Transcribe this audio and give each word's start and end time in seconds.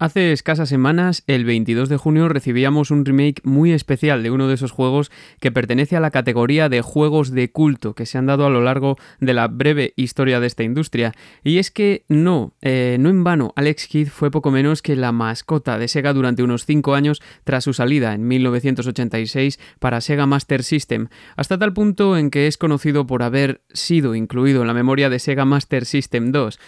Hace 0.00 0.32
escasas 0.32 0.70
semanas, 0.70 1.24
el 1.26 1.44
22 1.44 1.90
de 1.90 1.98
junio, 1.98 2.30
recibíamos 2.30 2.90
un 2.90 3.04
remake 3.04 3.42
muy 3.44 3.72
especial 3.72 4.22
de 4.22 4.30
uno 4.30 4.48
de 4.48 4.54
esos 4.54 4.70
juegos 4.70 5.10
que 5.40 5.52
pertenece 5.52 5.94
a 5.94 6.00
la 6.00 6.10
categoría 6.10 6.70
de 6.70 6.80
juegos 6.80 7.32
de 7.32 7.50
culto 7.50 7.94
que 7.94 8.06
se 8.06 8.16
han 8.16 8.24
dado 8.24 8.46
a 8.46 8.48
lo 8.48 8.62
largo 8.62 8.96
de 9.20 9.34
la 9.34 9.46
breve 9.46 9.92
historia 9.96 10.40
de 10.40 10.46
esta 10.46 10.62
industria. 10.62 11.12
Y 11.44 11.58
es 11.58 11.70
que 11.70 12.06
no, 12.08 12.54
eh, 12.62 12.96
no 12.98 13.10
en 13.10 13.24
vano, 13.24 13.52
Alex 13.56 13.88
Kidd 13.88 14.08
fue 14.08 14.30
poco 14.30 14.50
menos 14.50 14.80
que 14.80 14.96
la 14.96 15.12
mascota 15.12 15.76
de 15.76 15.86
Sega 15.86 16.14
durante 16.14 16.42
unos 16.42 16.64
5 16.64 16.94
años 16.94 17.20
tras 17.44 17.64
su 17.64 17.74
salida 17.74 18.14
en 18.14 18.26
1986 18.26 19.60
para 19.80 20.00
Sega 20.00 20.24
Master 20.24 20.62
System, 20.62 21.08
hasta 21.36 21.58
tal 21.58 21.74
punto 21.74 22.16
en 22.16 22.30
que 22.30 22.46
es 22.46 22.56
conocido 22.56 23.06
por 23.06 23.22
haber 23.22 23.60
sido 23.74 24.14
incluido 24.14 24.62
en 24.62 24.68
la 24.68 24.72
memoria 24.72 25.10
de 25.10 25.18
Sega 25.18 25.44
Master 25.44 25.84
System 25.84 26.32
2. 26.32 26.58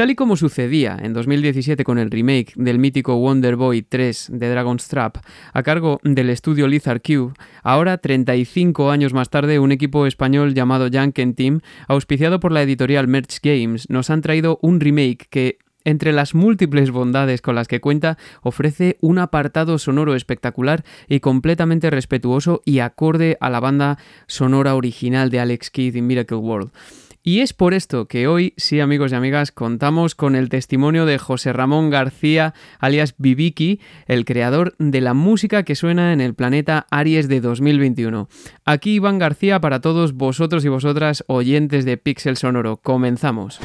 Tal 0.00 0.10
y 0.10 0.14
como 0.14 0.34
sucedía 0.36 0.96
en 0.98 1.12
2017 1.12 1.84
con 1.84 1.98
el 1.98 2.10
remake 2.10 2.54
del 2.56 2.78
mítico 2.78 3.18
Wonder 3.18 3.56
Boy 3.56 3.82
3 3.82 4.30
de 4.32 4.48
Dragon's 4.48 4.88
Trap 4.88 5.18
a 5.52 5.62
cargo 5.62 6.00
del 6.02 6.30
estudio 6.30 6.68
Lizard 6.68 7.02
Cube, 7.02 7.34
ahora 7.62 7.98
35 7.98 8.90
años 8.90 9.12
más 9.12 9.28
tarde 9.28 9.58
un 9.58 9.72
equipo 9.72 10.06
español 10.06 10.54
llamado 10.54 10.88
Janken 10.90 11.34
Team, 11.34 11.60
auspiciado 11.86 12.40
por 12.40 12.50
la 12.50 12.62
editorial 12.62 13.08
Merch 13.08 13.40
Games, 13.42 13.90
nos 13.90 14.08
han 14.08 14.22
traído 14.22 14.58
un 14.62 14.80
remake 14.80 15.26
que 15.28 15.58
entre 15.84 16.14
las 16.14 16.34
múltiples 16.34 16.90
bondades 16.90 17.42
con 17.42 17.54
las 17.54 17.68
que 17.68 17.82
cuenta, 17.82 18.16
ofrece 18.40 18.96
un 19.02 19.18
apartado 19.18 19.78
sonoro 19.78 20.14
espectacular 20.14 20.82
y 21.08 21.20
completamente 21.20 21.90
respetuoso 21.90 22.62
y 22.64 22.78
acorde 22.78 23.36
a 23.40 23.50
la 23.50 23.60
banda 23.60 23.98
sonora 24.26 24.76
original 24.76 25.28
de 25.28 25.40
Alex 25.40 25.70
Kidd 25.70 25.96
en 25.96 26.06
Miracle 26.06 26.38
World. 26.38 26.70
Y 27.22 27.40
es 27.40 27.52
por 27.52 27.74
esto 27.74 28.06
que 28.06 28.26
hoy, 28.26 28.54
sí 28.56 28.80
amigos 28.80 29.12
y 29.12 29.14
amigas, 29.14 29.52
contamos 29.52 30.14
con 30.14 30.34
el 30.34 30.48
testimonio 30.48 31.04
de 31.04 31.18
José 31.18 31.52
Ramón 31.52 31.90
García, 31.90 32.54
alias 32.78 33.14
Bibiki, 33.18 33.80
el 34.06 34.24
creador 34.24 34.74
de 34.78 35.02
la 35.02 35.12
música 35.12 35.62
que 35.62 35.74
suena 35.74 36.14
en 36.14 36.22
el 36.22 36.34
planeta 36.34 36.86
Aries 36.90 37.28
de 37.28 37.42
2021. 37.42 38.28
Aquí 38.64 38.94
Iván 38.94 39.18
García 39.18 39.60
para 39.60 39.80
todos 39.80 40.14
vosotros 40.14 40.64
y 40.64 40.68
vosotras 40.68 41.22
oyentes 41.26 41.84
de 41.84 41.98
Pixel 41.98 42.38
Sonoro. 42.38 42.78
Comenzamos. 42.78 43.60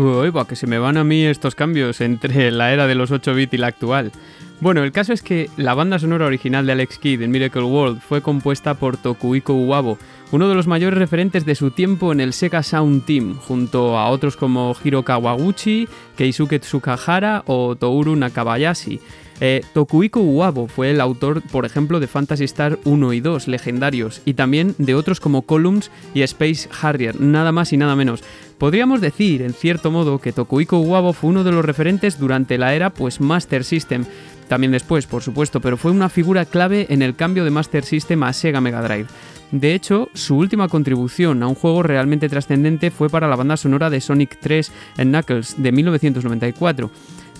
Uy, 0.00 0.32
que 0.48 0.56
se 0.56 0.66
me 0.66 0.78
van 0.78 0.96
a 0.96 1.04
mí 1.04 1.26
estos 1.26 1.54
cambios 1.54 2.00
entre 2.00 2.50
la 2.50 2.72
era 2.72 2.86
de 2.86 2.94
los 2.94 3.10
8 3.10 3.34
bits 3.34 3.52
y 3.52 3.58
la 3.58 3.66
actual. 3.66 4.10
Bueno, 4.58 4.82
el 4.82 4.92
caso 4.92 5.12
es 5.12 5.20
que 5.20 5.50
la 5.58 5.74
banda 5.74 5.98
sonora 5.98 6.24
original 6.24 6.64
de 6.64 6.72
Alex 6.72 6.96
Kidd 6.96 7.20
en 7.20 7.30
Miracle 7.30 7.64
World 7.64 8.00
fue 8.00 8.22
compuesta 8.22 8.72
por 8.72 8.96
Tokuiko 8.96 9.52
Uwabo, 9.52 9.98
uno 10.32 10.48
de 10.48 10.54
los 10.54 10.66
mayores 10.66 10.98
referentes 10.98 11.44
de 11.44 11.54
su 11.54 11.70
tiempo 11.70 12.12
en 12.12 12.20
el 12.20 12.32
Sega 12.32 12.62
Sound 12.62 13.04
Team, 13.04 13.36
junto 13.36 13.98
a 13.98 14.08
otros 14.08 14.38
como 14.38 14.74
Hiro 14.82 15.02
Kawaguchi, 15.02 15.86
Keisuke 16.16 16.60
Tsukahara 16.60 17.42
o 17.44 17.76
Touru 17.76 18.16
Nakabayashi. 18.16 19.00
Eh, 19.40 19.62
Tokuiko 19.72 20.20
Uwabo 20.20 20.68
fue 20.68 20.90
el 20.90 21.00
autor, 21.00 21.42
por 21.42 21.64
ejemplo, 21.64 21.98
de 21.98 22.06
Phantasy 22.06 22.44
Star 22.44 22.78
1 22.84 23.12
y 23.14 23.20
2, 23.20 23.48
legendarios, 23.48 24.20
y 24.24 24.34
también 24.34 24.74
de 24.78 24.94
otros 24.94 25.18
como 25.18 25.42
Columns 25.42 25.90
y 26.12 26.22
Space 26.22 26.68
Harrier, 26.80 27.20
nada 27.20 27.50
más 27.50 27.72
y 27.72 27.78
nada 27.78 27.96
menos. 27.96 28.22
Podríamos 28.58 29.00
decir, 29.00 29.40
en 29.40 29.54
cierto 29.54 29.90
modo, 29.90 30.18
que 30.18 30.32
Tokuiko 30.32 30.78
Uwabo 30.78 31.14
fue 31.14 31.30
uno 31.30 31.44
de 31.44 31.52
los 31.52 31.64
referentes 31.64 32.18
durante 32.18 32.58
la 32.58 32.74
era 32.74 32.90
pues 32.90 33.20
Master 33.20 33.64
System, 33.64 34.04
también 34.48 34.72
después, 34.72 35.06
por 35.06 35.22
supuesto, 35.22 35.60
pero 35.60 35.76
fue 35.78 35.92
una 35.92 36.08
figura 36.10 36.44
clave 36.44 36.86
en 36.90 37.00
el 37.00 37.16
cambio 37.16 37.44
de 37.44 37.50
Master 37.50 37.84
System 37.84 38.22
a 38.24 38.32
Sega 38.32 38.60
Mega 38.60 38.82
Drive. 38.82 39.06
De 39.52 39.74
hecho, 39.74 40.08
su 40.14 40.36
última 40.36 40.68
contribución 40.68 41.42
a 41.42 41.48
un 41.48 41.54
juego 41.54 41.82
realmente 41.82 42.28
trascendente 42.28 42.90
fue 42.90 43.08
para 43.08 43.28
la 43.28 43.36
banda 43.36 43.56
sonora 43.56 43.90
de 43.90 44.00
Sonic 44.00 44.38
3 44.40 44.70
en 44.98 45.10
Knuckles 45.10 45.60
de 45.60 45.72
1994. 45.72 46.90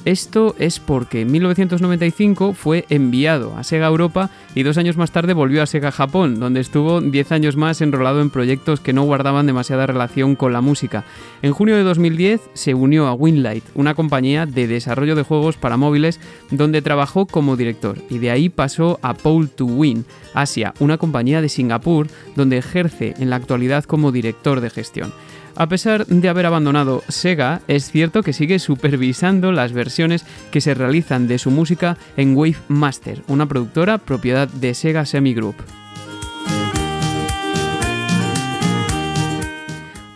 Esto 0.07 0.55
es 0.59 0.81
porque 0.81 1.21
en 1.21 1.31
1995 1.31 2.55
fue 2.55 2.87
enviado 2.89 3.55
a 3.59 3.65
Sega 3.65 3.87
Europa 3.87 4.31
y 4.55 4.63
dos 4.63 4.79
años 4.79 4.97
más 4.97 5.11
tarde 5.11 5.35
volvió 5.35 5.63
a 5.63 5.67
Sega 5.67 5.93
Japón, 5.93 6.41
donde 6.41 6.61
estuvo 6.61 7.03
10 7.03 7.33
años 7.33 7.57
más 7.57 7.83
enrolado 7.83 8.23
en 8.23 8.31
proyectos 8.31 8.81
que 8.81 8.95
no 8.95 9.03
guardaban 9.03 9.47
demasiada 9.47 9.87
relación 9.87 10.37
con 10.37 10.55
la 10.55 10.63
música. 10.63 11.05
En 11.43 11.53
junio 11.53 11.77
de 11.77 11.83
2010 11.83 12.41
se 12.55 12.73
unió 12.73 13.09
a 13.09 13.13
Winlight, 13.13 13.65
una 13.75 13.95
compañía 13.95 14.47
de 14.47 14.67
desarrollo 14.67 15.17
de 15.17 15.23
juegos 15.23 15.59
para 15.59 15.77
móviles 15.77 16.19
donde 16.51 16.81
trabajó 16.81 17.27
como 17.27 17.57
director, 17.57 17.99
y 18.09 18.19
de 18.19 18.31
ahí 18.31 18.49
pasó 18.49 18.99
a 19.03 19.13
Pole 19.13 19.49
to 19.49 19.67
Win, 19.67 20.07
Asia, 20.33 20.73
una 20.81 20.97
compañía 20.97 21.43
de 21.43 21.51
Singapur 21.51 22.07
donde 22.37 22.57
ejerce 22.57 23.15
en 23.19 23.29
la 23.29 23.37
actualidad 23.37 23.85
como 23.85 24.13
director 24.13 24.63
de 24.63 24.71
gestión. 24.71 25.13
A 25.61 25.67
pesar 25.67 26.07
de 26.07 26.27
haber 26.31 26.47
abandonado 26.47 27.05
Sega, 27.09 27.61
es 27.69 27.91
cierto 27.91 28.23
que 28.23 28.33
sigue 28.33 28.59
supervisando 28.59 29.53
las 29.53 29.75
versiones 29.75 30.25
que 30.51 30.63
se 30.63 30.73
realizan 30.73 31.29
de 31.29 31.39
su 31.39 31.51
música 31.51 31.99
en 32.17 32.35
Wave 32.35 32.57
Master, 32.69 33.23
una 33.29 33.45
productora 33.45 33.99
propiedad 33.99 34.49
de 34.49 34.73
Sega 34.73 35.05
Semi 35.05 35.35
Group. 35.35 35.57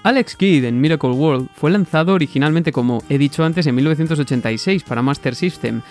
Alex 0.03 0.37
Kidd 0.37 0.65
en 0.65 0.81
Miracle 0.81 1.11
World 1.11 1.49
fue 1.55 1.71
lanzado 1.71 2.15
originalmente 2.15 2.73
como 2.73 3.03
he 3.11 3.19
dicho 3.19 3.45
antes 3.45 3.67
en 3.67 3.75
1986 3.75 4.83
para 4.85 5.03
Master 5.03 5.35
System 5.35 5.83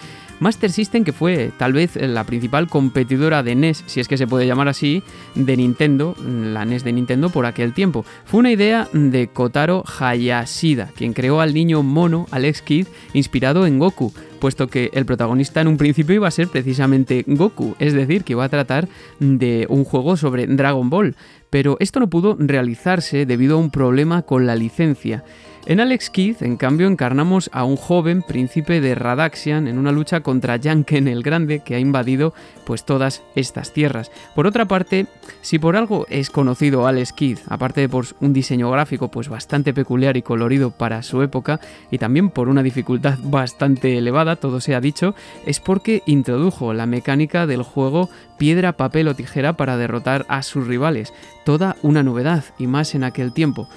Master 0.44 0.72
System, 0.72 1.06
que 1.06 1.14
fue 1.14 1.52
tal 1.58 1.72
vez 1.72 1.96
la 1.96 2.26
principal 2.26 2.68
competidora 2.68 3.44
de 3.44 3.56
NES, 3.56 3.86
si 3.88 4.02
es 4.02 4.10
que 4.10 4.18
se 4.18 4.28
puede 4.28 4.46
llamar 4.46 4.68
así, 4.68 5.02
de 5.36 5.56
Nintendo, 5.56 6.18
la 6.22 6.66
NES 6.66 6.84
de 6.84 6.92
Nintendo 6.92 7.30
por 7.30 7.46
aquel 7.46 7.74
tiempo. 7.74 8.04
Fue 8.26 8.42
una 8.42 8.52
idea 8.52 8.90
de 8.92 9.30
Kotaro 9.30 9.86
Hayashida, 10.00 10.90
quien 10.98 11.14
creó 11.14 11.40
al 11.40 11.54
niño 11.54 11.82
mono 11.82 12.28
Alex 12.30 12.62
Kidd 12.62 12.88
inspirado 13.14 13.66
en 13.66 13.80
Goku, 13.80 14.14
puesto 14.40 14.68
que 14.68 14.92
el 14.94 15.06
protagonista 15.06 15.62
en 15.62 15.70
un 15.70 15.78
principio 15.78 16.16
iba 16.16 16.28
a 16.28 16.32
ser 16.32 16.50
precisamente 16.50 17.24
Goku, 17.26 17.78
es 17.80 17.94
decir, 17.94 18.26
que 18.26 18.34
iba 18.34 18.44
a 18.44 18.50
tratar 18.50 18.90
de 19.20 19.66
un 19.70 19.86
juego 19.86 20.18
sobre 20.18 20.46
Dragon 20.48 20.90
Ball, 20.90 21.16
pero 21.50 21.78
esto 21.80 22.02
no 22.02 22.10
pudo 22.10 22.36
realizarse 22.38 23.26
debido 23.26 23.56
a 23.56 23.60
un 23.60 23.70
problema 23.70 24.24
con 24.24 24.46
la 24.46 24.58
licencia. 24.58 25.24
En 25.66 25.80
Alex 25.80 26.10
Kidd, 26.10 26.44
en 26.44 26.58
cambio, 26.58 26.88
encarnamos 26.88 27.50
a 27.54 27.64
un 27.64 27.78
joven 27.78 28.22
príncipe 28.22 28.82
de 28.82 28.96
Radaxian 28.96 29.70
en 29.70 29.78
una 29.78 29.94
lucha 29.94 30.20
contra 30.20 30.58
Yanken 30.58 31.08
el 31.08 31.24
Grande 31.24 31.62
que 31.62 31.76
ha 31.76 31.80
invadido 31.80 32.34
pues 32.66 32.84
todas 32.84 33.24
estas 33.34 33.72
tierras. 33.72 34.12
Por 34.36 34.46
otra 34.46 34.66
parte, 34.66 35.08
si 35.42 35.60
por 35.60 35.78
algo 35.78 36.06
es 36.10 36.30
conocido 36.30 36.86
Alex 36.86 37.14
Kidd, 37.14 37.38
aparte 37.48 37.80
de 37.80 37.88
por 37.88 38.08
un 38.20 38.34
diseño 38.34 38.70
gráfico 38.72 39.08
pues 39.10 39.30
bastante 39.30 39.74
peculiar 39.74 40.18
y 40.18 40.22
colorido 40.22 40.72
para 40.72 41.02
su 41.02 41.22
época 41.22 41.62
y 41.92 41.98
también 41.98 42.30
por 42.30 42.50
una 42.50 42.62
dificultad 42.62 43.18
bastante 43.24 43.98
elevada, 43.98 44.36
todo 44.36 44.60
se 44.60 44.76
ha 44.76 44.82
dicho, 44.82 45.16
es 45.46 45.62
porque 45.62 46.04
introdujo 46.06 46.74
la 46.74 46.88
mecánica 46.88 47.48
del 47.48 47.64
juego 47.64 48.10
piedra, 48.38 48.74
papel 48.74 49.08
o 49.08 49.16
tijera 49.16 49.54
para 49.56 49.78
derrotar 49.78 50.26
a 50.28 50.44
sus 50.44 50.68
rivales. 50.68 51.14
Toda 51.46 51.78
una 51.84 52.04
novedad 52.04 52.44
y 52.60 52.68
más 52.68 52.96
en 52.96 53.06
aquel 53.06 53.32
tiempo. 53.32 53.70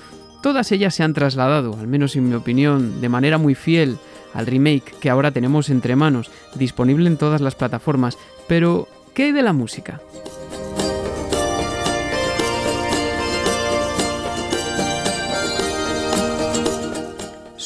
Todas 0.46 0.70
ellas 0.70 0.94
se 0.94 1.02
han 1.02 1.12
trasladado, 1.12 1.76
al 1.76 1.88
menos 1.88 2.14
en 2.14 2.28
mi 2.28 2.37
opinión, 2.37 3.00
de 3.00 3.08
manera 3.08 3.37
muy 3.37 3.56
fiel 3.56 3.98
al 4.32 4.46
remake 4.46 4.94
que 5.00 5.10
ahora 5.10 5.32
tenemos 5.32 5.70
entre 5.70 5.96
manos, 5.96 6.31
disponible 6.54 7.08
en 7.08 7.16
todas 7.16 7.40
las 7.40 7.56
plataformas. 7.56 8.16
Pero, 8.46 8.87
¿qué 9.12 9.25
hay 9.25 9.32
de 9.32 9.43
la 9.43 9.52
música? 9.52 10.00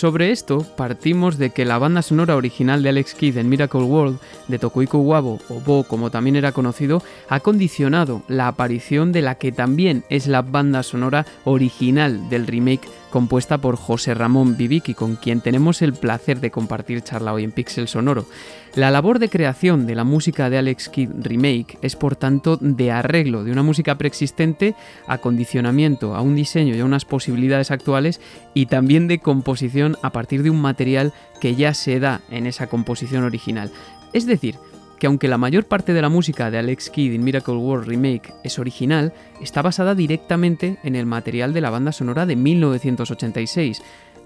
Sobre 0.00 0.30
esto, 0.30 0.64
partimos 0.78 1.36
de 1.36 1.50
que 1.50 1.66
la 1.66 1.76
banda 1.76 2.00
sonora 2.00 2.34
original 2.34 2.82
de 2.82 2.88
Alex 2.88 3.12
Kidd 3.12 3.36
en 3.36 3.50
Miracle 3.50 3.82
World, 3.82 4.18
de 4.48 4.58
Tokuiko 4.58 4.96
Wabo, 4.96 5.40
o 5.50 5.60
Bo 5.60 5.84
como 5.84 6.10
también 6.10 6.36
era 6.36 6.52
conocido, 6.52 7.02
ha 7.28 7.40
condicionado 7.40 8.22
la 8.26 8.48
aparición 8.48 9.12
de 9.12 9.20
la 9.20 9.34
que 9.34 9.52
también 9.52 10.04
es 10.08 10.26
la 10.26 10.40
banda 10.40 10.82
sonora 10.84 11.26
original 11.44 12.30
del 12.30 12.46
remake 12.46 12.88
compuesta 13.10 13.58
por 13.58 13.76
José 13.76 14.14
Ramón 14.14 14.56
Viviki, 14.56 14.94
con 14.94 15.16
quien 15.16 15.40
tenemos 15.40 15.82
el 15.82 15.92
placer 15.92 16.40
de 16.40 16.50
compartir 16.50 17.02
charla 17.02 17.32
hoy 17.32 17.44
en 17.44 17.52
Pixel 17.52 17.88
Sonoro. 17.88 18.26
La 18.74 18.90
labor 18.90 19.18
de 19.18 19.28
creación 19.28 19.86
de 19.86 19.94
la 19.94 20.04
música 20.04 20.48
de 20.48 20.58
Alex 20.58 20.88
Kidd 20.88 21.10
Remake 21.20 21.76
es 21.82 21.96
por 21.96 22.16
tanto 22.16 22.56
de 22.56 22.92
arreglo 22.92 23.44
de 23.44 23.52
una 23.52 23.62
música 23.62 23.98
preexistente, 23.98 24.74
acondicionamiento 25.06 26.14
a 26.14 26.22
un 26.22 26.36
diseño 26.36 26.74
y 26.74 26.80
a 26.80 26.84
unas 26.84 27.04
posibilidades 27.04 27.70
actuales 27.70 28.20
y 28.54 28.66
también 28.66 29.08
de 29.08 29.18
composición 29.18 29.96
a 30.02 30.10
partir 30.10 30.42
de 30.42 30.50
un 30.50 30.60
material 30.60 31.12
que 31.40 31.56
ya 31.56 31.74
se 31.74 32.00
da 32.00 32.20
en 32.30 32.46
esa 32.46 32.68
composición 32.68 33.24
original. 33.24 33.70
Es 34.12 34.26
decir, 34.26 34.56
que 35.00 35.06
aunque 35.06 35.28
la 35.28 35.38
mayor 35.38 35.64
parte 35.64 35.94
de 35.94 36.02
la 36.02 36.10
música 36.10 36.50
de 36.50 36.58
Alex 36.58 36.90
Kidd 36.90 37.14
in 37.14 37.24
Miracle 37.24 37.54
World 37.54 37.88
Remake 37.88 38.34
es 38.44 38.58
original, 38.58 39.14
está 39.40 39.62
basada 39.62 39.94
directamente 39.94 40.78
en 40.84 40.94
el 40.94 41.06
material 41.06 41.54
de 41.54 41.62
la 41.62 41.70
banda 41.70 41.90
sonora 41.90 42.26
de 42.26 42.36
1986. 42.36 43.82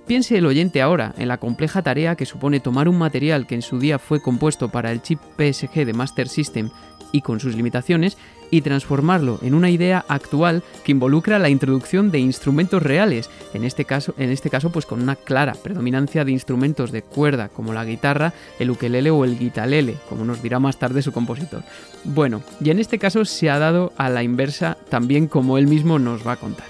Piense 0.07 0.37
el 0.37 0.45
oyente 0.45 0.83
ahora 0.83 1.15
en 1.17 1.29
la 1.29 1.39
compleja 1.39 1.81
tarea 1.81 2.17
que 2.17 2.27
supone 2.27 2.59
tomar 2.61 2.89
un 2.89 2.99
material 2.99 3.47
que 3.47 3.55
en 3.55 3.63
su 3.63 3.79
día 3.79 4.01
fue 4.01 4.21
compuesto 4.21 4.69
para 4.69 4.91
el 4.91 5.01
chip 5.01 5.21
PSG 5.39 5.87
de 5.87 5.95
Master 5.95 6.29
System 6.29 6.71
y 7.13 7.21
con 7.21 7.39
sus 7.39 7.55
limitaciones 7.55 8.19
y 8.51 8.61
transformarlo 8.61 9.39
en 9.43 9.55
una 9.55 9.71
idea 9.71 10.05
actual 10.09 10.63
que 10.85 10.93
involucra 10.93 11.39
la 11.39 11.49
introducción 11.49 12.11
de 12.11 12.19
instrumentos 12.19 12.83
reales, 12.83 13.31
en 13.53 13.65
este 13.65 13.85
caso, 13.85 14.15
en 14.19 14.31
este 14.31 14.51
caso 14.51 14.71
pues 14.71 14.87
con 14.87 15.03
una 15.03 15.17
clara 15.17 15.55
predominancia 15.55 16.25
de 16.25 16.33
instrumentos 16.33 16.93
de 16.93 17.03
cuerda 17.03 17.49
como 17.49 17.73
la 17.73 17.85
guitarra, 17.85 18.33
el 18.59 18.71
ukelele 18.71 19.11
o 19.11 19.25
el 19.25 19.39
guitalele, 19.39 19.97
como 20.09 20.25
nos 20.25 20.43
dirá 20.43 20.59
más 20.59 20.79
tarde 20.79 21.03
su 21.03 21.13
compositor. 21.13 21.63
Bueno, 22.05 22.43
y 22.61 22.71
en 22.71 22.79
este 22.79 22.99
caso 22.99 23.25
se 23.25 23.51
ha 23.51 23.59
dado 23.59 23.93
a 23.97 24.09
la 24.11 24.23
inversa 24.23 24.77
también 24.89 25.27
como 25.27 25.59
él 25.59 25.67
mismo 25.67 25.99
nos 25.99 26.27
va 26.27 26.33
a 26.33 26.37
contar. 26.37 26.67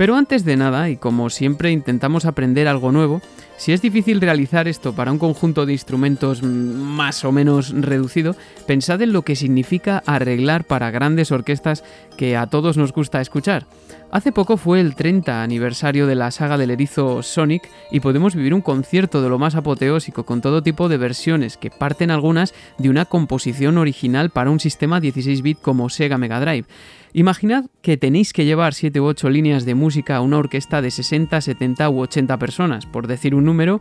Pero 0.00 0.16
antes 0.16 0.46
de 0.46 0.56
nada, 0.56 0.88
y 0.88 0.96
como 0.96 1.28
siempre 1.28 1.70
intentamos 1.72 2.24
aprender 2.24 2.68
algo 2.68 2.90
nuevo, 2.90 3.20
si 3.60 3.72
es 3.72 3.82
difícil 3.82 4.22
realizar 4.22 4.68
esto 4.68 4.94
para 4.94 5.12
un 5.12 5.18
conjunto 5.18 5.66
de 5.66 5.74
instrumentos 5.74 6.42
más 6.42 7.26
o 7.26 7.30
menos 7.30 7.74
reducido, 7.74 8.34
pensad 8.66 9.02
en 9.02 9.12
lo 9.12 9.20
que 9.20 9.36
significa 9.36 10.02
arreglar 10.06 10.64
para 10.64 10.90
grandes 10.90 11.30
orquestas 11.30 11.84
que 12.16 12.38
a 12.38 12.46
todos 12.46 12.78
nos 12.78 12.94
gusta 12.94 13.20
escuchar. 13.20 13.66
Hace 14.12 14.32
poco 14.32 14.56
fue 14.56 14.80
el 14.80 14.96
30 14.96 15.40
aniversario 15.40 16.08
de 16.08 16.16
la 16.16 16.32
saga 16.32 16.58
del 16.58 16.72
erizo 16.72 17.22
Sonic 17.22 17.70
y 17.92 18.00
podemos 18.00 18.34
vivir 18.34 18.54
un 18.54 18.60
concierto 18.60 19.22
de 19.22 19.28
lo 19.28 19.38
más 19.38 19.54
apoteósico 19.54 20.24
con 20.24 20.40
todo 20.40 20.64
tipo 20.64 20.88
de 20.88 20.96
versiones 20.96 21.56
que 21.56 21.70
parten 21.70 22.10
algunas 22.10 22.52
de 22.76 22.90
una 22.90 23.04
composición 23.04 23.78
original 23.78 24.30
para 24.30 24.50
un 24.50 24.58
sistema 24.58 24.98
16 24.98 25.42
bit 25.42 25.60
como 25.60 25.88
Sega 25.90 26.18
Mega 26.18 26.40
Drive. 26.40 26.66
Imaginad 27.12 27.66
que 27.82 27.96
tenéis 27.96 28.32
que 28.32 28.44
llevar 28.44 28.74
7 28.74 29.00
u 29.00 29.04
8 29.04 29.30
líneas 29.30 29.64
de 29.64 29.76
música 29.76 30.16
a 30.16 30.22
una 30.22 30.38
orquesta 30.38 30.82
de 30.82 30.90
60, 30.90 31.40
70 31.40 31.88
u 31.90 32.00
80 32.00 32.36
personas, 32.38 32.86
por 32.86 33.06
decir 33.06 33.36
un 33.36 33.44
número, 33.44 33.80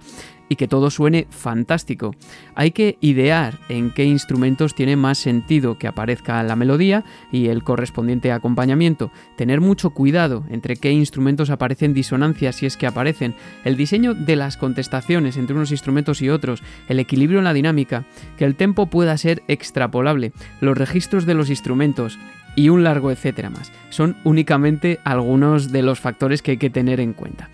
y 0.50 0.56
que 0.56 0.68
todo 0.68 0.90
suene 0.90 1.28
fantástico. 1.30 2.16
Hay 2.56 2.72
que 2.72 2.98
idear 3.00 3.60
en 3.70 3.92
qué 3.92 4.04
instrumentos 4.04 4.76
tiene 4.76 4.96
más 4.96 5.20
sentido 5.20 5.78
que 5.78 5.88
aparezca 5.88 6.44
la 6.44 6.56
melodía 6.56 7.06
y 7.32 7.48
el 7.48 7.64
correspondiente 7.64 8.32
acompañamiento. 8.32 9.12
Tener 9.38 9.62
mucho 9.62 9.92
cuidado 9.92 10.44
entre 10.50 10.76
qué 10.76 10.92
instrumentos 10.92 11.52
aparecen 11.52 11.94
disonancias 11.94 12.56
si 12.56 12.66
es 12.66 12.76
que 12.76 12.88
aparecen. 12.88 13.36
El 13.64 13.78
diseño 13.78 14.14
de 14.14 14.36
las 14.36 14.58
contestaciones 14.58 15.38
entre 15.38 15.56
unos 15.56 15.72
instrumentos 15.72 16.22
y 16.22 16.30
otros. 16.30 16.64
El 16.88 17.00
equilibrio 17.00 17.40
en 17.40 17.46
la 17.46 17.54
dinámica. 17.54 18.06
Que 18.38 18.46
el 18.46 18.56
tempo 18.56 18.88
pueda 18.88 19.16
ser 19.18 19.44
extrapolable. 19.48 20.34
Los 20.62 20.78
registros 20.78 21.26
de 21.26 21.36
los 21.36 21.50
instrumentos 21.50 22.18
y 22.56 22.70
un 22.70 22.84
largo 22.84 23.12
etcétera 23.12 23.50
más. 23.50 23.72
Son 23.90 24.18
únicamente 24.24 25.00
algunos 25.04 25.72
de 25.72 25.84
los 25.84 26.00
factores 26.00 26.42
que 26.42 26.52
hay 26.52 26.58
que 26.58 26.70
tener 26.70 27.00
en 27.00 27.14
cuenta. 27.14 27.50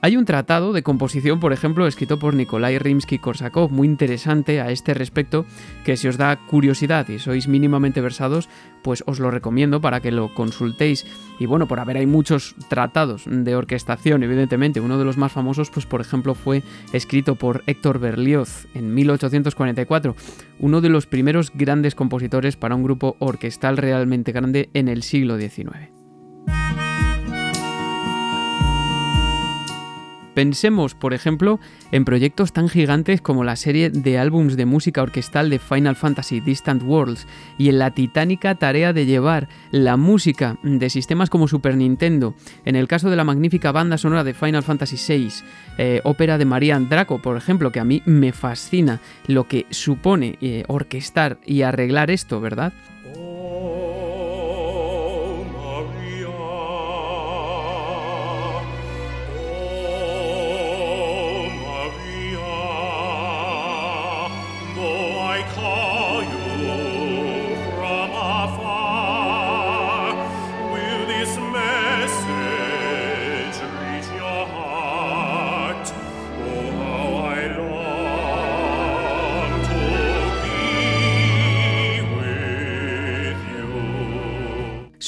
Hay 0.00 0.16
un 0.16 0.24
tratado 0.24 0.72
de 0.72 0.84
composición, 0.84 1.40
por 1.40 1.52
ejemplo, 1.52 1.84
escrito 1.88 2.20
por 2.20 2.34
Nikolai 2.34 2.78
Rimsky-Korsakov, 2.78 3.70
muy 3.70 3.88
interesante 3.88 4.60
a 4.60 4.70
este 4.70 4.94
respecto, 4.94 5.44
que 5.84 5.96
si 5.96 6.06
os 6.06 6.16
da 6.16 6.36
curiosidad 6.46 7.08
y 7.08 7.18
sois 7.18 7.48
mínimamente 7.48 8.00
versados, 8.00 8.48
pues 8.84 9.02
os 9.06 9.18
lo 9.18 9.32
recomiendo 9.32 9.80
para 9.80 9.98
que 9.98 10.12
lo 10.12 10.32
consultéis. 10.34 11.04
Y 11.40 11.46
bueno, 11.46 11.66
por 11.66 11.80
haber 11.80 11.96
hay 11.96 12.06
muchos 12.06 12.54
tratados 12.68 13.24
de 13.26 13.56
orquestación, 13.56 14.22
evidentemente, 14.22 14.80
uno 14.80 14.98
de 14.98 15.04
los 15.04 15.16
más 15.16 15.32
famosos, 15.32 15.68
pues 15.68 15.84
por 15.84 16.00
ejemplo, 16.00 16.36
fue 16.36 16.62
escrito 16.92 17.34
por 17.34 17.64
Héctor 17.66 17.98
Berlioz 17.98 18.68
en 18.74 18.94
1844, 18.94 20.14
uno 20.60 20.80
de 20.80 20.90
los 20.90 21.06
primeros 21.06 21.50
grandes 21.52 21.96
compositores 21.96 22.56
para 22.56 22.76
un 22.76 22.84
grupo 22.84 23.16
orquestal 23.18 23.76
realmente 23.76 24.30
grande 24.30 24.70
en 24.74 24.86
el 24.86 25.02
siglo 25.02 25.38
XIX. 25.38 25.90
Pensemos, 30.38 30.94
por 30.94 31.14
ejemplo, 31.14 31.58
en 31.90 32.04
proyectos 32.04 32.52
tan 32.52 32.68
gigantes 32.68 33.20
como 33.20 33.42
la 33.42 33.56
serie 33.56 33.90
de 33.90 34.18
álbums 34.20 34.56
de 34.56 34.66
música 34.66 35.02
orquestal 35.02 35.50
de 35.50 35.58
Final 35.58 35.96
Fantasy 35.96 36.38
Distant 36.38 36.84
Worlds 36.84 37.26
y 37.58 37.70
en 37.70 37.80
la 37.80 37.90
titánica 37.90 38.54
tarea 38.54 38.92
de 38.92 39.04
llevar 39.04 39.48
la 39.72 39.96
música 39.96 40.56
de 40.62 40.90
sistemas 40.90 41.28
como 41.28 41.48
Super 41.48 41.76
Nintendo, 41.76 42.36
en 42.64 42.76
el 42.76 42.86
caso 42.86 43.10
de 43.10 43.16
la 43.16 43.24
magnífica 43.24 43.72
banda 43.72 43.98
sonora 43.98 44.22
de 44.22 44.32
Final 44.32 44.62
Fantasy 44.62 44.94
VI, 44.96 45.28
eh, 45.76 46.00
ópera 46.04 46.38
de 46.38 46.44
Marian 46.44 46.88
Draco, 46.88 47.20
por 47.20 47.36
ejemplo, 47.36 47.72
que 47.72 47.80
a 47.80 47.84
mí 47.84 48.00
me 48.06 48.30
fascina 48.30 49.00
lo 49.26 49.48
que 49.48 49.66
supone 49.70 50.38
eh, 50.40 50.62
orquestar 50.68 51.40
y 51.46 51.62
arreglar 51.62 52.12
esto, 52.12 52.40
¿verdad? 52.40 52.72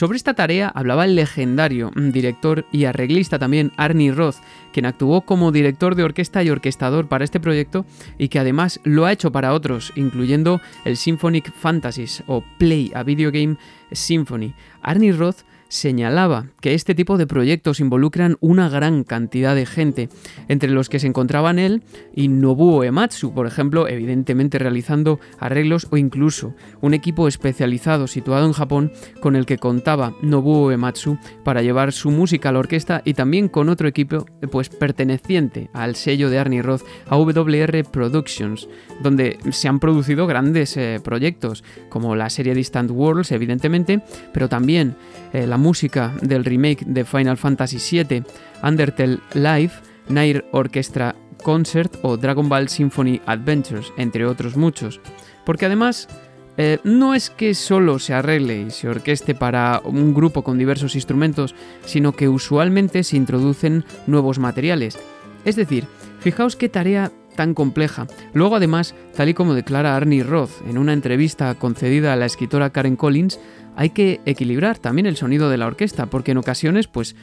Sobre 0.00 0.16
esta 0.16 0.32
tarea 0.32 0.68
hablaba 0.68 1.04
el 1.04 1.14
legendario 1.14 1.92
director 1.94 2.64
y 2.72 2.86
arreglista 2.86 3.38
también 3.38 3.70
Arnie 3.76 4.12
Roth, 4.12 4.36
quien 4.72 4.86
actuó 4.86 5.20
como 5.20 5.52
director 5.52 5.94
de 5.94 6.04
orquesta 6.04 6.42
y 6.42 6.48
orquestador 6.48 7.06
para 7.06 7.22
este 7.22 7.38
proyecto 7.38 7.84
y 8.16 8.28
que 8.28 8.38
además 8.38 8.80
lo 8.84 9.04
ha 9.04 9.12
hecho 9.12 9.30
para 9.30 9.52
otros, 9.52 9.92
incluyendo 9.96 10.62
el 10.86 10.96
Symphonic 10.96 11.52
Fantasies 11.52 12.22
o 12.28 12.42
Play, 12.56 12.90
a 12.94 13.02
Video 13.02 13.30
Game 13.30 13.58
Symphony. 13.92 14.54
Arnie 14.80 15.12
Roth 15.12 15.42
señalaba 15.70 16.46
que 16.60 16.74
este 16.74 16.94
tipo 16.94 17.16
de 17.16 17.26
proyectos 17.26 17.80
involucran 17.80 18.36
una 18.40 18.68
gran 18.68 19.04
cantidad 19.04 19.54
de 19.54 19.64
gente, 19.64 20.08
entre 20.48 20.68
los 20.68 20.88
que 20.88 20.98
se 20.98 21.06
encontraban 21.06 21.58
él 21.58 21.82
y 22.14 22.28
Nobuo 22.28 22.84
Ematsu, 22.84 23.32
por 23.32 23.46
ejemplo, 23.46 23.88
evidentemente 23.88 24.58
realizando 24.58 25.20
arreglos 25.38 25.86
o 25.90 25.96
incluso 25.96 26.54
un 26.80 26.92
equipo 26.92 27.28
especializado 27.28 28.08
situado 28.08 28.46
en 28.46 28.52
Japón 28.52 28.92
con 29.20 29.36
el 29.36 29.46
que 29.46 29.58
contaba 29.58 30.12
Nobuo 30.22 30.72
Ematsu 30.72 31.18
para 31.44 31.62
llevar 31.62 31.92
su 31.92 32.10
música 32.10 32.48
a 32.48 32.52
la 32.52 32.58
orquesta 32.58 33.00
y 33.04 33.14
también 33.14 33.48
con 33.48 33.68
otro 33.68 33.88
equipo 33.88 34.26
pues 34.50 34.68
perteneciente 34.68 35.70
al 35.72 35.94
sello 35.94 36.30
de 36.30 36.38
Arnie 36.40 36.62
Roth, 36.62 36.82
AWR 37.08 37.84
Productions, 37.90 38.68
donde 39.02 39.38
se 39.52 39.68
han 39.68 39.78
producido 39.78 40.26
grandes 40.26 40.76
eh, 40.76 41.00
proyectos 41.02 41.62
como 41.88 42.16
la 42.16 42.28
serie 42.28 42.54
Distant 42.54 42.90
Worlds, 42.90 43.30
evidentemente, 43.30 44.02
pero 44.32 44.48
también 44.48 44.96
eh, 45.32 45.46
la 45.46 45.56
música 45.56 46.14
del 46.22 46.44
remake 46.44 46.84
de 46.86 47.04
Final 47.04 47.36
Fantasy 47.36 47.78
VII, 48.02 48.24
Undertale 48.62 49.18
Live, 49.34 49.72
Nair 50.08 50.44
Orchestra 50.52 51.14
Concert 51.42 51.98
o 52.02 52.16
Dragon 52.16 52.48
Ball 52.48 52.68
Symphony 52.68 53.20
Adventures, 53.26 53.92
entre 53.96 54.26
otros 54.26 54.56
muchos. 54.56 55.00
Porque 55.44 55.66
además, 55.66 56.08
eh, 56.56 56.78
no 56.84 57.14
es 57.14 57.30
que 57.30 57.54
solo 57.54 57.98
se 57.98 58.14
arregle 58.14 58.62
y 58.62 58.70
se 58.70 58.88
orqueste 58.88 59.34
para 59.34 59.80
un 59.84 60.12
grupo 60.12 60.42
con 60.42 60.58
diversos 60.58 60.94
instrumentos, 60.94 61.54
sino 61.84 62.12
que 62.12 62.28
usualmente 62.28 63.02
se 63.04 63.16
introducen 63.16 63.84
nuevos 64.06 64.38
materiales. 64.38 64.98
Es 65.44 65.56
decir, 65.56 65.86
fijaos 66.20 66.56
qué 66.56 66.68
tarea 66.68 67.12
tan 67.36 67.54
compleja. 67.54 68.06
Luego 68.34 68.56
además, 68.56 68.94
tal 69.16 69.28
y 69.28 69.34
como 69.34 69.54
declara 69.54 69.96
Arnie 69.96 70.22
Roth 70.22 70.50
en 70.68 70.78
una 70.78 70.92
entrevista 70.92 71.54
concedida 71.54 72.12
a 72.12 72.16
la 72.16 72.26
escritora 72.26 72.70
Karen 72.70 72.96
Collins, 72.96 73.40
hay 73.76 73.90
que 73.90 74.20
equilibrar 74.26 74.78
también 74.78 75.06
el 75.06 75.16
sonido 75.16 75.48
de 75.48 75.56
la 75.56 75.66
orquesta, 75.66 76.06
porque 76.06 76.32
en 76.32 76.38
ocasiones, 76.38 76.86
pues 76.86 77.16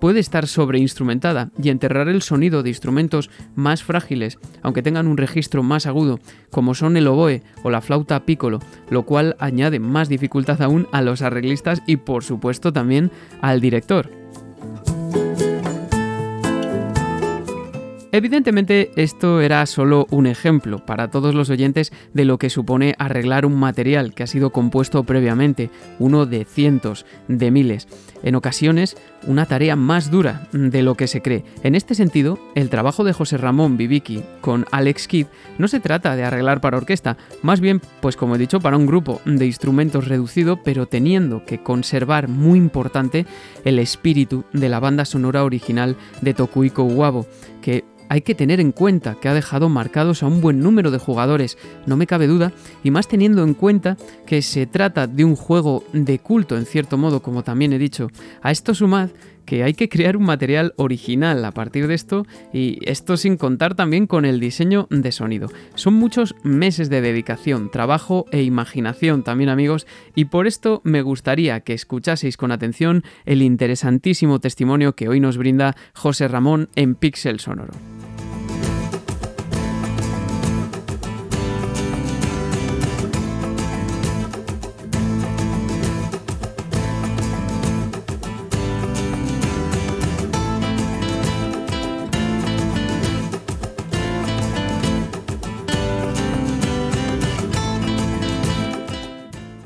puede 0.00 0.20
estar 0.20 0.46
sobreinstrumentada 0.46 1.50
y 1.62 1.70
enterrar 1.70 2.08
el 2.08 2.20
sonido 2.20 2.62
de 2.62 2.68
instrumentos 2.68 3.30
más 3.54 3.82
frágiles, 3.82 4.38
aunque 4.60 4.82
tengan 4.82 5.06
un 5.06 5.16
registro 5.16 5.62
más 5.62 5.86
agudo, 5.86 6.20
como 6.50 6.74
son 6.74 6.98
el 6.98 7.06
oboe 7.06 7.42
o 7.62 7.70
la 7.70 7.80
flauta 7.80 8.26
piccolo, 8.26 8.58
lo 8.90 9.04
cual 9.04 9.34
añade 9.38 9.78
más 9.78 10.10
dificultad 10.10 10.60
aún 10.60 10.88
a 10.92 11.00
los 11.00 11.22
arreglistas 11.22 11.82
y 11.86 11.96
por 11.96 12.22
supuesto 12.22 12.70
también 12.70 13.10
al 13.40 13.62
director. 13.62 14.10
Evidentemente 18.14 18.92
esto 18.94 19.40
era 19.40 19.66
solo 19.66 20.06
un 20.08 20.28
ejemplo 20.28 20.78
para 20.86 21.10
todos 21.10 21.34
los 21.34 21.50
oyentes 21.50 21.92
de 22.12 22.24
lo 22.24 22.38
que 22.38 22.48
supone 22.48 22.94
arreglar 22.96 23.44
un 23.44 23.56
material 23.56 24.14
que 24.14 24.22
ha 24.22 24.28
sido 24.28 24.50
compuesto 24.50 25.02
previamente, 25.02 25.68
uno 25.98 26.24
de 26.24 26.44
cientos, 26.44 27.06
de 27.26 27.50
miles. 27.50 27.88
En 28.22 28.36
ocasiones, 28.36 28.96
una 29.26 29.46
tarea 29.46 29.74
más 29.74 30.12
dura 30.12 30.46
de 30.52 30.82
lo 30.82 30.94
que 30.94 31.08
se 31.08 31.22
cree. 31.22 31.44
En 31.64 31.74
este 31.74 31.96
sentido, 31.96 32.38
el 32.54 32.70
trabajo 32.70 33.02
de 33.02 33.12
José 33.12 33.36
Ramón 33.36 33.76
Viviki 33.76 34.22
con 34.40 34.64
Alex 34.70 35.08
Kidd 35.08 35.26
no 35.58 35.66
se 35.66 35.80
trata 35.80 36.14
de 36.14 36.22
arreglar 36.22 36.60
para 36.60 36.76
orquesta, 36.76 37.16
más 37.42 37.60
bien, 37.60 37.80
pues 38.00 38.16
como 38.16 38.36
he 38.36 38.38
dicho, 38.38 38.60
para 38.60 38.76
un 38.76 38.86
grupo 38.86 39.22
de 39.24 39.44
instrumentos 39.44 40.06
reducido, 40.06 40.62
pero 40.62 40.86
teniendo 40.86 41.44
que 41.44 41.64
conservar 41.64 42.28
muy 42.28 42.58
importante 42.58 43.26
el 43.64 43.80
espíritu 43.80 44.44
de 44.52 44.68
la 44.68 44.78
banda 44.78 45.04
sonora 45.04 45.42
original 45.42 45.96
de 46.20 46.32
Tokuiko 46.32 46.84
Uwabo, 46.84 47.26
que 47.64 47.82
hay 48.10 48.20
que 48.20 48.34
tener 48.34 48.60
en 48.60 48.72
cuenta 48.72 49.16
que 49.18 49.30
ha 49.30 49.32
dejado 49.32 49.70
marcados 49.70 50.22
a 50.22 50.26
un 50.26 50.42
buen 50.42 50.60
número 50.60 50.90
de 50.90 50.98
jugadores, 50.98 51.56
no 51.86 51.96
me 51.96 52.06
cabe 52.06 52.26
duda, 52.26 52.52
y 52.82 52.90
más 52.90 53.08
teniendo 53.08 53.42
en 53.42 53.54
cuenta 53.54 53.96
que 54.26 54.42
se 54.42 54.66
trata 54.66 55.06
de 55.06 55.24
un 55.24 55.34
juego 55.34 55.82
de 55.94 56.18
culto 56.18 56.58
en 56.58 56.66
cierto 56.66 56.98
modo, 56.98 57.22
como 57.22 57.42
también 57.42 57.72
he 57.72 57.78
dicho. 57.78 58.08
A 58.42 58.50
esto 58.50 58.74
sumad 58.74 59.08
que 59.44 59.62
hay 59.62 59.74
que 59.74 59.88
crear 59.88 60.16
un 60.16 60.24
material 60.24 60.74
original 60.76 61.44
a 61.44 61.52
partir 61.52 61.86
de 61.86 61.94
esto 61.94 62.26
y 62.52 62.78
esto 62.82 63.16
sin 63.16 63.36
contar 63.36 63.74
también 63.74 64.06
con 64.06 64.24
el 64.24 64.40
diseño 64.40 64.86
de 64.90 65.12
sonido. 65.12 65.48
Son 65.74 65.94
muchos 65.94 66.34
meses 66.42 66.90
de 66.90 67.00
dedicación, 67.00 67.70
trabajo 67.70 68.26
e 68.30 68.42
imaginación 68.42 69.22
también 69.22 69.50
amigos 69.50 69.86
y 70.14 70.26
por 70.26 70.46
esto 70.46 70.80
me 70.84 71.02
gustaría 71.02 71.60
que 71.60 71.74
escuchaseis 71.74 72.36
con 72.36 72.52
atención 72.52 73.04
el 73.24 73.42
interesantísimo 73.42 74.40
testimonio 74.40 74.94
que 74.94 75.08
hoy 75.08 75.20
nos 75.20 75.36
brinda 75.36 75.76
José 75.94 76.28
Ramón 76.28 76.68
en 76.76 76.94
Pixel 76.94 77.40
Sonoro. 77.40 77.93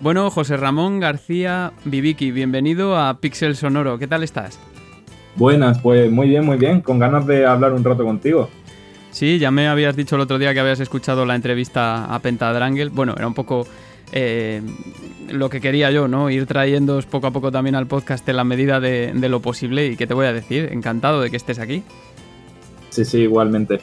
Bueno, 0.09 0.31
José 0.31 0.57
Ramón 0.57 1.01
García 1.01 1.75
Viviki, 1.85 2.31
bienvenido 2.31 2.97
a 2.97 3.21
Pixel 3.21 3.57
Sonoro. 3.57 3.99
¿Qué 3.99 4.07
tal 4.07 4.23
estás? 4.23 4.59
Buenas, 5.37 5.81
pues 5.81 6.11
muy 6.11 6.31
bien, 6.31 6.47
muy 6.47 6.57
bien. 6.57 6.81
Con 6.81 6.99
ganas 6.99 7.27
de 7.27 7.45
hablar 7.45 7.75
un 7.75 7.85
rato 7.85 8.07
contigo. 8.07 8.49
Sí, 9.11 9.39
ya 9.39 9.51
me 9.51 9.69
habías 9.69 9.97
dicho 9.97 10.17
el 10.17 10.23
otro 10.23 10.39
día 10.39 10.55
que 10.55 10.61
habías 10.61 10.81
escuchado 10.81 11.27
la 11.27 11.35
entrevista 11.35 12.07
a 12.07 12.19
Pentadrangel. 12.21 12.89
Bueno, 12.89 13.13
era 13.19 13.27
un 13.27 13.35
poco 13.35 13.67
eh, 14.11 14.63
lo 15.29 15.51
que 15.51 15.61
quería 15.61 15.91
yo, 15.91 16.09
¿no? 16.09 16.31
Ir 16.31 16.47
trayéndoos 16.47 17.05
poco 17.05 17.27
a 17.27 17.31
poco 17.31 17.53
también 17.53 17.75
al 17.75 17.87
podcast 17.87 18.27
en 18.31 18.37
la 18.37 18.45
medida 18.45 18.81
de, 18.81 19.13
de 19.15 19.29
lo 19.29 19.41
posible. 19.41 19.89
¿Y 19.89 19.97
qué 19.97 20.07
te 20.07 20.15
voy 20.15 20.25
a 20.25 20.33
decir? 20.33 20.71
Encantado 20.73 21.21
de 21.21 21.31
que 21.31 21.37
estés 21.37 21.59
aquí. 21.59 21.83
Sí, 22.89 23.05
sí, 23.05 23.19
igualmente. 23.19 23.81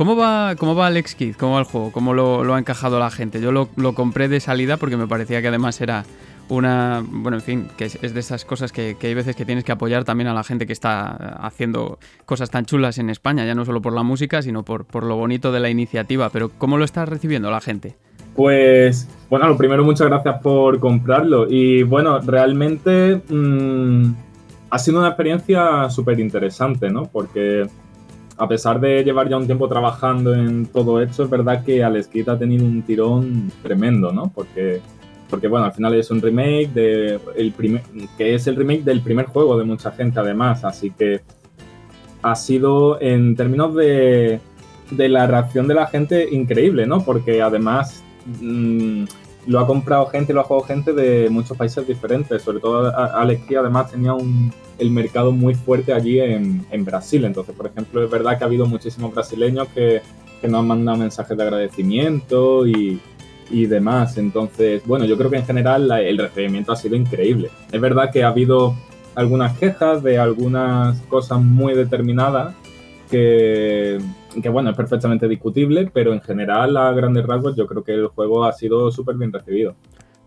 ¿Cómo 0.00 0.16
va, 0.16 0.56
cómo 0.56 0.74
va 0.74 0.86
Alex 0.86 1.14
Kidd? 1.14 1.34
¿Cómo 1.36 1.52
va 1.52 1.58
el 1.58 1.66
juego? 1.66 1.92
¿Cómo 1.92 2.14
lo, 2.14 2.54
ha 2.54 2.58
encajado 2.58 2.98
la 2.98 3.10
gente? 3.10 3.38
Yo 3.38 3.52
lo, 3.52 3.68
compré 3.92 4.28
de 4.28 4.40
salida 4.40 4.78
porque 4.78 4.96
me 4.96 5.06
parecía 5.06 5.42
que 5.42 5.48
además 5.48 5.78
era 5.82 6.06
una. 6.48 7.04
Bueno, 7.06 7.36
en 7.36 7.42
fin, 7.42 7.68
que 7.76 7.84
es, 7.84 8.00
de 8.00 8.18
esas 8.18 8.46
cosas 8.46 8.72
que, 8.72 8.96
hay 8.98 9.12
veces 9.12 9.36
que 9.36 9.44
tienes 9.44 9.62
que 9.62 9.72
apoyar 9.72 10.04
también 10.04 10.28
a 10.28 10.32
la 10.32 10.42
gente 10.42 10.66
que 10.66 10.72
está 10.72 11.36
haciendo 11.44 11.98
cosas 12.24 12.48
tan 12.48 12.64
chulas 12.64 12.96
en 12.96 13.10
España, 13.10 13.44
ya 13.44 13.54
no 13.54 13.66
solo 13.66 13.82
por 13.82 13.92
la 13.92 14.02
música, 14.02 14.40
sino 14.40 14.62
por, 14.62 15.04
lo 15.04 15.16
bonito 15.16 15.52
de 15.52 15.60
la 15.60 15.68
iniciativa. 15.68 16.30
Pero, 16.30 16.48
¿cómo 16.56 16.78
lo 16.78 16.86
está 16.86 17.04
recibiendo 17.04 17.50
la 17.50 17.60
gente? 17.60 17.98
Pues, 18.34 19.06
bueno, 19.28 19.48
lo 19.48 19.58
primero, 19.58 19.84
muchas 19.84 20.08
gracias 20.08 20.40
por 20.40 20.80
comprarlo. 20.80 21.46
Y 21.46 21.82
bueno, 21.82 22.20
realmente 22.20 23.20
mm, 23.28 24.14
ha 24.70 24.78
sido 24.78 25.00
una 25.00 25.08
experiencia 25.08 25.90
súper 25.90 26.20
interesante, 26.20 26.88
¿no? 26.88 27.02
Porque 27.02 27.66
a 28.40 28.48
pesar 28.48 28.80
de 28.80 29.04
llevar 29.04 29.28
ya 29.28 29.36
un 29.36 29.44
tiempo 29.44 29.68
trabajando 29.68 30.32
en 30.34 30.64
todo 30.64 31.02
esto, 31.02 31.24
es 31.24 31.30
verdad 31.30 31.62
que 31.62 31.86
Kidd 32.10 32.30
ha 32.30 32.38
tenido 32.38 32.64
un 32.64 32.80
tirón 32.80 33.52
tremendo, 33.62 34.12
¿no? 34.12 34.32
Porque, 34.34 34.80
porque 35.28 35.46
bueno, 35.46 35.66
al 35.66 35.72
final 35.72 35.92
es 35.94 36.10
un 36.10 36.22
remake 36.22 36.70
de 36.72 37.20
el 37.36 37.52
primer, 37.52 37.82
que 38.16 38.34
es 38.34 38.46
el 38.46 38.56
remake 38.56 38.82
del 38.82 39.02
primer 39.02 39.26
juego 39.26 39.58
de 39.58 39.64
mucha 39.64 39.92
gente 39.92 40.20
además, 40.20 40.64
así 40.64 40.90
que 40.90 41.20
ha 42.22 42.34
sido 42.34 42.98
en 43.02 43.36
términos 43.36 43.74
de, 43.74 44.40
de 44.90 45.08
la 45.10 45.26
reacción 45.26 45.68
de 45.68 45.74
la 45.74 45.86
gente 45.88 46.26
increíble, 46.34 46.86
¿no? 46.86 47.04
Porque 47.04 47.42
además 47.42 48.02
mm, 48.40 49.04
lo 49.46 49.58
ha 49.58 49.66
comprado 49.66 50.06
gente, 50.06 50.32
lo 50.32 50.40
ha 50.40 50.44
jugado 50.44 50.66
gente 50.66 50.92
de 50.92 51.30
muchos 51.30 51.56
países 51.56 51.86
diferentes, 51.86 52.42
sobre 52.42 52.60
todo 52.60 52.94
Alex 52.96 53.42
además 53.56 53.90
tenía 53.90 54.14
un 54.14 54.52
el 54.80 54.90
mercado 54.90 55.30
muy 55.30 55.54
fuerte 55.54 55.92
allí 55.92 56.18
en, 56.20 56.84
Brasil. 56.84 57.24
Entonces, 57.24 57.54
por 57.54 57.66
ejemplo, 57.66 58.02
es 58.02 58.10
verdad 58.10 58.38
que 58.38 58.44
ha 58.44 58.46
habido 58.46 58.66
muchísimos 58.66 59.14
brasileños 59.14 59.68
que, 59.68 60.00
nos 60.42 60.60
han 60.60 60.66
mandado 60.68 60.96
mensajes 60.96 61.36
de 61.36 61.42
agradecimiento 61.42 62.66
y, 62.66 62.98
demás. 63.50 64.16
Entonces, 64.16 64.82
bueno, 64.86 65.04
yo 65.04 65.18
creo 65.18 65.30
que 65.30 65.36
en 65.36 65.44
general 65.44 65.90
el 65.92 66.18
recibimiento 66.18 66.72
ha 66.72 66.76
sido 66.76 66.96
increíble. 66.96 67.50
Es 67.70 67.80
verdad 67.80 68.10
que 68.10 68.22
ha 68.24 68.28
habido 68.28 68.74
algunas 69.14 69.58
quejas 69.58 70.02
de 70.02 70.18
algunas 70.18 71.00
cosas 71.02 71.40
muy 71.40 71.74
determinadas 71.74 72.54
que, 73.10 73.98
que, 74.42 74.48
bueno, 74.48 74.70
es 74.70 74.76
perfectamente 74.76 75.28
discutible, 75.28 75.90
pero 75.92 76.12
en 76.12 76.20
general, 76.20 76.76
a 76.76 76.92
grandes 76.92 77.26
rasgos, 77.26 77.56
yo 77.56 77.66
creo 77.66 77.82
que 77.82 77.92
el 77.92 78.06
juego 78.08 78.44
ha 78.44 78.52
sido 78.52 78.90
súper 78.90 79.16
bien 79.16 79.32
recibido. 79.32 79.74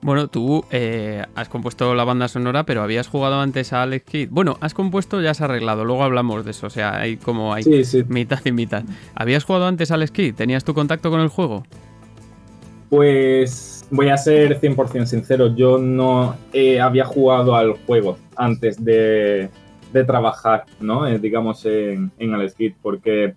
Bueno, 0.03 0.27
tú 0.27 0.65
eh, 0.69 1.23
has 1.33 1.47
compuesto 1.47 1.95
la 1.95 2.03
banda 2.03 2.27
sonora, 2.27 2.65
pero 2.65 2.81
habías 2.81 3.07
jugado 3.07 3.39
antes 3.39 3.71
a 3.71 3.83
Alex 3.83 4.05
Kidd. 4.05 4.29
Bueno, 4.31 4.57
has 4.59 4.73
compuesto, 4.73 5.21
ya 5.21 5.31
has 5.31 5.39
arreglado, 5.39 5.85
luego 5.85 6.03
hablamos 6.03 6.43
de 6.43 6.51
eso, 6.51 6.67
o 6.67 6.69
sea, 6.69 6.99
hay 6.99 7.15
como 7.15 7.53
hay 7.53 7.63
mitad 8.09 8.39
y 8.43 8.51
mitad. 8.51 8.83
¿Habías 9.15 9.45
jugado 9.45 9.65
antes 9.65 9.91
a 9.91 9.93
Alex 9.93 10.11
Kidd? 10.11 10.35
¿Tenías 10.35 10.65
tu 10.65 10.73
contacto 10.73 11.09
con 11.09 11.21
el 11.21 11.29
juego? 11.29 11.63
Pues 12.89 13.87
voy 13.91 14.09
a 14.09 14.17
ser 14.17 14.59
100% 14.59 15.05
sincero, 15.05 15.55
yo 15.55 15.77
no 15.77 16.35
eh, 16.51 16.81
había 16.81 17.05
jugado 17.05 17.55
al 17.55 17.71
juego 17.85 18.17
antes 18.35 18.83
de, 18.83 19.49
trabajar, 20.05 20.65
¿no? 20.81 21.07
Eh, 21.07 21.17
digamos, 21.17 21.65
en, 21.65 22.11
en 22.19 22.33
Alex 22.33 22.55
Kidd, 22.55 22.73
porque 22.81 23.35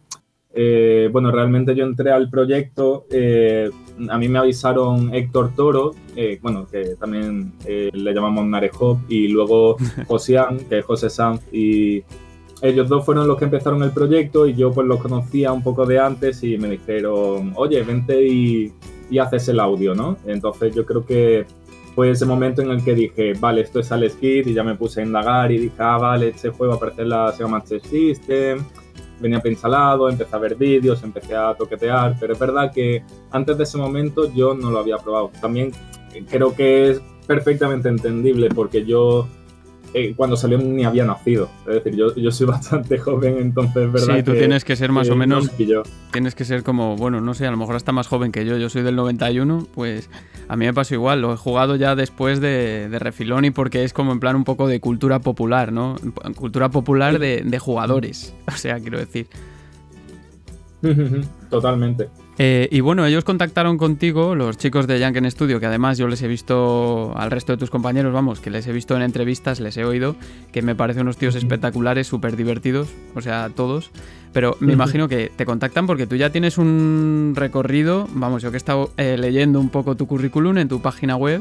eh, 0.59 1.11
bueno, 1.13 1.31
realmente 1.31 1.75
yo 1.75 1.85
entré 1.85 2.11
al 2.11 2.31
proyecto, 2.31 3.05
eh, 3.11 3.71
a 4.09 4.17
mí 4.17 4.27
me 4.27 4.39
avisaron 4.39 5.15
Héctor 5.15 5.55
Toro, 5.55 5.95
eh, 6.17 6.39
bueno, 6.41 6.67
que 6.67 6.97
también 6.99 7.53
le 7.67 8.15
llamamos 8.15 8.47
Narehop, 8.47 9.01
y 9.11 9.29
luego 9.29 9.77
Josian, 10.09 10.61
que 10.61 10.79
es 10.79 10.85
José 10.87 11.11
Sanz, 11.11 11.43
y 11.53 12.03
ellos 12.63 12.89
dos 12.89 13.05
fueron 13.05 13.29
los 13.29 13.37
que 13.37 13.45
empezaron 13.45 13.83
el 13.83 13.91
proyecto 13.91 14.47
y 14.47 14.55
yo 14.55 14.73
pues 14.73 14.87
los 14.87 14.99
conocía 14.99 15.53
un 15.53 15.63
poco 15.63 15.85
de 15.85 15.99
antes 15.99 16.43
y 16.43 16.57
me 16.57 16.71
dijeron, 16.71 17.53
oye, 17.55 17.83
vente 17.83 18.27
y, 18.27 18.73
haces 19.21 19.49
el 19.49 19.61
audio, 19.61 19.95
¿no? 19.95 20.17
Entonces 20.27 20.75
yo 20.75 20.87
creo 20.87 21.05
que 21.05 21.45
fue 21.95 22.11
ese 22.11 22.25
momento 22.25 22.63
en 22.63 22.71
el 22.71 22.83
que 22.83 22.95
dije, 22.95 23.35
vale, 23.39 23.61
esto 23.61 23.81
es 23.81 23.93
Alex 23.93 24.15
Kidd 24.17 24.47
y 24.47 24.55
ya 24.55 24.65
me 24.65 24.75
puse 24.75 25.03
a 25.03 25.05
indagar 25.05 25.53
y 25.53 25.59
dije, 25.59 25.77
ah, 25.79 25.99
vale, 25.99 26.29
este 26.29 26.49
juego 26.49 26.75
aparece 26.75 27.03
en 27.03 27.11
la 27.11 27.31
Sega 27.33 27.49
Master 27.49 27.81
System 27.83 28.65
venía 29.21 29.41
preinstalado, 29.41 30.09
empecé 30.09 30.35
a 30.37 30.39
ver 30.39 30.55
vídeos, 30.55 31.03
empecé 31.03 31.35
a 31.37 31.55
toquetear, 31.55 32.17
pero 32.19 32.33
es 32.33 32.39
verdad 32.39 32.73
que 32.73 33.03
antes 33.31 33.57
de 33.57 33.65
ese 33.65 33.79
momento 33.79 34.33
yo 34.33 34.55
no 34.55 34.71
lo 34.71 34.79
había 34.79 34.99
probado. 34.99 35.31
También 35.41 35.73
creo 36.29 36.55
que 36.55 36.91
es 36.91 37.01
perfectamente 37.27 37.89
entendible 37.89 38.49
porque 38.55 38.85
yo 38.85 39.29
eh, 39.95 40.15
cuando 40.17 40.37
salió 40.37 40.59
ni 40.59 40.85
había 40.85 41.05
nacido. 41.05 41.49
Es 41.67 41.75
decir, 41.75 41.97
yo, 41.97 42.15
yo 42.15 42.31
soy 42.31 42.47
bastante 42.49 42.99
joven, 42.99 43.39
entonces, 43.39 43.93
¿verdad? 43.93 44.17
Sí, 44.17 44.23
tú 44.23 44.33
tienes 44.35 44.65
que 44.65 44.77
ser 44.77 44.93
más 44.93 45.09
o 45.11 45.17
menos. 45.17 45.51
Tienes 46.13 46.35
que 46.35 46.45
ser 46.45 46.63
como, 46.63 46.97
bueno, 46.97 47.21
no 47.21 47.35
sé, 47.35 47.47
a 47.47 47.51
lo 47.51 47.57
mejor 47.57 47.77
hasta 47.77 47.93
más 47.93 48.07
joven 48.07 48.33
que 48.33 48.45
yo. 48.45 48.57
Yo 48.57 48.69
soy 48.69 48.83
del 48.83 48.97
91, 48.97 49.67
pues 49.75 50.11
a 50.49 50.57
mí 50.57 50.67
me 50.67 50.75
pasó 50.75 50.95
igual. 50.95 51.23
Lo 51.23 51.33
he 51.33 51.37
jugado 51.37 51.77
ya 51.77 51.95
después 51.95 52.41
de, 52.41 52.89
de 52.89 52.99
refilón 52.99 53.45
y 53.45 53.51
porque 53.51 53.85
es 53.85 53.93
como 53.93 54.13
en 54.13 54.21
plan 54.21 54.37
un 54.37 54.45
poco 54.45 54.69
de 54.69 54.81
cultura 54.81 55.21
popular, 55.21 55.73
¿no? 55.73 55.97
Cultura 56.37 56.71
popular 56.71 57.19
de, 57.19 57.43
de 57.45 57.59
jugadores. 57.59 58.35
O 58.47 58.53
sea, 58.53 58.81
quiero 58.81 58.99
decir. 58.99 59.27
Totalmente. 61.51 62.09
Eh, 62.39 62.69
y 62.71 62.81
bueno, 62.81 63.07
ellos 63.07 63.25
contactaron 63.25 63.79
contigo, 63.79 64.35
los 64.35 64.59
chicos 64.59 64.87
de 64.87 64.99
Yanken 64.99 65.31
Studio, 65.31 65.59
que 65.59 65.67
además 65.67 65.97
yo 65.97 66.07
les 66.07 66.21
he 66.23 66.29
visto 66.29 67.13
al 67.17 67.31
resto 67.31 67.53
de 67.53 67.59
tus 67.59 67.71
compañeros, 67.71 68.13
vamos, 68.13 68.41
que 68.41 68.51
les 68.51 68.67
he 68.67 68.73
visto 68.73 68.95
en 68.95 69.03
entrevistas, 69.03 69.59
les 69.61 69.77
he 69.79 69.85
oído, 69.85 70.17
que 70.53 70.61
me 70.61 70.75
parecen 70.75 71.03
unos 71.03 71.17
tíos 71.17 71.35
espectaculares, 71.35 72.07
súper 72.07 72.37
divertidos, 72.37 72.89
o 73.15 73.23
sea, 73.23 73.51
todos. 73.55 73.91
Pero 74.35 74.59
me 74.61 74.75
imagino 74.75 75.09
que 75.09 75.33
te 75.35 75.47
contactan 75.47 75.87
porque 75.87 76.07
tú 76.07 76.15
ya 76.17 76.31
tienes 76.31 76.59
un 76.59 77.33
recorrido, 77.35 78.07
vamos, 78.13 78.43
yo 78.43 78.51
que 78.51 78.57
he 78.57 78.59
estado 78.59 78.91
eh, 78.99 79.17
leyendo 79.19 79.59
un 79.59 79.71
poco 79.71 79.95
tu 79.97 80.07
currículum 80.07 80.59
en 80.59 80.69
tu 80.69 80.83
página 80.83 81.17
web. 81.17 81.41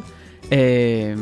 Eh, 0.50 1.18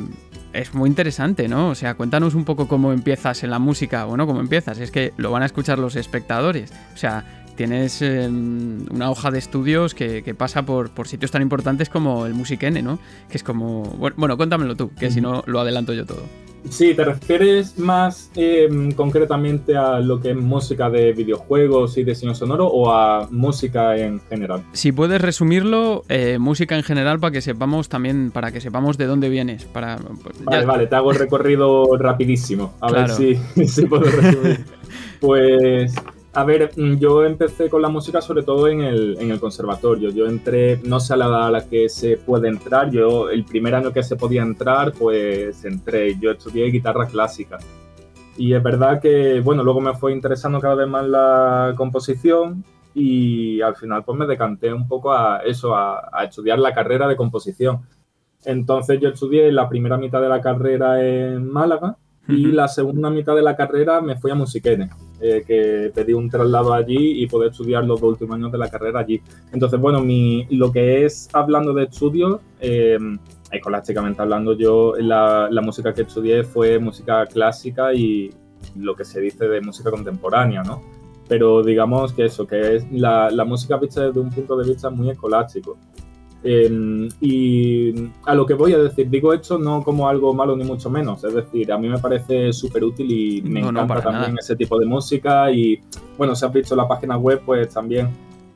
es 0.53 0.75
muy 0.75 0.87
interesante, 0.87 1.47
¿no? 1.47 1.69
O 1.69 1.75
sea, 1.75 1.95
cuéntanos 1.95 2.35
un 2.35 2.45
poco 2.45 2.67
cómo 2.67 2.93
empiezas 2.93 3.43
en 3.43 3.49
la 3.49 3.57
música. 3.57 4.05
Bueno, 4.05 4.27
cómo 4.27 4.39
empiezas, 4.39 4.77
es 4.77 4.91
que 4.91 5.13
lo 5.17 5.31
van 5.31 5.41
a 5.41 5.47
escuchar 5.47 5.79
los 5.79 5.95
espectadores. 5.95 6.71
O 6.93 6.97
sea, 6.97 7.42
tienes 7.55 8.01
em, 8.01 8.85
una 8.91 9.09
hoja 9.11 9.31
de 9.31 9.39
estudios 9.39 9.93
que, 9.93 10.35
pasa 10.37 10.65
por, 10.65 10.89
sitios 11.07 11.31
tan 11.31 11.41
importantes 11.41 11.89
como 11.89 12.25
el 12.25 12.33
Music 12.33 12.63
N, 12.63 12.81
¿no? 12.81 12.99
Que 13.29 13.37
es 13.37 13.43
como... 13.43 13.83
Bueno, 14.15 14.37
cuéntamelo 14.37 14.75
tú, 14.75 14.91
que 14.97 15.11
si 15.11 15.21
no 15.21 15.43
lo 15.45 15.59
adelanto 15.59 15.93
yo 15.93 16.05
todo. 16.05 16.23
Sí, 16.69 16.93
¿te 16.93 17.03
refieres 17.03 17.77
más 17.77 18.31
em, 18.35 18.93
concretamente 18.93 19.75
a 19.75 19.99
lo 19.99 20.21
que 20.21 20.31
es 20.31 20.35
música 20.37 20.89
de 20.89 21.11
videojuegos 21.11 21.97
y 21.97 22.03
diseño 22.03 22.33
sonoro 22.33 22.67
o 22.67 22.89
a 22.89 23.27
música 23.31 23.97
en 23.97 24.21
general? 24.29 24.63
Si 24.71 24.91
puedes 24.91 25.21
resumirlo, 25.21 26.03
eh, 26.07 26.37
música 26.39 26.77
en 26.77 26.83
general 26.83 27.19
para 27.19 27.31
que 27.31 27.41
sepamos 27.41 27.89
también, 27.89 28.31
para 28.31 28.51
que 28.51 28.61
sepamos 28.61 28.97
de 28.97 29.07
dónde 29.07 29.29
vienes. 29.29 29.65
Para, 29.65 29.97
pues, 29.97 30.43
vale, 30.43 30.65
vale, 30.65 30.87
te 30.87 30.95
hago 30.95 31.11
el 31.11 31.19
recorrido 31.19 31.97
rapidísimo. 31.97 32.73
A 32.79 32.91
ver 32.91 33.09
si, 33.09 33.35
si 33.67 33.85
puedo 33.85 34.03
resumir. 34.03 34.65
pues 35.19 35.93
a 36.35 36.43
ver, 36.43 36.71
mm, 36.75 36.95
yo 36.95 37.23
empecé 37.23 37.69
con 37.69 37.81
la 37.81 37.89
música 37.89 38.19
sobre 38.19 38.41
todo 38.43 38.67
en 38.67 38.81
el, 38.81 39.17
en 39.19 39.29
el 39.31 39.39
conservatorio. 39.39 40.09
Yo 40.09 40.25
entré, 40.25 40.79
no 40.83 40.99
sé 40.99 41.13
a 41.13 41.17
la 41.17 41.25
edad 41.25 41.47
a 41.47 41.51
la 41.51 41.69
que 41.69 41.89
se 41.89 42.17
puede 42.17 42.47
entrar, 42.47 42.89
yo 42.89 43.29
el 43.29 43.45
primer 43.45 43.75
año 43.75 43.93
que 43.93 44.01
se 44.01 44.15
podía 44.15 44.41
entrar, 44.41 44.93
pues 44.93 45.63
entré. 45.63 46.17
Yo 46.19 46.31
estudié 46.31 46.65
guitarra 46.71 47.05
clásica. 47.07 47.59
Y 48.35 48.53
es 48.53 48.63
verdad 48.63 48.99
que, 48.99 49.41
bueno, 49.41 49.63
luego 49.63 49.79
me 49.79 49.93
fue 49.93 50.11
interesando 50.11 50.59
cada 50.59 50.75
vez 50.75 50.87
más 50.87 51.05
la 51.07 51.73
composición 51.77 52.63
y 52.95 53.61
al 53.61 53.75
final 53.75 54.03
pues 54.03 54.17
me 54.17 54.25
decanté 54.25 54.73
un 54.73 54.87
poco 54.87 55.13
a 55.13 55.41
eso, 55.45 55.75
a, 55.75 56.09
a 56.11 56.23
estudiar 56.25 56.57
la 56.59 56.73
carrera 56.73 57.07
de 57.07 57.15
composición. 57.15 57.81
Entonces 58.45 58.99
yo 58.99 59.09
estudié 59.09 59.51
la 59.51 59.69
primera 59.69 59.97
mitad 59.97 60.21
de 60.21 60.29
la 60.29 60.41
carrera 60.41 61.03
en 61.03 61.47
Málaga 61.47 61.97
y 62.27 62.51
la 62.51 62.67
segunda 62.67 63.09
mitad 63.09 63.35
de 63.35 63.41
la 63.41 63.55
carrera 63.55 63.99
me 63.99 64.15
fui 64.15 64.31
a 64.31 64.35
Musiquene, 64.35 64.89
eh, 65.19 65.43
que 65.45 65.91
pedí 65.93 66.13
un 66.13 66.29
traslado 66.29 66.73
allí 66.73 67.21
y 67.21 67.27
poder 67.27 67.51
estudiar 67.51 67.83
los 67.83 67.99
dos 67.99 68.11
últimos 68.11 68.35
años 68.35 68.51
de 68.51 68.57
la 68.57 68.69
carrera 68.69 69.01
allí. 69.01 69.21
Entonces, 69.51 69.79
bueno, 69.79 69.99
mi, 70.01 70.45
lo 70.49 70.71
que 70.71 71.05
es 71.05 71.29
hablando 71.33 71.73
de 71.73 71.83
estudios, 71.83 72.39
eh, 72.61 72.97
escolásticamente 73.51 74.21
hablando, 74.21 74.53
yo 74.53 74.93
la, 74.97 75.49
la, 75.51 75.61
música 75.61 75.93
que 75.93 76.03
estudié 76.03 76.43
fue 76.43 76.79
música 76.79 77.25
clásica 77.25 77.93
y 77.93 78.31
lo 78.77 78.95
que 78.95 79.03
se 79.03 79.19
dice 79.19 79.47
de 79.47 79.59
música 79.59 79.91
contemporánea, 79.91 80.63
¿no? 80.63 80.81
Pero 81.27 81.61
digamos 81.61 82.13
que 82.13 82.25
eso, 82.25 82.47
que 82.47 82.77
es 82.77 82.91
la, 82.91 83.29
la 83.31 83.43
música 83.43 83.77
vista 83.77 84.07
desde 84.07 84.19
un 84.19 84.29
punto 84.29 84.55
de 84.57 84.67
vista 84.67 84.89
muy 84.89 85.09
escolástico. 85.09 85.77
Em, 86.45 87.07
y 87.21 88.09
a 88.25 88.35
lo 88.35 88.45
que 88.45 88.53
voy 88.53 88.73
a 88.73 88.77
decir, 88.77 89.09
digo 89.09 89.33
esto 89.33 89.57
no 89.57 89.81
como 89.81 90.09
algo 90.09 90.33
malo 90.33 90.57
ni 90.57 90.65
mucho 90.65 90.89
menos, 90.89 91.23
es 91.23 91.33
decir, 91.33 91.71
a 91.71 91.77
mí 91.77 91.87
me 91.87 91.99
parece 91.99 92.51
súper 92.51 92.83
útil 92.83 93.09
y 93.09 93.41
me 93.43 93.61
encanta 93.61 94.01
también 94.01 94.35
ese 94.37 94.57
tipo 94.57 94.77
de 94.77 94.85
música 94.85 95.49
y 95.51 95.81
bueno, 96.17 96.35
si 96.35 96.45
has 96.45 96.51
visto 96.51 96.75
la 96.75 96.85
página 96.85 97.17
web, 97.17 97.41
pues 97.45 97.69
también 97.69 98.09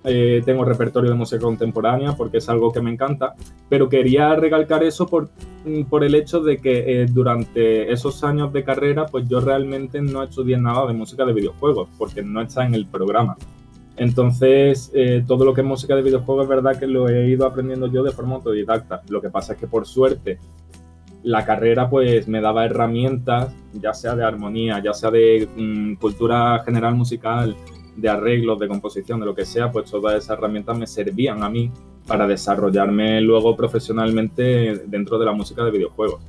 eh, 0.03 0.41
tengo 0.45 0.65
repertorio 0.65 1.11
de 1.11 1.15
música 1.15 1.41
contemporánea 1.41 2.13
porque 2.13 2.39
es 2.39 2.49
algo 2.49 2.73
que 2.73 2.81
me 2.81 2.91
encanta, 2.91 3.35
pero 3.69 3.87
quería 3.87 4.35
recalcar 4.35 4.83
eso 4.83 5.07
por, 5.07 5.29
por 5.89 6.03
el 6.03 6.13
hecho 6.15 6.41
de 6.41 6.57
que 6.57 7.03
eh, 7.03 7.05
durante 7.05 7.89
esos 7.89 8.21
años 8.25 8.51
de 8.51 8.65
carrera, 8.65 9.05
pues 9.05 9.29
yo 9.29 9.39
realmente 9.39 10.01
no 10.01 10.23
estudié 10.23 10.57
nada 10.57 10.87
de 10.87 10.93
música 10.93 11.23
de 11.23 11.31
videojuegos 11.31 11.87
porque 11.97 12.21
no 12.21 12.41
está 12.41 12.65
en 12.65 12.75
el 12.75 12.85
programa. 12.85 13.37
Entonces, 13.97 14.91
eh, 14.93 15.23
todo 15.27 15.43
lo 15.43 15.53
que 15.53 15.61
es 15.61 15.67
música 15.67 15.95
de 15.95 16.03
videojuegos 16.03 16.43
es 16.43 16.49
verdad 16.49 16.79
que 16.79 16.85
lo 16.85 17.09
he 17.09 17.27
ido 17.27 17.47
aprendiendo 17.47 17.87
yo 17.87 18.03
de 18.03 18.11
forma 18.11 18.35
autodidacta. 18.35 19.01
Lo 19.09 19.21
que 19.21 19.29
pasa 19.29 19.53
es 19.53 19.59
que 19.59 19.67
por 19.67 19.87
suerte 19.87 20.39
la 21.23 21.43
carrera 21.43 21.89
pues 21.89 22.27
me 22.27 22.39
daba 22.39 22.65
herramientas, 22.65 23.53
ya 23.73 23.93
sea 23.93 24.15
de 24.15 24.23
armonía, 24.23 24.81
ya 24.83 24.93
sea 24.93 25.09
de 25.09 25.49
mm, 25.55 25.95
cultura 25.95 26.61
general 26.63 26.95
musical, 26.95 27.55
de 27.95 28.07
arreglos, 28.07 28.59
de 28.59 28.67
composición, 28.67 29.19
de 29.19 29.25
lo 29.25 29.33
que 29.35 29.45
sea, 29.45 29.71
pues 29.71 29.89
todas 29.89 30.15
esas 30.15 30.37
herramientas 30.37 30.77
me 30.77 30.85
servían 30.85 31.43
a 31.43 31.49
mí 31.49 31.71
para 32.05 32.27
desarrollarme 32.27 33.19
luego 33.21 33.55
profesionalmente 33.55 34.83
dentro 34.85 35.17
de 35.17 35.25
la 35.25 35.33
música 35.33 35.65
de 35.65 35.71
videojuegos. 35.71 36.21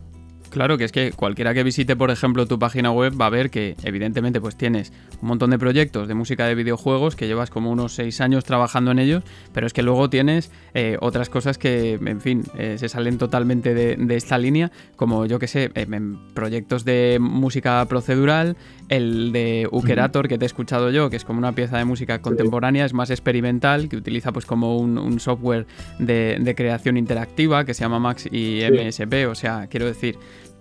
Claro, 0.51 0.79
que 0.79 0.85
es 0.85 0.93
que 0.93 1.13
cualquiera 1.13 1.53
que 1.53 1.63
visite, 1.63 1.95
por 1.95 2.11
ejemplo, 2.11 2.47
tu 2.47 2.59
página 2.59 2.91
web 2.91 3.21
va 3.21 3.27
a 3.27 3.31
ver 3.31 3.51
que 3.51 3.77
evidentemente 3.83 4.41
pues 4.41 4.57
tienes 4.57 4.93
un 5.21 5.29
montón 5.29 5.51
de 5.51 5.59
proyectos 5.59 6.09
de 6.09 6.15
música 6.15 6.47
de 6.47 6.55
videojuegos 6.55 7.17
que 7.17 7.27
llevas 7.27 7.51
como 7.51 7.71
unos 7.71 7.95
seis 7.95 8.21
años 8.23 8.45
trabajando 8.45 8.91
en 8.91 8.99
ellos, 8.99 9.25
pero 9.53 9.67
es 9.67 9.75
que 9.75 9.83
luego 9.83 10.09
tienes 10.09 10.51
eh, 10.73 10.97
otras 11.01 11.29
cosas 11.29 11.59
que, 11.59 11.95
en 11.95 12.21
fin, 12.21 12.45
eh, 12.57 12.77
se 12.79 12.89
salen 12.89 13.19
totalmente 13.19 13.75
de, 13.75 14.17
esta 14.17 14.39
línea, 14.39 14.73
como 14.97 15.27
yo 15.27 15.39
que 15.39 15.49
sé, 15.49 15.71
em, 15.75 16.17
proyectos 16.33 16.85
de 16.85 17.19
música 17.21 17.85
procedural, 17.87 18.57
el 18.89 19.33
de 19.33 19.69
Ukerator 19.71 20.29
que 20.29 20.39
te 20.39 20.45
he 20.45 20.47
escuchado 20.47 20.91
yo, 20.91 21.11
que 21.11 21.17
es 21.17 21.25
como 21.25 21.39
una 21.39 21.53
pieza 21.53 21.79
de 21.79 21.85
música 21.85 22.21
contemporánea, 22.21 22.85
es 22.85 22.95
más 22.95 23.11
experimental, 23.11 23.89
que 23.89 23.97
utiliza 23.97 24.33
pues 24.33 24.47
como 24.47 24.79
un, 24.79 25.21
software 25.21 25.67
de, 25.99 26.39
de, 26.41 26.55
creación 26.55 26.97
interactiva 26.97 27.65
que 27.65 27.75
se 27.75 27.83
llama 27.83 27.99
Max 27.99 28.29
y 28.31 28.61
MSP, 28.71 29.29
o 29.29 29.35
sea, 29.35 29.67
quiero 29.69 29.87
decir 29.87 30.19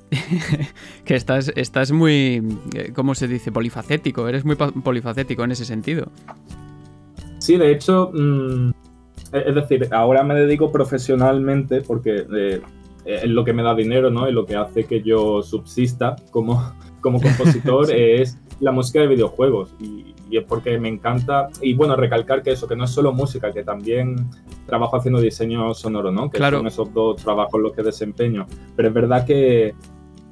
que 1.06 1.16
estás, 1.16 1.52
estás 1.56 1.92
muy, 1.92 2.44
eh, 2.76 2.92
¿cómo 2.94 3.16
se 3.16 3.28
dice? 3.28 3.52
Polifacético, 3.52 4.28
eres 4.28 4.46
muy 4.46 4.56
polifacético 4.56 5.44
en 5.44 5.52
ese 5.52 5.66
sentido. 5.66 6.12
Sí, 7.40 7.58
de 7.58 7.72
hecho, 7.72 8.12
mm, 8.14 8.72
es 9.32 9.56
decir, 9.56 9.88
ahora 9.92 10.24
me 10.24 10.36
dedico 10.36 10.72
profesionalmente 10.72 11.82
porque 11.82 12.26
eh, 12.36 12.62
es 13.06 13.30
lo 13.30 13.44
que 13.44 13.54
me 13.54 13.64
da 13.64 13.76
dinero, 13.76 14.10
¿no? 14.10 14.28
Y 14.28 14.32
lo 14.32 14.46
que 14.46 14.56
hace 14.56 14.86
que 14.86 15.02
yo 15.02 15.42
subsista 15.42 16.16
como, 16.32 16.74
como 17.08 17.22
compositor 17.22 17.92
es 17.96 18.38
la 18.60 18.72
música 18.72 19.00
de 19.00 19.08
videojuegos. 19.08 19.74
Y, 19.80 20.16
es 20.30 20.44
porque 20.44 20.78
me 20.78 20.90
encanta. 20.90 21.48
Y 21.62 21.74
bueno, 21.74 21.96
recalcar 21.96 22.44
que 22.44 22.52
eso, 22.52 22.68
que 22.68 22.76
no 22.76 22.84
es 22.84 22.92
solo 22.92 23.14
música, 23.14 23.54
que 23.54 23.64
también 23.64 24.30
trabajo 24.66 24.98
haciendo 24.98 25.22
diseño 25.22 25.74
sonoro, 25.74 26.12
¿no? 26.12 26.30
Que 26.30 26.38
son 26.38 26.68
esos 26.68 26.94
dos 26.94 27.24
trabajos 27.24 27.62
los 27.62 27.72
que 27.72 27.82
desempeño. 27.82 28.46
Pero 28.76 28.90
es 28.90 28.94
verdad 28.94 29.26
que 29.26 29.74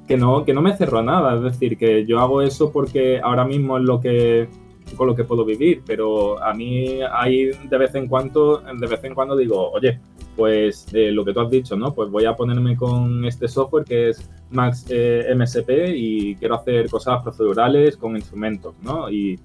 que 0.06 0.16
no, 0.16 0.44
que 0.44 0.54
no 0.54 0.62
me 0.62 0.76
cerró 0.76 1.02
nada. 1.02 1.36
Es 1.36 1.42
decir, 1.42 1.76
que 1.76 2.04
yo 2.06 2.20
hago 2.20 2.42
eso 2.42 2.70
porque 2.70 3.20
ahora 3.22 3.44
mismo 3.44 3.78
es 3.78 3.84
lo 3.84 4.00
que 4.00 4.48
con 4.96 5.08
lo 5.08 5.16
que 5.16 5.24
puedo 5.24 5.44
vivir, 5.44 5.82
pero 5.84 6.40
a 6.40 6.54
mí 6.54 7.00
hay 7.10 7.46
de 7.46 7.78
vez 7.78 7.94
en 7.96 8.06
cuando, 8.06 8.58
de 8.58 8.86
vez 8.86 9.02
en 9.02 9.14
cuando 9.14 9.34
digo, 9.34 9.70
oye, 9.72 9.98
pues 10.36 10.86
eh, 10.92 11.10
lo 11.10 11.24
que 11.24 11.32
tú 11.32 11.40
has 11.40 11.50
dicho, 11.50 11.76
¿no? 11.76 11.94
Pues 11.94 12.10
voy 12.10 12.26
a 12.26 12.36
ponerme 12.36 12.76
con 12.76 13.24
este 13.24 13.48
software 13.48 13.84
que 13.84 14.10
es 14.10 14.30
Max 14.50 14.86
eh, 14.90 15.34
MSP 15.34 15.70
y 15.94 16.36
quiero 16.36 16.56
hacer 16.56 16.88
cosas 16.88 17.22
procedurales 17.22 17.96
con 17.96 18.16
instrumentos, 18.16 18.74
¿no? 18.82 19.10
Y, 19.10 19.40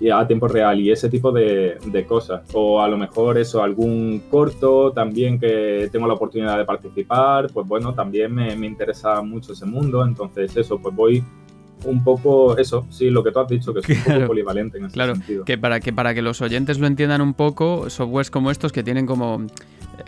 y 0.00 0.10
a 0.10 0.26
tiempo 0.26 0.46
real 0.46 0.80
y 0.80 0.90
ese 0.90 1.08
tipo 1.08 1.32
de, 1.32 1.78
cosas. 2.08 2.42
O 2.52 2.80
a 2.80 2.88
lo 2.88 2.96
mejor 2.96 3.38
eso, 3.38 3.62
algún 3.62 4.22
corto 4.30 4.92
también 4.92 5.38
que 5.38 5.88
tengo 5.90 6.06
la 6.06 6.14
oportunidad 6.14 6.56
de 6.56 6.64
participar, 6.64 7.48
pues 7.52 7.66
bueno, 7.66 7.92
también 7.94 8.32
me, 8.34 8.54
interesa 8.66 9.20
mucho 9.22 9.52
ese 9.52 9.66
mundo, 9.66 10.04
entonces 10.04 10.56
eso, 10.56 10.78
pues 10.78 10.94
voy 10.94 11.24
un 11.84 12.02
poco 12.02 12.56
eso, 12.56 12.86
sí, 12.90 13.10
lo 13.10 13.22
que 13.22 13.30
tú 13.30 13.38
has 13.40 13.48
dicho, 13.48 13.72
que 13.72 13.80
es 13.80 13.88
un 13.88 14.14
poco 14.14 14.26
polivalente 14.28 14.78
en 14.78 14.86
ese 14.86 14.94
claro, 14.94 15.14
sentido. 15.14 15.44
Que 15.44 15.58
para, 15.58 15.80
que 15.80 15.92
para 15.92 16.14
que 16.14 16.22
los 16.22 16.40
oyentes 16.40 16.78
lo 16.78 16.86
entiendan 16.86 17.20
un 17.20 17.34
poco, 17.34 17.90
softwares 17.90 18.30
como 18.30 18.50
estos 18.50 18.72
que 18.72 18.82
tienen 18.82 19.06
como 19.06 19.46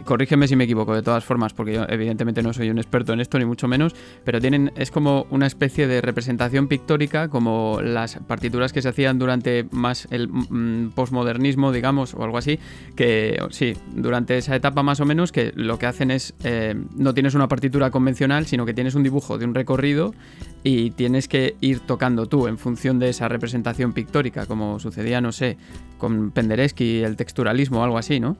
corrígeme 0.04 0.48
si 0.48 0.56
me 0.56 0.64
equivoco 0.64 0.94
de 0.94 1.02
todas 1.02 1.24
formas, 1.24 1.52
porque 1.52 1.74
yo 1.74 1.86
evidentemente 1.88 2.42
no 2.42 2.52
soy 2.52 2.70
un 2.70 2.78
experto 2.78 3.12
en 3.12 3.20
esto, 3.20 3.38
ni 3.38 3.44
mucho 3.44 3.68
menos, 3.68 3.94
pero 4.24 4.40
tienen, 4.40 4.72
es 4.76 4.90
como 4.90 5.26
una 5.30 5.46
especie 5.46 5.86
de 5.86 6.00
representación 6.00 6.68
pictórica, 6.68 7.28
como 7.28 7.80
las 7.82 8.16
partituras 8.26 8.72
que 8.72 8.82
se 8.82 8.88
hacían 8.88 9.18
durante 9.18 9.66
más 9.70 10.08
el 10.10 10.28
mm, 10.28 10.90
posmodernismo, 10.94 11.72
digamos, 11.72 12.14
o 12.14 12.22
algo 12.24 12.38
así, 12.38 12.58
que 12.96 13.38
sí, 13.50 13.74
durante 13.94 14.36
esa 14.36 14.56
etapa 14.56 14.82
más 14.82 15.00
o 15.00 15.04
menos, 15.04 15.32
que 15.32 15.52
lo 15.54 15.78
que 15.78 15.86
hacen 15.86 16.10
es, 16.10 16.34
eh, 16.44 16.74
no 16.96 17.14
tienes 17.14 17.34
una 17.34 17.48
partitura 17.48 17.90
convencional, 17.90 18.46
sino 18.46 18.66
que 18.66 18.74
tienes 18.74 18.94
un 18.94 19.02
dibujo 19.02 19.38
de 19.38 19.44
un 19.44 19.54
recorrido 19.54 20.14
y 20.62 20.90
tienes 20.90 21.28
que 21.28 21.56
ir 21.60 21.80
tocando 21.80 22.26
tú 22.26 22.46
en 22.46 22.58
función 22.58 22.98
de 22.98 23.08
esa 23.08 23.28
representación 23.28 23.92
pictórica, 23.92 24.46
como 24.46 24.78
sucedía, 24.78 25.20
no 25.20 25.32
sé, 25.32 25.56
con 25.98 26.30
Penderecki, 26.30 27.02
el 27.02 27.16
texturalismo 27.16 27.80
o 27.80 27.84
algo 27.84 27.98
así, 27.98 28.20
¿no? 28.20 28.36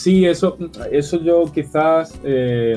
Sí, 0.00 0.24
eso, 0.24 0.56
eso 0.90 1.20
yo 1.20 1.44
quizás 1.52 2.18
eh, 2.24 2.74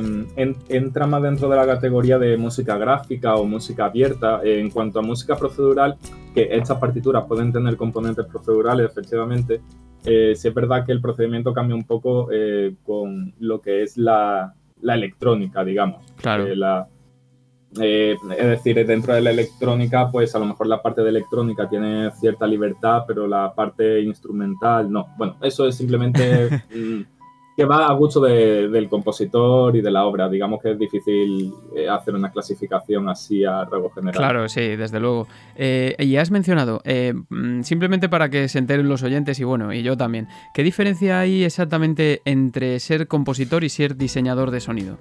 entra 0.67 1.07
más 1.07 1.23
dentro 1.23 1.47
de 1.47 1.55
la 1.55 1.65
categoría 1.65 2.19
de 2.19 2.35
música 2.35 2.77
gráfica 2.77 3.35
o 3.35 3.45
música 3.45 3.85
abierta. 3.85 4.41
en 4.43 4.69
cuanto 4.69 4.99
a 4.99 5.03
música 5.03 5.37
procedural, 5.37 5.95
que 6.35 6.49
estas 6.51 6.79
partituras 6.79 7.23
pueden 7.25 7.53
tener 7.53 7.77
componentes 7.77 8.25
procedurales, 8.25 8.91
efectivamente, 8.91 9.61
eh, 10.03 10.33
sí 10.35 10.49
es 10.49 10.53
verdad 10.53 10.85
que 10.85 10.91
el 10.91 10.99
procedimiento 10.99 11.53
cambia 11.53 11.77
un 11.77 11.85
poco 11.85 12.27
eh, 12.29 12.75
con 12.83 13.33
lo 13.39 13.61
que 13.61 13.83
es 13.83 13.97
la, 13.97 14.53
electrónica, 14.81 15.63
digamos. 15.63 16.05
Claro. 16.17 16.45
es 16.45 18.17
decir, 18.37 18.85
dentro 18.85 19.13
de 19.13 19.21
la 19.21 19.31
electrónica, 19.31 20.11
pues 20.11 20.35
a 20.35 20.39
lo 20.39 20.45
mejor 20.45 20.67
la 20.67 20.81
parte 20.81 21.01
de 21.03 21.09
electrónica 21.09 21.69
tiene 21.69 22.11
cierta 22.19 22.45
libertad, 22.45 23.05
pero 23.07 23.27
la 23.27 23.53
parte 23.55 24.01
instrumental 24.01 24.91
no. 24.91 25.07
Bueno, 25.17 25.37
eso 25.41 25.65
es 25.65 25.77
simplemente 25.77 26.49
que 27.55 27.65
va 27.65 27.87
a 27.87 27.93
gusto 27.93 28.19
del 28.21 28.89
compositor 28.89 29.75
y 29.75 29.81
de 29.81 29.91
la 29.91 30.05
obra. 30.05 30.27
Digamos 30.27 30.61
que 30.61 30.71
es 30.71 30.79
difícil 30.79 31.53
eh, 31.75 31.87
hacer 31.87 32.15
una 32.15 32.31
clasificación 32.31 33.07
así 33.09 33.45
a 33.45 33.65
rango 33.65 33.91
general. 33.91 34.15
Claro, 34.15 34.49
sí, 34.49 34.75
desde 34.75 34.99
luego. 34.99 35.27
Eh, 35.55 35.95
y 35.99 36.15
has 36.17 36.31
mencionado, 36.31 36.81
eh, 36.83 37.13
mm, 37.13 37.61
simplemente 37.61 38.09
para 38.09 38.29
que 38.29 38.47
se 38.47 38.57
enteren 38.57 38.89
los 38.89 39.03
oyentes 39.03 39.39
y 39.39 39.43
bueno, 39.43 39.71
y 39.71 39.83
yo 39.83 39.95
también, 39.95 40.27
¿qué 40.53 40.63
diferencia 40.63 41.19
hay 41.19 41.43
exactamente 41.43 42.21
entre 42.25 42.79
ser 42.79 43.07
compositor 43.07 43.63
y 43.63 43.69
ser 43.69 43.97
diseñador 43.97 44.49
de 44.49 44.59
sonido? 44.59 44.97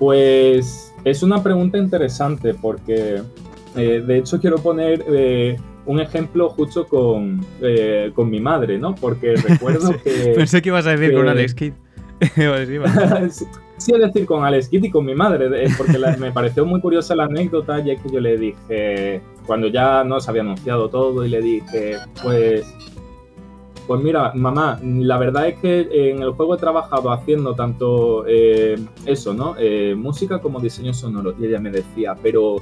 Pues 0.00 0.92
es 1.04 1.22
una 1.22 1.42
pregunta 1.42 1.78
interesante 1.78 2.54
porque 2.54 3.22
de 3.74 4.18
hecho 4.18 4.40
quiero 4.40 4.56
poner 4.56 5.04
un 5.86 6.00
ejemplo 6.00 6.50
justo 6.50 6.86
con, 6.86 7.44
eh, 7.60 8.12
con 8.14 8.30
mi 8.30 8.40
madre, 8.40 8.78
¿no? 8.78 8.94
Porque 8.94 9.34
recuerdo 9.48 9.94
que... 10.02 10.32
Pensé 10.36 10.62
que 10.62 10.68
ibas 10.68 10.86
a 10.86 10.96
decir 10.96 11.14
con 11.14 11.28
Alex 11.28 11.54
Kidd. 11.54 11.72
sí, 13.78 13.92
es 13.92 13.98
decir, 13.98 14.26
con 14.26 14.44
Alex 14.44 14.68
Kidd 14.68 14.84
y 14.84 14.90
con 14.90 15.06
mi 15.06 15.14
madre, 15.14 15.48
porque 15.78 15.98
me 16.18 16.32
pareció 16.32 16.66
muy 16.66 16.80
curiosa 16.80 17.14
la 17.14 17.24
anécdota, 17.24 17.78
ya 17.78 17.96
que 17.96 18.10
yo 18.12 18.20
le 18.20 18.36
dije, 18.36 19.22
cuando 19.46 19.68
ya 19.68 20.04
no 20.04 20.20
se 20.20 20.30
había 20.30 20.42
anunciado 20.42 20.90
todo, 20.90 21.24
y 21.24 21.30
le 21.30 21.40
dije, 21.40 21.96
pues, 22.22 22.66
pues 23.90 24.02
mira, 24.02 24.30
mamá, 24.36 24.78
la 24.84 25.18
verdad 25.18 25.48
es 25.48 25.58
que 25.58 25.80
en 25.90 26.22
el 26.22 26.30
juego 26.30 26.54
he 26.54 26.58
trabajado 26.58 27.10
haciendo 27.10 27.56
tanto 27.56 28.24
eh, 28.28 28.76
eso, 29.04 29.34
¿no? 29.34 29.56
Eh, 29.58 29.96
música 29.96 30.40
como 30.40 30.60
diseño 30.60 30.94
sonoro. 30.94 31.34
Y 31.40 31.46
ella 31.46 31.58
me 31.58 31.72
decía, 31.72 32.14
pero 32.22 32.58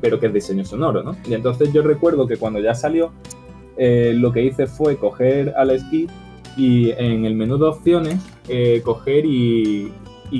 pero 0.00 0.18
que 0.20 0.26
es 0.26 0.32
diseño 0.32 0.64
sonoro, 0.64 1.02
¿no? 1.02 1.16
Y 1.28 1.34
entonces 1.34 1.72
yo 1.72 1.82
recuerdo 1.82 2.26
que 2.26 2.36
cuando 2.36 2.60
ya 2.60 2.74
salió, 2.74 3.12
eh, 3.76 4.12
lo 4.16 4.32
que 4.32 4.42
hice 4.42 4.66
fue 4.66 4.96
coger 4.96 5.54
al 5.56 5.70
esquí 5.70 6.08
y 6.56 6.90
en 6.90 7.24
el 7.24 7.34
menú 7.36 7.58
de 7.58 7.66
opciones 7.66 8.18
eh, 8.48 8.82
coger 8.84 9.24
y, 9.24 9.92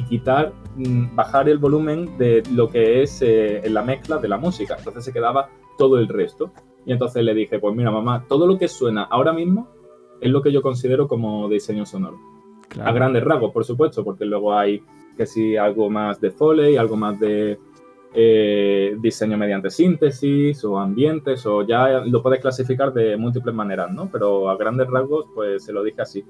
quitar, 0.09 0.53
mm, 0.77 1.15
bajar 1.15 1.49
el 1.49 1.59
volumen 1.59 2.19
de 2.19 2.43
lo 2.53 2.69
que 2.69 3.03
es 3.03 3.23
eh, 3.23 3.63
la 3.71 3.83
mezcla 3.83 4.19
de 4.19 4.29
la 4.29 4.37
música. 4.37 4.75
Entonces 4.77 5.05
se 5.05 5.13
quedaba 5.13 5.49
todo 5.77 5.99
el 5.99 6.09
resto. 6.09 6.51
Y 6.85 6.93
entonces 6.93 7.23
le 7.23 7.35
dije, 7.35 7.59
pues 7.59 7.75
mira 7.75 7.91
mamá, 7.91 8.25
todo 8.29 8.47
lo 8.47 8.59
que 8.59 8.67
suena 8.67 9.05
ahora 9.05 9.33
mismo 9.33 9.69
es 10.21 10.31
lo 10.31 10.43
que 10.43 10.51
yo 10.51 10.63
considero 10.63 11.07
como 11.07 11.49
diseño 11.49 11.87
sonoro. 11.87 12.19
A 12.83 12.93
grandes 12.93 13.25
rasgos, 13.25 13.53
por 13.53 13.65
supuesto, 13.65 14.05
porque 14.05 14.25
luego 14.25 14.53
hay 14.53 14.83
que 15.17 15.27
si 15.27 15.57
algo 15.57 15.91
más 15.91 16.21
de 16.21 16.31
Foley, 16.31 16.77
algo 16.77 16.97
más 16.97 17.19
de 17.19 17.59
eh, 18.15 18.97
diseño 19.01 19.37
mediante 19.37 19.71
síntesis 19.71 20.65
o 20.65 20.79
ambientes, 20.79 21.45
o 21.47 21.63
ya 21.67 22.01
lo 22.01 22.23
puedes 22.23 22.41
clasificar 22.41 22.93
de 22.93 23.17
múltiples 23.17 23.55
maneras, 23.55 23.91
¿no? 23.93 24.09
Pero 24.11 24.49
a 24.49 24.57
grandes 24.57 24.89
rasgos, 24.89 25.27
pues 25.35 25.65
se 25.65 25.73
lo 25.73 25.83
dije 25.83 26.03
así. 26.03 26.25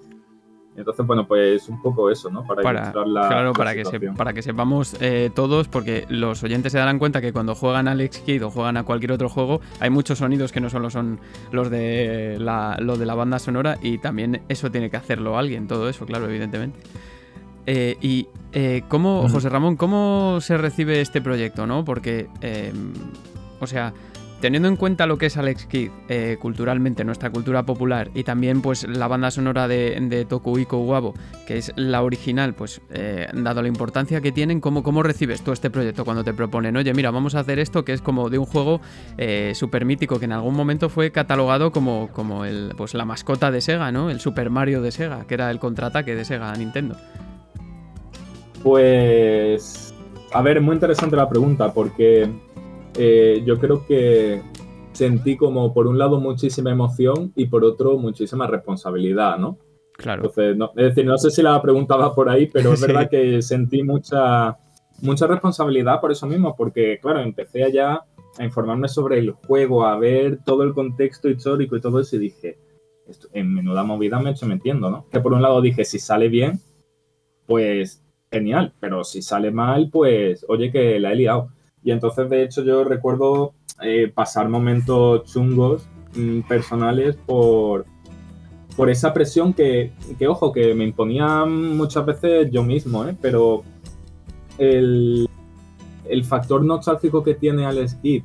Entonces, 0.79 1.05
bueno, 1.05 1.27
pues 1.27 1.69
un 1.69 1.83
poco 1.83 2.09
eso, 2.09 2.31
¿no? 2.31 2.47
Para, 2.47 2.63
la. 2.63 2.93
Claro, 2.93 3.53
para, 3.53 3.75
que 3.75 3.83
para 4.17 4.33
que 4.33 4.43
sepamos 4.43 4.97
eh, 5.01 5.29
todos, 5.35 5.67
porque 5.67 6.05
los 6.09 6.45
oyentes 6.45 6.71
se 6.71 6.79
darán 6.79 7.01
cuenta 7.01 7.21
que 7.21 7.33
cuando 7.33 7.57
juegan 7.57 7.89
al 7.89 8.01
X-Kid 8.01 8.45
o 8.45 8.51
juegan 8.51 8.77
a 8.77 8.85
cualquier 8.85 9.11
otro 9.11 9.29
juego, 9.29 9.61
hay 9.81 9.91
muchos 9.91 10.19
sonidos 10.19 10.53
que 10.53 10.61
no 10.61 10.71
solo 10.71 10.89
son 10.89 11.19
los 11.51 11.69
de 11.69 12.37
la, 12.39 12.77
los 12.81 12.97
de 13.01 13.07
la 13.07 13.17
banda 13.17 13.41
sonora 13.41 13.77
y 13.83 13.99
también 13.99 14.43
eso 14.49 14.71
tiene 14.71 14.89
que 14.89 14.97
hacerlo 14.97 15.37
alguien, 15.37 15.67
todo 15.67 15.89
eso, 15.89 16.07
claro, 16.07 16.29
evidentemente. 16.29 16.79
Eh, 17.71 17.99
y 18.01 18.29
eh, 18.55 18.83
cómo, 18.89 19.29
José 19.29 19.51
Ramón, 19.51 19.77
¿cómo 19.77 20.39
se 20.41 20.57
recibe 20.57 21.03
este 21.03 21.21
proyecto? 21.21 21.67
¿no? 21.67 21.85
Porque, 21.85 22.27
em, 22.41 22.95
o 23.61 23.67
sea, 23.67 23.93
teniendo 24.41 24.69
en 24.69 24.77
cuenta 24.77 25.07
lo 25.07 25.19
que 25.19 25.27
es 25.27 25.37
Alex 25.37 25.67
Kidd 25.67 25.91
eh, 26.09 26.39
culturalmente, 26.41 27.05
nuestra 27.05 27.29
cultura 27.29 27.65
popular, 27.65 28.11
y 28.15 28.25
también 28.25 28.63
pues 28.63 28.89
la 28.89 29.07
banda 29.07 29.31
sonora 29.31 29.69
de, 29.69 29.99
de 30.01 30.25
Tokuiko 30.25 30.79
Uwabo, 30.79 31.13
que 31.47 31.59
es 31.59 31.75
la 31.77 32.03
original, 32.03 32.55
pues 32.55 32.81
dado 33.35 33.61
la 33.61 33.69
importancia 33.69 34.23
que 34.23 34.33
tienen, 34.33 34.63
¿cómo, 34.63 34.83
¿cómo 34.83 35.03
recibes 35.03 35.43
tú 35.43 35.53
este 35.53 35.69
proyecto 35.69 36.07
cuando 36.07 36.25
te 36.25 36.33
proponen? 36.33 36.75
Oye, 36.75 36.95
mira, 36.95 37.11
vamos 37.11 37.35
a 37.35 37.41
hacer 37.41 37.59
esto 37.59 37.85
que 37.85 37.93
es 37.93 38.01
como 38.01 38.31
de 38.31 38.39
un 38.39 38.47
juego 38.47 38.81
súper 39.53 39.85
mítico 39.85 40.19
que 40.19 40.25
en 40.25 40.33
algún 40.33 40.55
momento 40.55 40.89
fue 40.89 41.13
catalogado 41.13 41.71
como, 41.71 42.09
como 42.15 42.47
el, 42.47 42.73
pues, 42.79 42.95
la 42.95 43.05
mascota 43.05 43.51
de 43.51 43.61
Sega, 43.61 43.93
¿no? 43.93 44.09
El 44.09 44.21
Super 44.21 44.49
Mario 44.49 44.81
de 44.81 44.91
Sega, 44.91 45.27
que 45.27 45.35
era 45.35 45.51
el 45.51 45.59
contraataque 45.59 46.15
de 46.15 46.25
Sega 46.25 46.51
a 46.51 46.57
Nintendo. 46.57 46.97
Pues, 48.63 49.95
a 50.33 50.43
ver, 50.43 50.61
muy 50.61 50.75
interesante 50.75 51.17
la 51.17 51.29
pregunta 51.29 51.73
porque 51.73 52.29
eh, 52.97 53.43
yo 53.47 53.59
creo 53.59 53.87
que 53.87 54.43
sentí 54.93 55.37
como 55.37 55.73
por 55.73 55.87
un 55.87 55.99
lado 55.99 56.21
muchísima 56.21 56.73
emoción 56.73 57.33
y 57.37 57.47
por 57.47 57.65
otro 57.65 57.99
muchísima 57.99 58.47
responsabilidad, 58.47 59.39
¿no? 59.39 59.59
Claro. 59.97 60.23
Entonces, 60.23 60.57
no, 60.57 60.71
es 60.77 60.95
decir, 60.95 61.07
no 61.07 61.19
sé 61.19 61.31
si 61.31 61.43
la 61.43 61.61
preguntaba 61.63 62.15
por 62.15 62.29
ahí, 62.29 62.47
pero 62.47 62.73
es 62.73 62.81
verdad 62.87 63.09
que 63.09 63.41
sentí 63.43 63.83
mucha, 63.83 64.59
mucha 65.03 65.27
responsabilidad 65.27 66.01
por 66.01 66.11
eso 66.11 66.27
mismo, 66.27 66.57
porque 66.57 66.99
claro, 67.01 67.21
empecé 67.21 67.65
allá 67.65 68.05
a 68.39 68.45
informarme 68.45 68.89
sobre 68.89 69.19
el 69.19 69.31
juego, 69.33 69.85
a 69.85 69.97
ver 69.99 70.39
todo 70.45 70.63
el 70.63 70.75
contexto 70.75 71.29
histórico 71.29 71.77
y 71.77 71.81
todo 71.81 72.01
eso 72.01 72.17
y 72.17 72.21
dije, 72.21 72.59
esto, 73.07 73.29
en 73.33 73.55
menuda 73.55 73.85
movida 73.85 74.19
me 74.19 74.31
hecho 74.31 74.47
metiendo, 74.47 74.91
¿no? 74.91 75.07
Que 75.11 75.21
por 75.21 75.33
un 75.33 75.43
lado 75.43 75.61
dije, 75.61 75.85
si 75.85 75.99
sale 75.99 76.29
bien, 76.29 76.61
pues 77.47 78.05
genial, 78.31 78.73
pero 78.81 79.05
si 79.05 79.23
sale 79.23 79.51
mal, 79.51 79.89
pues 79.91 80.45
oye 80.49 80.71
que 80.71 80.99
la 80.99 81.13
he 81.13 81.17
liado. 81.17 81.51
Y 81.83 81.91
entonces, 81.91 82.29
de 82.29 82.43
hecho, 82.43 82.63
yo 82.65 82.85
recuerdo 82.85 83.55
eh, 83.83 84.11
pasar 84.13 84.49
momentos 84.49 85.25
chungos 85.25 85.87
mm, 86.15 86.41
personales 86.43 87.17
por, 87.17 87.87
por 88.77 88.91
esa 88.91 89.13
presión 89.13 89.53
que, 89.53 89.93
ojo, 90.29 90.53
que 90.53 90.75
me 90.75 90.85
imponía 90.85 91.45
muchas 91.45 92.05
veces 92.05 92.51
yo 92.51 92.63
mismo, 92.63 93.07
¿eh? 93.07 93.17
pero 93.21 93.63
el, 94.59 95.29
el 96.09 96.25
factor 96.25 96.65
nostálgico 96.65 97.23
que 97.23 97.35
tiene 97.35 97.67
Alex 97.67 97.95
Kidd 97.97 98.25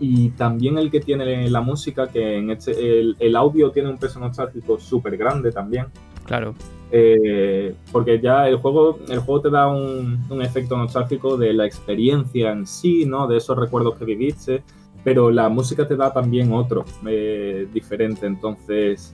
y 0.00 0.30
también 0.30 0.78
el 0.78 0.90
que 0.90 1.00
tiene 1.00 1.48
la 1.48 1.60
música, 1.60 2.08
que 2.08 2.38
en 2.38 2.50
este, 2.50 2.72
el, 2.72 3.16
el 3.18 3.36
audio 3.36 3.70
tiene 3.70 3.90
un 3.90 3.98
peso 3.98 4.18
nostálgico 4.18 4.78
súper 4.78 5.16
grande 5.16 5.52
también. 5.52 5.86
Claro. 6.24 6.54
Eh, 6.96 7.74
porque 7.90 8.20
ya 8.20 8.46
el 8.46 8.58
juego, 8.58 9.00
el 9.08 9.18
juego 9.18 9.40
te 9.40 9.50
da 9.50 9.66
un, 9.66 10.40
efecto 10.40 10.76
nostálgico 10.76 11.36
de 11.36 11.52
la 11.52 11.66
experiencia 11.66 12.52
en 12.52 12.68
sí, 12.68 13.04
¿no? 13.04 13.26
De 13.26 13.38
esos 13.38 13.58
recuerdos 13.58 13.96
que 13.96 14.04
viviste, 14.04 14.62
pero 15.02 15.32
la 15.32 15.48
música 15.48 15.88
te 15.88 15.96
da 15.96 16.12
también 16.12 16.52
otro, 16.52 16.84
eh, 17.08 17.66
diferente. 17.74 18.26
Entonces, 18.26 19.12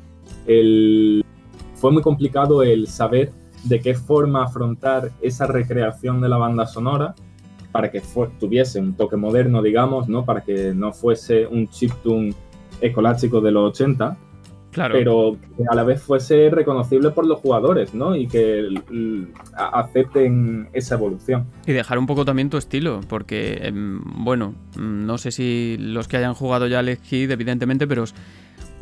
fue 1.75 1.91
muy 1.91 2.03
complicado 2.03 2.63
el 2.63 2.87
saber 2.87 3.33
de 3.65 3.81
qué 3.81 3.95
forma 3.95 4.45
afrontar 4.45 5.13
esa 5.23 5.47
recreación 5.47 6.21
de 6.21 6.29
la 6.29 6.37
banda 6.37 6.67
sonora 6.67 7.15
para 7.73 7.91
que 7.91 8.03
tuviese 8.39 8.79
un 8.79 8.93
toque 8.93 9.17
moderno, 9.17 9.63
digamos, 9.63 10.07
¿no? 10.07 10.27
Para 10.27 10.43
que 10.43 10.75
no 10.75 10.93
fuese 10.93 11.47
un 11.47 11.67
chiptune 11.71 12.35
ecolástico 12.83 13.41
de 13.41 13.53
los 13.53 13.71
80, 13.71 14.19
pero 14.73 15.37
que 15.57 15.65
a 15.69 15.75
la 15.75 15.85
vez 15.85 16.03
fuese 16.03 16.51
reconocible 16.51 17.11
por 17.11 17.27
los 17.27 17.41
jugadores, 17.41 17.95
¿no? 17.95 18.15
Y 18.15 18.27
que 18.27 18.69
acepten 19.55 20.69
esa 20.73 20.95
evolución. 20.95 21.47
Y 21.67 21.73
dejar 21.73 21.99
un 21.99 22.07
poco 22.07 22.25
también 22.25 22.51
tu 22.51 22.57
estilo, 22.57 23.01
porque, 23.09 23.59
em, 23.63 24.01
bueno, 24.25 24.55
no 24.79 25.19
sé 25.19 25.31
si 25.33 25.77
los 25.79 26.09
que 26.09 26.17
hayan 26.17 26.35
jugado 26.35 26.67
ya 26.67 26.79
Alex 26.81 27.01
Kidd, 27.09 27.31
evidentemente, 27.31 27.87
pero 27.87 28.05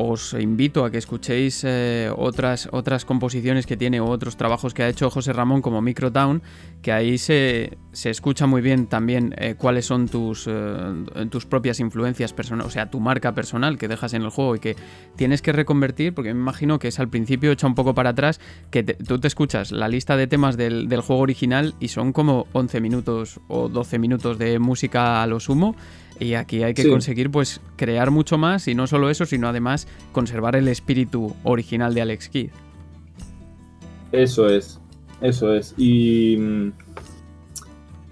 os 0.00 0.32
invito 0.34 0.84
a 0.84 0.92
que 0.92 0.98
escuchéis 0.98 1.64
eh, 1.66 2.08
otras, 2.16 2.68
otras 2.70 3.04
composiciones 3.04 3.66
que 3.66 3.76
tiene 3.76 4.00
o 4.00 4.06
otros 4.06 4.36
trabajos 4.36 4.72
que 4.72 4.84
ha 4.84 4.88
hecho 4.88 5.10
José 5.10 5.32
Ramón 5.32 5.60
como 5.60 5.82
Microtown, 5.82 6.40
que 6.82 6.92
ahí 6.92 7.18
se, 7.18 7.76
escucha 7.92 8.46
muy 8.46 8.62
bien 8.62 8.86
también 8.86 9.34
eh, 9.36 9.56
cuáles 9.58 9.86
son 9.86 10.06
tus, 10.06 10.46
eh, 10.46 11.26
tus 11.30 11.46
propias 11.46 11.80
influencias 11.80 12.32
personales, 12.32 12.68
o 12.68 12.70
sea, 12.70 12.90
tu 12.90 13.00
marca 13.00 13.34
personal 13.34 13.76
que 13.76 13.88
dejas 13.88 14.14
en 14.14 14.22
el 14.22 14.30
juego 14.30 14.54
y 14.54 14.60
que 14.60 14.76
tienes 15.16 15.42
que 15.42 15.50
reconvertir, 15.50 16.14
porque 16.14 16.32
me 16.32 16.40
imagino 16.40 16.78
que 16.78 16.86
es 16.86 17.00
al 17.00 17.08
principio 17.08 17.50
echa 17.50 17.66
un 17.66 17.74
poco 17.74 17.92
para 17.92 18.10
atrás, 18.10 18.40
que 18.70 18.84
tú 18.84 19.18
te 19.18 19.26
escuchas 19.26 19.72
la 19.72 19.88
lista 19.88 20.16
de 20.16 20.28
temas 20.28 20.56
del, 20.56 20.88
del 20.88 21.00
juego 21.00 21.22
original 21.22 21.74
y 21.80 21.88
son 21.88 22.12
como 22.12 22.46
11 22.52 22.80
minutos 22.80 23.40
o 23.48 23.68
12 23.68 23.98
minutos 23.98 24.38
de 24.38 24.60
música 24.60 25.24
a 25.24 25.26
lo 25.26 25.40
sumo 25.40 25.74
y 26.20 26.34
aquí 26.34 26.62
hay 26.62 26.74
que 26.74 26.88
conseguir 26.88 27.30
pues 27.30 27.60
crear 27.76 28.10
mucho 28.10 28.38
más 28.38 28.68
y 28.68 28.74
no 28.74 28.86
solo 28.86 29.10
eso, 29.10 29.26
sino 29.26 29.48
además 29.48 29.86
conservar 30.12 30.56
el 30.56 30.68
espíritu 30.68 31.34
original 31.44 31.94
de 31.94 32.02
Alex 32.02 32.28
Kidd. 32.28 32.50
Eso 34.12 34.48
es, 34.48 34.80
eso 35.20 35.54
es. 35.54 35.74
Y 35.76 36.36
mm, 36.36 36.72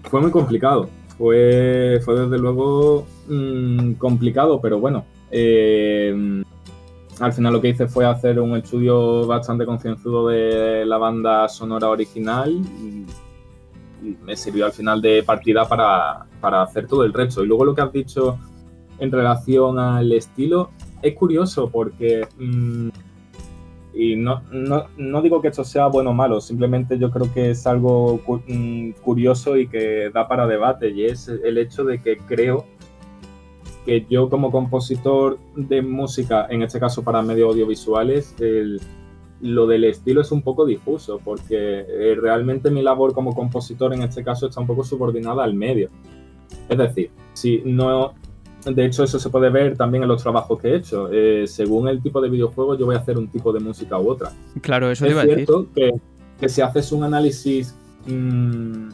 fue 0.03 0.21
muy 0.21 0.31
complicado. 0.31 0.89
Fue, 1.17 1.99
fue 2.05 2.19
desde 2.19 2.37
luego 2.37 3.07
mm, 3.27 3.93
complicado, 3.93 4.61
pero 4.61 4.79
bueno. 4.79 5.05
Eh, 5.31 6.43
al 7.19 7.33
final 7.33 7.51
lo 7.51 7.59
que 7.59 7.69
hice 7.69 7.87
fue 7.87 8.05
hacer 8.05 8.39
un 8.39 8.55
estudio 8.55 9.25
bastante 9.25 9.65
concienzudo 9.65 10.27
de 10.27 10.85
la 10.85 10.97
banda 10.97 11.49
sonora 11.49 11.89
original 11.89 12.61
me 14.01 14.35
sirvió 14.35 14.65
al 14.65 14.71
final 14.71 15.01
de 15.01 15.23
partida 15.23 15.67
para, 15.67 16.25
hacer 16.41 16.87
todo 16.87 17.03
el 17.03 17.13
resto. 17.13 17.43
Y 17.43 17.47
luego 17.47 17.65
lo 17.65 17.75
que 17.75 17.81
has 17.81 17.91
dicho 17.91 18.37
en 18.99 19.11
relación 19.11 19.79
al 19.79 20.11
estilo 20.11 20.71
es 21.01 21.13
curioso 21.13 21.69
porque 21.69 22.27
mm, 22.39 22.89
y 23.97 24.15
no, 24.15 24.43
no, 24.51 25.21
digo 25.23 25.41
que 25.41 25.47
esto 25.47 25.63
sea 25.63 25.87
bueno 25.87 26.11
o 26.11 26.13
malo, 26.13 26.39
simplemente 26.39 26.99
yo 26.99 27.09
creo 27.09 27.33
que 27.33 27.49
es 27.49 27.65
algo 27.65 28.21
mm, 28.47 28.91
curioso 29.03 29.57
y 29.57 29.67
que 29.67 30.11
da 30.13 30.27
para 30.27 30.45
debate 30.45 30.91
y 30.91 31.05
es 31.05 31.27
el 31.27 31.57
hecho 31.57 31.83
de 31.83 31.99
que 32.01 32.17
creo 32.17 32.65
que 33.85 34.05
yo 34.07 34.29
como 34.29 34.51
compositor 34.51 35.39
de 35.55 35.81
música, 35.81 36.45
en 36.49 36.61
este 36.61 36.79
caso 36.79 37.03
para 37.03 37.23
medios 37.23 37.51
audiovisuales, 37.51 38.35
lo 39.41 39.65
del 39.65 39.85
estilo 39.85 40.21
es 40.21 40.31
un 40.31 40.41
poco 40.43 40.65
difuso, 40.65 41.19
porque 41.23 41.85
eh, 41.87 42.15
realmente 42.21 42.69
mi 42.69 42.83
labor 42.83 43.13
como 43.13 43.33
compositor 43.33 43.93
en 43.93 44.03
este 44.03 44.23
caso 44.23 44.47
está 44.47 44.59
un 44.59 44.67
poco 44.67 44.83
subordinada 44.83 45.43
al 45.43 45.53
medio. 45.53 45.89
Es 46.69 46.77
decir, 46.77 47.11
si 47.33 47.61
no, 47.65 48.13
de 48.65 48.85
hecho 48.85 49.03
eso 49.03 49.19
se 49.19 49.29
puede 49.29 49.49
ver 49.49 49.77
también 49.77 50.03
en 50.03 50.09
los 50.09 50.21
trabajos 50.21 50.59
que 50.59 50.69
he 50.69 50.75
hecho. 50.75 51.09
Eh, 51.11 51.45
según 51.47 51.87
el 51.87 52.01
tipo 52.01 52.21
de 52.21 52.29
videojuego 52.29 52.77
yo 52.77 52.85
voy 52.85 52.95
a 52.95 52.99
hacer 52.99 53.17
un 53.17 53.27
tipo 53.27 53.53
de 53.53 53.59
música 53.59 53.97
u 53.99 54.09
otra. 54.09 54.31
Claro, 54.61 54.91
eso 54.91 55.05
es 55.05 55.11
iba 55.11 55.21
a 55.21 55.25
decir. 55.25 55.47
Que, 55.73 55.93
que 56.39 56.49
si 56.49 56.61
haces 56.61 56.91
un 56.91 57.03
análisis 57.03 57.75
mm, 58.05 58.89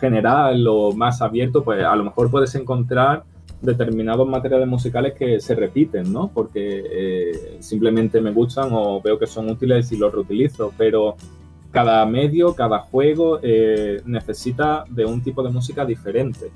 general 0.00 0.66
o 0.68 0.92
más 0.92 1.22
abierto, 1.22 1.62
pues 1.62 1.84
a 1.84 1.94
lo 1.96 2.04
mejor 2.04 2.30
puedes 2.30 2.54
encontrar 2.54 3.24
determinados 3.62 4.28
materiales 4.28 4.66
musicales 4.66 5.14
que 5.14 5.40
se 5.40 5.54
repiten, 5.54 6.12
¿no? 6.12 6.30
Porque 6.34 6.84
eh, 6.90 7.56
simplemente 7.60 8.20
me 8.20 8.32
gustan 8.32 8.70
o 8.72 9.00
veo 9.00 9.18
que 9.18 9.26
son 9.26 9.48
útiles 9.48 9.92
y 9.92 9.96
los 9.96 10.12
reutilizo, 10.12 10.72
pero 10.76 11.14
cada 11.70 12.04
medio, 12.04 12.54
cada 12.54 12.80
juego 12.80 13.38
eh, 13.42 14.02
necesita 14.04 14.84
de 14.90 15.04
un 15.04 15.22
tipo 15.22 15.42
de 15.42 15.50
música 15.50 15.86
diferente. 15.86 16.50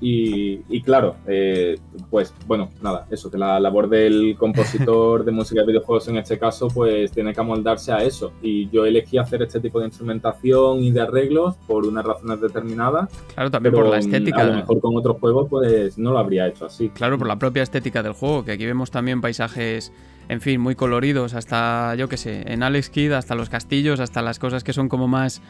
Y, 0.00 0.82
claro, 0.82 1.16
eh, 1.26 1.78
pues 2.10 2.34
bueno, 2.46 2.70
nada, 2.82 3.06
eso, 3.10 3.30
que 3.30 3.38
la 3.38 3.58
labor 3.58 3.88
del 3.88 4.36
compositor 4.38 5.24
de 5.24 5.32
música 5.32 5.62
de 5.62 5.68
videojuegos 5.68 6.08
en 6.08 6.18
este 6.18 6.38
caso, 6.38 6.68
pues 6.68 7.12
tiene 7.12 7.32
que 7.32 7.40
amoldarse 7.40 7.92
a 7.92 7.98
eso. 7.98 8.32
Y 8.42 8.68
yo 8.70 8.84
elegí 8.84 9.18
hacer 9.18 9.42
este 9.42 9.60
tipo 9.60 9.80
de 9.80 9.86
instrumentación 9.86 10.82
y 10.82 10.90
de 10.90 11.00
arreglos 11.00 11.56
por 11.66 11.86
unas 11.86 12.04
razones 12.04 12.40
determinadas. 12.40 13.10
Claro, 13.34 13.50
también 13.50 13.74
por 13.74 13.86
la 13.86 13.98
estética. 13.98 14.42
A 14.42 14.46
lo 14.46 14.54
mejor 14.54 14.80
con 14.80 14.96
otros 14.96 15.16
juegos, 15.18 15.48
pues 15.48 15.98
no 15.98 16.12
lo 16.12 16.18
habría 16.18 16.46
hecho 16.46 16.66
así. 16.66 16.90
Claro, 16.90 17.18
por 17.18 17.26
la 17.26 17.38
propia 17.38 17.62
estética 17.62 18.02
del 18.02 18.12
juego, 18.12 18.44
que 18.44 18.52
aquí 18.52 18.66
vemos 18.66 18.90
también 18.90 19.20
paisajes 19.20 19.92
en 20.28 20.40
fin, 20.40 20.60
muy 20.60 20.74
coloridos, 20.74 21.34
hasta, 21.34 21.94
yo 21.94 22.08
qué 22.08 22.16
sé, 22.16 22.52
en 22.52 22.62
Alex 22.62 22.90
Kidd, 22.90 23.12
hasta 23.12 23.34
los 23.34 23.48
castillos, 23.48 24.00
hasta 24.00 24.22
las 24.22 24.38
cosas 24.38 24.64
que 24.64 24.72
son 24.72 24.88
como 24.88 25.06
más 25.06 25.40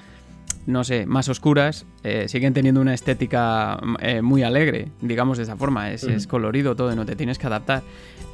no 0.66 0.82
sé, 0.82 1.06
más 1.06 1.28
oscuras, 1.28 1.86
eh, 2.02 2.26
siguen 2.28 2.52
teniendo 2.52 2.80
una 2.80 2.92
estética 2.92 3.78
eh, 4.00 4.20
muy 4.20 4.42
alegre, 4.42 4.90
digamos 5.00 5.38
de 5.38 5.44
esa 5.44 5.56
forma. 5.56 5.92
Es, 5.92 6.26
colorido 6.26 6.74
todo, 6.74 6.94
no 6.94 7.06
te 7.06 7.16
tienes 7.16 7.38
que 7.38 7.46
adaptar. 7.46 7.82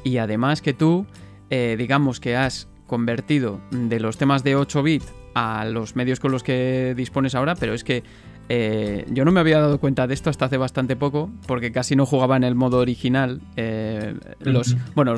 Y 0.03 0.17
además 0.17 0.61
que 0.61 0.73
tú, 0.73 1.05
eh, 1.49 1.75
digamos 1.77 2.19
que 2.19 2.35
has 2.35 2.67
convertido 2.87 3.61
de 3.71 3.99
los 3.99 4.17
temas 4.17 4.43
de 4.43 4.55
8 4.55 4.83
bits 4.83 5.13
a 5.35 5.65
los 5.65 5.95
medios 5.95 6.19
con 6.19 6.31
los 6.31 6.43
que 6.43 6.93
dispones 6.97 7.35
ahora, 7.35 7.55
pero 7.55 7.73
es 7.73 7.83
que 7.83 8.03
eh, 8.49 9.05
yo 9.09 9.23
no 9.23 9.31
me 9.31 9.39
había 9.39 9.59
dado 9.59 9.79
cuenta 9.79 10.05
de 10.05 10.13
esto 10.13 10.29
hasta 10.29 10.45
hace 10.45 10.57
bastante 10.57 10.95
poco, 10.95 11.29
porque 11.47 11.71
casi 11.71 11.95
no 11.95 12.05
jugaba 12.05 12.35
en 12.35 12.43
el 12.43 12.55
modo 12.55 12.79
original. 12.79 13.41
Eh, 13.55 14.15
los, 14.41 14.75
Bueno, 14.95 15.15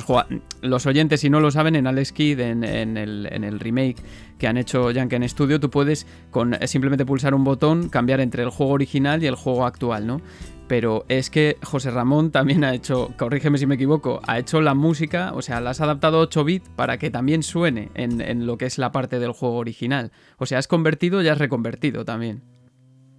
los, 0.61 0.85
oyentes, 0.85 1.21
si 1.21 1.29
no 1.29 1.39
lo 1.39 1.51
saben, 1.51 1.75
en 1.75 1.87
Alex 1.87 2.11
Kidd, 2.11 2.39
en, 2.39 2.63
el, 2.63 3.59
remake 3.59 3.97
que 4.37 4.47
han 4.47 4.57
hecho 4.57 4.91
Yankee 4.91 5.27
Studio, 5.27 5.59
tú 5.59 5.69
puedes 5.69 6.05
con 6.29 6.53
eh, 6.53 6.67
simplemente 6.67 7.05
pulsar 7.05 7.33
un 7.33 7.43
botón 7.43 7.89
cambiar 7.89 8.19
entre 8.19 8.43
el 8.43 8.49
juego 8.49 8.73
original 8.73 9.23
y 9.23 9.27
el 9.27 9.35
juego 9.35 9.65
actual, 9.65 10.05
¿no? 10.05 10.21
Pero 10.67 11.05
es 11.09 11.29
que 11.29 11.57
José 11.61 11.91
Ramón 11.91 12.31
también 12.31 12.63
ha 12.63 12.73
hecho, 12.73 13.11
corrígeme 13.17 13.59
si 13.59 13.67
me 13.67 13.75
equivoco, 13.75 14.19
ha 14.25 14.39
hecho 14.39 14.61
la 14.61 14.73
música, 14.73 15.31
o 15.33 15.43
sea, 15.43 15.61
la 15.61 15.71
has 15.71 15.81
adaptado 15.81 16.19
8 16.19 16.43
bits 16.43 16.69
para 16.75 16.97
que 16.97 17.11
también 17.11 17.43
suene 17.43 17.91
en, 17.93 18.19
en 18.19 18.47
lo 18.47 18.57
que 18.57 18.65
es 18.65 18.79
la 18.79 18.91
parte 18.91 19.19
del 19.19 19.31
juego 19.31 19.57
original. 19.57 20.11
O 20.37 20.47
sea, 20.47 20.57
has 20.57 20.67
convertido 20.67 21.21
y 21.21 21.27
has 21.27 21.37
reconvertido 21.37 22.03
también. 22.03 22.54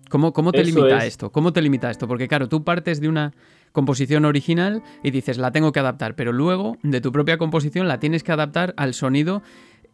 ¿Cómo, 0.08 0.52
te 0.52 0.64
limita 0.64 1.04
esto? 1.04 1.32
¿Cómo 1.32 1.52
te 1.52 1.60
limita 1.62 1.90
esto? 1.90 2.06
Porque 2.06 2.28
claro, 2.28 2.48
tú 2.48 2.62
partes 2.62 3.00
de 3.00 3.08
una 3.08 3.32
composición 3.72 4.24
original 4.24 4.82
y 5.02 5.10
dices, 5.10 5.38
la 5.38 5.50
tengo 5.52 5.72
que 5.72 5.80
adaptar, 5.80 6.14
pero 6.14 6.32
luego 6.32 6.76
de 6.82 7.00
tu 7.00 7.12
propia 7.12 7.38
composición 7.38 7.88
la 7.88 7.98
tienes 7.98 8.22
que 8.22 8.32
adaptar 8.32 8.72
al 8.76 8.94
sonido 8.94 9.42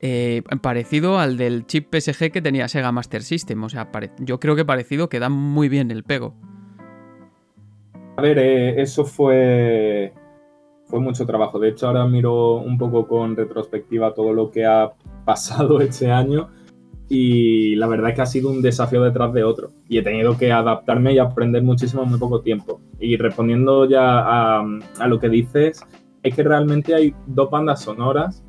eh, 0.00 0.42
parecido 0.60 1.18
al 1.18 1.36
del 1.36 1.66
chip 1.66 1.94
PSG 1.94 2.30
que 2.30 2.42
tenía 2.42 2.68
Sega 2.68 2.92
Master 2.92 3.22
System. 3.22 3.62
O 3.64 3.68
sea, 3.68 3.88
yo 4.18 4.38
creo 4.38 4.56
que 4.56 4.64
parecido 4.64 5.08
que 5.08 5.18
da 5.18 5.28
muy 5.28 5.68
bien 5.68 5.90
el 5.90 6.04
pego. 6.04 6.34
A 8.16 8.22
ver, 8.22 8.38
eh, 8.38 8.82
eso 8.82 9.04
fue, 9.04 10.12
fue 10.84 11.00
mucho 11.00 11.24
trabajo. 11.24 11.58
De 11.58 11.70
hecho, 11.70 11.86
ahora 11.86 12.06
miro 12.06 12.56
un 12.56 12.76
poco 12.76 13.06
con 13.08 13.36
retrospectiva 13.36 14.12
todo 14.12 14.32
lo 14.32 14.50
que 14.50 14.66
ha 14.66 14.92
pasado 15.24 15.80
este 15.80 16.10
año 16.10 16.50
y 17.14 17.76
la 17.76 17.88
verdad 17.88 18.08
es 18.08 18.16
que 18.16 18.22
ha 18.22 18.26
sido 18.26 18.48
un 18.48 18.62
desafío 18.62 19.02
detrás 19.02 19.34
de 19.34 19.44
otro 19.44 19.68
y 19.86 19.98
he 19.98 20.02
tenido 20.02 20.38
que 20.38 20.50
adaptarme 20.50 21.12
y 21.12 21.18
aprender 21.18 21.62
muchísimo 21.62 22.04
en 22.04 22.08
muy 22.08 22.18
poco 22.18 22.40
tiempo. 22.40 22.80
Y 22.98 23.18
respondiendo 23.18 23.84
ya 23.84 24.58
a, 24.58 25.08
lo 25.08 25.18
que 25.18 25.28
dices, 25.28 25.84
es 26.22 26.34
que 26.34 26.42
realmente 26.42 26.94
hay 26.94 27.14
dos 27.26 27.50
bandas 27.50 27.82
sonoras 27.82 28.42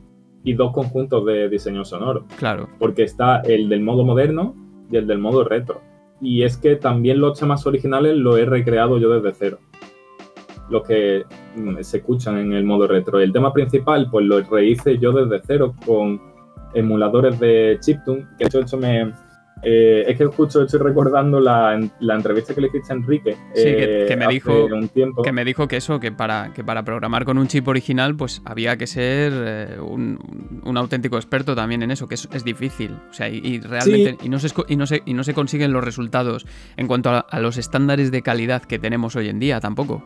y 0.45 0.53
dos 0.53 0.71
conjuntos 0.71 1.25
de 1.25 1.49
diseño 1.49 1.83
sonoro. 1.83 2.25
Claro. 2.37 2.69
Porque 2.79 3.03
está 3.03 3.41
el 3.41 3.67
del 3.67 3.81
modo 3.81 4.05
moderno 4.05 4.55
y 4.89 4.95
el 4.95 5.07
del 5.07 5.17
modo 5.17 5.43
retro. 5.43 5.81
Y 6.21 6.43
es 6.43 6.55
que 6.55 6.77
también 6.77 7.19
los 7.19 7.37
temas 7.37 7.67
originales 7.67 8.15
los 8.15 8.39
he 8.39 8.45
recreado 8.45 8.97
yo 8.97 9.09
desde 9.09 9.37
cero. 9.37 9.59
Los 10.69 10.87
que 10.87 11.25
mm, 11.57 11.81
se 11.81 11.97
escuchan 11.97 12.37
en 12.37 12.53
el 12.53 12.63
modo 12.63 12.87
retro. 12.87 13.19
El 13.19 13.33
tema 13.33 13.51
principal, 13.51 14.07
pues 14.09 14.25
lo 14.25 14.39
rehice 14.39 14.99
yo 14.99 15.11
desde 15.11 15.45
cero 15.45 15.75
con 15.85 16.32
emuladores 16.73 17.39
de 17.39 17.77
chiptune, 17.79 18.27
que 18.37 18.45
de 18.45 18.59
hecho 18.59 18.77
me... 18.77 19.13
Eh, 19.65 20.03
es 20.07 20.17
que 20.17 20.25
justo 20.25 20.63
estoy 20.63 20.81
recordando 20.81 21.39
la, 21.39 21.79
la, 22.01 22.15
entrevista 22.15 22.53
que 22.53 22.59
le 22.59 22.67
hiciste 22.67 22.91
a 22.91 22.97
Enrique. 22.97 23.37
Sí, 23.53 23.63
que, 23.63 24.07
eh, 24.07 24.17
me 24.17 24.27
dijo 24.27 24.65
un 24.65 24.89
tiempo. 24.89 25.21
que 25.21 25.31
me 25.31 25.45
dijo 25.45 25.69
que 25.69 25.77
eso, 25.77 26.01
que 26.01 26.11
para, 26.11 26.51
que 26.53 26.65
para 26.65 26.83
programar 26.83 27.23
con 27.23 27.37
un 27.37 27.47
chip 27.47 27.65
original, 27.69 28.13
pues 28.13 28.41
había 28.43 28.75
que 28.75 28.87
ser 28.87 29.31
eh, 29.33 29.77
un, 29.79 30.59
un, 30.65 30.77
auténtico 30.77 31.15
experto 31.15 31.55
también 31.55 31.81
en 31.81 31.91
eso, 31.91 32.09
que 32.09 32.15
es, 32.15 32.27
es 32.33 32.43
difícil. 32.43 32.91
O 33.09 33.13
sea, 33.13 33.29
y, 33.29 33.61
realmente 33.61 34.17
y, 34.21 34.27
no 34.27 34.37
se, 34.39 34.49
y, 34.67 34.75
no 34.75 34.85
se, 34.85 35.01
y 35.05 35.13
no 35.13 35.23
se 35.23 35.33
consiguen 35.33 35.71
los 35.71 35.81
resultados 35.81 36.45
en 36.75 36.87
cuanto 36.87 37.23
a 37.25 37.39
los 37.39 37.57
estándares 37.57 38.11
de 38.11 38.21
calidad 38.21 38.63
que 38.63 38.79
tenemos 38.79 39.15
hoy 39.15 39.29
en 39.29 39.39
día 39.39 39.61
tampoco. 39.61 40.03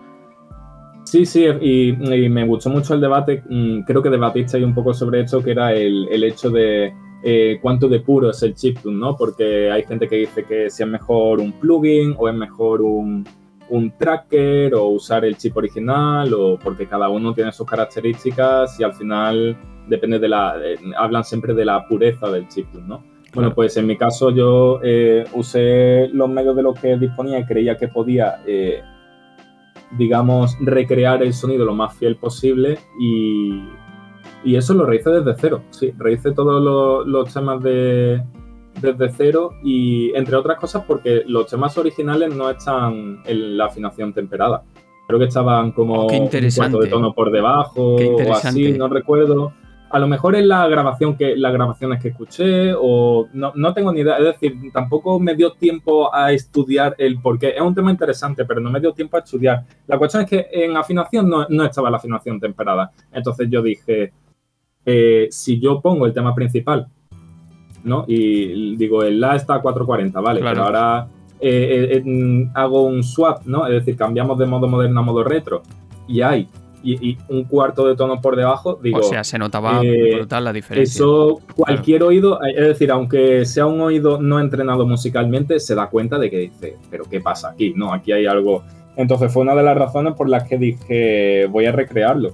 Sí, 1.08 1.26
sí, 1.26 1.46
y, 1.62 1.94
me 1.94 2.46
gustó 2.46 2.70
mucho 2.70 2.94
el 2.94 3.00
debate. 3.00 3.42
Mm, 3.48 3.84
creo 3.84 4.04
que 4.04 4.10
debatiste 4.10 4.58
ahí 4.58 4.64
un 4.66 4.76
poco 4.76 4.94
sobre 4.94 5.22
esto, 5.22 5.42
que 5.42 5.52
era 5.52 5.72
el, 5.72 6.22
hecho 6.22 6.50
de 6.50 6.94
eh, 7.24 7.60
cuánto 7.62 7.88
de 7.88 8.02
puro 8.02 8.32
es 8.32 8.44
el 8.44 8.54
chiptune, 8.54 8.98
¿no? 8.98 9.16
Porque 9.16 9.72
hay 9.72 9.84
gente 9.84 10.10
que 10.10 10.18
dice 10.18 10.44
que 10.44 10.70
si 10.70 10.84
es 10.84 10.90
mejor 10.90 11.40
un 11.40 11.54
plugin 11.54 12.14
o 12.18 12.28
es 12.28 12.36
mejor 12.36 12.82
un, 12.82 13.26
tracker 13.98 14.76
o 14.76 14.88
usar 14.88 15.24
el 15.24 15.38
chip 15.38 15.56
original 15.56 16.34
o 16.34 16.60
porque 16.60 16.88
cada 16.88 17.08
uno 17.08 17.34
tiene 17.34 17.54
sus 17.54 17.66
características 17.66 18.78
y 18.78 18.84
al 18.84 18.94
final 18.94 19.58
depende 19.88 20.20
de 20.20 20.28
la... 20.28 20.58
hablan 20.98 21.24
siempre 21.24 21.54
de 21.54 21.64
la 21.64 21.88
pureza 21.88 22.30
del 22.30 22.50
chiptune, 22.50 22.86
¿no? 22.86 23.02
Bueno, 23.34 23.54
pues 23.54 23.78
en 23.78 23.88
mi 23.88 23.96
caso 23.96 24.32
yo 24.32 24.82
eh, 24.84 25.24
usé 25.34 26.10
los 26.12 26.30
medios 26.30 26.54
de 26.54 26.64
los 26.64 26.78
que 26.78 26.98
disponía 26.98 27.40
y 27.40 27.46
creía 27.46 27.78
que 27.78 27.88
podía 27.88 28.42
eh, 28.46 28.82
digamos, 29.92 30.58
recrear 30.60 31.24
el 31.24 31.34
sonido 31.34 31.66
lo 31.66 31.74
más 31.74 31.96
fiel 31.96 32.18
posible 32.18 32.78
y, 33.00 33.64
y 34.44 34.56
eso 34.56 34.74
lo 34.74 34.86
rehice 34.86 35.10
desde 35.10 35.36
cero. 35.40 35.62
Sí, 35.70 35.94
rehice 35.98 36.32
todos 36.32 37.06
los, 37.06 37.34
temas 37.34 37.62
de, 37.64 38.24
desde 38.82 39.10
cero 39.10 39.52
y 39.64 40.12
entre 40.16 40.36
otras 40.36 40.60
cosas 40.60 40.84
porque 40.86 41.24
los 41.26 41.48
temas 41.48 41.78
originales 41.78 42.36
no 42.36 42.50
están 42.50 43.22
en 43.26 43.58
la 43.58 43.66
afinación 43.66 44.14
temperada. 44.14 44.64
Creo 45.08 45.20
que 45.20 45.26
estaban 45.26 45.72
como 45.72 46.08
oh, 46.08 46.12
un 46.12 46.28
cuarto 46.28 46.80
de 46.80 46.90
tono 46.90 47.14
por 47.14 47.32
debajo 47.32 47.96
o 47.96 48.34
así, 48.34 48.74
no 48.74 48.90
recuerdo 48.90 49.54
a 49.90 50.00
lo 50.00 50.08
mejor 50.08 50.36
es 50.36 50.46
la 50.46 50.68
grabación 50.68 51.16
que 51.16 51.36
las 51.38 51.54
grabaciones 51.54 52.02
que 52.02 52.10
escuché 52.10 52.74
o 52.78 53.28
no, 53.34 53.54
no, 53.56 53.74
tengo 53.74 53.94
ni 53.94 54.02
idea, 54.02 54.18
es 54.18 54.26
decir, 54.26 54.56
tampoco 54.74 55.20
me 55.20 55.36
dio 55.36 55.52
tiempo 55.54 56.14
a 56.14 56.32
estudiar 56.32 56.96
el 56.98 57.20
porqué. 57.22 57.50
Es 57.56 57.62
un 57.62 57.74
tema 57.74 57.92
interesante, 57.92 58.46
pero 58.46 58.60
no 58.60 58.70
me 58.70 58.80
dio 58.80 58.94
tiempo 58.94 59.18
a 59.18 59.22
estudiar. 59.22 59.64
La 59.88 59.98
cuestión 59.98 60.24
es 60.24 60.30
que 60.30 60.48
en 60.52 60.76
afinación 60.76 61.30
no, 61.30 61.48
no 61.50 61.64
estaba 61.64 61.90
la 61.90 61.98
afinación 61.98 62.40
temperada. 62.40 62.92
Entonces 63.12 63.48
yo 63.50 63.62
dije, 63.62 64.12
eh, 64.86 65.28
si 65.32 65.60
yo 65.60 65.82
pongo 65.82 66.06
el 66.06 66.14
tema 66.14 66.36
principal, 66.36 66.88
¿no? 67.84 68.04
Y 68.08 68.76
digo, 68.76 69.04
el 69.04 69.20
La 69.20 69.36
está 69.36 69.56
a 69.56 69.62
440, 69.62 70.20
vale, 70.20 70.42
pero 70.42 70.64
ahora 70.64 71.08
eh, 71.40 72.04
eh, 72.06 72.50
hago 72.54 72.84
un 72.84 73.04
swap, 73.04 73.46
¿no? 73.46 73.66
Es 73.68 73.74
decir, 73.74 73.96
cambiamos 73.96 74.38
de 74.38 74.46
modo 74.46 74.68
moderno 74.68 75.00
a 75.00 75.04
modo 75.04 75.24
retro 75.24 75.62
y 76.08 76.22
hay 76.22 76.48
y, 76.84 77.18
un 77.30 77.44
cuarto 77.44 77.88
de 77.88 77.96
tono 77.96 78.22
por 78.22 78.36
debajo, 78.36 78.80
digo. 78.82 79.00
O 79.00 79.04
sea, 79.04 79.24
se 79.24 79.38
notaba 79.38 79.82
eh, 79.84 80.16
brutal 80.16 80.44
la 80.44 80.54
diferencia. 80.54 80.94
Eso, 80.94 81.40
cualquier 81.56 82.04
oído, 82.04 82.40
es 82.44 82.68
decir, 82.68 82.92
aunque 82.92 83.46
sea 83.46 83.66
un 83.66 83.82
oído 83.82 84.22
no 84.22 84.40
entrenado 84.40 84.86
musicalmente, 84.86 85.60
se 85.60 85.76
da 85.76 85.90
cuenta 85.90 86.18
de 86.18 86.30
que 86.30 86.38
dice, 86.38 86.78
pero 86.90 87.06
¿qué 87.10 87.20
pasa 87.20 87.50
aquí? 87.50 87.74
No, 87.76 87.94
aquí 87.94 88.12
hay 88.12 88.26
algo. 88.26 88.64
Entonces 88.96 89.32
fue 89.32 89.44
una 89.44 89.56
de 89.56 89.64
las 89.64 89.78
razones 89.78 90.14
por 90.14 90.30
las 90.30 90.48
que 90.48 90.58
dije, 90.58 91.48
voy 91.48 91.66
a 91.66 91.72
recrearlo. 91.72 92.32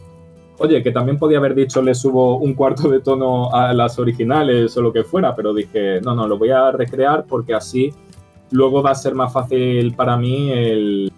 Oye, 0.60 0.84
que 0.84 0.92
también 0.92 1.18
podía 1.18 1.40
haber 1.40 1.56
dicho 1.56 1.82
le 1.82 1.96
subo 1.96 2.38
un 2.38 2.54
cuarto 2.54 2.88
de 2.88 3.00
tono 3.02 3.54
a 3.54 3.74
las 3.74 3.98
originales 3.98 4.78
o 4.78 4.82
lo 4.82 4.94
que 4.94 5.04
fuera, 5.04 5.36
pero 5.36 5.54
dije, 5.54 6.00
no, 6.02 6.16
no, 6.16 6.28
lo 6.28 6.38
voy 6.38 6.52
a 6.52 6.72
recrear 6.72 7.26
porque 7.28 7.54
así 7.54 7.92
luego 8.52 8.84
va 8.84 8.92
a 8.92 8.96
ser 8.96 9.16
más 9.16 9.34
fácil 9.34 9.94
para 9.96 10.16
mí 10.16 10.52
el 10.52 11.13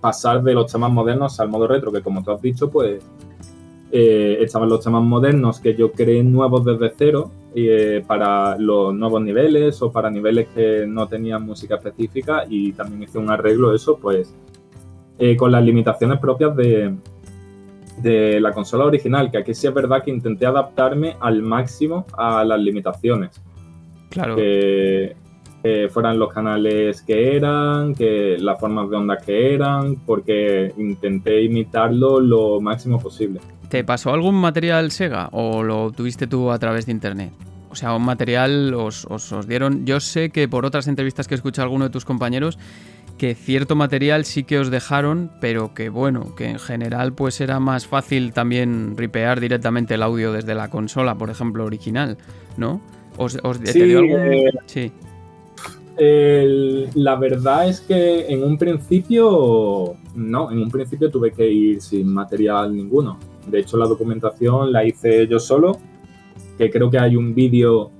pasar 0.00 0.42
de 0.42 0.54
los 0.54 0.70
temas 0.70 0.90
modernos 0.90 1.38
al 1.40 1.48
modo 1.48 1.66
retro, 1.66 1.92
que 1.92 2.02
como 2.02 2.22
tú 2.22 2.30
has 2.32 2.40
dicho, 2.40 2.70
pues 2.70 3.04
eh, 3.92 4.38
estaban 4.40 4.68
los 4.68 4.84
temas 4.84 5.02
modernos 5.02 5.60
que 5.60 5.74
yo 5.74 5.92
creé 5.92 6.22
nuevos 6.22 6.64
desde 6.64 6.92
cero 6.96 7.30
eh, 7.54 8.04
para 8.06 8.56
los 8.56 8.94
nuevos 8.94 9.20
niveles 9.20 9.82
o 9.82 9.90
para 9.90 10.10
niveles 10.10 10.48
que 10.54 10.86
no 10.86 11.08
tenían 11.08 11.44
música 11.44 11.74
específica 11.74 12.44
y 12.48 12.72
también 12.72 13.02
hice 13.02 13.18
un 13.18 13.30
arreglo 13.30 13.74
eso, 13.74 13.98
pues 13.98 14.34
eh, 15.18 15.36
con 15.36 15.50
las 15.52 15.64
limitaciones 15.64 16.18
propias 16.18 16.54
de, 16.56 16.94
de 17.98 18.40
la 18.40 18.52
consola 18.52 18.84
original, 18.84 19.30
que 19.30 19.38
aquí 19.38 19.54
sí 19.54 19.66
es 19.66 19.74
verdad 19.74 20.02
que 20.02 20.10
intenté 20.10 20.46
adaptarme 20.46 21.16
al 21.20 21.42
máximo 21.42 22.06
a 22.16 22.44
las 22.44 22.60
limitaciones. 22.60 23.42
Claro. 24.08 24.36
Que, 24.36 25.16
fueran 25.90 26.18
los 26.18 26.32
canales 26.32 27.02
que 27.02 27.36
eran, 27.36 27.94
que 27.94 28.36
las 28.38 28.58
formas 28.58 28.88
de 28.90 28.96
onda 28.96 29.18
que 29.18 29.54
eran, 29.54 29.96
porque 30.06 30.72
intenté 30.76 31.42
imitarlo 31.42 32.20
lo 32.20 32.60
máximo 32.60 32.98
posible. 32.98 33.40
¿Te 33.68 33.84
pasó 33.84 34.12
algún 34.12 34.34
material 34.34 34.90
Sega 34.90 35.28
o 35.32 35.62
lo 35.62 35.92
tuviste 35.92 36.26
tú 36.26 36.50
a 36.50 36.58
través 36.58 36.86
de 36.86 36.92
internet? 36.92 37.32
O 37.70 37.76
sea, 37.76 37.94
un 37.94 38.04
material 38.04 38.74
os, 38.74 39.04
os, 39.04 39.46
dieron. 39.46 39.86
Yo 39.86 40.00
sé 40.00 40.30
que 40.30 40.48
por 40.48 40.66
otras 40.66 40.88
entrevistas 40.88 41.28
que 41.28 41.34
he 41.34 41.36
escuchado 41.36 41.64
a 41.64 41.66
alguno 41.66 41.84
de 41.84 41.90
tus 41.90 42.04
compañeros, 42.04 42.58
que 43.16 43.36
cierto 43.36 43.76
material 43.76 44.24
sí 44.24 44.42
que 44.42 44.58
os 44.58 44.70
dejaron, 44.70 45.30
pero 45.40 45.72
que 45.72 45.88
bueno, 45.88 46.34
que 46.34 46.46
en 46.46 46.58
general 46.58 47.12
pues 47.12 47.40
era 47.40 47.60
más 47.60 47.86
fácil 47.86 48.32
también 48.32 48.96
ripear 48.96 49.38
directamente 49.38 49.94
el 49.94 50.02
audio 50.02 50.32
desde 50.32 50.54
la 50.56 50.68
consola, 50.68 51.14
por 51.14 51.30
ejemplo, 51.30 51.64
original, 51.64 52.18
¿no? 52.56 52.80
¿Os, 53.18 53.38
sí, 53.64 53.82
dio 53.82 53.98
algún... 54.00 54.20
Eh, 54.20 54.50
sí. 54.66 54.92
La 56.00 57.16
verdad 57.16 57.68
es 57.68 57.80
que 57.80 58.26
en 58.28 58.42
un 58.42 58.56
principio, 58.56 59.96
no, 60.14 60.50
en 60.50 60.58
un 60.58 60.70
principio 60.70 61.10
tuve 61.10 61.32
que 61.32 61.50
ir 61.50 61.80
sin 61.82 62.12
material 62.12 62.74
ninguno. 62.74 63.18
De 63.46 63.60
hecho, 63.60 63.76
la 63.76 63.86
documentación 63.86 64.72
la 64.72 64.84
hice 64.84 65.26
yo 65.26 65.38
solo, 65.38 65.78
que 66.56 66.70
creo 66.70 66.90
que 66.90 66.98
hay 66.98 67.16
un 67.16 67.34
vídeo 67.34 67.90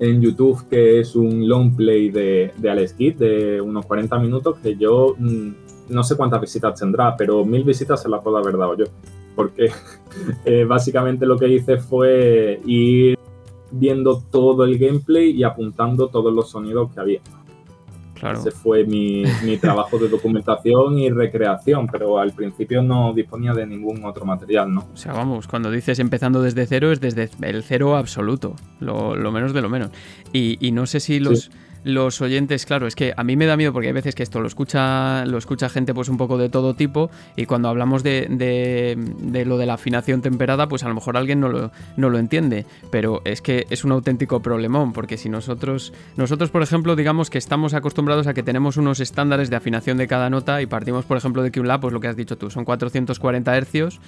en 0.00 0.20
YouTube 0.20 0.68
que 0.68 1.00
es 1.00 1.16
un 1.16 1.48
long 1.48 1.74
play 1.74 2.10
de, 2.10 2.52
de 2.56 2.70
Alex 2.70 2.92
Kidd 2.92 3.16
de 3.16 3.60
unos 3.60 3.84
40 3.86 4.18
minutos 4.18 4.58
que 4.62 4.76
yo 4.76 5.16
mm, 5.18 5.50
no 5.88 6.04
sé 6.04 6.16
cuántas 6.16 6.40
visitas 6.40 6.78
tendrá, 6.78 7.16
pero 7.16 7.44
mil 7.44 7.64
visitas 7.64 8.02
se 8.02 8.08
las 8.08 8.22
puedo 8.22 8.36
haber 8.36 8.56
dado 8.56 8.76
yo. 8.76 8.84
Porque 9.34 9.70
eh, 10.44 10.64
básicamente 10.64 11.26
lo 11.26 11.38
que 11.38 11.48
hice 11.48 11.78
fue 11.78 12.60
ir 12.66 13.18
viendo 13.70 14.22
todo 14.30 14.64
el 14.64 14.78
gameplay 14.78 15.30
y 15.30 15.44
apuntando 15.44 16.08
todos 16.08 16.32
los 16.32 16.50
sonidos 16.50 16.92
que 16.92 17.00
había. 17.00 17.20
Ese 18.32 18.50
fue 18.50 18.84
mi, 18.84 19.24
trabajo 19.60 19.98
de 19.98 20.08
documentación 20.08 20.98
y 20.98 21.10
recreación, 21.10 21.86
pero 21.86 22.18
al 22.18 22.32
principio 22.32 22.82
no 22.82 23.12
disponía 23.12 23.52
de 23.52 23.66
ningún 23.66 24.04
otro 24.04 24.24
material, 24.24 24.72
¿no? 24.72 24.88
O 24.92 24.96
sea, 24.96 25.12
vamos, 25.12 25.46
cuando 25.46 25.70
dices 25.70 25.98
empezando 25.98 26.42
desde 26.42 26.66
cero 26.66 26.90
es 26.90 27.00
desde 27.00 27.30
el 27.42 27.62
cero 27.62 27.96
absoluto, 27.96 28.56
lo, 28.80 29.14
menos 29.30 29.52
de 29.52 29.62
lo 29.62 29.68
menos. 29.68 29.90
Y, 30.32 30.72
no 30.72 30.86
sé 30.86 31.00
si 31.00 31.20
los 31.20 31.50
los 31.88 32.20
oyentes, 32.20 32.66
claro, 32.66 32.86
es 32.86 32.94
que 32.94 33.14
a 33.16 33.24
mí 33.24 33.34
me 33.36 33.46
da 33.46 33.56
miedo 33.56 33.72
porque 33.72 33.88
hay 33.88 33.94
veces 33.94 34.14
que 34.14 34.22
esto 34.22 34.40
lo 34.40 34.46
escucha, 34.46 35.24
lo 35.24 35.38
escucha 35.38 35.70
gente 35.70 35.94
pues 35.94 36.10
un 36.10 36.18
poco 36.18 36.36
de 36.36 36.50
todo 36.50 36.74
tipo 36.74 37.10
y 37.34 37.46
cuando 37.46 37.68
hablamos 37.68 38.02
de, 38.02 38.26
de, 38.28 39.44
lo 39.46 39.56
de 39.56 39.66
la 39.66 39.74
afinación 39.74 40.20
temperada, 40.20 40.68
pues 40.68 40.84
a 40.84 40.88
lo 40.88 40.94
mejor 40.94 41.16
alguien 41.16 41.40
no 41.40 41.48
lo, 41.48 41.72
no 41.96 42.10
lo 42.10 42.18
entiende, 42.18 42.66
pero 42.90 43.22
es 43.24 43.40
que 43.40 43.66
es 43.70 43.84
un 43.84 43.92
auténtico 43.92 44.42
problemón 44.42 44.92
porque 44.92 45.16
si 45.16 45.30
nosotros, 45.30 45.94
nosotros 46.16 46.50
por 46.50 46.62
ejemplo, 46.62 46.94
digamos 46.94 47.30
que 47.30 47.38
estamos 47.38 47.72
acostumbrados 47.72 48.26
a 48.26 48.34
que 48.34 48.42
tenemos 48.42 48.76
unos 48.76 49.00
estándares 49.00 49.48
de 49.48 49.56
afinación 49.56 49.96
de 49.96 50.06
cada 50.06 50.28
nota 50.28 50.60
y 50.60 50.66
partimos 50.66 51.06
por 51.06 51.16
ejemplo 51.16 51.42
de 51.42 51.50
que 51.50 51.60
un 51.60 51.68
La, 51.68 51.80
pues 51.80 51.94
lo 51.94 52.00
que 52.00 52.08
has 52.08 52.16
dicho 52.16 52.36
tú, 52.36 52.50
son 52.50 52.66
440 52.66 53.56
hercios 53.56 53.98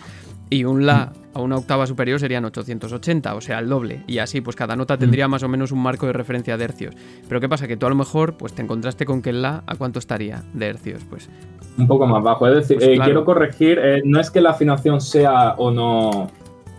y 0.50 0.64
un 0.64 0.84
La 0.84 1.12
a 1.32 1.40
una 1.40 1.56
octava 1.56 1.86
superior 1.86 2.18
serían 2.18 2.44
880, 2.44 3.34
o 3.34 3.40
sea, 3.40 3.58
el 3.60 3.68
doble. 3.68 4.02
Y 4.06 4.18
así, 4.18 4.40
pues 4.40 4.56
cada 4.56 4.74
nota 4.74 4.98
tendría 4.98 5.28
más 5.28 5.42
o 5.42 5.48
menos 5.48 5.70
un 5.70 5.80
marco 5.80 6.06
de 6.06 6.12
referencia 6.12 6.56
de 6.56 6.64
hercios. 6.64 6.94
Pero 7.28 7.40
¿qué 7.40 7.48
pasa? 7.48 7.68
Que 7.70 7.76
tú 7.76 7.86
a 7.86 7.88
lo 7.88 7.94
mejor 7.94 8.34
pues 8.34 8.52
te 8.52 8.62
encontraste 8.62 9.06
con 9.06 9.22
que 9.22 9.30
el 9.30 9.42
La, 9.42 9.62
¿a 9.64 9.76
cuánto 9.76 10.00
estaría 10.00 10.42
de 10.54 10.66
hercios? 10.66 11.02
Pues 11.08 11.30
un 11.78 11.86
poco 11.86 12.04
más 12.04 12.20
bajo. 12.20 12.48
Es 12.48 12.56
decir, 12.56 12.78
pues 12.78 12.98
eh, 12.98 13.00
quiero 13.00 13.24
corregir, 13.24 13.78
eh, 13.78 14.02
no 14.04 14.18
es 14.18 14.28
que 14.28 14.40
la 14.40 14.50
afinación 14.50 15.00
sea 15.00 15.54
o 15.56 15.70
no 15.70 16.26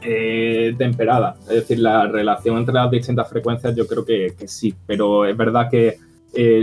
eh, 0.02 0.76
temperada. 0.78 1.38
Es 1.44 1.56
decir, 1.56 1.80
la 1.80 2.08
relación 2.08 2.58
entre 2.58 2.74
las 2.74 2.92
distintas 2.92 3.30
frecuencias 3.30 3.74
yo 3.74 3.88
creo 3.88 4.04
que, 4.04 4.36
que 4.38 4.50
sí. 4.50 4.76
Pero 4.86 5.24
es 5.24 5.38
verdad 5.38 5.70
que 5.70 5.98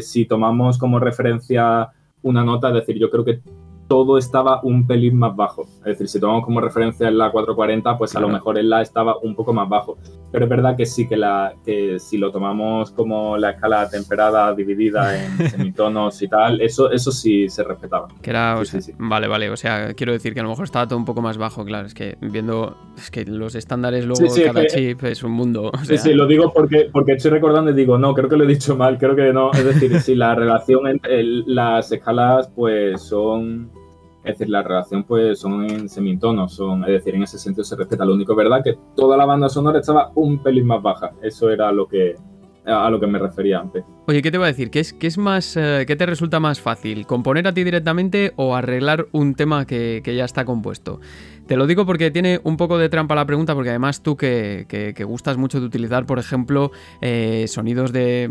si 0.02 0.26
tomamos 0.26 0.76
como 0.76 1.00
referencia 1.00 1.88
una 2.20 2.44
nota, 2.44 2.68
es 2.68 2.74
decir, 2.74 2.98
yo 2.98 3.08
creo 3.08 3.24
que 3.24 3.40
todo 3.88 4.18
estaba 4.18 4.60
un 4.62 4.86
pelín 4.86 5.16
más 5.16 5.34
bajo. 5.34 5.62
Es 5.80 5.84
decir, 5.84 6.08
si 6.08 6.20
tomamos 6.20 6.44
como 6.44 6.60
referencia 6.60 7.08
en 7.08 7.18
la 7.18 7.32
440, 7.32 7.96
pues 7.96 8.14
a 8.14 8.20
lo 8.20 8.28
mejor 8.28 8.58
en 8.58 8.68
la 8.68 8.82
estaba 8.82 9.16
un 9.18 9.34
poco 9.34 9.52
más 9.52 9.68
bajo. 9.68 9.98
Pero 10.30 10.44
es 10.44 10.50
verdad 10.50 10.76
que 10.76 10.84
sí, 10.84 11.08
que, 11.08 11.16
la, 11.16 11.54
que 11.64 11.98
si 11.98 12.18
lo 12.18 12.30
tomamos 12.30 12.90
como 12.92 13.38
la 13.38 13.52
escala 13.52 13.88
temperada 13.88 14.54
dividida 14.54 15.24
en 15.24 15.38
semitonos 15.50 16.20
y 16.20 16.28
tal, 16.28 16.60
eso, 16.60 16.90
eso 16.92 17.10
sí 17.10 17.48
se 17.48 17.64
respetaba. 17.64 18.08
Que 18.20 18.30
era, 18.30 18.60
vale, 18.98 19.26
vale, 19.26 19.50
o 19.50 19.56
sea, 19.56 19.94
quiero 19.94 20.12
decir 20.12 20.34
que 20.34 20.40
a 20.40 20.42
lo 20.42 20.50
mejor 20.50 20.66
estaba 20.66 20.86
todo 20.86 20.98
un 20.98 21.06
poco 21.06 21.22
más 21.22 21.38
bajo, 21.38 21.64
claro, 21.64 21.86
es 21.86 21.94
que 21.94 22.18
viendo, 22.20 22.76
es 22.96 23.10
que 23.10 23.24
los 23.24 23.54
estándares 23.54 24.04
luego 24.04 24.22
cada 24.44 24.66
chip 24.66 25.02
es 25.04 25.22
un 25.22 25.32
mundo. 25.32 25.72
Sí, 25.84 25.96
sí, 25.96 26.12
lo 26.12 26.26
digo 26.26 26.52
porque, 26.52 26.90
porque 26.92 27.12
estoy 27.12 27.30
recordando 27.30 27.70
y 27.70 27.74
digo, 27.74 27.96
no, 27.96 28.12
creo 28.12 28.28
que 28.28 28.36
lo 28.36 28.44
he 28.44 28.48
dicho 28.48 28.76
mal, 28.76 28.98
creo 28.98 29.16
que 29.16 29.32
no, 29.32 29.50
es 29.52 29.64
decir, 29.64 29.98
si 30.00 30.14
la 30.14 30.34
relación 30.34 30.86
entre 30.86 31.22
las 31.22 31.90
escalas 31.90 32.48
pues 32.54 33.00
son 33.00 33.70
es 34.28 34.38
decir, 34.38 34.50
la 34.50 34.62
relación 34.62 35.04
pues 35.04 35.40
son 35.40 35.64
en 35.64 35.88
semitonos, 35.88 36.54
son, 36.54 36.84
es 36.84 36.90
decir, 36.90 37.14
en 37.14 37.22
ese 37.22 37.38
sentido 37.38 37.64
se 37.64 37.76
respeta. 37.76 38.04
Lo 38.04 38.14
único 38.14 38.34
verdad 38.34 38.62
que 38.62 38.76
toda 38.94 39.16
la 39.16 39.24
banda 39.24 39.48
sonora 39.48 39.78
estaba 39.78 40.12
un 40.14 40.42
pelín 40.42 40.66
más 40.66 40.82
baja. 40.82 41.12
Eso 41.22 41.50
era 41.50 41.72
lo 41.72 41.88
que 41.88 42.14
a 42.66 42.90
lo 42.90 43.00
que 43.00 43.06
me 43.06 43.18
refería 43.18 43.60
antes. 43.60 43.82
Oye, 44.06 44.20
¿qué 44.20 44.30
te 44.30 44.36
voy 44.36 44.44
a 44.44 44.48
decir? 44.48 44.70
¿Qué 44.70 44.80
es, 44.80 44.92
qué 44.92 45.06
es 45.06 45.16
más, 45.16 45.56
eh, 45.56 45.84
qué 45.86 45.96
te 45.96 46.04
resulta 46.04 46.38
más 46.38 46.60
fácil? 46.60 47.06
¿Componer 47.06 47.46
a 47.46 47.54
ti 47.54 47.64
directamente 47.64 48.32
o 48.36 48.54
arreglar 48.54 49.06
un 49.12 49.34
tema 49.34 49.66
que, 49.66 50.02
que 50.04 50.14
ya 50.14 50.26
está 50.26 50.44
compuesto? 50.44 51.00
Te 51.48 51.56
lo 51.56 51.66
digo 51.66 51.86
porque 51.86 52.10
tiene 52.10 52.42
un 52.44 52.58
poco 52.58 52.76
de 52.76 52.90
trampa 52.90 53.14
la 53.14 53.24
pregunta, 53.24 53.54
porque 53.54 53.70
además 53.70 54.02
tú 54.02 54.18
que, 54.18 54.94
gustas 55.08 55.38
mucho 55.38 55.60
de 55.60 55.64
utilizar, 55.64 56.04
por 56.04 56.18
ejemplo, 56.18 56.72
eh, 57.00 57.46
sonidos 57.48 57.90
de, 57.90 58.28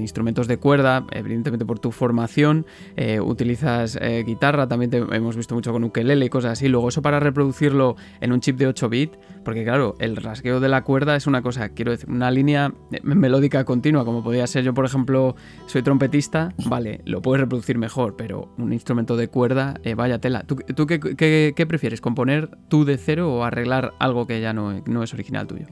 instrumentos 0.00 0.48
de 0.48 0.56
cuerda, 0.56 1.04
evidentemente 1.10 1.66
por 1.66 1.80
tu 1.80 1.92
formación, 1.92 2.64
eh, 2.96 3.20
utilizas 3.20 3.98
eh, 4.00 4.24
guitarra, 4.26 4.66
también 4.66 4.90
te 4.90 4.96
hemos 4.96 5.36
visto 5.36 5.54
mucho 5.54 5.70
con 5.70 5.84
ukelele 5.84 6.24
y 6.24 6.30
cosas 6.30 6.52
así. 6.52 6.68
Luego 6.68 6.88
eso 6.88 7.02
para 7.02 7.20
reproducirlo 7.20 7.96
en 8.22 8.32
un 8.32 8.40
chip 8.40 8.56
de 8.56 8.68
8 8.68 8.88
bits, 8.88 9.18
porque 9.44 9.62
claro, 9.62 9.94
el 9.98 10.16
rasgueo 10.16 10.60
de 10.60 10.70
la 10.70 10.82
cuerda 10.82 11.16
es 11.16 11.26
una 11.26 11.42
cosa, 11.42 11.68
quiero 11.68 11.90
decir, 11.90 12.08
una 12.08 12.30
línea 12.30 12.72
melódica 13.02 13.64
continua, 13.64 14.06
como 14.06 14.24
podría 14.24 14.46
ser 14.46 14.64
yo, 14.64 14.72
por 14.72 14.86
ejemplo, 14.86 15.36
soy 15.66 15.82
trompetista, 15.82 16.54
vale, 16.64 17.02
lo 17.04 17.20
puedes 17.20 17.42
reproducir 17.42 17.76
mejor, 17.76 18.16
pero 18.16 18.50
un 18.56 18.72
instrumento 18.72 19.18
de 19.18 19.28
cuerda, 19.28 19.74
vaya 19.94 20.18
tela. 20.22 20.44
¿Tú, 20.44 20.56
qué, 20.86 21.52
qué 21.54 21.66
prefieres? 21.66 22.00
¿Componer 22.00 22.29
tú 22.68 22.84
de 22.84 22.96
cero 22.96 23.32
o 23.32 23.44
arreglar 23.44 23.92
algo 23.98 24.26
que 24.26 24.40
ya 24.40 24.52
no, 24.52 24.80
no 24.86 25.02
es 25.02 25.14
original 25.14 25.46
tuyo? 25.46 25.66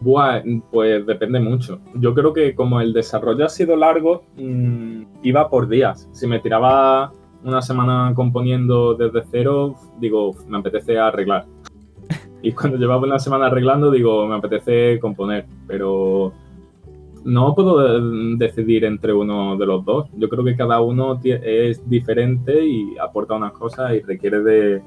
Buah, 0.00 0.42
pues 0.70 1.06
depende 1.06 1.40
mucho. 1.40 1.80
Yo 1.94 2.14
creo 2.14 2.32
que 2.32 2.54
como 2.54 2.80
el 2.80 2.92
desarrollo 2.92 3.46
ha 3.46 3.48
sido 3.48 3.76
largo, 3.76 4.24
mm, 4.36 5.02
iba 5.22 5.48
por 5.48 5.68
días. 5.68 6.08
Si 6.12 6.26
me 6.26 6.40
tiraba 6.40 7.12
una 7.42 7.62
semana 7.62 8.12
componiendo 8.14 8.94
desde 8.94 9.22
cero, 9.30 9.74
digo, 9.98 10.34
me 10.48 10.58
apetece 10.58 10.98
arreglar. 10.98 11.46
Y 12.42 12.52
cuando 12.52 12.76
llevaba 12.76 13.02
una 13.02 13.18
semana 13.18 13.46
arreglando, 13.46 13.90
digo, 13.90 14.26
me 14.26 14.36
apetece 14.36 15.00
componer. 15.00 15.46
Pero 15.66 16.32
no 17.26 17.54
puedo 17.54 18.36
decidir 18.36 18.84
entre 18.84 19.12
uno 19.12 19.56
de 19.56 19.66
los 19.66 19.84
dos. 19.84 20.08
Yo 20.16 20.28
creo 20.28 20.44
que 20.44 20.56
cada 20.56 20.80
uno 20.80 21.20
es 21.22 21.88
diferente 21.90 22.64
y 22.64 22.96
aporta 22.98 23.34
unas 23.34 23.52
cosas 23.52 23.94
y 23.94 24.00
requiere 24.00 24.40
de, 24.40 24.82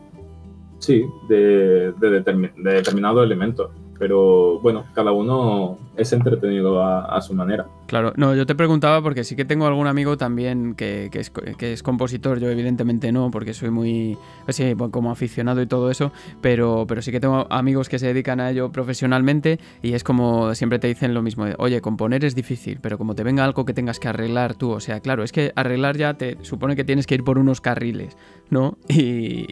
sí, 0.79 1.03
de, 1.27 1.91
de, 1.99 2.09
determinados 2.09 3.23
elementos. 3.25 3.71
Pero 3.99 4.59
bueno, 4.59 4.85
cada 4.93 5.11
uno 5.11 5.77
es 5.99 6.13
entretenido 6.13 6.81
a, 6.83 7.19
su 7.21 7.33
manera. 7.33 7.67
Claro, 7.87 8.13
no, 8.15 8.33
yo 8.33 8.45
te 8.45 8.55
preguntaba 8.55 9.01
porque 9.01 9.23
sí 9.23 9.35
que 9.35 9.43
tengo 9.43 9.67
algún 9.67 9.87
amigo 9.87 10.17
también 10.17 10.73
que, 10.75 11.09
es, 11.11 11.29
que 11.29 11.73
es, 11.73 11.83
compositor, 11.83 12.39
yo 12.39 12.49
evidentemente 12.49 13.11
no, 13.11 13.29
porque 13.29 13.53
soy 13.53 13.69
muy, 13.69 14.17
sí, 14.47 14.73
como 14.91 15.11
aficionado 15.11 15.61
y 15.61 15.67
todo 15.67 15.91
eso, 15.91 16.11
pero, 16.41 16.85
pero 16.87 17.01
sí 17.01 17.11
que 17.11 17.19
tengo 17.19 17.47
amigos 17.49 17.89
que 17.89 17.99
se 17.99 18.07
dedican 18.07 18.39
a 18.39 18.51
ello 18.51 18.71
profesionalmente 18.71 19.59
y 19.81 19.93
es 19.93 20.03
como 20.03 20.55
siempre 20.55 20.79
te 20.79 20.87
dicen 20.87 21.13
lo 21.13 21.21
mismo, 21.21 21.45
oye, 21.57 21.81
componer 21.81 22.23
es 22.23 22.35
difícil, 22.35 22.79
pero 22.81 22.97
como 22.97 23.15
te 23.15 23.23
venga 23.23 23.43
algo 23.43 23.65
que 23.65 23.73
tengas 23.73 23.99
que 23.99 24.07
arreglar 24.07 24.55
tú, 24.55 24.71
o 24.71 24.79
sea, 24.79 25.01
claro, 25.01 25.23
es 25.23 25.31
que 25.31 25.51
arreglar 25.55 25.97
ya 25.97 26.13
te 26.13 26.37
supone 26.43 26.75
que 26.75 26.83
tienes 26.83 27.05
que 27.05 27.15
ir 27.15 27.23
por 27.23 27.37
unos 27.37 27.59
carriles, 27.59 28.15
¿no? 28.49 28.77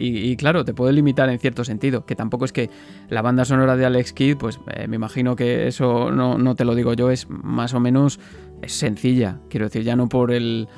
Y, 0.00 0.36
claro, 0.36 0.64
te 0.64 0.74
puede 0.74 0.92
limitar 0.92 1.28
en 1.28 1.38
cierto 1.38 1.64
sentido, 1.64 2.04
que 2.06 2.14
tampoco 2.14 2.44
es 2.44 2.52
que 2.52 2.70
la 3.08 3.22
banda 3.22 3.44
sonora 3.44 3.76
de 3.76 3.84
Alex 3.84 4.12
Kidd, 4.12 4.36
pues 4.36 4.60
eh, 4.68 4.86
me 4.86 4.96
imagino 4.96 5.36
que 5.36 5.66
eso 5.66 6.10
no, 6.10 6.37
no 6.38 6.54
te 6.54 6.64
lo 6.64 6.74
digo 6.74 6.94
yo, 6.94 7.10
es 7.10 7.28
más 7.28 7.74
o 7.74 7.80
menos 7.80 8.20
es 8.62 8.72
sencilla, 8.72 9.40
quiero 9.48 9.66
decir, 9.66 9.82
ya 9.82 9.96
no 9.96 10.08
por 10.08 10.32
el 10.32 10.68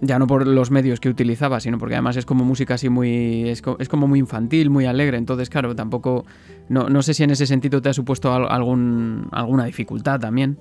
ya 0.00 0.18
no 0.18 0.26
por 0.26 0.46
los 0.46 0.70
medios 0.70 1.00
que 1.00 1.08
utilizaba, 1.08 1.60
sino 1.60 1.78
porque 1.78 1.94
además 1.94 2.16
es 2.16 2.26
como 2.26 2.44
música 2.44 2.74
así 2.74 2.88
muy. 2.88 3.48
es, 3.48 3.62
como 3.62 4.06
muy 4.06 4.18
infantil, 4.18 4.70
muy 4.70 4.84
alegre. 4.84 5.16
Entonces, 5.16 5.48
claro, 5.48 5.74
tampoco. 5.74 6.24
No, 6.68 6.88
no, 6.88 7.02
sé 7.02 7.14
si 7.14 7.24
en 7.24 7.30
ese 7.30 7.46
sentido 7.46 7.80
te 7.80 7.88
ha 7.88 7.92
supuesto 7.92 8.32
algún, 8.32 9.28
alguna 9.32 9.64
dificultad 9.64 10.20
también. 10.20 10.58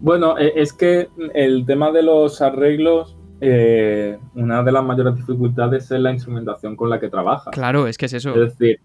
Bueno, 0.00 0.38
e, 0.38 0.52
es 0.56 0.72
que 0.72 1.08
el 1.34 1.66
tema 1.66 1.92
de 1.92 2.02
los 2.02 2.40
arreglos. 2.40 3.16
Eh, 3.38 4.18
una 4.34 4.62
de 4.62 4.72
las 4.72 4.82
mayores 4.82 5.14
dificultades 5.14 5.90
es 5.90 6.00
la 6.00 6.10
instrumentación 6.10 6.74
con 6.74 6.88
la 6.88 6.98
que 6.98 7.10
trabaja. 7.10 7.50
Claro, 7.50 7.86
es 7.86 7.98
que 7.98 8.06
es 8.06 8.14
eso. 8.14 8.30
Es 8.30 8.56
decir, 8.56 8.80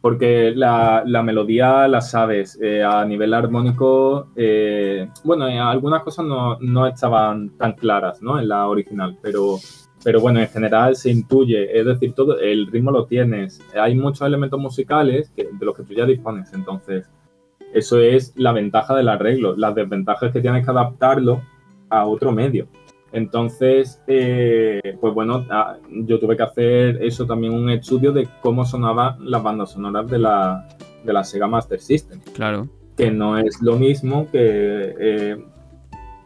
porque 0.00 0.52
la, 0.54 1.04
melodía 1.22 1.86
la 1.88 2.00
sabes. 2.00 2.58
Eh, 2.60 2.82
a 2.82 3.04
nivel 3.04 3.34
armónico, 3.34 4.28
eh, 4.34 5.08
bueno, 5.24 5.46
eh, 5.48 5.58
algunas 5.58 6.02
cosas 6.02 6.24
no, 6.26 6.86
estaban 6.86 7.50
tan 7.50 7.72
claras 7.74 8.22
¿no? 8.22 8.38
en 8.38 8.48
la 8.48 8.66
original, 8.68 9.18
pero, 9.20 9.56
pero 10.02 10.20
bueno, 10.20 10.40
en 10.40 10.48
general 10.48 10.96
se 10.96 11.10
intuye. 11.10 11.78
Es 11.78 11.84
decir, 11.84 12.14
todo 12.14 12.38
el 12.38 12.66
ritmo 12.66 12.90
lo 12.90 13.06
tienes. 13.06 13.60
Hay 13.74 13.94
muchos 13.94 14.26
elementos 14.26 14.58
musicales 14.58 15.32
de 15.36 15.64
los 15.64 15.76
que 15.76 15.82
tú 15.82 15.92
ya 15.92 16.06
dispones. 16.06 16.52
Entonces, 16.54 17.08
eso 17.74 18.00
es 18.00 18.32
la 18.36 18.52
ventaja 18.52 18.96
del 18.96 19.08
arreglo. 19.08 19.54
Las 19.56 19.74
desventajas 19.74 20.28
es 20.28 20.32
que 20.32 20.40
tienes 20.40 20.64
que 20.64 20.70
adaptarlo 20.70 21.42
a 21.90 22.06
otro 22.06 22.32
medio. 22.32 22.68
Entonces, 23.12 24.02
eh, 24.06 24.96
pues 25.00 25.14
bueno, 25.14 25.44
ah, 25.50 25.76
yo 25.90 26.18
tuve 26.20 26.36
que 26.36 26.42
hacer 26.42 27.02
eso 27.02 27.26
también, 27.26 27.52
un 27.52 27.70
estudio 27.70 28.12
de 28.12 28.28
cómo 28.40 28.64
sonaban 28.64 29.16
las 29.20 29.42
bandas 29.42 29.72
sonoras 29.72 30.08
de 30.08 30.18
la, 30.18 30.68
de 31.04 31.12
la 31.12 31.24
Sega 31.24 31.48
Master 31.48 31.80
System. 31.80 32.20
Claro. 32.34 32.68
Que 32.96 33.10
no 33.10 33.38
es 33.38 33.60
lo 33.62 33.76
mismo 33.76 34.28
que, 34.30 34.94
eh, 35.00 35.36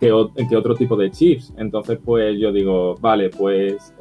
que, 0.00 0.12
otro 0.12 0.74
tipo 0.74 0.96
de 0.96 1.10
chips. 1.10 1.54
Entonces, 1.56 1.98
pues 2.04 2.38
yo 2.38 2.52
digo, 2.52 2.96
vale, 3.00 3.30
pues 3.30 3.94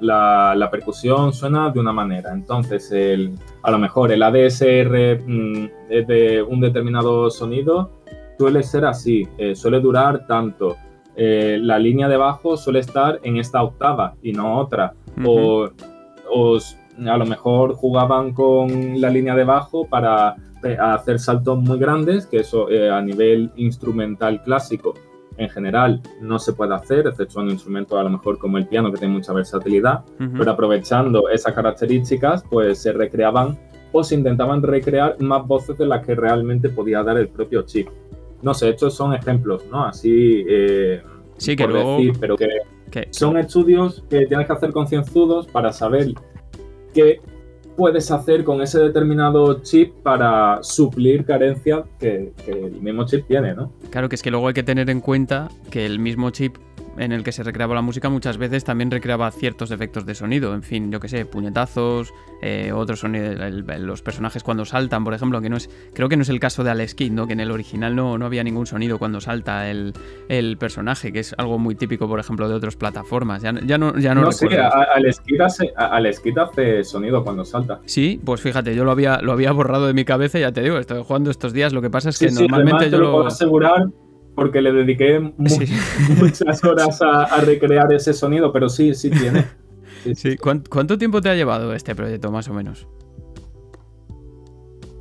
la, 0.00 0.68
percusión 0.70 1.32
suena 1.32 1.70
de 1.70 1.80
una 1.80 1.92
manera. 1.92 2.32
Entonces, 2.32 2.90
el, 2.92 3.34
a 3.62 3.70
lo 3.70 3.78
mejor 3.78 4.12
el 4.12 4.22
ADSR 4.22 5.22
mm, 5.26 5.70
es 5.90 6.06
de 6.06 6.42
un 6.42 6.60
determinado 6.60 7.30
sonido 7.30 7.90
suele 8.38 8.62
ser 8.62 8.84
así, 8.84 9.26
eh, 9.38 9.54
suele 9.54 9.80
durar 9.80 10.26
tanto 10.26 10.76
eh, 11.16 11.58
la 11.60 11.78
línea 11.78 12.08
de 12.08 12.16
bajo 12.16 12.56
suele 12.56 12.80
estar 12.80 13.20
en 13.22 13.38
esta 13.38 13.62
octava 13.62 14.14
y 14.22 14.32
no 14.32 14.58
otra. 14.58 14.94
o, 15.24 15.68
a 17.06 17.16
lo 17.18 17.26
mejor 17.26 17.74
jugaban 17.74 18.32
con 18.32 19.00
la 19.00 19.10
línea 19.10 19.34
de 19.34 19.44
bajo 19.44 19.86
para 19.86 20.36
eh, 20.62 20.76
hacer 20.78 21.18
saltos 21.18 21.58
muy 21.58 21.78
grandes, 21.78 22.26
que 22.26 22.38
eso 22.38 22.70
eh, 22.70 22.90
a 22.90 23.00
nivel 23.02 23.50
instrumental 23.56 24.42
clásico 24.42 24.94
en 25.38 25.48
general 25.50 26.00
no 26.22 26.38
se 26.38 26.54
puede 26.54 26.74
hacer, 26.74 27.06
excepto 27.06 27.40
en 27.42 27.50
instrumentos 27.50 27.98
a 27.98 28.02
lo 28.02 28.10
mejor 28.10 28.38
como 28.38 28.56
el 28.56 28.66
piano 28.66 28.90
que 28.90 28.98
tiene 28.98 29.14
mucha 29.14 29.34
versatilidad, 29.34 30.04
pero 30.18 30.50
aprovechando 30.50 31.28
esas 31.28 31.52
características 31.52 32.42
pues 32.48 32.78
se 32.78 32.92
recreaban 32.92 33.58
o 33.92 34.02
se 34.02 34.14
intentaban 34.14 34.62
recrear 34.62 35.20
más 35.20 35.46
voces 35.46 35.76
de 35.76 35.86
las 35.86 36.04
que 36.04 36.14
realmente 36.14 36.70
podía 36.70 37.02
dar 37.02 37.18
el 37.18 37.28
propio 37.28 37.62
chip. 37.62 37.88
No 38.46 38.54
sé, 38.54 38.68
estos 38.68 38.94
son 38.94 39.12
ejemplos, 39.12 39.64
¿no? 39.72 39.86
Así, 39.86 40.44
eh, 40.48 41.02
sí, 41.36 41.56
que 41.56 41.66
luego... 41.66 41.96
decir, 41.96 42.12
pero 42.20 42.36
que, 42.36 42.46
son 43.10 43.36
estudios 43.36 44.04
que 44.08 44.24
tienes 44.26 44.46
que 44.46 44.52
hacer 44.52 44.70
concienzudos 44.70 45.48
para 45.48 45.72
saber 45.72 46.14
qué 46.94 47.20
puedes 47.76 48.08
hacer 48.12 48.44
con 48.44 48.62
ese 48.62 48.78
determinado 48.78 49.62
chip 49.62 49.92
para 50.04 50.62
suplir 50.62 51.24
carencias 51.24 51.86
que, 51.98 52.32
que, 52.44 52.52
el 52.52 52.80
mismo 52.80 53.04
chip 53.04 53.26
tiene, 53.26 53.52
¿no? 53.52 53.72
Claro 53.90 54.08
que 54.08 54.14
es 54.14 54.22
que 54.22 54.30
luego 54.30 54.46
hay 54.46 54.54
que 54.54 54.62
tener 54.62 54.90
en 54.90 55.00
cuenta 55.00 55.48
que 55.68 55.84
el 55.84 55.98
mismo 55.98 56.30
chip 56.30 56.56
en 56.98 57.12
el 57.12 57.22
que 57.22 57.32
se 57.32 57.42
recreaba 57.42 57.74
la 57.74 57.82
música 57.82 58.08
muchas 58.08 58.38
veces 58.38 58.64
también 58.64 58.90
recreaba 58.90 59.30
ciertos 59.30 59.70
efectos 59.70 60.06
de 60.06 60.14
sonido, 60.14 60.54
en 60.54 60.62
fin, 60.62 60.90
yo 60.90 61.00
que 61.00 61.08
sé, 61.08 61.26
puñetazos, 61.26 62.12
eh, 62.42 62.72
otros 62.72 63.00
sonidos, 63.00 63.36
los 63.78 64.02
personajes 64.02 64.42
cuando 64.42 64.64
saltan, 64.64 65.04
por 65.04 65.14
ejemplo, 65.14 65.40
que 65.40 65.48
no 65.48 65.56
es, 65.56 65.70
creo 65.94 66.08
que 66.08 66.16
no 66.16 66.22
es 66.22 66.28
el 66.28 66.40
caso 66.40 66.64
de 66.64 66.70
Alex 66.70 66.94
Kidd, 66.94 67.12
¿no? 67.12 67.26
que 67.26 67.32
en 67.32 67.40
el 67.40 67.50
original 67.50 67.94
no, 67.94 68.18
no 68.18 68.26
había 68.26 68.44
ningún 68.44 68.66
sonido 68.66 68.98
cuando 68.98 69.20
salta 69.20 69.70
el, 69.70 69.94
personaje, 70.58 71.12
que 71.12 71.20
es 71.20 71.34
algo 71.38 71.58
muy 71.58 71.74
típico, 71.74 72.08
por 72.08 72.18
ejemplo, 72.18 72.48
de 72.48 72.54
otras 72.54 72.76
plataformas, 72.76 73.42
ya, 73.42 73.52
ya 73.64 73.78
no, 73.78 73.98
ya 73.98 74.14
no, 74.14 74.22
no 74.22 74.32
sé, 74.32 74.48
Alex 74.56 75.20
Kidd 75.20 75.40
hace, 75.40 75.72
hace 75.76 76.84
sonido 76.84 77.22
cuando 77.24 77.44
salta. 77.44 77.80
Sí, 77.84 78.20
pues 78.24 78.40
fíjate, 78.40 78.74
yo 78.74 78.84
lo 78.84 78.90
había, 78.90 79.20
lo 79.20 79.32
había 79.32 79.52
borrado 79.52 79.86
de 79.86 79.94
mi 79.94 80.04
cabeza, 80.04 80.38
ya 80.38 80.52
te 80.52 80.62
digo, 80.62 80.78
estoy 80.78 81.02
jugando 81.02 81.30
estos 81.30 81.52
días, 81.52 81.72
lo 81.72 81.82
que 81.82 81.90
pasa 81.90 82.10
es 82.10 82.18
que 82.18 82.30
normalmente 82.30 82.90
yo 82.90 82.98
lo... 82.98 83.12
puedo 83.12 83.26
asegurar 83.26 83.86
porque 84.36 84.60
le 84.60 84.70
dediqué 84.70 85.18
muchas 85.38 86.62
horas 86.62 87.00
a, 87.02 87.40
recrear 87.40 87.92
ese 87.92 88.12
sonido, 88.12 88.52
pero 88.52 88.68
sí, 88.68 88.94
sí 88.94 89.10
tiene. 89.10 89.44
Sí, 90.14 90.36
¿Cuánto 90.36 90.98
tiempo 90.98 91.20
te 91.20 91.30
ha 91.30 91.34
llevado 91.34 91.74
este 91.74 91.96
proyecto, 91.96 92.30
más 92.30 92.46
o 92.46 92.54
menos? 92.54 92.86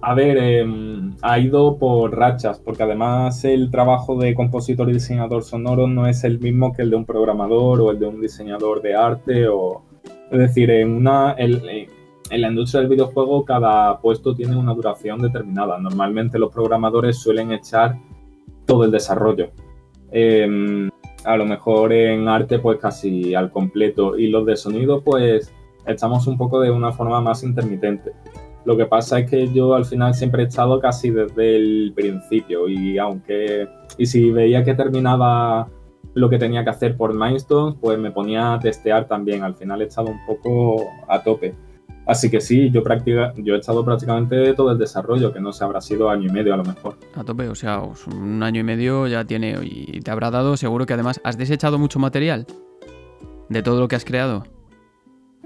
A 0.01 0.15
ver, 0.15 0.35
em, 0.37 1.13
ha 1.21 1.37
ido 1.37 1.77
por 1.77 2.17
rachas, 2.17 2.59
porque 2.59 2.81
además 2.81 3.45
el 3.45 3.69
trabajo 3.69 4.17
de 4.17 4.33
compositor 4.33 4.89
y 4.89 4.93
diseñador 4.93 5.43
sonoro 5.43 5.87
no 5.87 6.07
es 6.07 6.23
el 6.23 6.39
mismo 6.39 6.73
que 6.73 6.81
el 6.81 6.89
de 6.89 6.95
un 6.95 7.05
programador 7.05 7.81
o 7.81 7.91
el 7.91 7.99
de 7.99 8.07
un 8.07 8.19
diseñador 8.19 8.81
de 8.81 8.95
arte. 8.95 9.47
O, 9.47 9.83
es 10.31 10.39
decir, 10.39 10.71
en, 10.71 10.91
una, 10.91 11.35
en 11.37 12.41
la 12.41 12.47
industria 12.47 12.81
del 12.81 12.89
videojuego 12.89 13.45
cada 13.45 13.99
puesto 13.99 14.33
tiene 14.33 14.55
una 14.55 14.73
duración 14.73 15.21
determinada. 15.21 15.77
Normalmente 15.77 16.39
los 16.39 16.51
programadores 16.51 17.19
suelen 17.19 17.51
echar 17.51 17.95
todo 18.65 18.83
el 18.83 18.91
desarrollo. 18.91 19.51
Em, 20.11 20.89
a 21.23 21.37
lo 21.37 21.45
mejor 21.45 21.91
en 21.91 22.27
arte 22.27 22.59
pues 22.59 22.79
casi 22.79 23.33
al 23.33 23.51
completo 23.51 24.17
y 24.17 24.27
los 24.27 24.45
de 24.45 24.55
sonido 24.55 25.03
pues 25.03 25.51
estamos 25.85 26.27
un 26.27 26.37
poco 26.37 26.59
de 26.59 26.71
una 26.71 26.91
forma 26.91 27.21
más 27.21 27.43
intermitente. 27.43 28.11
Lo 28.63 28.75
que 28.75 28.85
pasa 28.85 29.19
es 29.19 29.29
que 29.29 29.51
yo 29.53 29.75
al 29.75 29.85
final 29.85 30.15
siempre 30.15 30.43
he 30.43 30.47
estado 30.47 30.79
casi 30.79 31.11
desde 31.11 31.55
el 31.55 31.93
principio 31.95 32.67
y 32.67 32.97
aunque 32.97 33.67
y 33.97 34.05
si 34.05 34.31
veía 34.31 34.63
que 34.63 34.73
terminaba 34.73 35.69
lo 36.13 36.29
que 36.29 36.39
tenía 36.39 36.63
que 36.63 36.69
hacer 36.69 36.97
por 36.97 37.13
Mindstones, 37.13 37.75
pues 37.79 37.99
me 37.99 38.09
ponía 38.09 38.53
a 38.53 38.59
testear 38.59 39.07
también. 39.07 39.43
Al 39.43 39.55
final 39.55 39.81
he 39.81 39.85
estado 39.85 40.07
un 40.07 40.25
poco 40.25 40.85
a 41.07 41.21
tope. 41.21 41.53
Así 42.05 42.29
que 42.29 42.39
sí, 42.39 42.69
yo, 42.69 42.83
practica, 42.83 43.33
yo 43.37 43.55
he 43.55 43.59
estado 43.59 43.83
prácticamente 43.83 44.53
todo 44.53 44.71
el 44.71 44.77
desarrollo, 44.77 45.33
que 45.33 45.39
no 45.39 45.51
se 45.51 45.63
habrá 45.63 45.81
sido 45.81 46.09
año 46.09 46.29
y 46.29 46.31
medio 46.31 46.53
a 46.53 46.57
lo 46.57 46.63
mejor. 46.63 46.97
A 47.15 47.23
tope, 47.23 47.47
o 47.47 47.55
sea, 47.55 47.81
un 47.81 48.43
año 48.43 48.61
y 48.61 48.63
medio 48.63 49.07
ya 49.07 49.25
tiene 49.25 49.57
y 49.63 49.99
te 50.01 50.11
habrá 50.11 50.29
dado, 50.29 50.55
seguro 50.55 50.85
que 50.85 50.93
además 50.93 51.19
has 51.23 51.37
desechado 51.37 51.79
mucho 51.79 51.97
material 51.97 52.45
de 53.49 53.63
todo 53.63 53.79
lo 53.79 53.87
que 53.87 53.95
has 53.95 54.05
creado. 54.05 54.45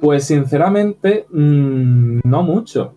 Pues 0.01 0.25
sinceramente, 0.25 1.25
mm, 1.29 2.19
no 2.23 2.43
mucho. 2.43 2.95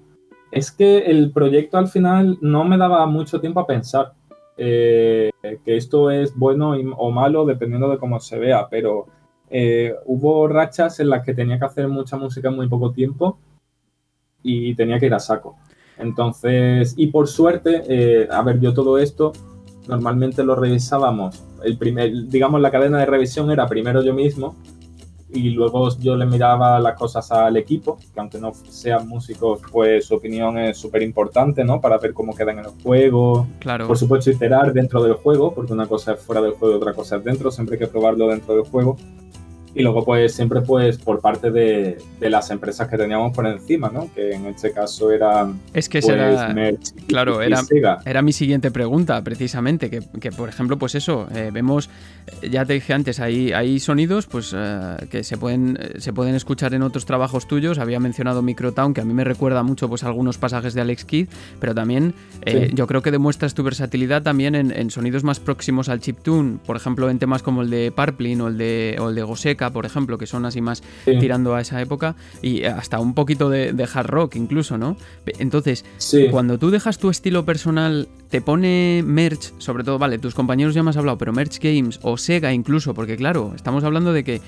Es 0.51 0.71
que 0.73 0.99
el 0.99 1.33
proyecto 1.33 1.79
al 1.79 1.89
final 1.89 2.39
no 2.41 2.65
me 2.65 2.77
daba 2.77 3.07
mucho 3.07 3.41
tiempo 3.41 3.61
a 3.61 3.67
pensar 3.67 4.13
eh, 4.57 5.31
que 5.65 5.77
esto 5.77 6.11
es 6.11 6.37
bueno 6.37 6.75
o 6.97 7.11
malo 7.11 7.47
dependiendo 7.47 7.89
de 7.89 7.99
cómo 7.99 8.21
se 8.21 8.39
vea, 8.39 8.69
pero 8.69 9.07
eh, 9.51 9.95
hubo 10.07 10.47
rachas 10.49 11.01
en 11.01 11.11
las 11.11 11.25
que 11.25 11.35
tenía 11.35 11.59
que 11.59 11.65
hacer 11.65 11.89
mucha 11.89 12.17
música 12.17 12.49
en 12.49 12.57
muy 12.57 12.69
poco 12.69 12.93
tiempo 12.93 13.39
y 14.43 14.75
tenía 14.75 14.99
que 14.99 15.07
ir 15.07 15.15
a 15.15 15.21
saco. 15.21 15.57
Entonces, 15.99 16.95
y 16.97 17.09
por 17.09 17.29
suerte, 17.29 17.83
eh, 17.89 18.29
a 18.31 18.43
ver, 18.43 18.61
yo 18.61 18.75
todo 18.75 18.99
esto 18.99 19.33
normalmente 19.89 20.43
lo 20.45 20.55
revisábamos. 20.55 21.43
El 21.65 21.79
primer, 21.79 22.29
digamos, 22.29 22.61
la 22.61 22.71
cadena 22.71 22.99
de 22.99 23.07
revisión 23.07 23.51
era 23.51 23.67
primero 23.67 24.03
yo 24.03 24.15
mismo 24.15 24.57
y 25.35 25.51
luego 25.51 25.89
yo 25.99 26.15
le 26.17 26.27
miraba 26.27 26.79
las 26.79 26.97
cosas 26.97 27.31
al 27.33 27.57
equipo, 27.57 27.99
que 28.13 28.21
aunque 28.21 28.39
no 28.39 28.53
sean 28.69 29.09
músicos, 29.09 29.61
pues 29.71 30.07
su 30.07 30.17
opinión 30.17 30.59
es 30.59 30.77
súper 30.77 31.03
importante, 31.03 31.65
¿no? 31.65 31.81
Para 31.81 31.97
ver 31.99 32.13
cómo 32.13 32.35
quedan 32.35 32.59
en 32.59 32.67
el 32.67 32.71
juego. 32.83 33.47
Claro. 33.59 33.87
Por 33.87 33.97
supuesto, 33.97 34.31
iterar 34.31 34.73
dentro 34.73 35.03
del 35.03 35.15
juego, 35.15 35.55
porque 35.55 35.73
una 35.73 35.87
cosa 35.87 36.13
es 36.13 36.21
fuera 36.21 36.43
del 36.43 36.53
juego 36.53 36.75
y 36.75 36.77
otra 36.77 36.93
cosa 36.93 37.17
es 37.17 37.25
dentro, 37.25 37.51
siempre 37.51 37.77
hay 37.77 37.81
que 37.81 37.87
probarlo 37.87 38.29
dentro 38.29 38.55
del 38.55 38.65
juego. 38.65 38.97
Y 39.75 39.83
luego 39.83 40.05
pues 40.05 40.35
siempre 40.35 40.61
pues 40.61 40.99
por 40.99 41.21
parte 41.21 41.51
de, 41.51 41.99
las 42.21 42.51
empresas 42.51 42.89
que 42.89 42.97
teníamos 42.97 43.35
por 43.35 43.47
encima, 43.47 43.91
¿no? 43.91 44.13
Que 44.15 44.33
en 44.33 44.47
este 44.47 44.73
caso 44.73 45.11
eran... 45.11 45.61
Es 45.73 45.89
que 45.89 46.01
pues, 46.01 46.13
era... 46.13 46.55
claro, 47.07 47.43
era, 47.43 47.63
era 48.05 48.23
mi 48.23 48.33
siguiente 48.33 48.71
pregunta 48.71 49.23
precisamente, 49.23 49.91
que, 49.91 50.33
por 50.33 50.49
ejemplo 50.49 50.79
pues 50.79 50.95
eso, 50.95 51.27
eh, 51.35 51.51
vemos, 51.53 51.89
ya 52.49 52.65
te 52.65 52.75
dije 52.75 52.93
antes, 52.93 53.21
hay, 53.21 53.53
hay 53.53 53.79
sonidos 53.81 54.27
pues 54.27 54.55
eh, 54.57 54.97
que 55.11 55.25
se 55.25 55.37
pueden, 55.37 55.79
se 55.99 56.13
pueden 56.13 56.35
escuchar 56.35 56.75
en 56.75 56.83
otros 56.83 57.07
trabajos 57.07 57.47
tuyos, 57.47 57.79
había 57.79 58.01
mencionado 58.01 58.43
Microtown, 58.43 58.95
que 58.95 59.01
a 59.01 59.05
mí 59.05 59.15
me 59.15 59.25
recuerda 59.25 59.63
mucho 59.63 59.89
pues 59.89 60.05
algunos 60.05 60.39
pasajes 60.39 60.75
de 60.75 60.81
Alex 60.81 61.05
Kidd, 61.05 61.29
pero 61.61 61.75
también 61.75 62.15
eh, 62.43 62.71
yo 62.75 62.87
creo 62.87 63.03
que 63.03 63.11
demuestras 63.11 63.55
tu 63.55 63.63
versatilidad 63.63 64.23
también 64.23 64.55
en, 64.55 64.91
sonidos 64.91 65.25
más 65.25 65.41
próximos 65.41 65.89
al 65.89 66.01
chiptune, 66.01 66.59
por 66.67 66.77
ejemplo 66.77 67.09
en 67.09 67.19
temas 67.19 67.43
como 67.43 67.63
el 67.63 67.71
de 67.71 67.93
Parplin 67.93 68.41
o 68.43 68.49
el 68.49 68.59
de, 68.59 68.97
o 69.01 69.09
el 69.09 69.15
de 69.15 69.23
Por 69.71 69.87
ejemplo, 69.87 70.19
que 70.19 70.27
son 70.27 70.45
así 70.45 70.61
más 70.61 70.83
tirando 71.05 71.55
a 71.55 71.61
esa 71.61 71.81
época, 71.81 72.17
y 72.43 72.65
hasta 72.65 73.01
un 73.01 73.15
poquito 73.15 73.51
de, 73.51 73.89
hard 73.93 74.07
rock 74.07 74.37
incluso, 74.37 74.79
¿no? 74.79 74.97
Entonces, 75.39 75.85
cuando 76.31 76.59
tú 76.59 76.71
dejas 76.71 76.99
tu 76.99 77.11
estilo 77.11 77.45
personal, 77.45 78.09
te 78.29 78.41
pone 78.41 79.03
merch, 79.05 79.53
sobre 79.59 79.85
todo, 79.85 79.99
vale, 79.99 80.19
tus 80.19 80.35
compañeros 80.35 80.75
ya 80.75 80.83
me 80.83 80.91
has 80.91 80.97
hablado, 80.97 81.19
pero 81.19 81.33
merch 81.33 81.59
games 81.61 82.01
o 82.03 82.17
Sega 82.17 82.53
incluso, 82.53 82.95
porque 82.95 83.17
claro, 83.17 83.53
estamos 83.55 83.85
hablando 83.85 84.13
de 84.13 84.25
que 84.25 84.41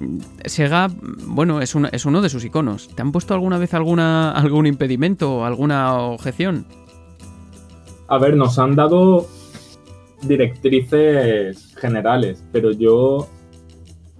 mm, 0.00 0.18
Sega, 0.46 0.90
bueno, 1.26 1.60
es, 1.60 1.74
es 1.92 2.04
uno 2.06 2.22
de 2.22 2.28
sus 2.28 2.44
iconos. 2.44 2.88
¿Te 2.94 3.02
han 3.02 3.12
puesto 3.12 3.34
alguna 3.34 3.58
vez 3.58 3.74
alguna, 3.74 4.32
algún 4.32 4.66
impedimento 4.66 5.36
o 5.36 5.44
alguna 5.44 5.94
objeción? 5.94 6.66
A 8.08 8.18
ver, 8.18 8.36
nos 8.36 8.58
han 8.58 8.74
dado 8.74 9.28
directrices 10.22 11.74
generales, 11.76 12.44
pero 12.52 12.72
yo 12.72 13.28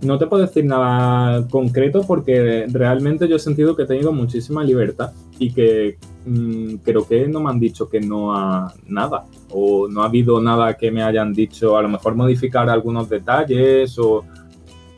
no 0.02 0.18
te 0.18 0.26
puedo 0.26 0.46
decir 0.46 0.64
nada 0.64 1.46
concreto 1.48 2.02
porque 2.06 2.66
realmente 2.70 3.28
yo 3.28 3.36
he 3.36 3.38
sentido 3.38 3.76
que 3.76 3.82
he 3.82 3.86
tenido 3.86 4.12
muchísima 4.12 4.64
libertad 4.64 5.12
y 5.38 5.52
que 5.52 5.98
mm, 6.24 6.76
creo 6.76 7.06
que 7.06 7.28
no 7.28 7.40
me 7.40 7.50
han 7.50 7.60
dicho 7.60 7.88
que 7.88 8.00
no 8.00 8.34
ha 8.34 8.72
nada 8.86 9.24
o 9.50 9.88
no 9.88 10.02
ha 10.02 10.06
habido 10.06 10.40
nada 10.40 10.74
que 10.74 10.90
me 10.90 11.02
hayan 11.02 11.34
dicho, 11.34 11.76
a 11.76 11.82
lo 11.82 11.88
mejor 11.88 12.14
modificar 12.14 12.68
algunos 12.70 13.08
detalles 13.08 13.98
o... 13.98 14.24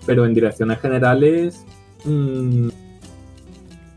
Pero 0.05 0.27
en 0.27 0.35
direcciones 0.35 0.81
generales 0.81 1.65
mm, 2.05 2.69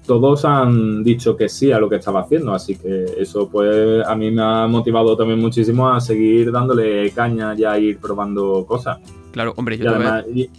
todos 0.06 0.46
han 0.46 1.04
dicho 1.04 1.36
que 1.36 1.50
sí 1.50 1.72
a 1.72 1.80
lo 1.80 1.90
que 1.90 1.96
estaba 1.96 2.22
haciendo, 2.22 2.54
así 2.54 2.76
que 2.76 3.06
eso 3.18 3.50
pues 3.50 4.06
a 4.06 4.16
mí 4.16 4.30
me 4.32 4.42
ha 4.42 4.68
motivado 4.68 5.18
también 5.18 5.40
muchísimo 5.40 5.90
a 5.90 6.00
seguir 6.00 6.52
dándole 6.52 7.10
caña 7.12 7.56
y 7.58 7.64
a 7.64 7.78
ir 7.80 7.98
probando 7.98 8.66
cosas. 8.68 9.00
Claro, 9.36 9.54
hombre, 9.58 9.78
yo 9.78 9.92
y, 10.34 10.50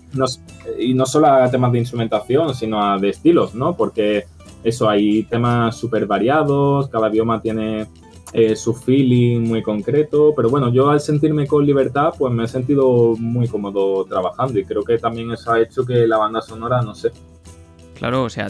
y, 0.79 0.93
no, 0.93 1.07
solo 1.07 1.29
a 1.29 1.51
temas 1.51 1.73
de 1.73 1.79
instrumentación, 1.79 2.55
sino 2.55 2.85
a 2.85 2.99
de 2.99 3.09
estilos, 3.09 3.55
¿no? 3.55 3.75
Porque 3.75 4.25
eso, 4.63 4.87
hay 4.87 5.23
temas 5.23 5.79
súper 5.79 6.05
variados, 6.05 6.91
cada 6.91 7.09
bioma 7.09 7.41
tiene 7.41 7.87
eh, 8.35 8.55
su 8.55 8.75
feeling 8.75 9.41
muy 9.41 9.63
concreto, 9.63 10.35
pero 10.37 10.51
bueno, 10.51 10.71
yo 10.71 10.91
al 10.91 11.01
sentirme 11.01 11.47
con 11.47 11.65
libertad, 11.65 12.13
pues 12.19 12.31
me 12.35 12.45
he 12.45 12.49
sentido 12.49 13.17
muy 13.19 13.49
cómodo 13.49 14.05
trabajando 14.05 14.59
y 14.59 14.67
creo 14.67 14.85
que 14.85 14.99
también 14.99 15.31
eso 15.31 15.53
ha 15.53 15.63
hecho 15.63 15.87
que 15.87 16.07
la 16.07 16.19
banda 16.19 16.43
sonora, 16.43 16.83
no 16.83 16.95
sé. 16.95 17.13
Claro, 17.95 18.25
o 18.25 18.29
sea, 18.29 18.47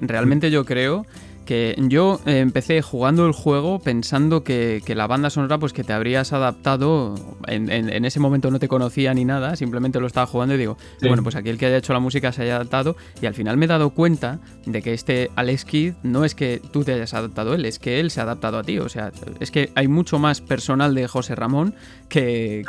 realmente 0.00 0.50
yo 0.50 0.64
creo 0.64 1.04
que 1.44 1.76
yo 1.88 2.20
eh, 2.26 2.38
empecé 2.38 2.82
jugando 2.82 3.26
el 3.26 3.32
juego 3.32 3.78
pensando 3.78 4.42
que, 4.42 4.82
la 4.94 5.06
banda 5.06 5.28
sonora 5.28 5.58
pues 5.58 5.72
que 5.72 5.82
te 5.82 5.92
habrías 5.92 6.32
adaptado 6.32 7.14
en, 7.48 8.04
ese 8.04 8.20
momento 8.20 8.50
no 8.50 8.60
te 8.60 8.68
conocía 8.68 9.12
ni 9.12 9.24
nada 9.24 9.56
simplemente 9.56 9.98
lo 9.98 10.06
estaba 10.06 10.26
jugando 10.26 10.54
y 10.54 10.58
digo 10.58 10.76
bueno 11.02 11.24
pues 11.24 11.34
aquí 11.34 11.48
el 11.48 11.58
que 11.58 11.66
haya 11.66 11.78
hecho 11.78 11.92
la 11.92 11.98
música 11.98 12.30
se 12.30 12.42
haya 12.42 12.56
adaptado 12.56 12.96
y 13.20 13.26
al 13.26 13.34
final 13.34 13.56
me 13.56 13.64
he 13.64 13.68
dado 13.68 13.90
cuenta 13.90 14.38
de 14.66 14.82
que 14.82 14.94
este 14.94 15.30
Alex 15.34 15.64
Kidd 15.64 15.94
no 16.04 16.24
es 16.24 16.36
que 16.36 16.60
tú 16.70 16.84
te 16.84 16.92
hayas 16.92 17.12
adaptado 17.14 17.52
a 17.52 17.54
él 17.56 17.64
es 17.64 17.80
que 17.80 17.98
él 17.98 18.12
se 18.12 18.20
ha 18.20 18.22
adaptado 18.22 18.58
a 18.58 18.62
ti 18.62 18.78
o 18.78 18.88
sea 18.88 19.10
es 19.40 19.50
que 19.50 19.70
hay 19.74 19.88
mucho 19.88 20.20
más 20.20 20.40
personal 20.40 20.94
de 20.94 21.08
José 21.08 21.34
Ramón 21.34 21.74
que, 22.08 22.62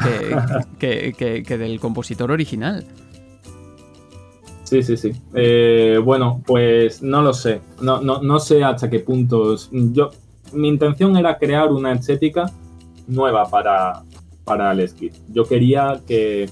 que 0.80 1.58
del 1.58 1.80
compositor 1.80 2.32
original 2.32 2.86
Sí, 4.66 4.82
sí, 4.82 4.98
sí. 4.98 5.12
Eh, 5.36 6.00
bueno, 6.04 6.42
pues 6.46 7.02
no 7.02 7.22
lo 7.22 7.34
sé. 7.34 7.62
No, 7.82 8.02
no, 8.02 8.22
no 8.22 8.40
sé 8.40 8.64
hasta 8.64 8.90
qué 8.90 9.00
puntos. 9.00 9.70
Yo, 9.72 10.10
mi 10.54 10.68
intención 10.68 11.16
era 11.16 11.38
crear 11.38 11.72
una 11.72 11.94
estética 11.94 12.52
nueva 13.08 13.46
para, 13.50 14.02
para 14.44 14.72
Alex 14.72 14.96
Yo 15.30 15.46
quería 15.46 16.02
que, 16.08 16.50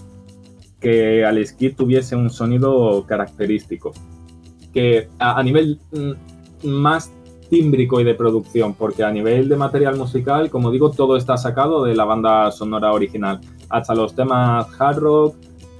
que 0.79 1.25
Alex 1.25 1.57
tuviese 1.75 2.15
un 2.15 2.29
sonido 2.29 3.03
característico. 3.07 3.93
Que 4.71 5.09
a, 5.17 5.39
a 5.39 5.43
nivel 5.43 5.79
mm, 5.91 6.67
más 6.67 7.11
tímbrico 7.49 7.99
y 7.99 8.03
de 8.03 8.13
producción, 8.13 8.75
porque 8.75 9.03
a 9.03 9.11
nivel 9.11 9.49
de 9.49 9.55
material 9.55 9.95
musical, 9.97 10.49
como 10.51 10.71
digo, 10.71 10.91
todo 10.91 11.17
está 11.17 11.37
sacado 11.37 11.83
de 11.83 11.95
la 11.95 12.05
banda 12.05 12.51
sonora 12.51 12.91
original. 12.93 13.41
Hasta 13.69 13.95
los 13.95 14.15
temas 14.15 14.67
hard 14.79 14.97
rock, 14.97 15.35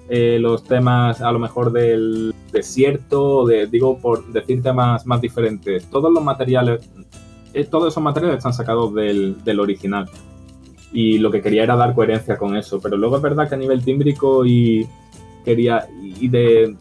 eh, 0.10 0.38
los 0.40 0.64
temas 0.64 1.22
a 1.22 1.32
lo 1.32 1.40
mejor 1.40 1.72
del 1.72 2.34
desierto, 2.52 3.46
de, 3.46 3.68
digo 3.68 3.98
por 3.98 4.26
decir 4.32 4.62
temas 4.62 5.06
más 5.06 5.22
diferentes. 5.22 5.86
Todos 5.90 6.12
los 6.12 6.24
materiales, 6.24 6.90
eh, 7.54 7.64
todos 7.66 7.94
esos 7.94 8.04
materiales 8.04 8.38
están 8.38 8.54
sacados 8.54 8.94
del, 8.94 9.60
original. 9.60 10.10
Y 10.92 11.18
lo 11.18 11.32
que 11.32 11.42
quería 11.42 11.64
era 11.64 11.76
dar 11.76 11.96
coherencia 11.96 12.38
con 12.38 12.56
eso. 12.56 12.80
Pero 12.80 12.98
luego 12.98 13.16
es 13.16 13.22
verdad 13.22 13.50
que 13.50 13.56
a 13.56 13.58
nivel 13.58 13.84
tímbrico 13.84 14.46
y 14.46 14.88
quería 15.44 15.88
y 16.02 16.28
de 16.28 16.76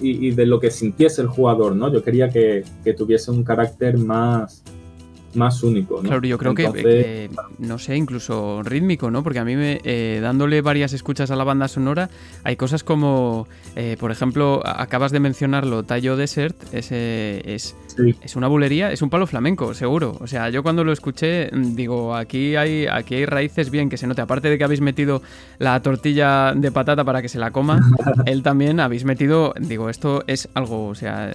y, 0.00 0.32
de 0.32 0.46
lo 0.46 0.58
que 0.58 0.70
sintiese 0.70 1.22
el 1.22 1.28
jugador, 1.28 1.76
¿no? 1.76 1.92
Yo 1.92 2.02
quería 2.02 2.28
que, 2.28 2.64
que 2.82 2.94
tuviese 2.94 3.30
un 3.30 3.44
carácter 3.44 3.96
más 3.96 4.62
más 5.36 5.62
único. 5.62 5.96
¿no? 5.96 6.08
Claro, 6.08 6.26
yo 6.26 6.38
creo 6.38 6.54
que, 6.54 7.30
no 7.58 7.78
sé, 7.78 7.96
incluso 7.96 8.62
rítmico, 8.62 9.10
¿no? 9.10 9.22
Porque 9.22 9.38
a 9.38 9.44
mí, 9.44 9.56
me, 9.56 9.80
eh, 9.84 10.20
dándole 10.22 10.60
varias 10.60 10.92
escuchas 10.92 11.30
a 11.30 11.36
la 11.36 11.44
banda 11.44 11.68
sonora, 11.68 12.10
hay 12.42 12.56
cosas 12.56 12.84
como, 12.84 13.46
eh, 13.76 13.96
por 13.98 14.10
ejemplo, 14.10 14.62
acabas 14.64 15.12
de 15.12 15.20
mencionarlo, 15.20 15.82
Tallo 15.82 16.16
Desert, 16.16 16.56
ese 16.72 17.42
es, 17.54 17.76
es 18.22 18.36
una 18.36 18.48
bulería, 18.48 18.92
es 18.92 19.02
un 19.02 19.10
palo 19.10 19.26
flamenco, 19.26 19.74
seguro. 19.74 20.16
O 20.20 20.26
sea, 20.26 20.48
yo 20.50 20.62
cuando 20.62 20.84
lo 20.84 20.92
escuché, 20.92 21.50
mm, 21.52 21.74
digo, 21.74 22.14
aquí 22.14 22.56
hay, 22.56 22.86
aquí 22.86 23.14
hay 23.16 23.26
raíces 23.26 23.70
bien 23.70 23.88
que 23.88 23.96
se 23.96 24.06
note. 24.06 24.22
Aparte 24.22 24.48
de 24.48 24.58
que 24.58 24.64
habéis 24.64 24.80
metido 24.80 25.22
la 25.58 25.80
tortilla 25.80 26.54
de 26.54 26.72
patata 26.72 27.04
para 27.04 27.22
que 27.22 27.28
se 27.28 27.38
la 27.38 27.50
coma, 27.50 27.80
él 28.26 28.42
también 28.42 28.80
habéis 28.80 29.04
metido, 29.04 29.54
digo, 29.58 29.88
esto 29.90 30.24
es 30.26 30.48
algo, 30.54 30.88
o 30.88 30.94
sea, 30.94 31.32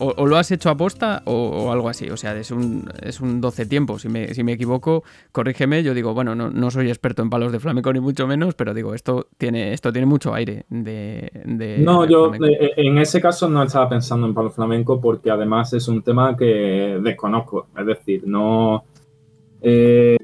o, 0.00 0.26
lo 0.26 0.36
has 0.36 0.50
hecho 0.50 0.70
aposta 0.70 1.22
o, 1.26 1.32
o, 1.32 1.72
algo 1.72 1.88
así. 1.88 2.08
O 2.10 2.16
sea, 2.16 2.36
es 2.36 2.50
un, 2.50 2.90
es 3.02 3.20
un 3.20 3.40
12 3.40 3.66
tiempo. 3.66 3.98
Si 3.98 4.08
me, 4.08 4.32
si 4.34 4.42
me 4.42 4.52
equivoco, 4.52 5.04
corrígeme. 5.32 5.82
Yo 5.82 5.94
digo, 5.94 6.14
bueno, 6.14 6.34
no, 6.34 6.50
no, 6.50 6.70
soy 6.70 6.88
experto 6.88 7.22
en 7.22 7.30
palos 7.30 7.52
de 7.52 7.60
flamenco 7.60 7.92
ni 7.92 8.00
mucho 8.00 8.26
menos, 8.26 8.54
pero 8.54 8.74
digo, 8.74 8.94
esto 8.94 9.28
tiene, 9.36 9.72
esto 9.72 9.92
tiene 9.92 10.06
mucho 10.06 10.34
aire 10.34 10.64
de. 10.68 11.30
no, 11.80 12.06
yo 12.06 12.32
eh, 12.34 12.72
en 12.76 12.98
ese 12.98 13.20
caso 13.20 13.48
no 13.48 13.62
estaba 13.62 13.88
pensando 13.88 14.26
en 14.26 14.34
palos 14.34 14.54
flamenco 14.54 15.00
porque 15.00 15.30
además 15.30 15.72
es 15.74 15.86
un 15.88 16.02
tema 16.02 16.36
que 16.36 16.98
desconozco. 17.02 17.68
Es 17.78 17.86
decir, 17.86 18.22
no. 18.26 18.84
Eh, 19.62 20.16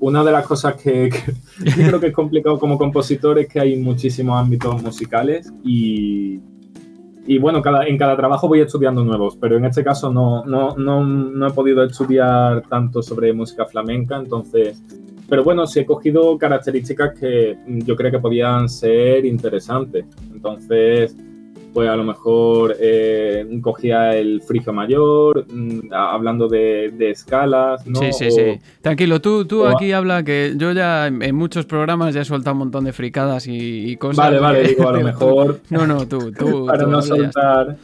una 0.00 0.24
de 0.24 0.32
las 0.32 0.46
cosas 0.46 0.74
que, 0.74 1.10
creo 1.76 2.00
que 2.00 2.08
es 2.08 2.12
complicado 2.12 2.58
como 2.58 2.76
compositor 2.76 3.38
es 3.38 3.48
que 3.48 3.60
hay 3.60 3.76
muchísimos 3.76 4.40
ámbitos 4.40 4.82
musicales 4.82 5.52
y, 5.64 6.40
y 7.26 7.38
bueno, 7.38 7.62
cada, 7.62 7.86
en 7.86 7.96
cada 7.96 8.16
trabajo 8.16 8.48
voy 8.48 8.60
estudiando 8.60 9.04
nuevos, 9.04 9.36
pero 9.36 9.56
en 9.56 9.64
este 9.64 9.84
caso 9.84 10.12
no, 10.12 10.44
no, 10.44 10.76
no, 10.76 11.04
no, 11.04 11.46
he 11.46 11.50
podido 11.52 11.84
estudiar 11.84 12.62
tanto 12.68 13.02
sobre 13.02 13.32
música 13.32 13.64
flamenca, 13.66 14.16
entonces... 14.16 14.82
Pero 15.28 15.44
bueno, 15.44 15.66
sí 15.66 15.80
he 15.80 15.86
cogido 15.86 16.36
características 16.36 17.18
que 17.18 17.56
yo 17.66 17.96
creo 17.96 18.10
que 18.10 18.18
podían 18.18 18.68
ser 18.68 19.24
interesantes. 19.24 20.04
Entonces, 20.30 21.16
pues 21.72 21.88
a 21.88 21.96
lo 21.96 22.04
mejor 22.04 22.76
eh, 22.78 23.46
cogía 23.60 24.14
el 24.16 24.42
frigio 24.42 24.72
mayor, 24.72 25.46
mm, 25.50 25.92
hablando 25.92 26.48
de, 26.48 26.92
escalas, 27.10 27.86
¿no? 27.86 27.98
Sí, 27.98 28.12
sí, 28.12 28.30
sí. 28.30 28.58
Tranquilo, 28.80 29.20
tú, 29.20 29.44
tú 29.44 29.66
aquí 29.66 29.92
habla 29.92 30.22
que 30.22 30.54
yo 30.56 30.72
ya 30.72 31.06
en, 31.06 31.34
muchos 31.34 31.66
programas 31.66 32.14
ya 32.14 32.20
he 32.20 32.24
soltado 32.24 32.54
un 32.54 32.60
montón 32.60 32.84
de 32.84 32.92
fricadas 32.92 33.46
y, 33.48 33.96
cosas. 33.96 34.24
Vale, 34.24 34.38
vale, 34.38 34.62
digo, 34.62 34.88
a 34.88 34.92
lo 34.92 35.00
mejor. 35.04 35.60
no, 35.70 35.86
no, 35.86 36.06
tú, 36.06 36.32
tú. 36.32 36.66
para 36.68 36.86
no 36.86 37.00
soltar. 37.02 37.76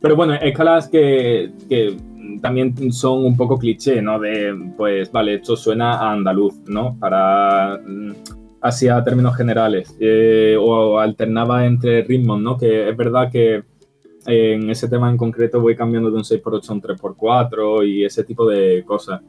Pero 0.00 0.16
bueno, 0.16 0.34
escalas 0.34 0.88
que, 0.88 1.52
que 1.68 1.96
también 2.40 2.92
son 2.92 3.24
un 3.24 3.36
poco 3.36 3.58
cliché, 3.58 4.00
¿no? 4.00 4.18
De, 4.18 4.54
pues, 4.76 5.10
vale, 5.12 5.34
esto 5.34 5.56
suena 5.56 5.94
a 5.94 6.12
andaluz, 6.12 6.54
¿no? 6.66 6.96
Para 6.98 7.80
mm, 7.86 8.12
hacia 8.62 9.02
términos 9.02 9.36
generales 9.36 9.96
eh, 10.00 10.56
o 10.58 10.98
alternaba 10.98 11.66
entre 11.66 12.02
ritmos, 12.02 12.40
¿no? 12.40 12.56
Que 12.56 12.88
es 12.88 12.96
verdad 12.96 13.30
que 13.30 13.62
en 14.26 14.68
ese 14.68 14.88
tema 14.88 15.08
en 15.10 15.16
concreto 15.16 15.60
voy 15.60 15.76
cambiando 15.76 16.10
de 16.10 16.16
un 16.16 16.24
6x8 16.24 16.68
a 16.68 16.72
un 16.72 16.82
3x4 16.82 17.88
y 17.88 18.04
ese 18.04 18.24
tipo 18.24 18.46
de 18.46 18.84
cosas. 18.86 19.20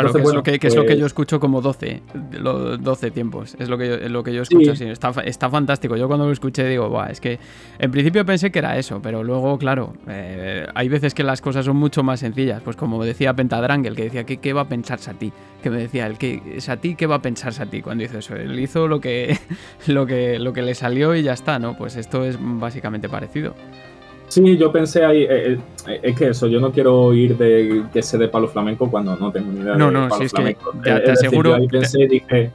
Claro, 0.00 0.12
que, 0.12 0.22
es 0.22 0.34
lo 0.34 0.42
que, 0.42 0.58
es 0.60 0.76
lo 0.76 0.86
que 0.86 0.96
yo 0.96 1.06
escucho 1.06 1.40
como 1.40 1.60
12, 1.60 2.02
los 2.32 2.82
12 2.82 3.10
tiempos. 3.10 3.56
Es 3.58 3.68
lo 3.68 3.78
que 3.78 3.88
yo, 3.88 4.08
lo 4.08 4.22
que 4.22 4.32
yo 4.32 4.42
escucho 4.42 4.72
así. 4.72 4.84
Está, 4.84 5.10
está, 5.24 5.50
fantástico. 5.50 5.96
Yo 5.96 6.06
cuando 6.06 6.26
lo 6.26 6.32
escuché 6.32 6.64
digo, 6.68 6.88
Buah, 6.88 7.10
es 7.10 7.20
que 7.20 7.38
en 7.78 7.90
principio 7.90 8.24
pensé 8.24 8.50
que 8.50 8.58
era 8.58 8.78
eso, 8.78 9.00
pero 9.02 9.24
luego, 9.24 9.58
claro, 9.58 9.94
eh, 10.06 10.66
hay 10.74 10.88
veces 10.88 11.14
que 11.14 11.22
las 11.22 11.40
cosas 11.40 11.64
son 11.64 11.76
mucho 11.76 12.02
más 12.02 12.20
sencillas. 12.20 12.62
Pues 12.62 12.76
como 12.76 13.04
decía 13.04 13.34
Pentadrangle, 13.34 13.94
que 13.94 14.04
decía, 14.04 14.24
¿qué, 14.24 14.38
qué 14.38 14.52
va 14.52 14.62
a 14.62 14.68
pensar 14.68 14.98
Sati? 14.98 15.32
Que 15.62 15.70
me 15.70 15.78
decía, 15.78 16.06
el 16.06 16.18
que 16.18 16.42
es 16.56 16.68
a 16.68 16.76
ti, 16.76 16.94
¿qué 16.94 17.06
va 17.06 17.16
a 17.16 17.22
pensar 17.22 17.52
Sati 17.52 17.82
cuando 17.82 18.04
hizo 18.04 18.18
eso? 18.18 18.36
Él 18.36 18.58
hizo 18.58 18.88
lo 18.88 19.00
que, 19.00 19.38
lo 19.86 20.06
que, 20.06 20.38
lo 20.38 20.52
que 20.52 20.62
le 20.62 20.74
salió 20.74 21.14
y 21.14 21.22
ya 21.22 21.32
está, 21.32 21.58
¿no? 21.58 21.76
Pues 21.76 21.96
esto 21.96 22.24
es 22.24 22.38
básicamente 22.40 23.08
parecido. 23.08 23.54
Sí, 24.28 24.56
yo 24.58 24.70
pensé 24.70 25.04
ahí, 25.04 25.22
eh, 25.22 25.58
eh, 25.86 26.00
es 26.02 26.16
que 26.16 26.28
eso, 26.28 26.46
yo 26.46 26.60
no 26.60 26.70
quiero 26.70 27.14
ir 27.14 27.36
de 27.36 27.84
que 27.92 28.02
se 28.02 28.18
dé 28.18 28.28
palo 28.28 28.46
flamenco 28.46 28.90
cuando 28.90 29.16
no 29.16 29.32
tengo 29.32 29.50
ni 29.52 29.60
idea 29.60 29.74
no, 29.74 29.86
de 29.86 29.92
no, 29.92 30.08
palo 30.08 30.18
si 30.18 30.24
es. 30.24 30.32
Que 30.32 30.56
te, 30.82 31.00
te 31.00 31.10
aseguro. 31.12 31.54
ahí 31.54 31.66
pensé, 31.66 32.06
dije, 32.06 32.50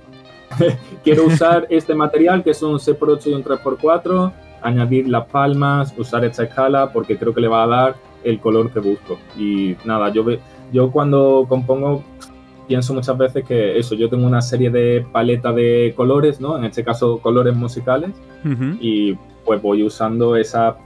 quiero 1.04 1.26
usar 1.26 1.66
este 1.70 1.96
material 1.96 2.44
que 2.44 2.52
es 2.52 2.62
un 2.62 2.78
6x8 2.78 3.28
y 3.28 3.34
un 3.34 3.44
3x4, 3.44 4.32
añadir 4.62 5.10
las 5.10 5.26
palmas, 5.28 5.94
usar 5.98 6.24
esta 6.26 6.44
escala 6.44 6.92
porque 6.92 7.18
creo 7.18 7.34
que 7.34 7.42
le 7.42 7.48
va 7.48 7.64
a 7.64 7.68
dar 7.68 7.96
el 8.24 8.40
color 8.40 8.72
que 8.72 8.80
busco. 8.80 9.18
Y 9.38 9.76
nada, 9.84 10.10
yo, 10.10 10.26
yo 10.72 10.92
cuando 10.92 11.46
compongo 11.50 12.04
pienso 12.68 12.94
muchas 12.94 13.18
veces 13.18 13.44
que 13.46 13.78
eso, 13.78 13.96
yo 13.96 14.10
tengo 14.10 14.26
una 14.26 14.42
serie 14.42 14.70
de 14.70 15.06
paletas 15.12 15.56
de 15.56 15.94
colores, 15.96 16.40
¿no? 16.40 16.58
En 16.58 16.66
este 16.66 16.84
caso 16.84 17.20
colores 17.20 17.56
musicales, 17.56 18.12
y 18.80 19.16
pues 19.46 19.62
voy 19.62 19.84
usando 19.84 20.36
esa 20.36 20.78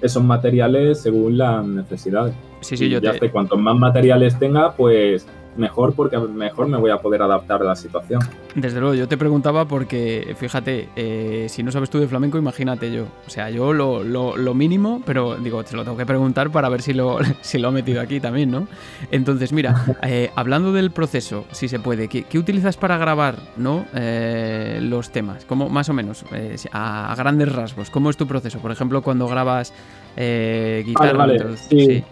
esos 0.00 0.22
materiales 0.22 1.00
según 1.00 1.38
las 1.38 1.64
necesidades. 1.64 2.34
Sí, 2.60 2.76
sí, 2.76 2.88
yo 2.88 3.00
ya 3.00 3.14
sé, 3.14 3.30
cuanto 3.30 3.56
más 3.56 3.76
materiales 3.76 4.38
tenga, 4.38 4.74
pues 4.74 5.26
mejor 5.58 5.94
porque 5.94 6.18
mejor 6.18 6.68
me 6.68 6.78
voy 6.78 6.90
a 6.90 6.98
poder 6.98 7.22
adaptar 7.22 7.62
a 7.62 7.64
la 7.64 7.76
situación. 7.76 8.20
Desde 8.54 8.80
luego, 8.80 8.94
yo 8.94 9.08
te 9.08 9.16
preguntaba 9.16 9.66
porque, 9.66 10.34
fíjate, 10.38 10.88
eh, 10.96 11.46
si 11.48 11.62
no 11.62 11.70
sabes 11.70 11.90
tú 11.90 11.98
de 11.98 12.08
flamenco, 12.08 12.38
imagínate 12.38 12.92
yo. 12.92 13.04
O 13.26 13.30
sea, 13.30 13.50
yo 13.50 13.72
lo, 13.72 14.02
lo, 14.02 14.54
mínimo, 14.54 15.02
pero 15.04 15.36
digo, 15.36 15.62
te 15.64 15.76
lo 15.76 15.84
tengo 15.84 15.96
que 15.96 16.06
preguntar 16.06 16.50
para 16.50 16.68
ver 16.68 16.82
si 16.82 16.94
lo, 16.94 17.18
si 17.42 17.58
lo 17.58 17.68
he 17.68 17.72
metido 17.72 18.00
aquí 18.00 18.20
también, 18.20 18.50
¿no? 18.50 18.66
Entonces, 19.10 19.52
mira, 19.52 19.84
eh, 20.02 20.30
hablando 20.36 20.72
del 20.72 20.90
proceso, 20.90 21.44
si 21.52 21.68
se 21.68 21.78
puede, 21.78 22.08
¿qué, 22.08 22.38
utilizas 22.38 22.76
para 22.76 22.98
grabar 22.98 23.36
¿no? 23.56 23.86
Eh, 23.94 24.78
los 24.82 25.10
temas? 25.10 25.44
¿Cómo, 25.44 25.68
más 25.68 25.88
o 25.88 25.92
menos, 25.92 26.24
a, 26.72 27.14
grandes 27.16 27.52
rasgos, 27.52 27.90
¿cómo 27.90 28.10
es 28.10 28.16
tu 28.16 28.26
proceso? 28.26 28.58
Por 28.60 28.70
ejemplo, 28.70 29.02
cuando 29.02 29.26
grabas 29.28 29.72
guitarra. 30.16 31.26
sí. 31.68 32.04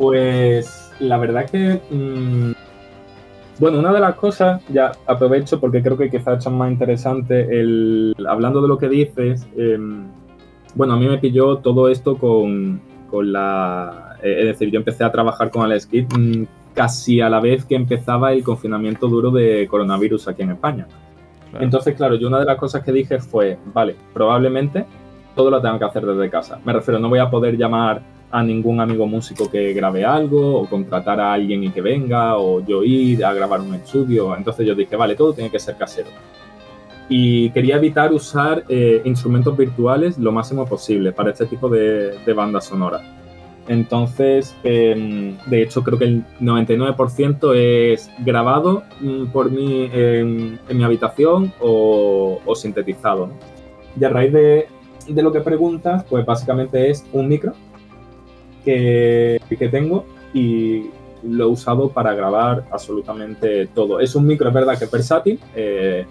Pues 0.00 0.90
la 1.00 1.18
verdad 1.18 1.50
que 1.50 1.78
mm, 1.90 2.52
bueno, 3.60 3.78
una 3.78 3.92
de 3.92 4.00
las 4.00 4.14
cosas, 4.14 4.62
ya 4.68 4.92
aprovecho 5.06 5.60
porque 5.60 5.82
creo 5.82 5.98
que 5.98 6.10
quizás 6.10 6.46
es 6.46 6.52
más 6.52 6.72
interesante, 6.72 7.60
el, 7.60 8.16
hablando 8.26 8.62
de 8.62 8.68
lo 8.68 8.78
que 8.78 8.88
dices, 8.88 9.46
em, 9.54 10.06
bueno, 10.74 10.94
a 10.94 10.96
mí 10.96 11.06
me 11.06 11.18
pilló 11.18 11.58
todo 11.58 11.90
esto 11.90 12.16
con, 12.16 12.80
la... 13.12 14.16
Eh, 14.22 14.36
es 14.40 14.46
decir, 14.46 14.70
yo 14.70 14.78
empecé 14.78 15.04
a 15.04 15.12
trabajar 15.12 15.50
con 15.50 15.62
Alex 15.62 15.86
Kidd 15.86 16.06
mm, 16.16 16.46
casi 16.74 17.20
a 17.20 17.28
la 17.28 17.38
vez 17.38 17.66
que 17.66 17.74
empezaba 17.74 18.32
el 18.32 18.42
confinamiento 18.42 19.08
duro 19.08 19.30
de 19.30 19.68
coronavirus 19.68 20.28
aquí 20.28 20.42
en 20.42 20.52
España. 20.52 20.86
Entonces, 21.60 21.94
claro, 21.96 22.14
yo 22.14 22.28
una 22.28 22.38
de 22.38 22.46
las 22.46 22.56
cosas 22.56 22.82
que 22.82 22.92
dije 22.92 23.18
fue, 23.18 23.58
vale, 23.74 23.94
probablemente 24.14 24.86
todo 25.34 25.50
lo 25.50 25.60
tenga 25.60 25.78
que 25.78 25.84
hacer 25.84 26.06
desde 26.06 26.30
casa. 26.30 26.60
Me 26.64 26.72
refiero, 26.72 26.98
no 26.98 27.10
voy 27.10 27.18
a 27.18 27.28
poder 27.28 27.58
llamar 27.58 28.00
a 28.30 28.42
ningún 28.42 28.80
amigo 28.80 29.06
músico 29.06 29.50
que 29.50 29.72
grabe 29.72 30.04
algo 30.04 30.60
o 30.60 30.68
contratar 30.68 31.20
a 31.20 31.32
alguien 31.32 31.64
y 31.64 31.70
que 31.70 31.80
venga 31.80 32.36
o 32.36 32.64
yo 32.64 32.84
ir 32.84 33.24
a 33.24 33.32
grabar 33.32 33.60
un 33.60 33.74
estudio. 33.74 34.36
Entonces 34.36 34.66
yo 34.66 34.74
dije, 34.74 34.96
vale, 34.96 35.16
todo 35.16 35.32
tiene 35.32 35.50
que 35.50 35.58
ser 35.58 35.76
casero. 35.76 36.08
Y 37.08 37.50
quería 37.50 37.76
evitar 37.76 38.12
usar 38.12 38.64
eh, 38.68 39.02
instrumentos 39.04 39.56
virtuales 39.56 40.16
lo 40.16 40.30
máximo 40.30 40.64
posible 40.64 41.10
para 41.10 41.30
este 41.30 41.46
tipo 41.46 41.68
de, 41.68 42.18
de 42.24 42.32
banda 42.32 42.60
sonora. 42.60 43.02
Entonces, 43.66 44.56
em, 44.62 45.36
de 45.46 45.62
hecho, 45.62 45.82
creo 45.82 45.98
que 45.98 46.04
el 46.04 46.24
99% 46.40 47.54
es 47.54 48.10
grabado 48.20 48.84
mm, 49.00 49.26
por 49.26 49.50
mí 49.50 49.88
en, 49.92 50.58
mi 50.72 50.84
habitación 50.84 51.52
o, 51.60 52.40
sintetizado. 52.54 53.30
Y 53.98 54.04
a 54.04 54.08
raíz 54.08 54.32
de, 54.32 54.66
de 55.08 55.22
lo 55.22 55.32
que 55.32 55.40
preguntas, 55.40 56.04
pues 56.08 56.24
básicamente 56.24 56.90
es 56.90 57.04
un 57.12 57.28
micro 57.28 57.54
que, 58.64 59.40
tengo 59.70 60.04
y 60.32 60.86
lo 61.22 61.44
he 61.44 61.46
usado 61.46 61.90
para 61.90 62.14
grabar 62.14 62.64
absolutamente 62.70 63.66
todo. 63.66 64.00
Es 64.00 64.14
un 64.14 64.26
micro, 64.26 64.48
es 64.48 64.54
verdad 64.54 64.78
que 64.78 64.84
es 64.84 64.90
versátil, 64.90 65.38
eh, 65.54 66.06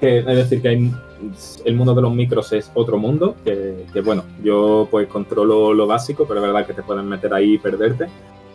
que, 0.00 0.18
es 0.18 0.26
decir, 0.26 0.62
que 0.62 0.90
el 1.64 1.74
mundo 1.74 1.94
de 1.94 2.02
los 2.02 2.14
micros 2.14 2.52
es 2.52 2.70
otro 2.74 2.98
mundo, 2.98 3.36
que, 3.44 4.00
bueno, 4.04 4.24
yo 4.42 4.86
pues 4.90 5.08
controlo 5.08 5.72
lo 5.72 5.86
básico, 5.86 6.26
pero 6.26 6.40
es 6.40 6.46
verdad 6.46 6.66
que 6.66 6.74
te 6.74 6.82
pueden 6.82 7.08
meter 7.08 7.32
ahí 7.32 7.54
y 7.54 7.58
perderte. 7.58 8.06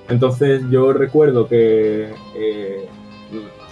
Entonces 0.10 0.64
yo 0.70 0.94
recuerdo 0.94 1.48
que 1.48 2.14
eh, 2.36 2.86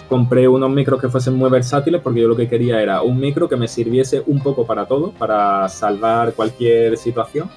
compré 0.07 0.47
unos 0.47 0.69
micros 0.71 0.99
que 0.99 1.09
fuesen 1.09 1.35
muy 1.35 1.49
versátiles 1.49 2.01
porque 2.01 2.21
yo 2.21 2.27
lo 2.27 2.35
que 2.35 2.47
quería 2.47 2.81
era 2.81 3.01
un 3.01 3.19
micro 3.19 3.47
que 3.47 3.55
me 3.55 3.67
sirviese 3.67 4.23
un 4.25 4.41
poco 4.41 4.65
para 4.65 4.85
todo, 4.85 5.11
para 5.11 5.67
salvar 5.69 6.33
cualquier 6.33 6.97
situación 6.97 7.49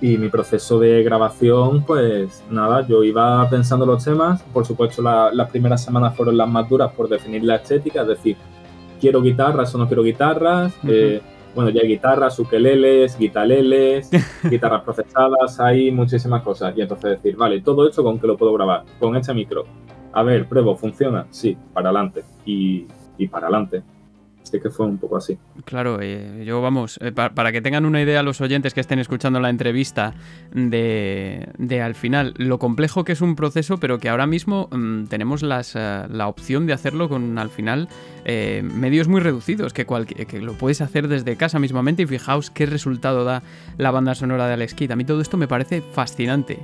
y 0.00 0.16
mi 0.16 0.28
proceso 0.28 0.78
de 0.78 1.02
grabación, 1.02 1.82
pues 1.84 2.44
nada, 2.50 2.86
yo 2.86 3.02
iba 3.02 3.48
pensando 3.50 3.84
los 3.84 4.04
temas. 4.04 4.42
Por 4.52 4.64
supuesto, 4.64 5.02
las 5.02 5.50
primeras 5.50 5.82
semanas 5.84 6.16
fueron 6.16 6.36
las 6.36 6.48
más 6.48 6.68
duras 6.68 6.92
por 6.92 7.08
definir 7.08 7.42
la 7.44 7.56
estética, 7.56 8.02
es 8.02 8.08
decir, 8.08 8.36
quiero 9.00 9.20
guitarras 9.20 9.74
o 9.74 9.78
no 9.78 9.86
quiero 9.86 10.02
guitarras. 10.02 10.72
Eh, 10.86 11.20
bueno, 11.54 11.70
ya 11.70 11.80
hay 11.80 11.88
guitarras, 11.88 12.38
ukeleles, 12.38 13.18
guitaleles, 13.18 14.10
guitarras 14.48 14.82
procesadas, 14.82 15.58
hay 15.58 15.90
muchísimas 15.90 16.42
cosas. 16.42 16.74
Y 16.76 16.82
entonces 16.82 17.10
decir, 17.10 17.36
vale, 17.36 17.60
todo 17.60 17.88
esto 17.88 18.04
con 18.04 18.18
que 18.20 18.26
lo 18.28 18.36
puedo 18.36 18.52
grabar, 18.52 18.84
con 19.00 19.16
este 19.16 19.34
micro. 19.34 19.64
A 20.12 20.22
ver, 20.22 20.48
pruebo, 20.48 20.76
¿funciona? 20.76 21.26
Sí, 21.30 21.56
para 21.72 21.88
adelante. 21.88 22.24
Y, 22.44 22.86
y 23.18 23.26
para 23.26 23.48
adelante 23.48 23.82
que 24.50 24.70
fue 24.70 24.86
un 24.86 24.98
poco 24.98 25.16
así. 25.16 25.38
Claro, 25.64 25.98
eh, 26.00 26.44
yo 26.46 26.62
vamos, 26.62 26.98
eh, 27.02 27.12
para 27.12 27.52
que 27.52 27.60
tengan 27.60 27.84
una 27.84 28.00
idea 28.00 28.22
los 28.22 28.40
oyentes 28.40 28.74
que 28.74 28.80
estén 28.80 28.98
escuchando 28.98 29.40
la 29.40 29.50
entrevista 29.50 30.14
de, 30.52 31.48
de, 31.58 31.82
al 31.82 31.94
final 31.94 32.34
lo 32.36 32.58
complejo 32.58 33.04
que 33.04 33.12
es 33.12 33.20
un 33.20 33.36
proceso, 33.36 33.78
pero 33.78 33.98
que 33.98 34.08
ahora 34.08 34.26
mismo 34.26 34.68
mm, 34.70 35.04
tenemos 35.04 35.42
las, 35.42 35.76
eh, 35.76 36.06
la 36.10 36.28
opción 36.28 36.66
de 36.66 36.72
hacerlo 36.72 37.08
con 37.08 37.38
al 37.38 37.50
final 37.50 37.88
medios 38.28 39.08
muy 39.08 39.22
reducidos, 39.22 39.72
que, 39.72 39.86
que 39.86 40.40
lo 40.40 40.52
puedes 40.52 40.82
hacer 40.82 41.08
desde 41.08 41.36
casa 41.36 41.58
mismamente 41.58 42.02
y 42.02 42.06
fijaos 42.06 42.50
qué 42.50 42.66
resultado 42.66 43.24
da 43.24 43.42
la 43.78 43.90
banda 43.90 44.14
sonora 44.14 44.46
de 44.46 44.52
Alex 44.52 44.74
Kidd. 44.74 44.92
A 44.92 44.96
mí 44.96 45.06
todo 45.06 45.22
esto 45.22 45.38
me 45.38 45.48
parece 45.48 45.80
fascinante, 45.80 46.58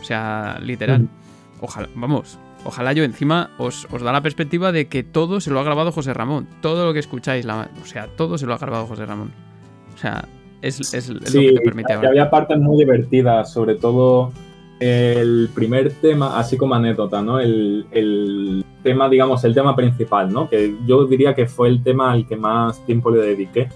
o 0.00 0.04
sea, 0.04 0.58
literal. 0.62 1.02
Mm. 1.02 1.08
Ojalá, 1.60 1.90
vamos, 1.94 2.38
Ojalá 2.64 2.92
yo 2.92 3.04
encima 3.04 3.50
os, 3.58 3.86
da 4.02 4.12
la 4.12 4.22
perspectiva 4.22 4.72
de 4.72 4.86
que 4.86 5.02
todo 5.02 5.40
se 5.40 5.50
lo 5.50 5.60
ha 5.60 5.64
grabado 5.64 5.92
José 5.92 6.12
Ramón. 6.12 6.46
Todo 6.60 6.86
lo 6.86 6.92
que 6.92 6.98
escucháis, 6.98 7.44
la, 7.44 7.70
o 7.82 7.86
sea, 7.86 8.06
todo 8.16 8.38
se 8.38 8.46
lo 8.46 8.54
ha 8.54 8.58
grabado 8.58 8.86
José 8.86 9.06
Ramón. 9.06 9.32
O 9.94 9.98
sea, 9.98 10.24
es, 10.62 10.94
es, 10.94 11.08
lo 11.08 11.20
que 11.20 11.52
te 11.52 11.60
permite 11.62 11.92
ahora. 11.92 12.08
había 12.08 12.30
partes 12.30 12.58
muy 12.58 12.78
divertidas, 12.78 13.52
sobre 13.52 13.76
todo 13.76 14.32
el 14.78 15.50
primer 15.54 15.92
tema, 15.92 16.38
así 16.38 16.56
como 16.56 16.74
anécdota, 16.74 17.22
¿no? 17.22 17.38
El, 17.38 17.86
el, 17.92 18.64
tema, 18.82 19.10
digamos, 19.10 19.44
el 19.44 19.54
tema 19.54 19.76
principal, 19.76 20.32
¿no? 20.32 20.48
Que 20.48 20.74
yo 20.86 21.04
diría 21.04 21.34
que 21.34 21.46
fue 21.46 21.68
el 21.68 21.82
tema 21.82 22.12
al 22.12 22.26
que 22.26 22.36
más 22.36 22.84
tiempo 22.86 23.10
le 23.10 23.20
dediqué 23.20 23.68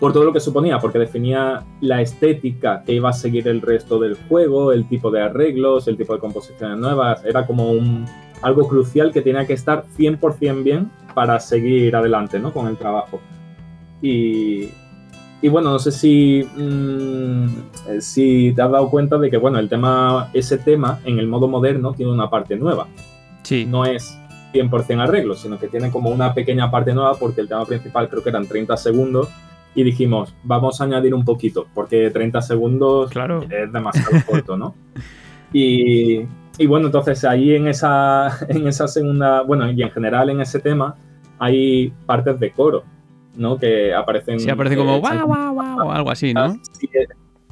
por 0.00 0.12
todo 0.12 0.24
lo 0.24 0.32
que 0.32 0.40
suponía, 0.40 0.78
porque 0.78 0.98
definía 0.98 1.64
la 1.80 2.02
estética 2.02 2.82
que 2.84 2.92
iba 2.92 3.10
a 3.10 3.12
seguir 3.12 3.48
el 3.48 3.62
resto 3.62 3.98
del 3.98 4.16
juego, 4.28 4.72
el 4.72 4.88
tipo 4.88 5.10
de 5.10 5.22
arreglos, 5.22 5.88
el 5.88 5.96
tipo 5.96 6.12
de 6.12 6.20
composiciones 6.20 6.78
nuevas, 6.78 7.24
era 7.24 7.46
como 7.46 7.70
un, 7.70 8.04
algo 8.42 8.68
crucial 8.68 9.12
que 9.12 9.22
tenía 9.22 9.46
que 9.46 9.54
estar 9.54 9.84
100% 9.96 10.62
bien 10.62 10.90
para 11.14 11.40
seguir 11.40 11.96
adelante 11.96 12.38
¿no? 12.38 12.52
con 12.52 12.66
el 12.68 12.76
trabajo. 12.76 13.20
Y, 14.02 14.68
y 15.40 15.48
bueno, 15.48 15.70
no 15.70 15.78
sé 15.78 15.90
si, 15.90 16.46
mm, 16.56 17.46
si 18.00 18.52
te 18.54 18.62
has 18.62 18.70
dado 18.70 18.90
cuenta 18.90 19.16
de 19.16 19.30
que 19.30 19.38
bueno, 19.38 19.58
el 19.58 19.68
tema, 19.68 20.28
ese 20.34 20.58
tema 20.58 21.00
en 21.04 21.18
el 21.18 21.26
modo 21.26 21.48
moderno 21.48 21.94
tiene 21.94 22.12
una 22.12 22.28
parte 22.28 22.56
nueva. 22.56 22.86
Sí. 23.42 23.64
No 23.64 23.86
es 23.86 24.18
100% 24.52 25.00
arreglo, 25.00 25.34
sino 25.34 25.58
que 25.58 25.68
tiene 25.68 25.90
como 25.90 26.10
una 26.10 26.34
pequeña 26.34 26.70
parte 26.70 26.92
nueva 26.92 27.14
porque 27.14 27.40
el 27.40 27.48
tema 27.48 27.64
principal 27.64 28.08
creo 28.10 28.22
que 28.22 28.28
eran 28.28 28.46
30 28.46 28.76
segundos 28.76 29.28
y 29.76 29.84
dijimos, 29.84 30.34
vamos 30.42 30.80
a 30.80 30.84
añadir 30.84 31.14
un 31.14 31.24
poquito, 31.24 31.66
porque 31.74 32.10
30 32.10 32.40
segundos 32.40 33.10
es 33.50 33.72
demasiado 33.72 34.10
corto, 34.26 34.56
¿no? 34.56 34.74
Y, 35.52 36.22
y, 36.58 36.66
bueno, 36.66 36.86
entonces 36.86 37.24
ahí 37.24 37.54
en 37.54 37.68
esa, 37.68 38.38
en 38.48 38.66
esa 38.66 38.88
segunda, 38.88 39.42
bueno, 39.42 39.70
y 39.70 39.82
en 39.82 39.90
general 39.90 40.30
en 40.30 40.40
ese 40.40 40.58
tema 40.60 40.96
hay 41.38 41.92
partes 42.06 42.40
de 42.40 42.50
coro, 42.50 42.84
¿no? 43.36 43.58
Que 43.58 43.94
aparecen... 43.94 44.40
Sí, 44.40 44.48
aparece 44.48 44.76
como 44.76 44.98
guau, 44.98 45.26
guau, 45.26 45.54
guau, 45.54 45.88
o 45.88 45.92
algo 45.92 46.10
así, 46.10 46.32
¿no? 46.32 46.58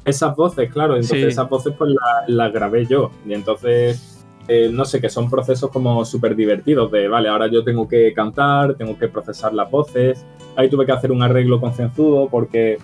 esas 0.03 0.35
voces, 0.35 0.71
claro, 0.71 0.95
entonces 0.95 1.25
esas 1.25 1.49
voces 1.49 1.73
pues 1.77 1.91
las 2.27 2.53
grabé 2.53 2.85
yo, 2.85 3.11
y 3.25 3.33
entonces 3.33 4.15
eh, 4.47 4.69
no 4.71 4.85
sé, 4.85 5.01
que 5.01 5.09
son 5.09 5.29
procesos 5.29 5.71
como 5.71 6.05
súper 6.05 6.35
divertidos 6.35 6.91
de, 6.91 7.07
vale, 7.07 7.29
ahora 7.29 7.47
yo 7.47 7.63
tengo 7.63 7.87
que 7.87 8.13
cantar, 8.13 8.75
tengo 8.75 8.97
que 8.97 9.07
procesar 9.07 9.53
las 9.53 9.69
voces. 9.71 10.23
Ahí 10.55 10.69
tuve 10.69 10.85
que 10.85 10.91
hacer 10.91 11.11
un 11.11 11.21
arreglo 11.21 11.59
concienzudo 11.59 12.29
porque 12.29 12.77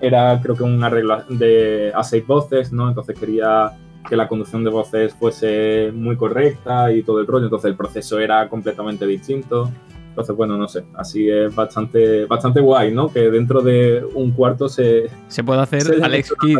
era 0.00 0.40
creo 0.42 0.56
que 0.56 0.62
un 0.64 0.82
arreglo 0.82 1.22
de, 1.28 1.92
a 1.94 2.02
seis 2.02 2.26
voces, 2.26 2.72
¿no? 2.72 2.88
Entonces 2.88 3.18
quería 3.18 3.72
que 4.08 4.16
la 4.16 4.28
conducción 4.28 4.64
de 4.64 4.70
voces 4.70 5.14
fuese 5.14 5.92
muy 5.94 6.16
correcta 6.16 6.92
y 6.92 7.02
todo 7.02 7.20
el 7.20 7.26
rollo, 7.26 7.44
entonces 7.44 7.70
el 7.70 7.76
proceso 7.76 8.18
era 8.18 8.48
completamente 8.48 9.06
distinto. 9.06 9.70
Entonces, 10.12 10.36
bueno, 10.36 10.58
no 10.58 10.68
sé, 10.68 10.84
así 10.94 11.26
es 11.30 11.54
bastante, 11.54 12.26
bastante 12.26 12.60
guay, 12.60 12.92
¿no? 12.92 13.10
Que 13.10 13.30
dentro 13.30 13.62
de 13.62 14.04
un 14.14 14.32
cuarto 14.32 14.68
se... 14.68 15.08
Se 15.28 15.42
puede 15.42 15.62
hacer 15.62 15.82
Alex 16.02 16.34
Kidd. 16.38 16.58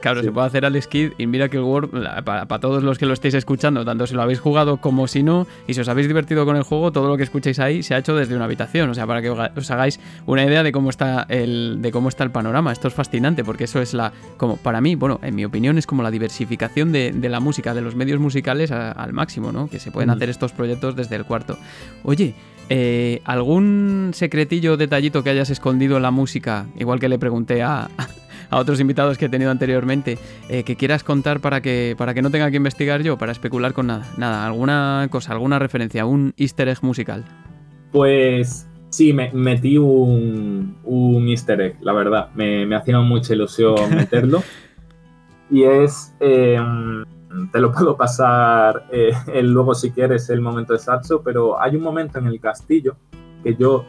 Claro, 0.00 0.22
se 0.22 0.30
puede 0.30 0.46
hacer 0.46 0.64
Alex 0.64 0.86
Kidd 0.86 1.12
y 1.18 1.26
mira 1.26 1.48
que 1.48 1.56
el 1.56 1.64
Word, 1.64 1.90
para, 2.24 2.46
todos 2.60 2.84
los 2.84 2.96
que 2.96 3.06
lo 3.06 3.14
estéis 3.14 3.34
escuchando, 3.34 3.84
tanto 3.84 4.06
si 4.06 4.14
lo 4.14 4.22
habéis 4.22 4.38
jugado 4.38 4.76
como 4.76 5.08
si 5.08 5.24
no, 5.24 5.48
y 5.66 5.74
si 5.74 5.80
os 5.80 5.88
habéis 5.88 6.06
divertido 6.06 6.46
con 6.46 6.56
el 6.56 6.62
juego, 6.62 6.92
todo 6.92 7.08
lo 7.08 7.16
que 7.16 7.24
escuchéis 7.24 7.58
ahí 7.58 7.82
se 7.82 7.96
ha 7.96 7.98
hecho 7.98 8.14
desde 8.14 8.36
una 8.36 8.44
habitación, 8.44 8.90
o 8.90 8.94
sea, 8.94 9.08
para 9.08 9.22
que 9.22 9.30
os 9.30 9.70
hagáis 9.72 9.98
una 10.26 10.44
idea 10.44 10.62
de 10.62 10.70
cómo 10.70 10.90
está 10.90 11.26
el, 11.28 11.78
de 11.80 11.90
cómo 11.90 12.08
está 12.08 12.22
el 12.22 12.30
panorama. 12.30 12.70
Esto 12.70 12.86
es 12.86 12.94
fascinante 12.94 13.42
porque 13.42 13.64
eso 13.64 13.80
es 13.80 13.92
la, 13.92 14.12
como 14.36 14.56
para 14.56 14.80
mí, 14.80 14.94
bueno, 14.94 15.18
en 15.22 15.34
mi 15.34 15.44
opinión 15.44 15.78
es 15.78 15.86
como 15.86 16.04
la 16.04 16.12
diversificación 16.12 16.92
de, 16.92 17.12
la 17.28 17.40
música, 17.40 17.74
de 17.74 17.80
los 17.80 17.96
medios 17.96 18.20
musicales 18.20 18.70
al 18.70 19.12
máximo, 19.12 19.50
¿no? 19.50 19.68
Que 19.68 19.80
se 19.80 19.90
pueden 19.90 20.10
hacer 20.10 20.30
estos 20.30 20.52
proyectos 20.52 20.94
desde 20.94 21.16
el 21.16 21.24
cuarto. 21.24 21.58
Oye, 22.04 22.34
eh, 22.68 23.22
¿Algún 23.24 24.10
secretillo 24.12 24.74
o 24.74 24.76
detallito 24.76 25.22
que 25.22 25.30
hayas 25.30 25.50
escondido 25.50 25.96
en 25.96 26.02
la 26.02 26.10
música, 26.10 26.66
igual 26.78 27.00
que 27.00 27.08
le 27.08 27.18
pregunté 27.18 27.62
a, 27.62 27.88
otros 28.50 28.80
invitados 28.80 29.18
que 29.18 29.26
he 29.26 29.28
tenido 29.28 29.50
anteriormente, 29.50 30.18
eh, 30.48 30.62
que 30.64 30.76
quieras 30.76 31.02
contar 31.04 31.40
para 31.40 31.60
que, 31.60 31.94
para 31.96 32.14
que 32.14 32.22
no 32.22 32.30
tenga 32.30 32.50
que 32.50 32.56
investigar 32.56 33.02
yo, 33.02 33.16
para 33.16 33.32
especular 33.32 33.72
con 33.72 33.86
nada? 33.86 34.06
Nada, 34.16 34.46
alguna 34.46 35.06
cosa, 35.10 35.32
alguna 35.32 35.58
referencia, 35.58 36.06
un 36.06 36.34
easter 36.36 36.68
egg 36.68 36.78
musical. 36.82 37.24
Pues 37.92 38.68
sí, 38.90 39.12
me 39.12 39.30
metí 39.32 39.78
un, 39.78 40.78
un 40.84 41.28
easter 41.28 41.60
egg, 41.60 41.76
la 41.80 41.92
verdad. 41.92 42.30
Me, 42.34 42.66
me 42.66 42.76
hacía 42.76 42.98
mucha 43.00 43.34
ilusión 43.34 43.76
meterlo. 43.94 44.42
y 45.50 45.64
es... 45.64 46.14
Em, 46.20 47.04
te 47.52 47.60
lo 47.60 47.72
puedo 47.72 47.96
pasar 47.96 48.86
eh, 48.90 49.12
luego 49.42 49.74
si 49.74 49.90
quieres 49.90 50.28
el 50.30 50.40
momento 50.40 50.74
exacto, 50.74 51.22
pero 51.22 51.60
hay 51.60 51.76
un 51.76 51.82
momento 51.82 52.18
en 52.18 52.26
el 52.26 52.40
castillo 52.40 52.96
que 53.42 53.54
yo, 53.54 53.84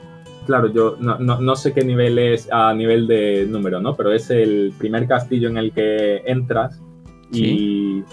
claro, 0.45 0.67
yo 0.67 0.97
no, 0.99 1.55
sé 1.55 1.73
qué 1.73 1.83
nivel 1.83 2.19
es 2.19 2.49
a 2.51 2.73
nivel 2.73 3.07
de 3.07 3.47
número, 3.49 3.81
¿no? 3.81 3.95
Pero 3.95 4.11
es 4.11 4.29
el 4.29 4.73
primer 4.77 5.07
castillo 5.07 5.49
en 5.49 5.57
el 5.57 5.71
que 5.71 6.17
entras 6.25 6.81
y 7.31 8.03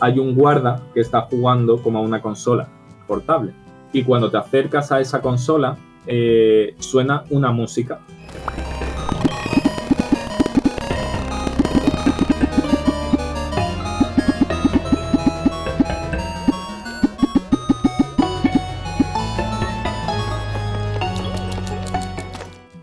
hay 0.00 0.18
un 0.18 0.34
guarda 0.34 0.80
que 0.94 1.00
está 1.00 1.22
jugando 1.22 1.82
como 1.82 1.98
a 1.98 2.02
una 2.02 2.22
consola 2.22 2.68
portable. 3.06 3.52
Y 3.92 4.02
cuando 4.02 4.30
te 4.30 4.36
acercas 4.36 4.92
a 4.92 5.00
esa 5.00 5.20
consola, 5.20 5.76
eh, 6.06 6.74
suena 6.78 7.24
una 7.30 7.50
música 7.52 8.00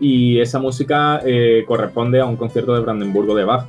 y 0.08 0.38
esa 0.40 0.60
música 0.60 1.20
eh, 1.26 1.64
corresponde 1.66 2.20
a 2.20 2.26
un 2.26 2.36
concierto 2.36 2.72
de 2.72 2.80
Brandenburgo 2.80 3.34
de 3.34 3.44
Bach. 3.44 3.66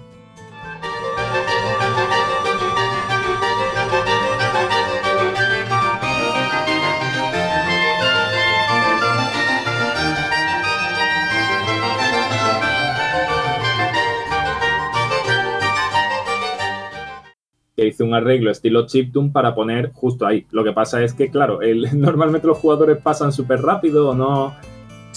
que 17.76 17.86
hice 17.86 18.04
un 18.04 18.16
arreglo 18.16 18.50
estilo 18.50 18.88
chiptune 18.88 19.30
para 19.32 19.54
poner 19.54 19.92
justo 19.94 20.26
ahí. 20.26 20.46
Lo 20.52 20.64
que 20.64 20.72
pasa 20.72 21.04
es 21.04 21.14
que, 21.14 21.32
claro, 21.32 21.60
normalmente 21.94 22.46
los 22.46 22.60
jugadores 22.60 22.98
pasan 23.02 23.32
súper 23.32 23.62
rápido 23.62 24.10
o 24.10 24.16
no, 24.16 24.56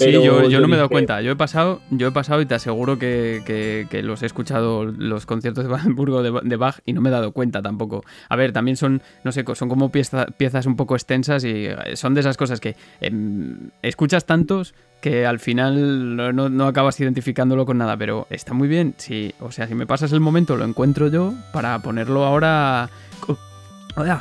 sí, 0.04 0.12
yo, 0.12 0.60
no 0.60 0.68
me 0.68 0.74
he 0.74 0.76
dado 0.76 0.88
cuenta. 0.88 1.20
Yo 1.20 1.32
he 1.32 1.36
pasado, 1.36 1.80
yo 1.90 2.08
he 2.08 2.12
pasado 2.12 2.40
y 2.40 2.46
te 2.46 2.54
aseguro 2.54 2.98
que, 2.98 3.86
los 4.02 4.22
he 4.22 4.26
escuchado 4.26 4.84
los 4.84 5.26
conciertos 5.26 5.64
de 5.64 5.70
Brandenburgo 5.70 6.22
de, 6.22 6.56
Bach 6.56 6.80
y 6.84 6.92
no 6.92 7.00
me 7.00 7.08
he 7.08 7.12
dado 7.12 7.32
cuenta 7.32 7.62
tampoco. 7.62 8.04
A 8.28 8.36
ver, 8.36 8.52
también 8.52 8.76
son, 8.76 9.02
no 9.24 9.32
sé, 9.32 9.44
son 9.54 9.68
como 9.68 9.90
piezas 9.90 10.66
un 10.66 10.76
poco 10.76 10.94
extensas 10.94 11.44
y 11.44 11.66
eh, 11.66 11.76
son 11.94 12.14
de 12.14 12.20
esas 12.20 12.36
cosas 12.36 12.60
que 12.60 12.76
em, 13.00 13.70
escuchas 13.82 14.26
tantos 14.26 14.74
que 15.00 15.26
al 15.26 15.38
final 15.38 16.16
no, 16.34 16.66
acabas 16.66 17.00
identificándolo 17.00 17.64
con 17.66 17.78
nada, 17.78 17.96
pero 17.96 18.26
está 18.30 18.52
muy 18.52 18.68
bien. 18.68 18.94
Sí, 18.98 19.34
o 19.40 19.50
sea, 19.50 19.66
si 19.66 19.74
me 19.74 19.86
pasas 19.86 20.12
el 20.12 20.20
momento, 20.20 20.56
lo 20.56 20.64
encuentro 20.64 21.08
yo 21.08 21.34
para 21.52 21.78
ponerlo 21.80 22.24
ahora. 22.24 22.90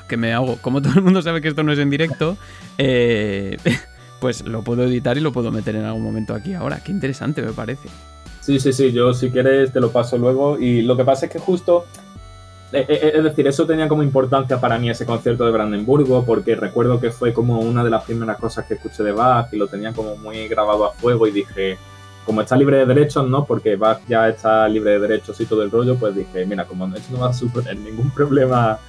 que 0.07 0.17
me 0.17 0.34
hago. 0.34 0.57
Como 0.61 0.82
todo 0.82 0.93
el 0.95 1.01
mundo 1.01 1.21
sabe 1.21 1.41
que 1.41 1.49
esto 1.49 1.63
no 1.63 1.71
es 1.71 1.80
en 1.80 1.89
directo, 1.89 2.38
eh, 2.77 3.57
pues 4.20 4.45
lo 4.45 4.63
puedo 4.63 4.84
editar 4.84 5.17
y 5.17 5.22
lo 5.22 5.32
puedo 5.32 5.51
meter 5.51 5.76
en 5.76 5.86
algún 5.86 6.03
momento 6.03 6.34
aquí 6.34 6.53
ahora. 6.53 6.82
Qué 6.84 6.91
interesante 6.91 7.41
me 7.41 7.51
parece. 7.51 7.89
Sí, 8.41 8.59
sí, 8.59 8.74
sí, 8.74 8.91
yo 8.91 9.13
si 9.13 9.30
quieres 9.30 9.72
te 9.72 9.80
lo 9.80 9.91
paso 9.91 10.17
luego. 10.17 10.57
Y 10.59 10.82
lo 10.82 10.97
que 10.97 11.03
pasa 11.03 11.26
es 11.28 11.32
que 11.32 11.39
justo, 11.39 11.86
eh, 12.72 12.86
eh, 12.88 13.11
es 13.15 13.24
decir, 13.24 13.47
eso 13.47 13.65
tenía 13.65 13.88
como 13.88 14.03
importancia 14.03 14.59
para 14.59 14.78
mí 14.80 14.89
ese 14.89 15.05
concierto 15.05 15.45
de 15.45 15.51
Brandenburgo, 15.51 16.26
porque 16.26 16.55
recuerdo 16.55 16.99
que 16.99 17.11
fue 17.11 17.34
como 17.34 17.59
una 17.59 17.84
de 17.84 17.89
las 17.89 18.03
primeras 18.03 18.38
cosas 18.38 18.65
que 18.65 18.76
escuché 18.76 19.03
de 19.03 19.11
Bach 19.11 19.47
y 19.51 19.57
lo 19.57 19.67
tenía 19.67 19.93
como 19.93 20.15
muy 20.15 20.47
grabado 20.47 20.86
a 20.86 20.93
fuego 20.93 21.28
y 21.28 21.32
dije, 21.32 21.78
como 22.26 22.41
está 22.41 22.55
libre 22.55 22.78
de 22.78 22.86
derechos, 22.86 23.28
¿no? 23.28 23.45
Porque 23.45 23.76
Bach 23.76 24.01
ya 24.07 24.30
está 24.30 24.67
libre 24.67 24.91
de 24.91 24.99
derechos 24.99 25.39
y 25.41 25.45
todo 25.45 25.63
el 25.63 25.72
rollo, 25.72 25.95
pues 25.95 26.15
dije, 26.15 26.45
mira, 26.45 26.65
como 26.65 26.86
esto 26.95 27.13
no 27.13 27.20
va 27.20 27.30
a 27.30 27.34
suponer 27.34 27.78
ningún 27.78 28.09
problema 28.15 28.80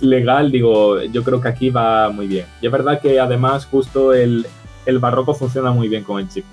legal, 0.00 0.50
digo, 0.50 1.02
yo 1.02 1.24
creo 1.24 1.40
que 1.40 1.48
aquí 1.48 1.70
va 1.70 2.10
muy 2.10 2.26
bien. 2.26 2.46
Y 2.60 2.66
es 2.66 2.72
verdad 2.72 3.00
que 3.00 3.18
además 3.18 3.66
justo 3.66 4.12
el, 4.12 4.46
el 4.86 4.98
barroco 4.98 5.34
funciona 5.34 5.70
muy 5.70 5.88
bien 5.88 6.04
con 6.04 6.20
el 6.20 6.28
chip. 6.28 6.44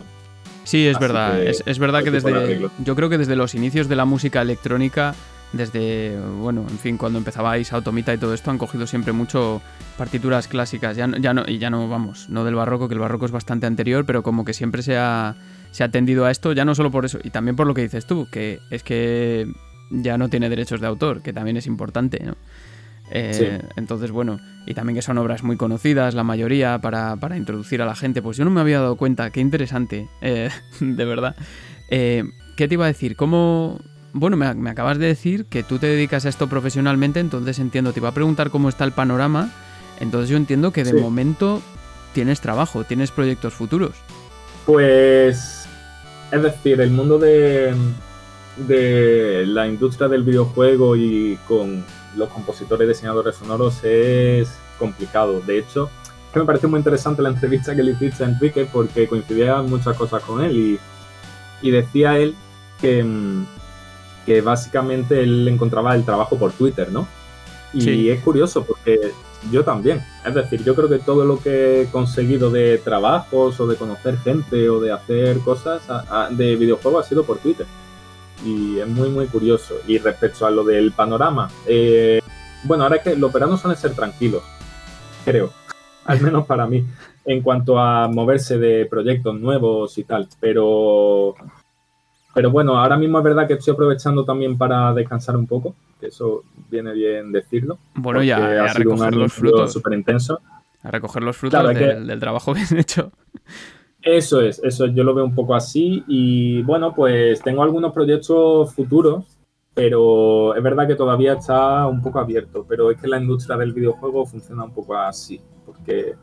Sí, 0.64 0.88
es 0.88 0.98
verdad. 1.00 1.42
es, 1.42 1.80
verdad 1.80 2.04
que 2.04 2.12
desde. 2.12 2.70
Yo 2.84 2.96
creo 2.96 3.10
que 3.10 3.18
desde 3.18 3.36
los 3.36 3.54
inicios 3.56 3.88
de 3.90 3.96
la 3.96 4.06
música 4.06 4.42
electrónica, 4.42 5.14
desde. 5.52 6.18
Bueno, 6.40 6.66
en 6.70 6.80
fin, 6.80 6.98
cuando 6.98 7.20
empezabais 7.20 7.74
Automita 7.74 8.14
y 8.14 8.18
todo 8.18 8.34
esto, 8.34 8.50
han 8.50 8.58
cogido 8.58 8.88
siempre 8.88 9.12
mucho 9.12 9.62
partituras 9.98 10.48
clásicas. 10.48 10.96
Ya, 10.96 11.10
ya 11.20 11.34
no, 11.34 11.44
y 11.46 11.58
ya 11.58 11.70
no, 11.70 11.88
vamos, 11.90 12.30
no 12.30 12.46
del 12.46 12.56
barroco, 12.56 12.88
que 12.88 12.94
el 12.94 13.00
barroco 13.00 13.26
es 13.26 13.32
bastante 13.32 13.66
anterior, 13.66 14.06
pero 14.06 14.24
como 14.24 14.46
que 14.46 14.54
siempre 14.54 14.84
se 14.84 14.98
ha, 14.98 15.36
se 15.72 15.84
ha 15.84 15.88
atendido 15.88 16.26
a 16.26 16.32
esto, 16.32 16.54
ya 16.54 16.66
no 16.66 16.76
solo 16.76 16.92
por 16.92 17.04
eso, 17.06 17.20
y 17.24 17.30
también 17.30 17.56
por 17.56 17.68
lo 17.68 17.74
que 17.74 17.82
dices 17.82 18.06
tú, 18.06 18.28
que 18.32 18.60
es 18.70 18.84
que 18.84 19.52
ya 19.92 20.18
no 20.18 20.30
tiene 20.30 20.50
derechos 20.50 20.80
de 20.80 20.88
autor, 20.88 21.22
que 21.22 21.34
también 21.34 21.58
es 21.58 21.68
importante, 21.68 22.24
¿no? 22.24 22.36
Eh, 23.12 23.62
entonces, 23.76 24.12
bueno, 24.12 24.40
y 24.66 24.74
también 24.74 24.96
que 24.96 25.02
son 25.02 25.18
obras 25.18 25.44
muy 25.44 25.58
conocidas, 25.58 26.14
la 26.14 26.24
mayoría, 26.24 26.80
para, 26.80 27.18
introducir 27.38 27.82
a 27.82 27.86
la 27.86 27.96
gente. 27.96 28.22
Pues 28.22 28.38
yo 28.38 28.46
no 28.46 28.52
me 28.52 28.62
había 28.62 28.80
dado 28.80 28.96
cuenta, 28.96 29.30
qué 29.32 29.42
interesante, 29.42 30.10
eh, 30.22 30.50
de 30.80 31.06
verdad. 31.06 31.36
Eh, 31.90 32.24
¿Qué 32.56 32.68
te 32.68 32.76
iba 32.76 32.86
a 32.86 32.88
decir? 32.88 33.16
¿Cómo...? 33.16 33.80
Bueno, 34.16 34.38
me, 34.38 34.70
acabas 34.70 35.00
de 35.00 35.08
decir 35.08 35.46
que 35.46 35.64
tú 35.64 35.80
te 35.80 35.88
dedicas 35.88 36.28
a 36.28 36.30
esto 36.30 36.48
profesionalmente, 36.48 37.20
entonces 37.20 37.58
entiendo, 37.58 37.94
te 37.94 38.00
iba 38.00 38.10
a 38.10 38.14
preguntar 38.14 38.52
cómo 38.52 38.70
está 38.70 38.84
el 38.84 38.92
panorama, 38.92 39.52
entonces 40.00 40.30
yo 40.30 40.38
entiendo 40.38 40.72
que 40.72 40.84
de 40.84 40.94
momento 40.94 41.64
tienes 42.14 42.40
trabajo, 42.40 42.84
tienes 42.84 43.10
proyectos 43.10 43.56
futuros. 43.56 43.96
Pues, 44.68 45.68
es 46.32 46.44
decir, 46.44 46.80
el 46.80 46.92
mundo 46.92 47.18
de, 47.18 47.74
de 48.68 49.46
la 49.48 49.68
industria 49.68 50.08
del 50.08 50.22
videojuego 50.22 50.96
y 50.96 51.40
con 51.48 51.84
los 52.16 52.30
compositores 52.30 52.86
y 52.86 52.90
diseñadores 52.90 53.36
sonoros 53.36 53.84
es 53.84 54.52
complicado. 54.80 55.42
De 55.42 55.60
hecho, 55.60 55.90
que 56.34 56.40
me 56.40 56.46
parece 56.46 56.68
muy 56.68 56.80
interesante 56.80 57.22
la 57.22 57.30
entrevista 57.30 57.76
que 57.76 57.84
le 57.84 57.92
hiciste 57.92 58.24
a 58.24 58.28
Enrique 58.28 58.68
porque 58.72 59.08
coincidía 59.08 59.62
muchas 59.62 59.96
cosas 59.96 60.24
con 60.24 60.44
él 60.44 60.58
y, 60.58 60.80
y 61.62 61.72
decía 61.72 62.18
él 62.18 62.36
que, 62.82 63.04
mm, 63.04 63.46
que, 64.26 64.42
básicamente 64.42 65.22
él 65.22 65.48
encontraba 65.48 65.96
el 65.96 66.04
trabajo 66.04 66.38
por 66.38 66.52
Twitter, 66.52 66.92
¿no? 66.92 67.08
Y 67.74 68.10
es 68.10 68.22
curioso 68.22 68.64
porque 68.64 69.12
yo 69.52 69.64
también. 69.64 70.04
Es 70.24 70.36
decir, 70.36 70.64
yo 70.64 70.76
creo 70.76 70.88
que 70.88 71.00
todo 71.00 71.26
lo 71.26 71.40
que 71.40 71.82
he 71.82 71.86
conseguido 71.88 72.52
de 72.52 72.78
trabajos 72.78 73.60
o 73.60 73.66
de 73.66 73.76
conocer 73.76 74.20
gente 74.20 74.70
o 74.70 74.80
de 74.80 74.92
hacer 74.92 75.40
cosas 75.40 75.82
de 76.30 76.56
videojuegos 76.56 77.06
ha 77.06 77.10
sido 77.10 77.24
por 77.24 77.40
Twitter 77.40 77.66
y 78.46 78.80
es 78.80 78.88
muy, 78.88 79.10
muy 79.10 79.28
curioso. 79.28 79.76
Y 79.88 79.98
respecto 79.98 80.46
a 80.46 80.52
lo 80.52 80.64
del 80.64 80.92
panorama, 80.92 81.50
eh, 81.66 82.22
bueno, 82.64 82.84
ahora 82.84 82.98
es 82.98 83.04
que 83.04 83.16
los 83.16 83.32
veranos 83.32 83.62
suelen 83.62 83.80
ser 83.80 83.94
tranquilos, 83.94 84.44
creo, 85.26 85.52
al 86.06 86.22
menos 86.22 86.46
para 86.46 86.66
mí, 86.66 86.86
en 87.26 87.42
cuanto 87.42 87.80
a 87.80 88.08
moverse 88.08 88.58
de 88.58 88.86
proyectos 88.86 89.40
nuevos 89.40 89.98
y 89.98 90.04
tal, 90.04 90.28
pero, 90.40 91.36
pero 92.34 92.52
bueno, 92.52 92.78
ahora 92.78 92.98
mismo 92.98 93.18
es 93.20 93.24
verdad 93.24 93.48
que 93.48 93.54
estoy 93.54 93.74
aprovechando 93.74 94.26
también 94.26 94.58
para 94.58 94.94
descansar 94.94 95.36
un 95.38 95.48
poco, 95.48 95.76
que 96.00 96.08
eso 96.08 96.44
viene 96.70 96.94
bien 96.94 97.32
decirlo. 97.32 97.78
Bueno, 97.96 98.24
ya 98.24 98.66
a 98.66 98.74
recoger 98.74 99.16
los 99.16 99.34
frutos. 99.34 99.72
súper 99.72 99.94
intenso. 99.94 100.42
A 100.82 100.92
recoger 100.92 101.24
los 101.24 101.38
frutos 101.38 101.66
del, 101.76 102.08
del, 102.08 102.20
trabajo 102.20 102.54
que 102.54 102.62
han 102.62 102.78
hecho. 102.78 103.12
Eso 104.04 104.42
es, 104.42 104.60
eso 104.64 104.88
yo 104.88 105.04
lo 105.04 105.14
veo 105.14 105.24
un 105.24 105.34
poco 105.34 105.56
así 105.56 106.04
y 106.08 106.62
bueno, 106.64 106.94
pues 106.94 107.42
tengo 107.42 107.64
algunos 107.64 107.94
proyectos 107.94 108.74
futuros, 108.74 109.38
pero 109.74 110.56
es 110.56 110.62
verdad 110.62 110.88
que 110.88 110.96
todavía 110.96 111.34
está 111.34 111.88
un 111.88 112.02
poco 112.02 112.20
abierto, 112.20 112.66
pero 112.68 112.92
es 112.92 113.00
que 113.00 113.08
la 113.08 113.20
industria 113.20 113.56
del 113.56 113.72
videojuego 113.72 114.26
funciona 114.26 114.66
un 114.66 114.74
poco 114.74 114.98
así, 114.98 115.40
porque 115.66 116.16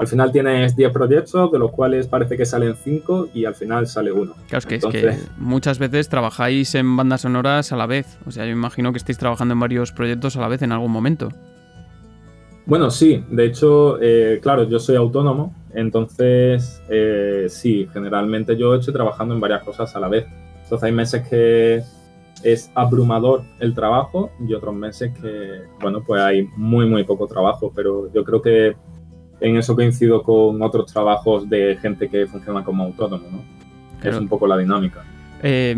al 0.00 0.08
final 0.08 0.32
tienes 0.32 0.74
10 0.74 0.92
proyectos, 0.92 1.52
de 1.52 1.58
los 1.58 1.70
cuales 1.72 2.08
parece 2.08 2.36
que 2.36 2.46
salen 2.46 2.74
5 2.74 3.28
y 3.34 3.44
al 3.44 3.54
final 3.54 3.86
sale 3.86 4.10
uno. 4.10 4.34
Claro, 4.48 4.58
es 4.58 4.66
que, 4.66 4.74
es 4.76 4.86
que 4.86 5.18
muchas 5.36 5.78
veces 5.78 6.08
trabajáis 6.08 6.74
en 6.74 6.96
bandas 6.96 7.20
sonoras 7.20 7.70
a 7.70 7.76
la 7.76 7.84
vez. 7.84 8.18
O 8.26 8.30
sea, 8.30 8.46
yo 8.46 8.50
imagino 8.50 8.92
que 8.92 8.98
estéis 8.98 9.18
trabajando 9.18 9.52
en 9.52 9.60
varios 9.60 9.92
proyectos 9.92 10.36
a 10.36 10.40
la 10.40 10.48
vez 10.48 10.62
en 10.62 10.72
algún 10.72 10.90
momento. 10.90 11.28
Bueno, 12.70 12.88
sí, 12.92 13.24
de 13.28 13.46
hecho, 13.46 14.00
eh, 14.00 14.38
claro, 14.40 14.62
yo 14.62 14.78
soy 14.78 14.94
autónomo, 14.94 15.52
entonces 15.74 16.80
eh, 16.88 17.46
sí, 17.48 17.88
generalmente 17.92 18.56
yo 18.56 18.76
estoy 18.76 18.94
trabajando 18.94 19.34
en 19.34 19.40
varias 19.40 19.64
cosas 19.64 19.96
a 19.96 19.98
la 19.98 20.06
vez. 20.06 20.24
Entonces 20.62 20.84
hay 20.84 20.92
meses 20.92 21.28
que 21.28 21.82
es 22.44 22.70
abrumador 22.76 23.42
el 23.58 23.74
trabajo 23.74 24.30
y 24.38 24.54
otros 24.54 24.72
meses 24.72 25.10
que, 25.20 25.62
bueno, 25.80 26.04
pues 26.06 26.22
hay 26.22 26.48
muy, 26.56 26.86
muy 26.86 27.02
poco 27.02 27.26
trabajo, 27.26 27.72
pero 27.74 28.08
yo 28.12 28.22
creo 28.22 28.40
que 28.40 28.76
en 29.40 29.56
eso 29.56 29.74
coincido 29.74 30.22
con 30.22 30.62
otros 30.62 30.92
trabajos 30.92 31.50
de 31.50 31.76
gente 31.82 32.08
que 32.08 32.28
funciona 32.28 32.62
como 32.62 32.84
autónomo, 32.84 33.26
¿no? 33.32 34.08
Es 34.08 34.16
un 34.16 34.28
poco 34.28 34.46
la 34.46 34.56
dinámica. 34.56 35.04
Eh, 35.42 35.74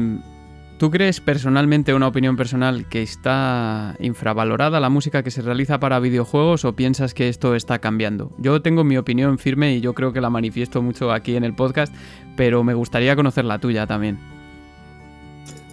¿Tú 0.83 0.91
crees 0.91 1.20
personalmente, 1.20 1.95
una 1.95 2.09
opinión 2.09 2.37
personal, 2.37 2.89
que 2.89 3.03
está 3.03 3.95
infravalorada 4.01 4.80
la 4.80 4.89
música 4.89 5.22
que 5.22 5.30
se 5.30 5.41
realiza 5.41 5.78
para 5.78 6.01
videojuegos 6.01 6.64
o 6.64 6.74
piensas 6.74 7.14
que 7.14 7.28
esto 7.28 7.55
está 7.55 7.78
cambiando? 7.78 8.33
Yo 8.39 8.62
tengo 8.62 8.83
mi 8.83 8.97
opinión 8.97 9.39
firme 9.39 9.76
y 9.76 9.80
yo 9.80 9.95
creo 9.95 10.12
que 10.12 10.20
la 10.20 10.28
manifiesto 10.28 10.83
mucho 10.83 11.12
aquí 11.12 11.37
en 11.37 11.45
el 11.45 11.55
podcast, 11.55 11.95
pero 12.37 12.64
me 12.64 12.74
gustaría 12.74 13.14
conocer 13.14 13.45
la 13.45 13.61
tuya 13.61 13.87
también. 13.87 14.18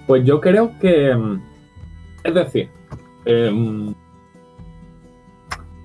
Pues 0.06 0.24
yo 0.26 0.40
creo 0.40 0.74
que... 0.80 1.16
Mm, 1.16 1.42
es 2.24 2.34
decir, 2.36 2.70
em, 3.26 3.96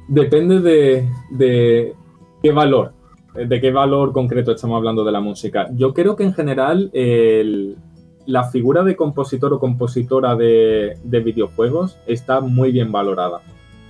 depende 0.06 0.60
de, 0.60 1.08
de 1.30 1.94
qué 2.42 2.52
valor, 2.52 2.92
de 3.34 3.58
qué 3.58 3.70
valor 3.70 4.12
concreto 4.12 4.52
estamos 4.52 4.76
hablando 4.76 5.02
de 5.02 5.12
la 5.12 5.20
música. 5.20 5.70
Yo 5.72 5.94
creo 5.94 6.14
que 6.14 6.24
en 6.24 6.34
general 6.34 6.90
el 6.92 7.78
la 8.26 8.44
figura 8.44 8.82
de 8.82 8.96
compositor 8.96 9.52
o 9.52 9.60
compositora 9.60 10.34
de, 10.36 10.98
videojuegos 11.04 11.98
está 12.06 12.40
muy 12.40 12.72
bien 12.72 12.90
valorada. 12.90 13.40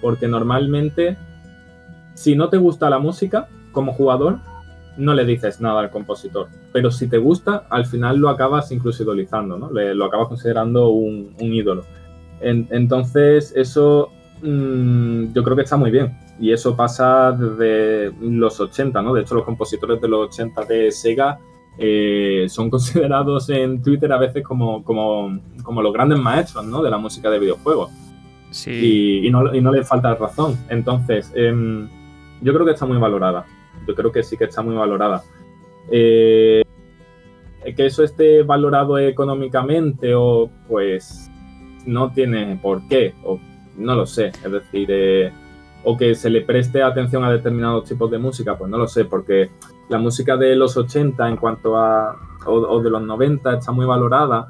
Porque 0.01 0.29
normalmente, 0.29 1.17
si 2.15 2.35
no 2.35 2.49
te 2.49 2.57
gusta 2.57 2.91
la 2.91 2.99
música 2.99 3.49
como 3.73 3.93
jugador, 3.93 4.39
no 4.97 5.15
le 5.15 5.25
dices 5.25 5.61
nada 5.61 5.81
al 5.81 5.91
compositor. 5.91 6.49
Pero 6.73 6.91
si 6.91 7.09
te 7.09 7.19
gusta, 7.19 7.67
al 7.71 7.87
final 7.87 8.19
lo 8.19 8.29
acabas 8.29 8.71
incluso 8.73 9.03
idolizando, 9.03 9.59
¿no? 9.59 9.71
lo 9.71 10.05
acabas 10.05 10.29
considerando 10.29 10.91
un, 10.91 11.35
ídolo. 11.39 11.85
entonces, 12.41 13.53
eso 13.57 14.11
mm, 14.43 15.33
yo 15.33 15.43
creo 15.43 15.57
que 15.57 15.63
está 15.63 15.77
muy 15.77 15.91
bien. 15.91 16.19
Y 16.41 16.53
eso 16.53 16.75
pasa 16.75 17.31
desde 17.31 18.13
los 18.21 18.59
80, 18.59 19.01
¿no? 19.03 19.15
De 19.15 19.23
hecho, 19.23 19.37
los 19.37 19.45
compositores 19.45 20.01
de 20.01 20.09
los 20.09 20.29
80 20.29 20.65
de 20.65 20.91
Sega 20.91 21.39
eh, 21.79 22.47
son 22.49 22.71
considerados 22.71 23.49
en 23.51 23.83
Twitter 23.83 24.13
a 24.13 24.19
veces 24.19 24.43
como, 24.43 24.85
como, 24.85 25.41
como 25.63 25.83
los 25.83 25.93
grandes 25.93 26.19
maestros 26.19 26.65
¿no? 26.65 26.83
de 26.83 26.91
la 26.91 26.99
música 26.99 27.31
de 27.31 27.39
videojuegos. 27.39 27.91
Sí. 28.51 29.23
Y, 29.25 29.31
no, 29.31 29.55
y 29.55 29.61
no 29.61 29.73
le 29.73 29.83
falta 29.83 30.15
razón. 30.15 30.57
Entonces, 30.69 31.33
em, 31.35 31.89
yo 32.41 32.53
creo 32.53 32.65
que 32.65 32.73
está 32.73 32.87
muy 32.87 32.99
valorada. 32.99 33.45
Yo 33.87 33.95
creo 33.95 34.13
que 34.13 34.23
sí 34.23 34.37
que 34.37 34.45
está 34.45 34.63
muy 34.63 34.77
valorada. 34.77 35.23
Eh, 35.91 36.63
que 37.77 37.87
eso 37.87 38.05
esté 38.05 38.43
valorado 38.43 38.99
económicamente 38.99 40.15
o 40.15 40.51
pues 40.69 41.31
no 41.87 42.13
tiene 42.13 42.59
por 42.63 42.87
qué, 42.89 43.15
o 43.25 43.41
no 43.77 43.95
lo 43.95 44.07
sé. 44.07 44.29
Es 44.29 44.53
decir, 44.53 44.89
eh, 44.91 45.33
o 45.85 45.97
que 45.97 46.15
se 46.15 46.31
le 46.31 46.41
preste 46.41 46.83
atención 46.83 47.25
a 47.25 47.31
determinados 47.31 47.85
tipos 47.85 48.11
de 48.11 48.19
música, 48.19 48.57
pues 48.57 48.71
no 48.71 48.79
lo 48.79 48.89
sé, 48.89 49.05
porque 49.05 49.51
la 49.89 49.99
música 49.99 50.37
de 50.37 50.57
los 50.57 50.77
80 50.77 51.29
en 51.29 51.37
cuanto 51.37 51.77
a, 51.77 52.17
o, 52.47 52.83
de 52.83 52.91
los 52.91 53.03
90 53.03 53.59
está 53.59 53.73
muy 53.73 53.87
valorada, 53.87 54.49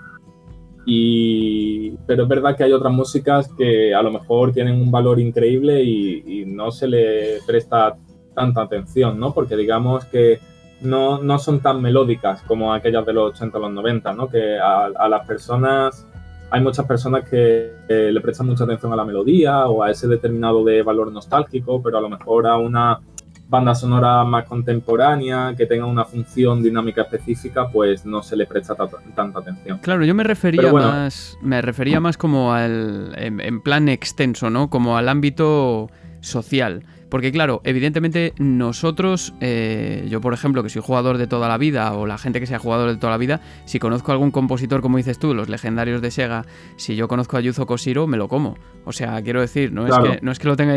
y, 0.87 1.93
pero 2.07 2.25
es 2.25 2.29
verdad 2.29 2.57
que 2.57 2.65
hay 2.65 2.73
otras 2.73 2.93
músicas 2.93 3.49
que 3.57 3.95
a 3.95 4.03
lo 4.03 4.11
mejor 4.11 4.53
tienen 4.53 4.81
un 4.81 4.91
valor 4.91 5.19
increíble 5.19 5.83
y, 5.83 6.45
no 6.47 6.71
se 6.71 6.87
le 6.87 7.41
presta 7.45 7.97
tanta 8.35 8.63
atención, 8.63 9.19
¿no? 9.19 9.35
Porque 9.35 9.57
digamos 9.57 10.05
que 10.05 10.39
no, 10.83 11.21
no, 11.21 11.39
son 11.41 11.61
tan 11.61 11.83
melódicas 11.83 12.43
como 12.43 12.73
aquellas 12.73 13.05
de 13.07 13.13
los 13.13 13.33
80 13.33 13.59
o 13.59 13.61
los 13.63 13.73
90, 13.73 14.13
¿no? 14.13 14.29
Que 14.29 14.57
a, 14.57 14.85
a 14.85 15.09
las 15.09 15.27
personas 15.27 16.07
hay 16.55 16.61
muchas 16.61 16.87
personas 16.87 17.29
que 17.29 17.73
le 17.89 18.21
prestan 18.21 18.47
mucha 18.47 18.63
atención 18.63 18.93
a 18.93 18.97
la 18.97 19.05
melodía 19.05 19.67
o 19.67 19.83
a 19.83 19.91
ese 19.91 20.07
determinado 20.07 20.63
de 20.63 20.83
valor 20.83 21.11
nostálgico, 21.11 21.83
pero 21.83 21.99
a 21.99 22.01
lo 22.01 22.09
mejor 22.09 22.47
a 22.47 22.57
una 22.57 23.01
banda 23.49 23.75
sonora 23.75 24.23
más 24.23 24.45
contemporánea, 24.45 25.55
que 25.57 25.67
tenga 25.67 25.85
una 25.85 26.05
función 26.05 26.63
dinámica 26.63 27.03
específica, 27.03 27.69
pues 27.69 28.07
no 28.07 28.23
se 28.23 28.37
le 28.37 28.47
presta 28.47 28.77
tanta 28.77 29.41
atención. 29.41 29.79
Claro, 29.79 30.05
yo 30.05 30.15
me 30.15 30.23
refería 30.23 30.73
más, 30.73 31.37
me 31.43 31.61
refería 31.61 31.99
más 31.99 32.17
como 32.17 32.53
al, 32.53 33.13
en 33.17 33.61
plan 33.61 33.89
extenso, 33.89 34.49
¿no? 34.49 34.71
Como 34.71 34.97
al 34.97 35.09
ámbito 35.09 35.91
social. 36.21 36.85
Porque 37.15 37.31
claro, 37.31 37.61
evidentemente 37.63 38.35
nosotros, 38.39 39.35
eh, 39.41 40.05
yo 40.11 40.21
por 40.21 40.35
ejemplo, 40.35 40.65
que 40.65 40.69
soy 40.69 40.83
jugador 40.83 41.17
de 41.17 41.29
toda 41.29 41.47
la 41.47 41.59
vida, 41.59 41.95
o 41.95 42.07
la 42.07 42.19
gente 42.19 42.41
que 42.41 42.47
sea 42.49 42.59
jugador 42.59 42.91
de 42.91 42.97
toda 42.97 43.13
la 43.13 43.19
vida, 43.19 43.41
si 43.67 43.79
conozco 43.79 44.11
a 44.11 44.15
algún 44.15 44.33
compositor, 44.33 44.83
como 44.83 44.97
dices 44.97 45.21
tú, 45.21 45.33
los 45.33 45.49
legendarios 45.49 46.03
de 46.03 46.11
Sega, 46.11 46.45
si 46.75 46.97
yo 46.97 47.07
conozco 47.07 47.37
a 47.37 47.41
Yuzo 47.41 47.67
Koshiro, 47.67 48.09
me 48.09 48.17
lo 48.17 48.27
como. 48.27 48.57
O 48.85 48.91
sea, 48.91 49.23
quiero 49.23 49.41
decir, 49.41 49.71
no, 49.71 49.87
es, 49.87 49.97
que, 49.97 50.19
no 50.23 50.33
es 50.33 50.41
que 50.41 50.49
lo 50.49 50.57
tenga... 50.57 50.75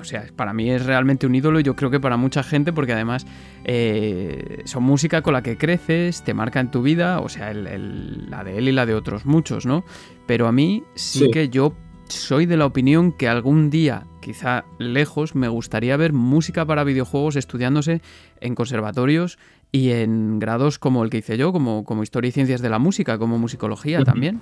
o 0.00 0.04
sea, 0.04 0.26
para 0.36 0.52
mí 0.52 0.70
es 0.70 0.86
realmente 0.86 1.26
un 1.26 1.34
ídolo 1.34 1.58
y 1.58 1.64
yo 1.64 1.74
creo 1.74 1.90
que 1.90 1.98
para 1.98 2.16
mucha 2.16 2.44
gente, 2.44 2.72
porque 2.72 2.92
además 2.92 3.26
eh, 3.64 4.62
son 4.64 4.84
música 4.84 5.22
con 5.22 5.32
la 5.32 5.42
que 5.42 5.58
creces, 5.58 6.22
te 6.22 6.34
marca 6.34 6.60
en 6.60 6.70
tu 6.70 6.82
vida, 6.82 7.18
o 7.18 7.28
sea, 7.28 7.52
la 7.52 8.44
de 8.44 8.58
él 8.58 8.68
y 8.68 8.72
la 8.72 8.86
de 8.86 8.94
otros 8.94 9.26
muchos, 9.26 9.66
¿no? 9.66 9.84
Pero 10.24 10.46
a 10.46 10.52
mí 10.52 10.84
sí. 10.94 11.28
que 11.32 11.48
yo 11.48 11.74
soy 12.08 12.46
de 12.46 12.56
la 12.56 12.66
opinión 12.66 13.12
que 13.12 13.28
algún 13.28 13.70
día 13.70 14.04
quizá 14.20 14.64
lejos, 14.78 15.34
me 15.34 15.48
gustaría 15.48 15.96
ver 15.96 16.12
música 16.12 16.66
para 16.66 16.84
videojuegos 16.84 17.36
estudiándose 17.36 18.02
en 18.40 18.54
conservatorios 18.54 19.38
y 19.72 19.90
en 19.90 20.38
grados 20.38 20.78
como 20.78 21.04
el 21.04 21.10
que 21.10 21.18
hice 21.18 21.36
yo, 21.36 21.52
como, 21.52 21.84
como 21.84 22.02
Historia 22.02 22.28
y 22.28 22.32
Ciencias 22.32 22.62
de 22.62 22.70
la 22.70 22.78
Música, 22.78 23.18
como 23.18 23.38
Musicología 23.38 24.02
también. 24.02 24.40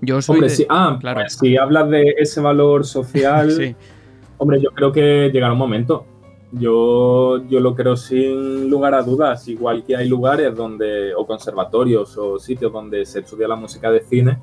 Yo 0.00 0.22
soy 0.22 0.38
hombre, 0.38 0.66
ah, 0.68 0.96
claro. 1.00 1.20
Pues 1.20 1.34
si 1.34 1.56
hablas 1.56 1.90
de 1.90 2.14
ese 2.18 2.40
valor 2.40 2.86
social, 2.86 3.76
hombre, 4.38 4.60
yo 4.60 4.70
creo 4.70 4.92
que 4.92 5.30
llegará 5.32 5.52
un 5.52 5.58
momento. 5.58 6.06
Yo, 6.52 7.46
yo 7.48 7.60
lo 7.60 7.76
creo 7.76 7.96
sin 7.96 8.68
lugar 8.68 8.94
a 8.94 9.02
dudas, 9.02 9.46
igual 9.46 9.84
que 9.84 9.94
hay 9.94 10.08
lugares 10.08 10.56
donde, 10.56 11.14
o 11.14 11.24
conservatorios 11.24 12.18
o 12.18 12.40
sitios 12.40 12.72
donde 12.72 13.06
se 13.06 13.20
estudia 13.20 13.46
la 13.46 13.54
música 13.54 13.90
de 13.90 14.00
cine, 14.00 14.38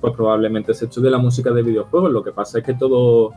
pues 0.00 0.12
probablemente 0.14 0.74
se 0.74 0.86
estudie 0.86 1.10
la 1.10 1.18
música 1.18 1.50
de 1.50 1.62
videojuegos. 1.62 2.12
Lo 2.12 2.22
que 2.22 2.32
pasa 2.32 2.58
es 2.58 2.64
que 2.64 2.74
todo, 2.74 3.32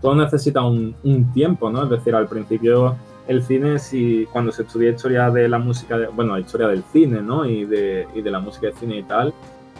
todo 0.00 0.14
necesita 0.14 0.62
un, 0.62 0.94
tiempo, 1.32 1.70
¿no? 1.70 1.84
Es 1.84 1.90
decir, 1.90 2.14
al 2.14 2.26
principio 2.26 2.96
el 3.28 3.42
cine, 3.42 3.78
si 3.78 4.26
cuando 4.32 4.50
se 4.50 4.62
estudia 4.62 4.90
historia 4.90 5.30
de 5.30 5.48
la 5.48 5.58
música, 5.58 5.96
de, 5.96 6.08
bueno, 6.08 6.36
historia 6.38 6.66
del 6.66 6.82
cine, 6.92 7.22
¿no? 7.22 7.44
Y 7.44 7.64
de, 7.64 8.08
y 8.14 8.22
de 8.22 8.30
la 8.30 8.40
música 8.40 8.68
de 8.68 8.72
cine 8.72 8.98
y 8.98 9.02
tal, 9.04 9.32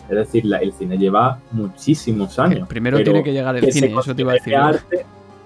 es 0.08 0.16
decir, 0.16 0.44
el 0.60 0.72
cine 0.72 0.98
lleva 0.98 1.40
muchísimos 1.50 2.38
años. 2.38 2.68
primero 2.68 3.02
tiene 3.02 3.22
que 3.22 3.32
llegar 3.32 3.56
el 3.56 3.72
cine, 3.72 3.94
eso 3.98 4.14
te 4.14 4.22
iba 4.22 4.32
a 4.32 4.34
decir. 4.34 4.54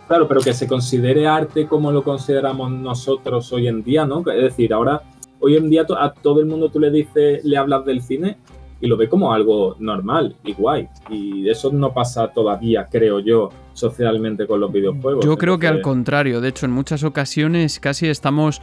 claro, 0.06 0.28
pero 0.28 0.40
que 0.40 0.52
se 0.52 0.66
considere 0.66 1.26
arte 1.26 1.66
como 1.66 1.90
lo 1.92 2.02
consideramos 2.02 2.70
nosotros 2.70 3.50
hoy 3.52 3.68
en 3.68 3.82
día, 3.82 4.06
¿no? 4.06 4.20
Es 4.20 4.42
decir, 4.42 4.74
ahora, 4.74 5.02
hoy 5.40 5.56
en 5.56 5.70
día 5.70 5.86
a 5.98 6.12
todo 6.12 6.40
el 6.40 6.46
mundo 6.46 6.68
tú 6.68 6.80
le 6.80 6.90
dices, 6.90 7.42
le 7.44 7.56
hablas 7.56 7.86
del 7.86 8.02
cine 8.02 8.36
y 8.84 8.86
lo 8.86 8.98
ve 8.98 9.08
como 9.08 9.32
algo 9.32 9.76
normal 9.78 10.36
y 10.44 10.52
guay. 10.52 10.88
Y 11.08 11.48
eso 11.48 11.72
no 11.72 11.94
pasa 11.94 12.28
todavía, 12.28 12.86
creo 12.90 13.18
yo, 13.18 13.48
socialmente 13.72 14.46
con 14.46 14.60
los 14.60 14.70
videojuegos. 14.70 15.24
Yo 15.24 15.38
creo 15.38 15.58
que 15.58 15.66
al 15.66 15.80
contrario, 15.80 16.42
de 16.42 16.50
hecho 16.50 16.66
en 16.66 16.72
muchas 16.72 17.02
ocasiones 17.02 17.80
casi 17.80 18.08
estamos 18.08 18.60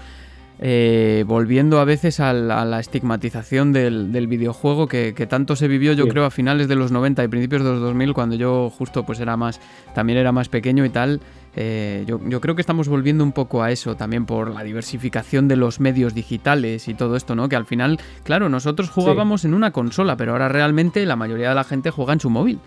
eh, 0.59 1.23
volviendo 1.25 1.79
a 1.79 1.85
veces 1.85 2.19
a 2.19 2.33
la, 2.33 2.79
estigmatización 2.79 3.73
del, 3.73 4.27
videojuego 4.27 4.87
que, 4.87 5.11
tanto 5.27 5.55
se 5.55 5.67
vivió 5.67 5.93
yo 5.93 6.07
creo 6.07 6.25
a 6.25 6.29
finales 6.29 6.67
de 6.67 6.75
los 6.75 6.91
90 6.91 7.23
y 7.23 7.27
principios 7.27 7.63
de 7.63 7.71
los 7.71 7.81
2000 7.81 8.13
cuando 8.13 8.35
yo 8.35 8.69
justo 8.69 9.03
pues 9.03 9.19
era 9.19 9.35
más, 9.37 9.59
también 9.95 10.19
era 10.19 10.31
más 10.31 10.49
pequeño 10.49 10.85
y 10.85 10.89
tal. 10.89 11.19
Eh, 11.55 12.05
yo, 12.07 12.39
creo 12.39 12.55
que 12.55 12.61
estamos 12.61 12.87
volviendo 12.87 13.23
un 13.23 13.33
poco 13.33 13.61
a 13.61 13.71
eso 13.71 13.95
también 13.95 14.25
por 14.25 14.53
la 14.53 14.63
diversificación 14.63 15.47
de 15.49 15.57
los 15.57 15.81
medios 15.81 16.13
digitales 16.13 16.87
y 16.87 16.93
todo 16.93 17.17
esto, 17.17 17.35
¿no? 17.35 17.49
Que 17.49 17.57
al 17.57 17.65
final, 17.65 17.99
claro, 18.23 18.47
nosotros 18.47 18.89
jugábamos 18.89 19.43
en 19.43 19.53
una 19.53 19.71
consola, 19.71 20.15
pero 20.15 20.31
ahora 20.31 20.47
realmente 20.47 21.05
la 21.05 21.17
mayoría 21.17 21.49
de 21.49 21.55
la 21.55 21.65
gente 21.65 21.91
juega 21.91 22.13
en 22.13 22.21
su 22.21 22.29
móvil. 22.29 22.59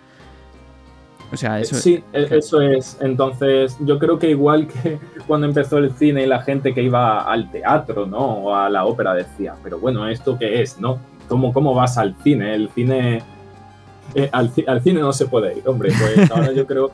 O 1.33 1.37
sea, 1.37 1.59
eso 1.59 1.75
Sí, 1.77 2.03
e- 2.13 2.29
eso 2.31 2.61
es. 2.61 2.99
Entonces, 3.01 3.77
yo 3.81 3.99
creo 3.99 4.19
que 4.19 4.31
igual 4.31 4.69
que 4.69 4.99
cuando 5.27 5.47
empezó 5.47 5.79
el 5.79 5.93
cine 5.93 6.25
y 6.25 6.27
la 6.27 6.43
gente 6.43 6.75
que 6.75 6.83
iba 6.83 7.23
al 7.23 7.51
teatro, 7.51 8.07
¿no? 8.07 8.19
O 8.19 8.55
a 8.55 8.69
la 8.69 8.85
ópera 8.85 9.15
decía, 9.15 9.55
pero 9.63 9.79
bueno, 9.79 10.07
¿esto 10.07 10.39
qué 10.39 10.61
es, 10.61 10.79
no? 10.79 10.99
¿Cómo, 11.29 11.55
cómo 11.55 11.75
vas 11.75 11.97
al 11.97 12.15
cine? 12.23 12.55
El 12.55 12.69
cine... 12.69 13.23
eh, 14.15 14.29
al 14.31 14.83
cine 14.83 15.01
no 15.01 15.13
se 15.15 15.27
puede 15.27 15.57
ir, 15.57 15.67
hombre. 15.67 15.91
Pues 15.99 16.31
ahora 16.31 16.53
yo 16.53 16.67
creo... 16.67 16.93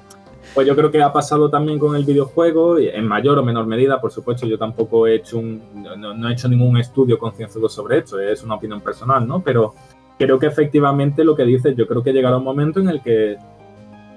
Pues 0.55 0.67
yo 0.67 0.75
creo 0.75 0.91
que 0.91 1.01
ha 1.01 1.13
pasado 1.13 1.49
también 1.49 1.79
con 1.79 1.95
el 1.95 2.05
videojuego, 2.05 2.77
en 2.79 3.07
mayor 3.07 3.39
o 3.39 3.45
menor 3.45 3.67
medida, 3.67 4.01
por 4.01 4.11
supuesto, 4.11 4.47
yo 4.47 4.59
tampoco 4.59 5.07
he 5.07 5.15
hecho 5.15 5.39
un, 5.39 5.63
no, 5.97 6.13
no 6.13 6.29
he 6.29 6.33
hecho 6.33 6.49
ningún 6.49 6.77
estudio 6.77 7.19
concienzudo 7.19 7.69
sobre 7.69 7.99
esto, 7.99 8.19
es 8.19 8.43
una 8.43 8.57
opinión 8.57 8.81
personal, 8.81 9.27
¿no? 9.27 9.41
Pero 9.43 9.75
creo 10.19 10.39
que 10.41 10.47
efectivamente 10.47 11.23
lo 11.25 11.37
que 11.37 11.45
dices, 11.45 11.77
yo 11.77 11.87
creo 11.87 12.03
que 12.03 12.13
llegará 12.13 12.37
un 12.37 12.45
momento 12.45 12.81
en 12.81 12.89
el 12.89 13.01
que 13.01 13.37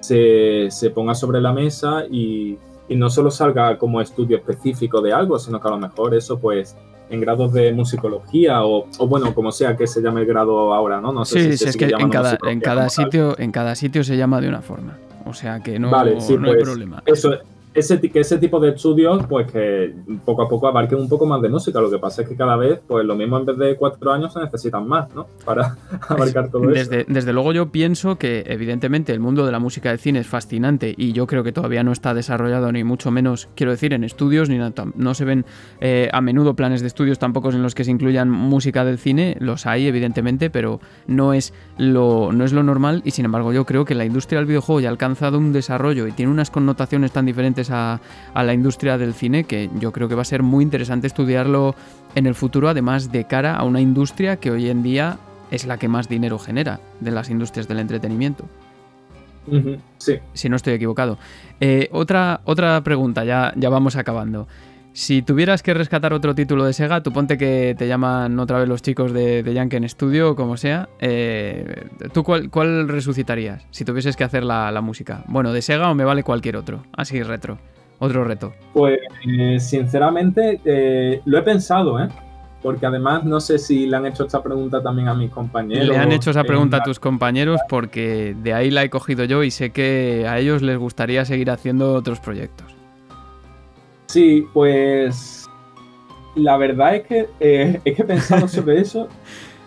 se, 0.00 0.70
se 0.70 0.90
ponga 0.90 1.14
sobre 1.14 1.40
la 1.40 1.52
mesa 1.52 2.04
y, 2.10 2.58
y 2.88 2.96
no 2.96 3.08
solo 3.10 3.30
salga 3.30 3.78
como 3.78 4.00
estudio 4.00 4.36
específico 4.36 5.00
de 5.00 5.12
algo, 5.12 5.38
sino 5.38 5.60
que 5.60 5.68
a 5.68 5.70
lo 5.70 5.78
mejor 5.78 6.14
eso 6.14 6.38
pues 6.38 6.76
en 7.10 7.20
grados 7.20 7.52
de 7.52 7.72
musicología 7.72 8.64
o, 8.64 8.86
o 8.98 9.06
bueno, 9.06 9.34
como 9.34 9.52
sea 9.52 9.76
que 9.76 9.86
se 9.86 10.02
llame 10.02 10.22
el 10.22 10.26
grado 10.26 10.74
ahora, 10.74 11.00
¿no? 11.00 11.12
No 11.12 11.24
sé 11.24 11.40
Sí, 11.40 11.52
si 11.52 11.58
sí, 11.58 11.68
es 11.70 11.76
que 11.76 11.84
en 11.86 12.08
cada, 12.08 12.38
en 12.46 12.60
cada 12.60 12.88
sitio, 12.88 13.38
en 13.38 13.52
cada 13.52 13.74
sitio 13.74 14.02
se 14.04 14.16
llama 14.16 14.40
de 14.40 14.48
una 14.48 14.62
forma. 14.62 14.98
O 15.26 15.34
sea 15.34 15.60
que 15.60 15.78
no, 15.78 15.90
Vale, 15.90 16.20
sí, 16.20 16.36
no 16.36 16.48
hay 16.48 16.54
pues, 16.54 16.64
problema. 16.64 17.02
Eso, 17.06 17.38
ese, 17.74 18.00
que 18.00 18.20
ese 18.20 18.38
tipo 18.38 18.60
de 18.60 18.70
estudios, 18.70 19.26
pues 19.26 19.50
que 19.50 19.94
poco 20.24 20.42
a 20.42 20.48
poco 20.48 20.68
abarquen 20.68 20.98
un 20.98 21.08
poco 21.08 21.26
más 21.26 21.42
de 21.42 21.48
música. 21.48 21.80
Lo 21.80 21.90
que 21.90 21.98
pasa 21.98 22.22
es 22.22 22.28
que 22.28 22.36
cada 22.36 22.56
vez, 22.56 22.80
pues 22.86 23.04
lo 23.04 23.16
mismo 23.16 23.38
en 23.38 23.46
vez 23.46 23.58
de 23.58 23.76
cuatro 23.76 24.12
años 24.12 24.32
se 24.32 24.40
necesitan 24.40 24.86
más, 24.86 25.12
¿no? 25.14 25.26
Para 25.44 25.76
abarcar 26.08 26.50
todo 26.50 26.70
eso. 26.70 26.90
Desde, 26.90 27.04
desde 27.08 27.32
luego 27.32 27.52
yo 27.52 27.70
pienso 27.70 28.16
que 28.16 28.44
evidentemente 28.46 29.12
el 29.12 29.20
mundo 29.20 29.44
de 29.44 29.52
la 29.52 29.58
música 29.58 29.90
del 29.90 29.98
cine 29.98 30.20
es 30.20 30.26
fascinante 30.26 30.94
y 30.96 31.12
yo 31.12 31.26
creo 31.26 31.42
que 31.42 31.52
todavía 31.52 31.82
no 31.82 31.92
está 31.92 32.14
desarrollado 32.14 32.70
ni 32.72 32.84
mucho 32.84 33.10
menos, 33.10 33.48
quiero 33.54 33.72
decir, 33.72 33.92
en 33.92 34.04
estudios, 34.04 34.48
ni 34.48 34.58
no 34.94 35.14
se 35.14 35.24
ven 35.24 35.44
eh, 35.80 36.08
a 36.12 36.20
menudo 36.20 36.54
planes 36.54 36.80
de 36.80 36.86
estudios 36.86 37.18
tampoco 37.18 37.50
en 37.50 37.62
los 37.62 37.74
que 37.74 37.84
se 37.84 37.90
incluyan 37.90 38.30
música 38.30 38.84
del 38.84 38.98
cine, 38.98 39.36
los 39.40 39.66
hay 39.66 39.86
evidentemente, 39.86 40.48
pero 40.48 40.80
no 41.06 41.34
es 41.34 41.52
lo, 41.76 42.30
no 42.32 42.44
es 42.44 42.52
lo 42.52 42.62
normal 42.62 43.02
y 43.04 43.10
sin 43.10 43.24
embargo 43.24 43.52
yo 43.52 43.64
creo 43.64 43.84
que 43.84 43.94
la 43.94 44.04
industria 44.04 44.38
del 44.38 44.46
videojuego 44.46 44.80
ya 44.80 44.88
ha 44.88 44.92
alcanzado 44.92 45.38
un 45.38 45.52
desarrollo 45.52 46.06
y 46.06 46.12
tiene 46.12 46.30
unas 46.30 46.50
connotaciones 46.50 47.12
tan 47.12 47.26
diferentes 47.26 47.63
a, 47.70 48.00
a 48.34 48.42
la 48.44 48.52
industria 48.54 48.98
del 48.98 49.14
cine 49.14 49.44
que 49.44 49.70
yo 49.78 49.92
creo 49.92 50.08
que 50.08 50.14
va 50.14 50.22
a 50.22 50.26
ser 50.26 50.42
muy 50.42 50.62
interesante 50.64 51.06
estudiarlo 51.06 51.74
en 52.14 52.26
el 52.26 52.34
futuro, 52.34 52.68
además 52.68 53.10
de 53.12 53.24
cara 53.24 53.56
a 53.56 53.64
una 53.64 53.80
industria 53.80 54.36
que 54.36 54.50
hoy 54.50 54.68
en 54.68 54.82
día 54.82 55.18
es 55.50 55.66
la 55.66 55.78
que 55.78 55.88
más 55.88 56.08
dinero 56.08 56.38
genera 56.38 56.80
de 57.00 57.10
las 57.10 57.30
industrias 57.30 57.68
del 57.68 57.78
entretenimiento, 57.80 58.44
Sí. 59.98 60.14
si 60.32 60.48
no 60.48 60.56
estoy 60.56 60.72
equivocado. 60.74 61.18
Eh, 61.60 61.88
otra, 61.92 62.40
otra 62.44 62.80
pregunta, 62.82 63.24
ya, 63.24 63.52
ya 63.56 63.68
vamos 63.68 63.94
acabando. 63.96 64.48
Si 64.94 65.22
tuvieras 65.22 65.64
que 65.64 65.74
rescatar 65.74 66.12
otro 66.12 66.36
título 66.36 66.64
de 66.64 66.72
Sega, 66.72 67.02
tú 67.02 67.12
ponte 67.12 67.36
que 67.36 67.74
te 67.76 67.88
llaman 67.88 68.38
otra 68.38 68.60
vez 68.60 68.68
los 68.68 68.80
chicos 68.80 69.12
de, 69.12 69.42
de 69.42 69.52
Yankee 69.52 69.88
Studio 69.88 70.30
o 70.30 70.36
como 70.36 70.56
sea, 70.56 70.88
eh, 71.00 71.88
¿tú 72.12 72.22
cuál, 72.22 72.48
cuál 72.48 72.88
resucitarías 72.88 73.66
si 73.72 73.84
tuvieses 73.84 74.14
que 74.14 74.22
hacer 74.22 74.44
la, 74.44 74.70
la 74.70 74.80
música? 74.82 75.24
Bueno, 75.26 75.52
de 75.52 75.62
Sega 75.62 75.90
o 75.90 75.96
me 75.96 76.04
vale 76.04 76.22
cualquier 76.22 76.56
otro, 76.56 76.84
así 76.96 77.20
retro, 77.24 77.58
otro 77.98 78.22
reto. 78.22 78.52
Pues 78.72 79.00
eh, 79.26 79.58
sinceramente 79.58 80.60
eh, 80.64 81.20
lo 81.24 81.38
he 81.38 81.42
pensado, 81.42 81.98
¿eh? 81.98 82.08
Porque 82.62 82.86
además 82.86 83.24
no 83.24 83.40
sé 83.40 83.58
si 83.58 83.86
le 83.86 83.96
han 83.96 84.06
hecho 84.06 84.26
esta 84.26 84.44
pregunta 84.44 84.80
también 84.80 85.08
a 85.08 85.14
mis 85.14 85.32
compañeros. 85.32 85.88
Le 85.88 85.96
han 85.96 86.12
hecho 86.12 86.30
esa 86.30 86.44
pregunta 86.44 86.76
a 86.76 86.82
tus 86.84 87.00
compañeros 87.00 87.60
porque 87.68 88.36
de 88.40 88.54
ahí 88.54 88.70
la 88.70 88.84
he 88.84 88.90
cogido 88.90 89.24
yo 89.24 89.42
y 89.42 89.50
sé 89.50 89.70
que 89.70 90.26
a 90.28 90.38
ellos 90.38 90.62
les 90.62 90.78
gustaría 90.78 91.24
seguir 91.24 91.50
haciendo 91.50 91.94
otros 91.94 92.20
proyectos. 92.20 92.83
Sí, 94.14 94.46
pues 94.52 95.44
la 96.36 96.56
verdad 96.56 96.94
es 96.94 97.02
que, 97.02 97.28
eh, 97.40 97.80
es 97.84 97.96
que 97.96 98.02
he 98.02 98.04
pensado 98.04 98.46
sobre 98.46 98.80
eso 98.80 99.08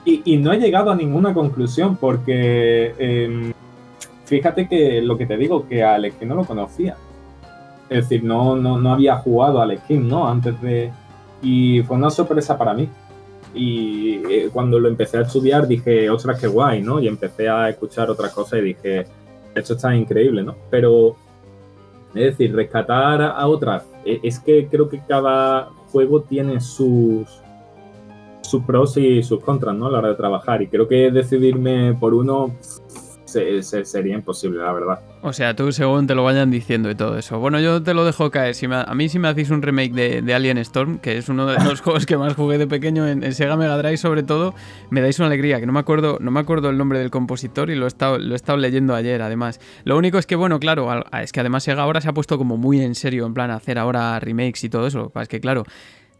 y, 0.05 0.37
no 0.37 0.53
he 0.53 0.57
llegado 0.57 0.89
a 0.89 0.95
ninguna 0.95 1.33
conclusión 1.33 1.97
porque 1.97 2.93
em, 2.97 3.51
fíjate 4.23 4.69
que 4.69 5.01
lo 5.01 5.17
que 5.17 5.25
te 5.25 5.35
digo, 5.35 5.67
que 5.67 5.83
a 5.83 5.95
Alex 5.95 6.21
no 6.21 6.35
lo 6.35 6.45
conocía. 6.45 6.95
Es 7.89 8.03
decir, 8.03 8.23
no, 8.23 8.55
no, 8.55 8.79
no 8.79 8.93
había 8.93 9.17
jugado 9.17 9.61
al 9.61 9.77
skin, 9.79 10.07
¿no? 10.07 10.29
Antes 10.29 10.61
de... 10.61 10.93
Y 11.41 11.81
fue 11.81 11.97
una 11.97 12.09
sorpresa 12.09 12.57
para 12.57 12.73
mí. 12.73 12.87
Y 13.53 14.21
eh, 14.31 14.49
cuando 14.53 14.79
lo 14.79 14.87
empecé 14.87 15.17
a 15.17 15.23
estudiar 15.23 15.67
dije, 15.67 16.09
ostras, 16.09 16.39
qué 16.39 16.47
guay, 16.47 16.81
¿no? 16.81 17.01
Y 17.01 17.09
empecé 17.09 17.49
a 17.49 17.67
escuchar 17.67 18.09
otras 18.09 18.31
cosas 18.31 18.59
y 18.59 18.67
dije, 18.67 19.07
esto 19.53 19.73
está 19.73 19.93
increíble, 19.93 20.41
¿no? 20.41 20.55
Pero, 20.69 21.17
es 22.15 22.37
decir, 22.37 22.55
rescatar 22.55 23.21
a 23.21 23.45
otras, 23.45 23.83
es 24.23 24.39
que 24.39 24.67
creo 24.67 24.89
que 24.89 25.01
cada 25.07 25.69
juego 25.91 26.21
tiene 26.21 26.59
sus, 26.59 27.41
sus 28.41 28.63
pros 28.63 28.97
y 28.97 29.23
sus 29.23 29.41
contras, 29.41 29.75
¿no? 29.75 29.87
A 29.87 29.91
la 29.91 29.99
hora 29.99 30.09
de 30.09 30.15
trabajar. 30.15 30.61
Y 30.61 30.67
creo 30.67 30.87
que 30.87 31.11
decidirme 31.11 31.93
por 31.93 32.13
uno 32.13 32.55
se- 33.27 33.61
se- 33.61 33.85
sería 33.85 34.15
imposible, 34.15 34.59
la 34.63 34.71
verdad. 34.73 34.99
O 35.21 35.33
sea, 35.33 35.55
tú 35.55 35.71
según 35.71 36.07
te 36.07 36.15
lo 36.15 36.23
vayan 36.23 36.49
diciendo 36.49 36.89
y 36.89 36.95
todo 36.95 37.17
eso. 37.17 37.39
Bueno, 37.39 37.59
yo 37.59 37.83
te 37.83 37.93
lo 37.93 38.05
dejo 38.05 38.31
caer. 38.31 38.55
Si 38.55 38.67
me- 38.67 38.75
a 38.77 38.93
mí 38.93 39.09
si 39.09 39.19
me 39.19 39.27
hacéis 39.27 39.49
un 39.49 39.61
remake 39.61 39.91
de, 39.93 40.21
de 40.21 40.33
Alien 40.33 40.57
Storm, 40.59 40.99
que 40.99 41.17
es 41.17 41.27
uno 41.29 41.45
de 41.45 41.55
los 41.63 41.81
juegos 41.81 42.05
que 42.05 42.17
más 42.17 42.33
jugué 42.35 42.57
de 42.57 42.67
pequeño 42.67 43.07
en, 43.07 43.23
en 43.23 43.33
Sega 43.33 43.57
Mega 43.57 43.77
Drive 43.77 43.97
sobre 43.97 44.23
todo, 44.23 44.53
me 44.89 45.01
dais 45.01 45.19
una 45.19 45.27
alegría, 45.27 45.59
que 45.59 45.65
no 45.65 45.73
me 45.73 45.79
acuerdo, 45.79 46.17
no 46.21 46.31
me 46.31 46.39
acuerdo 46.39 46.69
el 46.69 46.77
nombre 46.77 46.99
del 46.99 47.11
compositor 47.11 47.69
y 47.69 47.75
lo 47.75 47.85
he 47.85 47.87
estado, 47.87 48.17
lo 48.17 48.33
he 48.33 48.35
estado 48.35 48.57
leyendo 48.57 48.95
ayer 48.95 49.21
además. 49.21 49.59
Lo 49.83 49.97
único 49.97 50.17
es 50.17 50.25
que, 50.25 50.35
bueno, 50.35 50.59
claro, 50.59 51.03
es 51.21 51.31
que 51.31 51.39
además 51.41 51.63
Sega 51.63 51.83
ahora 51.83 52.01
se 52.01 52.09
ha 52.09 52.13
puesto 52.13 52.37
como 52.37 52.57
muy 52.57 52.81
en 52.81 52.95
serio, 52.95 53.25
en 53.25 53.33
plan 53.33 53.51
hacer 53.51 53.77
ahora 53.77 54.19
remakes 54.19 54.63
y 54.63 54.69
todo 54.69 54.87
eso. 54.87 55.11
Es 55.19 55.27
que, 55.27 55.39
claro, 55.39 55.63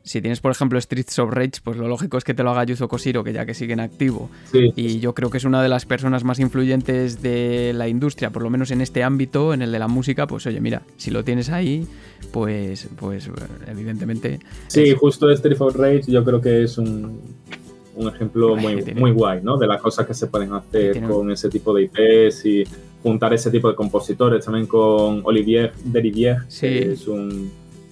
si 0.08 0.22
tienes, 0.22 0.40
por 0.40 0.52
ejemplo, 0.52 0.80
Streets 0.82 1.20
of 1.20 1.32
Rage, 1.32 1.60
pues 1.64 1.78
lo 1.78 1.88
lógico 1.88 2.18
es 2.18 2.24
que 2.24 2.34
te 2.34 2.42
lo 2.44 2.50
haga 2.52 2.64
Yuzo 2.64 2.88
Koshiro, 2.88 3.24
que 3.24 3.34
ya 3.34 3.46
que 3.46 3.54
sigue 3.54 3.74
en 3.74 3.80
activo. 3.82 4.30
Sí, 4.52 4.72
Y 4.76 5.00
yo 5.00 5.14
creo 5.14 5.30
que 5.30 5.38
es 5.38 5.44
una 5.44 5.62
de 5.62 5.70
las 5.70 5.86
personas 5.86 6.24
más 6.24 6.40
influyentes 6.40 7.22
de 7.22 7.74
la 7.76 7.88
industria, 7.88 8.30
por 8.32 8.42
lo 8.42 8.50
menos 8.50 8.72
en 8.72 8.82
este 8.82 9.04
ámbito, 9.04 9.54
en 9.54 9.62
el 9.62 9.72
de 9.72 9.80
la 9.80 9.88
música, 9.88 10.26
pues 10.28 10.46
oye, 10.48 10.60
mira, 10.62 10.82
si 10.98 11.12
lo 11.12 11.24
tienes 11.24 11.50
ahí, 11.50 11.86
pues, 12.32 12.88
pues 12.98 13.30
evidentemente... 13.68 14.40
Sí, 14.68 14.82
es- 14.84 14.96
justo 14.96 15.30
Street 15.32 15.58
of 15.60 15.76
Rage 15.76 16.04
yo 16.12 16.24
creo 16.24 16.42
que 16.42 16.64
es 16.64 16.78
un, 16.78 17.20
un 17.96 18.08
ejemplo 18.08 18.56
muy, 18.56 18.84
muy 18.96 19.12
guay, 19.12 19.42
¿no? 19.44 19.58
De 19.58 19.68
las 19.68 19.82
cosas 19.82 20.06
que 20.08 20.14
se 20.14 20.28
pueden 20.28 20.54
hacer 20.54 21.02
con 21.04 21.32
ese 21.32 21.50
tipo 21.50 21.74
de 21.74 21.84
IPs 21.84 22.46
y 22.46 22.64
juntar 23.04 23.34
ese 23.34 23.52
tipo 23.52 23.70
de 23.70 23.76
compositores 23.76 24.44
también 24.46 24.66
con 24.68 25.22
Olivier 25.24 25.74
Derivière, 25.86 26.44
Sí. 26.48 26.62
que 26.68 26.92
es 26.94 27.08
un, 27.08 27.52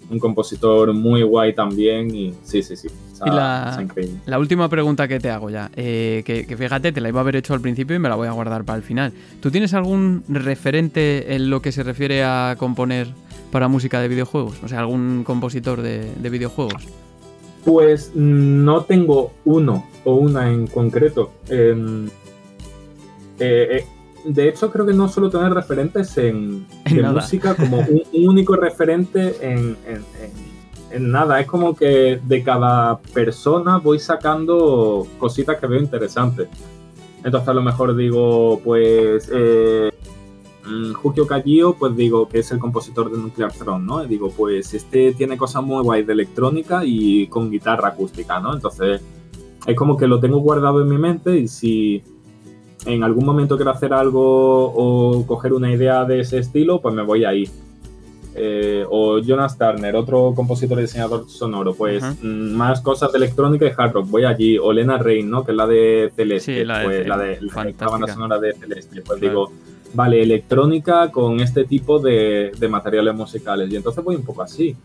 un 0.10 0.20
compositor 0.20 0.94
muy 0.94 1.24
guay 1.24 1.54
también 1.56 2.14
y 2.14 2.34
sí, 2.44 2.62
sí, 2.62 2.76
sí, 2.76 2.88
está, 3.12 3.28
Y 3.28 3.32
la- 3.32 3.68
está 3.72 3.82
increíble. 3.82 4.20
La 4.26 4.38
última 4.40 4.70
pregunta 4.70 5.08
que 5.08 5.20
te 5.20 5.30
hago 5.30 5.50
ya, 5.50 5.72
eh, 5.76 6.22
que, 6.26 6.46
que 6.46 6.56
fíjate, 6.58 6.92
te 6.92 7.02
la 7.02 7.10
iba 7.10 7.20
a 7.20 7.24
haber 7.24 7.36
hecho 7.38 7.54
al 7.54 7.62
principio 7.62 7.96
y 7.96 8.00
me 8.00 8.10
la 8.10 8.16
voy 8.16 8.28
a 8.28 8.32
guardar 8.32 8.64
para 8.66 8.78
el 8.78 8.84
final. 8.84 9.14
¿Tú 9.42 9.50
tienes 9.52 9.74
algún 9.74 10.24
referente 10.30 11.34
en 11.36 11.50
lo 11.50 11.62
que 11.62 11.72
se 11.72 11.84
refiere 11.84 12.24
a 12.24 12.56
componer 12.58 13.08
para 13.52 13.68
música 13.68 14.00
de 14.00 14.08
videojuegos? 14.08 14.58
O 14.64 14.68
sea, 14.68 14.80
algún 14.80 15.24
compositor 15.26 15.82
de, 15.82 16.12
de 16.16 16.30
videojuegos. 16.30 16.88
Pues 17.64 18.12
no 18.16 18.84
tengo 18.84 19.32
uno 19.44 19.88
o 20.04 20.14
una 20.16 20.52
en 20.52 20.68
concreto. 20.68 21.32
Em, 21.50 22.06
eh, 23.40 23.68
eh, 23.80 23.86
de 24.26 24.50
hecho, 24.50 24.72
creo 24.72 24.86
que 24.86 24.94
no 24.94 25.08
suelo 25.08 25.30
tener 25.30 25.54
referentes 25.54 26.18
en, 26.18 26.66
En 26.86 26.96
de 26.96 27.02
nada. 27.02 27.22
música 27.22 27.56
como 27.56 27.78
un, 27.80 28.02
un 28.14 28.28
único 28.30 28.56
referente 28.56 29.36
en, 29.42 29.78
en- 29.88 31.12
nada. 31.12 31.40
Es 31.42 31.48
como 31.48 31.76
que 31.76 32.20
de 32.24 32.44
cada 32.44 32.98
persona 33.00 33.78
voy 33.78 34.00
sacando 34.00 35.06
cositas 35.20 35.58
que 35.60 35.68
veo 35.68 35.80
interesantes. 35.82 36.48
Entonces 37.24 37.50
a 37.50 37.54
lo 37.54 37.62
mejor 37.62 37.96
digo, 37.96 38.62
pues, 38.64 39.30
eh, 39.34 39.92
mm, 40.66 40.94
Jukio 40.94 41.28
Kajio, 41.28 41.74
pues 41.76 41.96
digo 41.96 42.30
que 42.30 42.40
es 42.40 42.52
el 42.52 42.60
compositor 42.60 43.12
de 43.12 43.18
Nuclear 43.18 43.52
Throne, 43.52 43.84
¿no? 43.86 44.04
Y 44.04 44.08
digo, 44.08 44.30
pues 44.32 44.74
este 44.74 45.14
tiene 45.14 45.36
cosas 45.38 45.64
muy 45.64 45.84
guays 45.84 46.06
de 46.08 46.14
electrónica 46.14 46.82
y 46.86 47.28
con 47.28 47.50
guitarra 47.52 47.90
acústica, 47.90 48.40
¿no? 48.40 48.54
Entonces 48.54 49.02
es 49.66 49.76
como 49.76 49.98
que 49.98 50.08
lo 50.08 50.20
tengo 50.20 50.38
guardado 50.38 50.82
en 50.82 50.88
mi 50.88 50.98
mente 50.98 51.36
y 51.38 51.48
si 51.48 52.04
en 52.86 53.04
algún 53.04 53.26
momento 53.26 53.56
quiero 53.56 53.72
hacer 53.72 53.94
algo 53.94 54.66
o 54.66 55.26
coger 55.26 55.54
una 55.54 55.72
idea 55.72 56.06
de 56.06 56.20
ese 56.22 56.38
estilo, 56.40 56.82
pues 56.82 56.94
me 56.94 57.04
voy 57.04 57.26
ahí. 57.26 57.50
Eh, 58.38 58.84
o 58.90 59.20
Jonas 59.20 59.58
Turner, 59.58 59.96
otro 59.96 60.34
compositor 60.36 60.78
y 60.80 60.82
diseñador 60.82 61.30
sonoro, 61.30 61.74
pues 61.74 62.04
mm, 62.22 62.52
más 62.54 62.82
cosas 62.82 63.12
de 63.14 63.18
electrónica 63.20 63.66
y 63.66 63.72
hard 63.76 63.94
rock, 63.94 64.10
voy 64.10 64.26
allí. 64.26 64.58
O 64.58 64.74
Lena 64.74 64.98
Rain, 64.98 65.30
¿no? 65.30 65.46
Que 65.46 65.52
es 65.52 65.58
la 65.58 65.66
de 65.68 66.12
Celeste, 66.16 66.60
Sí, 66.60 66.66
la 66.66 66.80
de 66.80 66.86
pues, 66.86 67.08
la 67.08 67.18
de 67.18 67.40
la 67.42 67.88
banda 67.88 68.14
sonora 68.14 68.38
de 68.40 68.54
Celeste. 68.54 69.02
Pues 69.02 69.20
Claro. 69.20 69.22
digo, 69.22 69.52
vale, 69.94 70.22
electrónica 70.22 71.12
con 71.12 71.40
este 71.40 71.64
tipo 71.64 72.00
de, 72.00 72.52
de 72.60 72.68
materiales 72.68 73.16
musicales. 73.16 73.72
Y 73.72 73.78
entonces 73.78 74.04
voy 74.04 74.18
un 74.18 74.24
poco 74.26 74.42
así. 74.42 74.76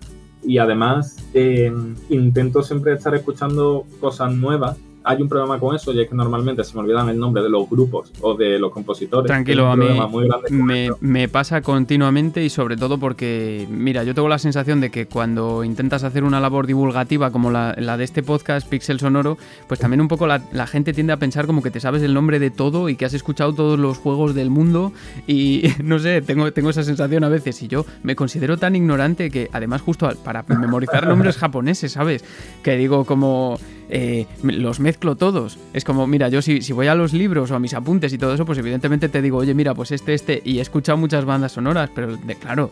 Y 0.44 0.58
además 0.58 1.16
eh, 1.34 1.72
intento 2.08 2.62
siempre 2.62 2.92
estar 2.94 3.14
escuchando 3.16 3.84
cosas 4.00 4.32
nuevas 4.32 4.78
hay 5.02 5.22
un 5.22 5.28
problema 5.28 5.58
con 5.58 5.74
eso 5.74 5.92
y 5.92 6.00
es 6.00 6.08
que 6.08 6.14
normalmente 6.14 6.62
se 6.64 6.74
me 6.74 6.80
olvidan 6.80 7.08
el 7.08 7.18
nombre 7.18 7.42
de 7.42 7.48
los 7.48 7.68
grupos 7.68 8.12
o 8.20 8.34
de 8.34 8.58
los 8.58 8.70
compositores. 8.70 9.26
Tranquilo, 9.26 9.68
a 9.68 9.76
mí 9.76 9.86
me, 11.00 11.28
pasa 11.28 11.62
continuamente 11.62 12.44
y 12.44 12.50
sobre 12.50 12.76
todo 12.76 12.98
porque, 12.98 13.66
mira, 13.70 14.04
yo 14.04 14.14
tengo 14.14 14.28
la 14.28 14.38
sensación 14.38 14.80
de 14.80 14.90
que 14.90 15.06
cuando 15.06 15.64
intentas 15.64 16.04
hacer 16.04 16.24
una 16.24 16.40
labor 16.40 16.66
divulgativa 16.66 17.30
como 17.30 17.50
la, 17.50 17.74
de 17.74 18.04
este 18.04 18.22
podcast, 18.22 18.68
Pixel 18.68 19.00
Sonoro, 19.00 19.38
pues 19.68 19.80
también 19.80 20.00
un 20.00 20.08
poco 20.08 20.26
la, 20.26 20.40
gente 20.66 20.92
tiende 20.92 21.12
a 21.12 21.16
pensar 21.16 21.46
como 21.46 21.62
que 21.62 21.70
te 21.70 21.80
sabes 21.80 22.02
el 22.02 22.14
nombre 22.14 22.38
de 22.38 22.50
todo 22.50 22.88
y 22.88 22.96
que 22.96 23.04
has 23.04 23.14
escuchado 23.14 23.54
todos 23.54 23.78
los 23.78 23.98
juegos 23.98 24.34
del 24.34 24.50
mundo 24.50 24.92
y 25.26 25.64
no 25.82 25.98
sé, 25.98 26.22
tengo, 26.22 26.52
tengo 26.52 26.70
esa 26.70 26.82
sensación 26.82 27.24
a 27.24 27.28
veces 27.28 27.60
y 27.62 27.68
yo 27.68 27.86
me 28.02 28.14
considero 28.14 28.56
tan 28.56 28.76
ignorante 28.76 29.30
que 29.30 29.48
además 29.52 29.82
justo 29.82 30.08
para 30.22 30.44
memorizar 30.48 31.06
nombres 31.06 31.36
japoneses, 31.36 31.92
¿sabes? 31.92 32.24
Que 32.62 32.76
digo 32.76 33.04
como 33.04 33.58
eh, 33.90 34.26
los 34.42 34.80
mezclo 34.80 35.16
todos. 35.16 35.58
Es 35.72 35.84
como, 35.84 36.06
mira, 36.06 36.28
yo 36.28 36.42
si, 36.42 36.62
si 36.62 36.72
voy 36.72 36.86
a 36.86 36.94
los 36.94 37.12
libros 37.12 37.50
o 37.50 37.56
a 37.56 37.58
mis 37.58 37.74
apuntes 37.74 38.12
y 38.12 38.18
todo 38.18 38.32
eso, 38.34 38.44
pues 38.46 38.58
evidentemente 38.58 39.08
te 39.08 39.20
digo, 39.20 39.38
oye, 39.38 39.54
mira, 39.54 39.74
pues 39.74 39.92
este, 39.92 40.14
este, 40.14 40.40
y 40.44 40.58
he 40.58 40.60
escuchado 40.62 40.96
muchas 40.96 41.24
bandas 41.24 41.52
sonoras, 41.52 41.90
pero 41.94 42.16
de, 42.16 42.34
claro, 42.36 42.70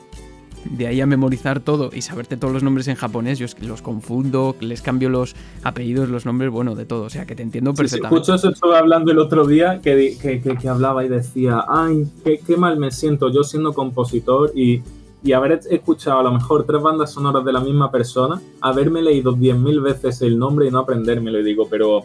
de 0.64 0.86
ahí 0.86 1.00
a 1.00 1.06
memorizar 1.06 1.60
todo 1.60 1.90
y 1.92 2.02
saberte 2.02 2.36
todos 2.36 2.52
los 2.54 2.62
nombres 2.62 2.88
en 2.88 2.94
japonés, 2.94 3.38
yo 3.38 3.46
los 3.62 3.82
confundo, 3.82 4.56
les 4.60 4.82
cambio 4.82 5.08
los 5.08 5.34
apellidos, 5.62 6.08
los 6.08 6.26
nombres, 6.26 6.50
bueno, 6.50 6.74
de 6.74 6.84
todo. 6.84 7.04
O 7.04 7.10
sea, 7.10 7.26
que 7.26 7.34
te 7.34 7.42
entiendo 7.42 7.74
perfectamente. 7.74 8.24
Sí, 8.24 8.32
eso 8.32 8.50
estuve 8.50 8.76
hablando 8.76 9.10
el 9.10 9.18
otro 9.18 9.46
día, 9.46 9.80
que, 9.82 10.16
que, 10.18 10.68
hablaba 10.68 11.04
y 11.04 11.08
decía, 11.08 11.64
ay, 11.68 12.06
qué, 12.24 12.40
qué, 12.46 12.56
mal 12.56 12.78
me 12.78 12.90
siento 12.90 13.32
yo 13.32 13.42
siendo 13.42 13.72
compositor 13.72 14.52
y 14.54 14.82
y 15.22 15.32
haber 15.32 15.60
escuchado 15.70 16.20
a 16.20 16.22
lo 16.22 16.32
mejor 16.32 16.64
tres 16.64 16.80
bandas 16.80 17.12
sonoras 17.12 17.44
de 17.44 17.52
la 17.52 17.60
misma 17.60 17.90
persona, 17.90 18.40
haberme 18.60 19.02
leído 19.02 19.36
10.000 19.36 19.82
veces 19.82 20.22
el 20.22 20.38
nombre 20.38 20.66
y 20.66 20.70
no 20.70 20.78
aprendérmelo. 20.78 21.40
Y 21.40 21.44
digo, 21.44 21.66
pero 21.68 22.04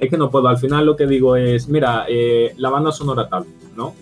es 0.00 0.10
que 0.10 0.16
no 0.16 0.30
puedo. 0.30 0.48
Al 0.48 0.58
final 0.58 0.86
lo 0.86 0.96
que 0.96 1.06
digo 1.06 1.36
es, 1.36 1.68
mira, 1.68 2.06
eh, 2.08 2.54
la 2.56 2.70
banda 2.70 2.90
sonora 2.90 3.28
tal, 3.28 3.44
¿no? 3.76 3.94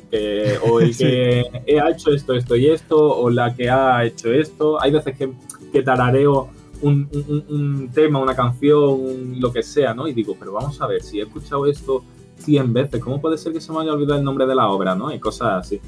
o 0.70 0.80
el 0.80 0.96
que 0.99 1.44
ha 1.82 1.90
hecho 1.90 2.11
esto, 2.11 2.34
esto 2.34 2.57
y 2.57 2.68
esto, 2.68 2.96
o 2.99 3.28
la 3.28 3.55
que 3.55 3.68
ha 3.68 4.05
hecho 4.05 4.32
esto. 4.32 4.80
Hay 4.80 4.92
veces 4.92 5.16
que, 5.16 5.32
que 5.72 5.82
tarareo 5.82 6.49
un, 6.80 7.09
un, 7.49 7.90
tema, 7.92 8.20
una 8.20 8.34
canción, 8.34 9.40
lo 9.40 9.53
que 9.53 9.62
sea, 9.62 9.94
¿no? 9.94 10.07
Y 10.07 10.12
digo, 10.12 10.36
pero 10.38 10.53
vamos 10.53 10.80
a 10.80 10.86
ver, 10.86 11.03
si 11.03 11.18
he 11.18 11.24
escuchado 11.24 11.66
esto 11.66 12.05
100 12.38 12.72
veces, 12.72 13.03
¿cómo 13.03 13.20
puede 13.20 13.36
ser 13.36 13.53
que 13.53 13.61
se 13.61 13.72
me 13.72 13.80
haya 13.80 13.92
olvidado 13.92 14.18
el 14.18 14.24
nombre 14.24 14.46
de 14.46 14.55
la 14.55 14.68
obra, 14.68 14.94
¿no? 14.94 15.12
Y 15.12 15.18
cosas 15.18 15.66
así. 15.66 15.80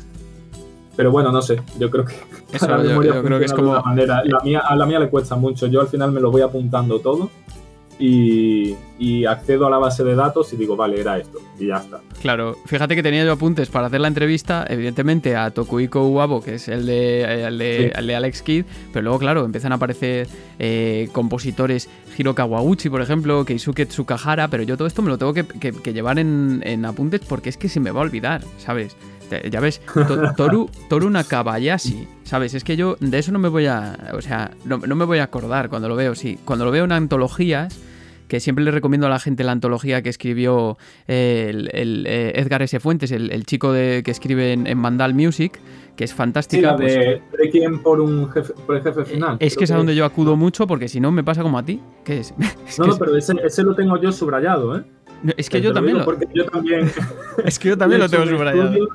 Pero 1.00 1.12
bueno, 1.12 1.32
no 1.32 1.40
sé, 1.40 1.62
yo 1.78 1.90
creo 1.90 2.04
que 2.04 2.12
Eso, 2.52 2.66
yo, 2.82 3.22
creo 3.22 3.38
que 3.38 3.46
es 3.46 3.54
como... 3.54 3.80
Manera. 3.80 4.20
La 4.22 4.40
mía, 4.40 4.58
a 4.58 4.76
la 4.76 4.84
mía 4.84 4.98
le 4.98 5.08
cuesta 5.08 5.34
mucho, 5.34 5.66
yo 5.66 5.80
al 5.80 5.88
final 5.88 6.12
me 6.12 6.20
lo 6.20 6.30
voy 6.30 6.42
apuntando 6.42 7.00
todo 7.00 7.30
y, 7.98 9.24
accedo 9.24 9.66
a 9.66 9.70
la 9.70 9.78
base 9.78 10.04
de 10.04 10.14
datos 10.14 10.52
y 10.52 10.58
digo, 10.58 10.76
vale, 10.76 11.00
era 11.00 11.16
esto, 11.16 11.38
y 11.58 11.68
ya 11.68 11.76
está. 11.76 12.00
Claro, 12.20 12.54
fíjate 12.66 12.94
que 12.94 13.02
tenía 13.02 13.24
yo 13.24 13.32
apuntes 13.32 13.70
para 13.70 13.86
hacer 13.86 14.02
la 14.02 14.08
entrevista, 14.08 14.66
evidentemente 14.68 15.36
a 15.36 15.50
Tokuiko 15.52 16.06
Uwabo, 16.06 16.42
que 16.42 16.56
es 16.56 16.68
el 16.68 16.84
de, 16.84 17.46
el 17.46 17.56
de, 17.56 18.14
Alex 18.14 18.42
Kidd, 18.42 18.66
pero 18.92 19.04
luego, 19.04 19.20
claro, 19.20 19.46
empiezan 19.46 19.72
a 19.72 19.76
aparecer 19.76 20.28
eh, 20.58 21.08
compositores 21.12 21.88
Hiro 22.18 22.34
Kawaguchi, 22.34 22.90
por 22.90 23.00
ejemplo, 23.00 23.46
Keisuke 23.46 23.86
Tsukahara, 23.86 24.48
pero 24.48 24.64
yo 24.64 24.76
todo 24.76 24.86
esto 24.86 25.00
me 25.00 25.08
lo 25.08 25.16
tengo 25.16 25.32
que, 25.32 25.92
llevar 25.94 26.18
en, 26.18 26.60
en 26.62 26.84
apuntes 26.84 27.22
porque 27.26 27.48
es 27.48 27.56
que 27.56 27.70
se 27.70 27.80
me 27.80 27.90
va 27.90 28.00
a 28.00 28.02
olvidar, 28.02 28.42
¿sabes? 28.58 28.98
Ya 29.50 29.60
ves, 29.60 29.80
Toru, 30.36 30.70
Toru 30.88 31.10
Nakabayashi, 31.10 32.08
¿sabes? 32.24 32.54
Es 32.54 32.64
que 32.64 32.76
yo 32.76 32.96
de 33.00 33.18
eso 33.18 33.32
no 33.32 33.38
me 33.38 33.48
voy 33.48 33.66
a, 33.66 34.12
o 34.14 34.20
sea, 34.20 34.52
no, 34.64 34.78
me 34.78 35.04
voy 35.04 35.18
a 35.18 35.24
acordar 35.24 35.68
cuando 35.68 35.88
lo 35.88 35.96
veo, 35.96 36.14
sí. 36.14 36.38
Cuando 36.44 36.64
lo 36.64 36.70
veo 36.70 36.84
en 36.84 36.92
antologías, 36.92 37.78
que 38.28 38.38
siempre 38.38 38.64
le 38.64 38.70
recomiendo 38.70 39.08
a 39.08 39.10
la 39.10 39.18
gente 39.18 39.42
la 39.42 39.52
antología 39.52 40.02
que 40.02 40.08
escribió 40.08 40.78
eh, 41.08 41.48
el, 41.72 42.06
eh, 42.06 42.32
Edgar 42.36 42.62
S. 42.62 42.78
Fuentes, 42.78 43.10
el, 43.10 43.44
chico 43.44 43.72
de, 43.72 44.02
que 44.04 44.12
escribe 44.12 44.52
en, 44.52 44.78
Mandal 44.78 45.14
Music, 45.14 45.58
que 45.96 46.04
es 46.04 46.14
fantástica. 46.14 46.76
Sí, 46.78 46.84
de, 46.84 47.22
pues 47.30 47.50
quién 47.50 47.80
por, 47.80 48.00
un 48.00 48.30
jefe, 48.30 48.52
por 48.66 48.76
el 48.76 48.82
jefe 48.82 49.04
final. 49.04 49.36
Es 49.40 49.56
que 49.56 49.64
es 49.64 49.70
a 49.72 49.76
donde 49.76 49.96
yo 49.96 50.04
acudo 50.04 50.36
mucho 50.36 50.68
porque 50.68 50.88
si 50.88 51.00
no 51.00 51.10
me 51.10 51.24
pasa 51.24 51.42
como 51.42 51.58
a 51.58 51.64
ti. 51.64 51.80
¿Qué 52.04 52.20
es? 52.20 52.32
no, 52.78 52.86
no, 52.86 52.96
pero 52.96 53.16
ese, 53.16 53.34
ese, 53.44 53.64
lo 53.64 53.74
tengo 53.74 54.00
yo 54.00 54.12
subrayado, 54.12 54.78
¿eh? 54.78 54.84
es 55.36 55.50
que 55.50 55.60
yo 55.60 55.72
también, 55.72 55.98
lo... 55.98 56.04
porque 56.04 56.26
yo 56.32 56.46
también. 56.46 56.90
es 57.44 57.58
que 57.58 57.68
yo 57.70 57.76
también 57.76 58.00
lo 58.00 58.08
tengo 58.08 58.26
subrayado 58.26 58.88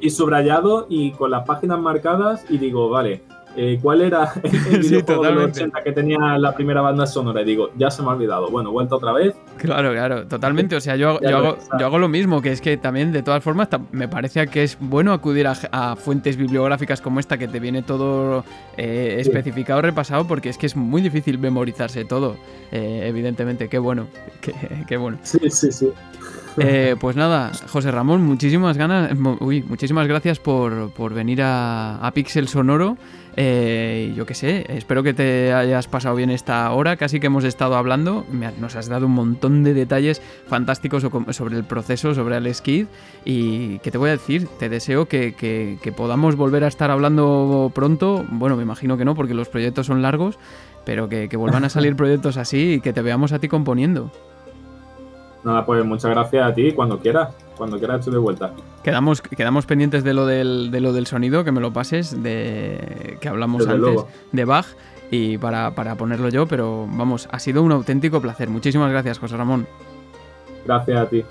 y 0.00 0.10
subrayado 0.10 0.86
y 0.88 1.12
con 1.12 1.30
las 1.30 1.44
páginas 1.46 1.78
marcadas 1.80 2.44
y 2.48 2.58
digo, 2.58 2.88
vale, 2.88 3.22
eh, 3.56 3.80
¿cuál 3.82 4.00
era 4.02 4.32
el 4.70 4.80
videojuego 4.80 5.24
de 5.24 5.32
los 5.32 5.44
80 5.50 5.82
que 5.82 5.92
tenía 5.92 6.38
la 6.38 6.54
primera 6.54 6.80
banda 6.80 7.06
sonora? 7.06 7.42
Y 7.42 7.44
digo, 7.44 7.70
ya 7.76 7.90
se 7.90 8.02
me 8.02 8.08
ha 8.08 8.12
olvidado. 8.12 8.50
Bueno, 8.50 8.70
vuelta 8.70 8.94
otra 8.94 9.12
vez. 9.12 9.34
Claro, 9.56 9.90
claro, 9.92 10.26
totalmente. 10.26 10.76
O 10.76 10.80
sea, 10.80 10.96
yo, 10.96 11.20
yo, 11.20 11.36
hago, 11.36 11.58
yo 11.78 11.86
hago, 11.86 11.98
lo 11.98 12.08
mismo, 12.08 12.40
que 12.42 12.52
es 12.52 12.60
que 12.60 12.76
también, 12.76 13.12
de 13.12 13.22
todas 13.22 13.42
formas, 13.42 13.68
me 13.90 14.08
parece 14.08 14.46
que 14.46 14.62
es 14.62 14.76
bueno 14.78 15.12
acudir 15.12 15.46
a, 15.48 15.96
fuentes 15.96 16.36
bibliográficas 16.36 17.00
como 17.00 17.18
esta, 17.18 17.38
que 17.38 17.48
te 17.48 17.58
viene 17.58 17.82
todo 17.82 18.44
eh, 18.76 19.16
especificado, 19.18 19.82
repasado, 19.82 20.26
porque 20.26 20.48
es 20.48 20.56
que 20.56 20.66
es 20.66 20.76
muy 20.76 21.02
difícil 21.02 21.38
memorizarse 21.38 22.04
todo, 22.04 22.36
eh, 22.70 23.04
evidentemente. 23.06 23.68
Qué 23.68 23.78
bueno, 23.78 24.06
qué, 24.40 24.54
qué 24.86 24.96
bueno. 24.96 25.18
Sí, 25.22 25.38
sí, 25.50 25.72
sí. 25.72 25.92
Eh, 26.58 26.96
pues 27.00 27.16
nada, 27.16 27.52
José 27.68 27.90
Ramón, 27.90 28.22
muchísimas 28.22 28.76
ganas, 28.76 29.12
uy, 29.40 29.62
muchísimas 29.62 30.06
gracias 30.06 30.38
por, 30.38 31.14
venir 31.14 31.40
a, 31.42 32.10
Pixel 32.14 32.48
Sonoro. 32.48 32.96
Eh, 33.36 34.12
yo 34.16 34.26
qué 34.26 34.34
sé, 34.34 34.66
espero 34.68 35.02
que 35.02 35.14
te 35.14 35.52
hayas 35.52 35.86
pasado 35.86 36.16
bien 36.16 36.30
esta 36.30 36.70
hora, 36.72 36.96
casi 36.96 37.20
que 37.20 37.28
hemos 37.28 37.44
estado 37.44 37.76
hablando. 37.76 38.26
Nos 38.58 38.76
has 38.76 38.88
dado 38.88 39.06
un 39.06 39.12
montón 39.12 39.62
de 39.62 39.72
detalles 39.72 40.20
fantásticos 40.46 41.06
sobre 41.30 41.56
el 41.56 41.64
proceso, 41.64 42.14
sobre 42.14 42.36
el 42.36 42.52
Skid. 42.54 42.86
Y 43.24 43.78
qué 43.78 43.90
te 43.90 43.98
voy 43.98 44.08
a 44.08 44.12
decir, 44.12 44.48
te 44.58 44.68
deseo 44.68 45.06
que, 45.06 45.78
podamos 45.96 46.36
volver 46.36 46.64
a 46.64 46.68
estar 46.68 46.90
hablando 46.90 47.70
pronto. 47.74 48.24
Bueno, 48.30 48.56
me 48.56 48.62
imagino 48.62 48.98
que 48.98 49.04
no, 49.04 49.14
porque 49.14 49.34
los 49.34 49.48
proyectos 49.48 49.86
son 49.86 50.02
largos, 50.02 50.38
pero 50.84 51.08
que, 51.08 51.28
que 51.28 51.36
vuelvan 51.36 51.64
a 51.64 51.68
salir 51.68 51.96
proyectos 52.00 52.36
así 52.36 52.74
y 52.74 52.80
que 52.80 52.92
te 52.92 53.02
veamos 53.02 53.32
a 53.32 53.38
ti 53.38 53.48
componiendo. 53.48 54.10
Nada, 55.44 55.64
pues 55.64 55.84
muchas 55.84 56.10
gracias 56.10 56.46
a 56.46 56.54
ti 56.54 56.72
cuando 56.72 56.98
quieras. 56.98 57.34
Cuando 57.56 57.78
quieras 57.78 58.00
estoy 58.00 58.14
de 58.14 58.18
vuelta. 58.18 58.52
Quedamos, 58.82 59.20
quedamos 59.22 59.66
pendientes 59.66 60.04
de 60.04 60.14
lo, 60.14 60.26
del, 60.26 60.70
de 60.70 60.80
lo 60.80 60.92
del 60.92 61.06
sonido, 61.06 61.44
que 61.44 61.52
me 61.52 61.60
lo 61.60 61.72
pases, 61.72 62.22
de 62.22 63.18
que 63.20 63.28
hablamos 63.28 63.66
antes 63.66 64.04
de 64.32 64.44
Bach 64.44 64.66
y 65.10 65.38
para, 65.38 65.74
para 65.74 65.96
ponerlo 65.96 66.28
yo, 66.28 66.46
pero 66.46 66.86
vamos, 66.90 67.28
ha 67.30 67.38
sido 67.38 67.62
un 67.62 67.72
auténtico 67.72 68.20
placer. 68.20 68.48
Muchísimas 68.48 68.90
gracias, 68.90 69.18
José 69.18 69.36
Ramón. 69.36 69.66
Gracias 70.64 71.00
a 71.00 71.06
ti. 71.06 71.24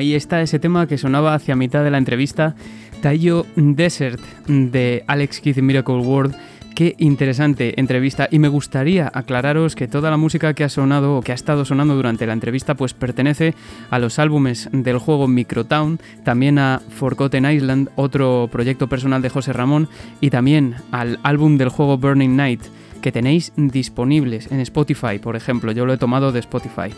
Ahí 0.00 0.14
está 0.14 0.40
ese 0.40 0.58
tema 0.58 0.86
que 0.86 0.96
sonaba 0.96 1.34
hacia 1.34 1.56
mitad 1.56 1.84
de 1.84 1.90
la 1.90 1.98
entrevista, 1.98 2.54
Tayo 3.02 3.44
Desert 3.54 4.20
de 4.46 5.04
Alex 5.06 5.40
Keith 5.40 5.58
Miracle 5.58 5.96
World. 5.96 6.34
Qué 6.74 6.94
interesante 6.96 7.78
entrevista 7.78 8.26
y 8.30 8.38
me 8.38 8.48
gustaría 8.48 9.10
aclararos 9.12 9.74
que 9.74 9.88
toda 9.88 10.10
la 10.10 10.16
música 10.16 10.54
que 10.54 10.64
ha 10.64 10.70
sonado 10.70 11.18
o 11.18 11.20
que 11.20 11.32
ha 11.32 11.34
estado 11.34 11.66
sonando 11.66 11.94
durante 11.96 12.26
la 12.26 12.32
entrevista 12.32 12.76
pues 12.76 12.94
pertenece 12.94 13.54
a 13.90 13.98
los 13.98 14.18
álbumes 14.18 14.70
del 14.72 14.96
juego 14.96 15.28
Microtown, 15.28 16.00
también 16.24 16.58
a 16.58 16.80
Forgotten 16.88 17.44
Island, 17.44 17.90
otro 17.96 18.48
proyecto 18.50 18.88
personal 18.88 19.20
de 19.20 19.28
José 19.28 19.52
Ramón 19.52 19.90
y 20.22 20.30
también 20.30 20.76
al 20.92 21.18
álbum 21.22 21.58
del 21.58 21.68
juego 21.68 21.98
Burning 21.98 22.36
Night 22.36 22.62
que 23.00 23.12
tenéis 23.12 23.52
disponibles 23.56 24.50
en 24.50 24.60
Spotify, 24.60 25.18
por 25.18 25.36
ejemplo, 25.36 25.72
yo 25.72 25.86
lo 25.86 25.92
he 25.92 25.98
tomado 25.98 26.32
de 26.32 26.40
Spotify. 26.40 26.90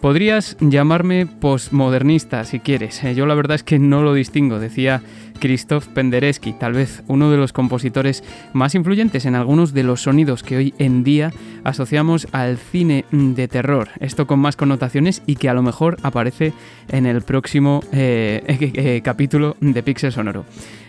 Podrías 0.00 0.56
llamarme 0.60 1.26
postmodernista 1.26 2.44
si 2.44 2.60
quieres, 2.60 3.02
eh, 3.04 3.14
yo 3.14 3.26
la 3.26 3.34
verdad 3.34 3.54
es 3.54 3.62
que 3.62 3.78
no 3.78 4.02
lo 4.02 4.12
distingo, 4.12 4.58
decía 4.58 5.00
Krzysztof 5.38 5.88
Penderecki, 5.88 6.52
tal 6.52 6.74
vez 6.74 7.02
uno 7.06 7.30
de 7.30 7.36
los 7.36 7.52
compositores 7.52 8.22
más 8.52 8.74
influyentes 8.74 9.26
en 9.26 9.34
algunos 9.34 9.74
de 9.74 9.82
los 9.82 10.02
sonidos 10.02 10.42
que 10.42 10.56
hoy 10.56 10.74
en 10.78 11.04
día 11.04 11.32
asociamos 11.64 12.28
al 12.32 12.58
cine 12.58 13.04
de 13.10 13.48
terror. 13.48 13.88
Esto 14.00 14.26
con 14.26 14.38
más 14.38 14.56
connotaciones 14.56 15.22
y 15.26 15.36
que 15.36 15.48
a 15.48 15.54
lo 15.54 15.62
mejor 15.62 15.96
aparece 16.02 16.52
en 16.88 17.06
el 17.06 17.22
próximo 17.22 17.82
eh, 17.92 18.42
eh, 18.74 19.00
capítulo 19.02 19.56
de 19.60 19.82
Pixel 19.82 20.12
Sonoro. 20.12 20.44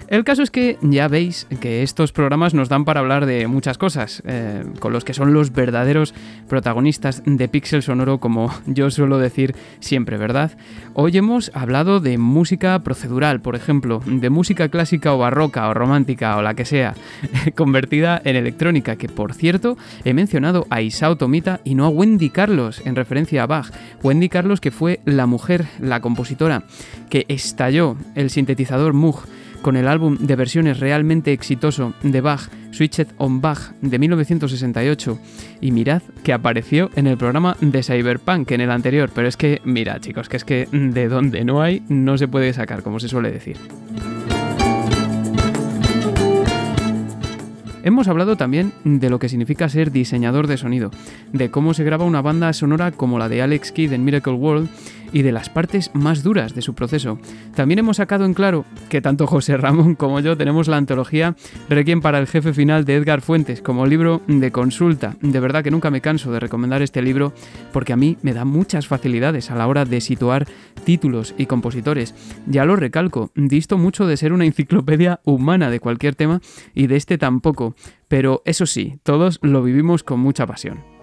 El 0.07 0.23
caso 0.23 0.43
es 0.43 0.51
que 0.51 0.77
ya 0.81 1.07
veis 1.07 1.47
que 1.59 1.81
estos 1.81 2.11
programas 2.11 2.53
nos 2.53 2.69
dan 2.69 2.85
para 2.85 2.99
hablar 2.99 3.25
de 3.25 3.47
muchas 3.47 3.79
cosas, 3.79 4.21
eh, 4.25 4.63
con 4.79 4.93
los 4.93 5.03
que 5.03 5.15
son 5.15 5.33
los 5.33 5.51
verdaderos 5.51 6.13
protagonistas 6.47 7.23
de 7.25 7.47
Pixel 7.47 7.81
Sonoro, 7.81 8.19
como 8.19 8.53
yo 8.67 8.91
suelo 8.91 9.17
decir 9.17 9.55
siempre, 9.79 10.17
¿verdad? 10.17 10.51
Hoy 10.93 11.17
hemos 11.17 11.49
hablado 11.55 11.99
de 12.01 12.19
música 12.19 12.77
procedural, 12.83 13.41
por 13.41 13.55
ejemplo, 13.55 13.99
de 14.05 14.29
música 14.29 14.69
clásica 14.69 15.11
o 15.11 15.17
barroca 15.17 15.67
o 15.69 15.73
romántica 15.73 16.37
o 16.37 16.43
la 16.43 16.53
que 16.53 16.65
sea, 16.65 16.93
convertida 17.55 18.21
en 18.23 18.35
electrónica, 18.35 18.97
que 18.97 19.09
por 19.09 19.33
cierto 19.33 19.75
he 20.03 20.13
mencionado 20.13 20.67
a 20.69 20.81
Isao 20.81 21.15
Tomita 21.15 21.61
y 21.63 21.73
no 21.73 21.85
a 21.85 21.89
Wendy 21.89 22.29
Carlos 22.29 22.81
en 22.85 22.95
referencia 22.95 23.41
a 23.41 23.47
Bach. 23.47 23.71
Wendy 24.03 24.29
Carlos 24.29 24.61
que 24.61 24.69
fue 24.69 24.99
la 25.05 25.25
mujer, 25.25 25.65
la 25.79 25.99
compositora, 25.99 26.63
que 27.09 27.25
estalló 27.27 27.97
el 28.13 28.29
sintetizador 28.29 28.93
Moog 28.93 29.25
con 29.65 29.77
el 29.77 29.87
álbum 29.87 30.15
de 30.19 30.35
versiones 30.35 30.79
realmente 30.79 31.33
exitoso 31.33 31.95
de 32.03 32.21
Bach, 32.21 32.51
Switched 32.69 33.07
on 33.17 33.41
Bach, 33.41 33.71
de 33.81 33.97
1968. 33.97 35.17
Y 35.59 35.71
mirad 35.71 36.03
que 36.23 36.33
apareció 36.33 36.91
en 36.95 37.07
el 37.07 37.17
programa 37.17 37.57
de 37.61 37.81
Cyberpunk 37.81 38.51
en 38.51 38.61
el 38.61 38.69
anterior, 38.69 39.09
pero 39.11 39.27
es 39.27 39.37
que, 39.37 39.63
mira 39.65 39.99
chicos, 39.99 40.29
que 40.29 40.37
es 40.37 40.45
que 40.45 40.67
de 40.71 41.07
donde 41.07 41.43
no 41.45 41.63
hay, 41.63 41.81
no 41.89 42.15
se 42.19 42.27
puede 42.27 42.53
sacar, 42.53 42.83
como 42.83 42.99
se 42.99 43.07
suele 43.07 43.31
decir. 43.31 43.57
Hemos 47.85 48.07
hablado 48.07 48.35
también 48.35 48.71
de 48.83 49.09
lo 49.09 49.17
que 49.17 49.29
significa 49.29 49.67
ser 49.69 49.91
diseñador 49.91 50.45
de 50.45 50.57
sonido, 50.57 50.91
de 51.33 51.49
cómo 51.49 51.73
se 51.73 51.83
graba 51.83 52.05
una 52.05 52.21
banda 52.21 52.53
sonora 52.53 52.91
como 52.91 53.17
la 53.17 53.29
de 53.29 53.41
Alex 53.41 53.71
Kidd 53.71 53.93
en 53.93 54.05
Miracle 54.05 54.33
World 54.33 54.69
y 55.11 55.21
de 55.21 55.31
las 55.31 55.49
partes 55.49 55.91
más 55.93 56.23
duras 56.23 56.55
de 56.55 56.61
su 56.61 56.73
proceso. 56.73 57.19
También 57.55 57.79
hemos 57.79 57.97
sacado 57.97 58.25
en 58.25 58.33
claro 58.33 58.65
que 58.89 59.01
tanto 59.01 59.27
José 59.27 59.57
Ramón 59.57 59.95
como 59.95 60.19
yo 60.19 60.37
tenemos 60.37 60.67
la 60.67 60.77
antología 60.77 61.35
Requiem 61.69 62.01
para 62.01 62.19
el 62.19 62.27
jefe 62.27 62.53
final 62.53 62.85
de 62.85 62.95
Edgar 62.95 63.21
Fuentes 63.21 63.61
como 63.61 63.85
libro 63.85 64.21
de 64.27 64.51
consulta. 64.51 65.15
De 65.21 65.39
verdad 65.39 65.63
que 65.63 65.71
nunca 65.71 65.91
me 65.91 66.01
canso 66.01 66.31
de 66.31 66.39
recomendar 66.39 66.81
este 66.81 67.01
libro 67.01 67.33
porque 67.71 67.93
a 67.93 67.97
mí 67.97 68.17
me 68.21 68.33
da 68.33 68.45
muchas 68.45 68.87
facilidades 68.87 69.51
a 69.51 69.55
la 69.55 69.67
hora 69.67 69.85
de 69.85 70.01
situar 70.01 70.47
títulos 70.83 71.33
y 71.37 71.45
compositores. 71.45 72.13
Ya 72.47 72.65
lo 72.65 72.75
recalco, 72.75 73.31
disto 73.35 73.77
mucho 73.77 74.07
de 74.07 74.17
ser 74.17 74.33
una 74.33 74.45
enciclopedia 74.45 75.19
humana 75.23 75.69
de 75.69 75.79
cualquier 75.79 76.15
tema 76.15 76.41
y 76.73 76.87
de 76.87 76.95
este 76.95 77.17
tampoco, 77.17 77.75
pero 78.07 78.41
eso 78.45 78.65
sí, 78.65 78.99
todos 79.03 79.39
lo 79.41 79.63
vivimos 79.63 80.03
con 80.03 80.19
mucha 80.19 80.45
pasión. 80.45 80.94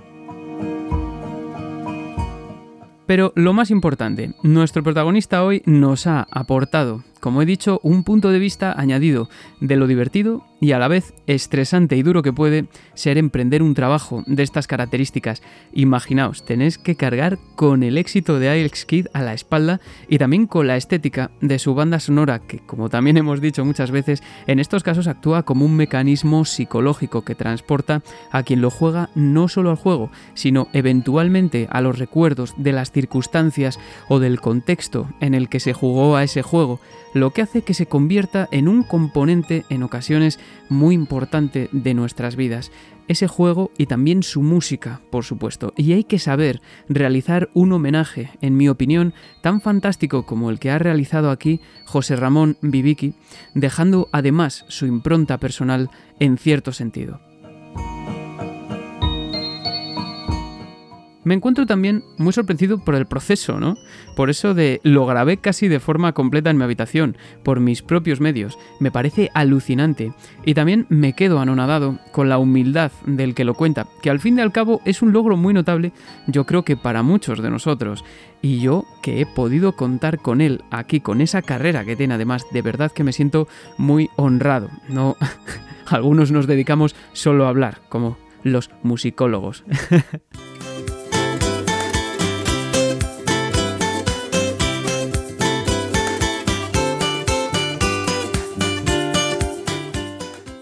Pero 3.06 3.32
lo 3.34 3.52
más 3.52 3.70
importante, 3.70 4.32
nuestro 4.42 4.82
protagonista 4.82 5.44
hoy 5.44 5.62
nos 5.66 6.06
ha 6.06 6.26
aportado 6.30 7.02
como 7.22 7.40
he 7.40 7.46
dicho, 7.46 7.78
un 7.84 8.02
punto 8.02 8.30
de 8.30 8.40
vista 8.40 8.74
añadido 8.76 9.28
de 9.60 9.76
lo 9.76 9.86
divertido 9.86 10.44
y 10.60 10.72
a 10.72 10.80
la 10.80 10.88
vez 10.88 11.14
estresante 11.28 11.96
y 11.96 12.02
duro 12.02 12.22
que 12.22 12.32
puede 12.32 12.66
ser 12.94 13.16
emprender 13.16 13.62
un 13.62 13.74
trabajo 13.74 14.24
de 14.26 14.42
estas 14.42 14.66
características. 14.66 15.40
Imaginaos, 15.72 16.44
tenéis 16.44 16.78
que 16.78 16.96
cargar 16.96 17.38
con 17.54 17.84
el 17.84 17.96
éxito 17.96 18.40
de 18.40 18.48
Alex 18.48 18.86
Kidd 18.86 19.06
a 19.12 19.22
la 19.22 19.34
espalda 19.34 19.80
y 20.08 20.18
también 20.18 20.48
con 20.48 20.66
la 20.66 20.76
estética 20.76 21.30
de 21.40 21.60
su 21.60 21.76
banda 21.76 22.00
sonora, 22.00 22.40
que 22.40 22.58
como 22.58 22.88
también 22.88 23.16
hemos 23.16 23.40
dicho 23.40 23.64
muchas 23.64 23.92
veces, 23.92 24.20
en 24.48 24.58
estos 24.58 24.82
casos 24.82 25.06
actúa 25.06 25.44
como 25.44 25.64
un 25.64 25.76
mecanismo 25.76 26.44
psicológico 26.44 27.24
que 27.24 27.36
transporta 27.36 28.02
a 28.32 28.42
quien 28.42 28.60
lo 28.60 28.70
juega 28.70 29.10
no 29.14 29.46
solo 29.46 29.70
al 29.70 29.76
juego, 29.76 30.10
sino 30.34 30.66
eventualmente 30.72 31.68
a 31.70 31.82
los 31.82 32.00
recuerdos 32.00 32.54
de 32.56 32.72
las 32.72 32.90
circunstancias 32.90 33.78
o 34.08 34.18
del 34.18 34.40
contexto 34.40 35.08
en 35.20 35.34
el 35.34 35.48
que 35.48 35.60
se 35.60 35.72
jugó 35.72 36.16
a 36.16 36.24
ese 36.24 36.42
juego 36.42 36.80
lo 37.14 37.30
que 37.30 37.42
hace 37.42 37.62
que 37.62 37.74
se 37.74 37.86
convierta 37.86 38.48
en 38.50 38.68
un 38.68 38.82
componente 38.82 39.64
en 39.68 39.82
ocasiones 39.82 40.38
muy 40.68 40.94
importante 40.94 41.68
de 41.72 41.94
nuestras 41.94 42.36
vidas. 42.36 42.70
Ese 43.08 43.26
juego 43.26 43.70
y 43.76 43.86
también 43.86 44.22
su 44.22 44.42
música, 44.42 45.00
por 45.10 45.24
supuesto. 45.24 45.74
Y 45.76 45.92
hay 45.92 46.04
que 46.04 46.18
saber 46.18 46.62
realizar 46.88 47.50
un 47.52 47.72
homenaje, 47.72 48.30
en 48.40 48.56
mi 48.56 48.68
opinión, 48.68 49.12
tan 49.42 49.60
fantástico 49.60 50.24
como 50.24 50.50
el 50.50 50.58
que 50.58 50.70
ha 50.70 50.78
realizado 50.78 51.30
aquí 51.30 51.60
José 51.84 52.16
Ramón 52.16 52.56
Viviki, 52.62 53.14
dejando 53.54 54.08
además 54.12 54.64
su 54.68 54.86
impronta 54.86 55.38
personal 55.38 55.90
en 56.20 56.38
cierto 56.38 56.72
sentido. 56.72 57.31
Me 61.24 61.34
encuentro 61.34 61.66
también 61.66 62.02
muy 62.18 62.32
sorprendido 62.32 62.78
por 62.78 62.94
el 62.94 63.06
proceso, 63.06 63.60
¿no? 63.60 63.76
Por 64.16 64.28
eso 64.28 64.54
de 64.54 64.80
lo 64.82 65.06
grabé 65.06 65.36
casi 65.36 65.68
de 65.68 65.78
forma 65.78 66.12
completa 66.12 66.50
en 66.50 66.56
mi 66.56 66.64
habitación, 66.64 67.16
por 67.44 67.60
mis 67.60 67.82
propios 67.82 68.20
medios. 68.20 68.58
Me 68.80 68.90
parece 68.90 69.30
alucinante. 69.34 70.12
Y 70.44 70.54
también 70.54 70.86
me 70.88 71.12
quedo 71.12 71.38
anonadado 71.38 71.98
con 72.10 72.28
la 72.28 72.38
humildad 72.38 72.90
del 73.06 73.34
que 73.34 73.44
lo 73.44 73.54
cuenta, 73.54 73.86
que 74.02 74.10
al 74.10 74.20
fin 74.20 74.38
y 74.38 74.40
al 74.40 74.52
cabo 74.52 74.80
es 74.84 75.02
un 75.02 75.12
logro 75.12 75.36
muy 75.36 75.54
notable, 75.54 75.92
yo 76.26 76.44
creo 76.44 76.64
que 76.64 76.76
para 76.76 77.02
muchos 77.02 77.40
de 77.40 77.50
nosotros. 77.50 78.04
Y 78.40 78.58
yo 78.58 78.84
que 79.02 79.20
he 79.20 79.26
podido 79.26 79.76
contar 79.76 80.18
con 80.18 80.40
él 80.40 80.62
aquí, 80.70 81.00
con 81.00 81.20
esa 81.20 81.42
carrera 81.42 81.84
que 81.84 81.94
tiene 81.94 82.14
además, 82.14 82.44
de 82.50 82.62
verdad 82.62 82.90
que 82.90 83.04
me 83.04 83.12
siento 83.12 83.46
muy 83.78 84.10
honrado. 84.16 84.70
No, 84.88 85.16
algunos 85.86 86.32
nos 86.32 86.48
dedicamos 86.48 86.96
solo 87.12 87.46
a 87.46 87.50
hablar, 87.50 87.78
como 87.88 88.18
los 88.42 88.70
musicólogos. 88.82 89.62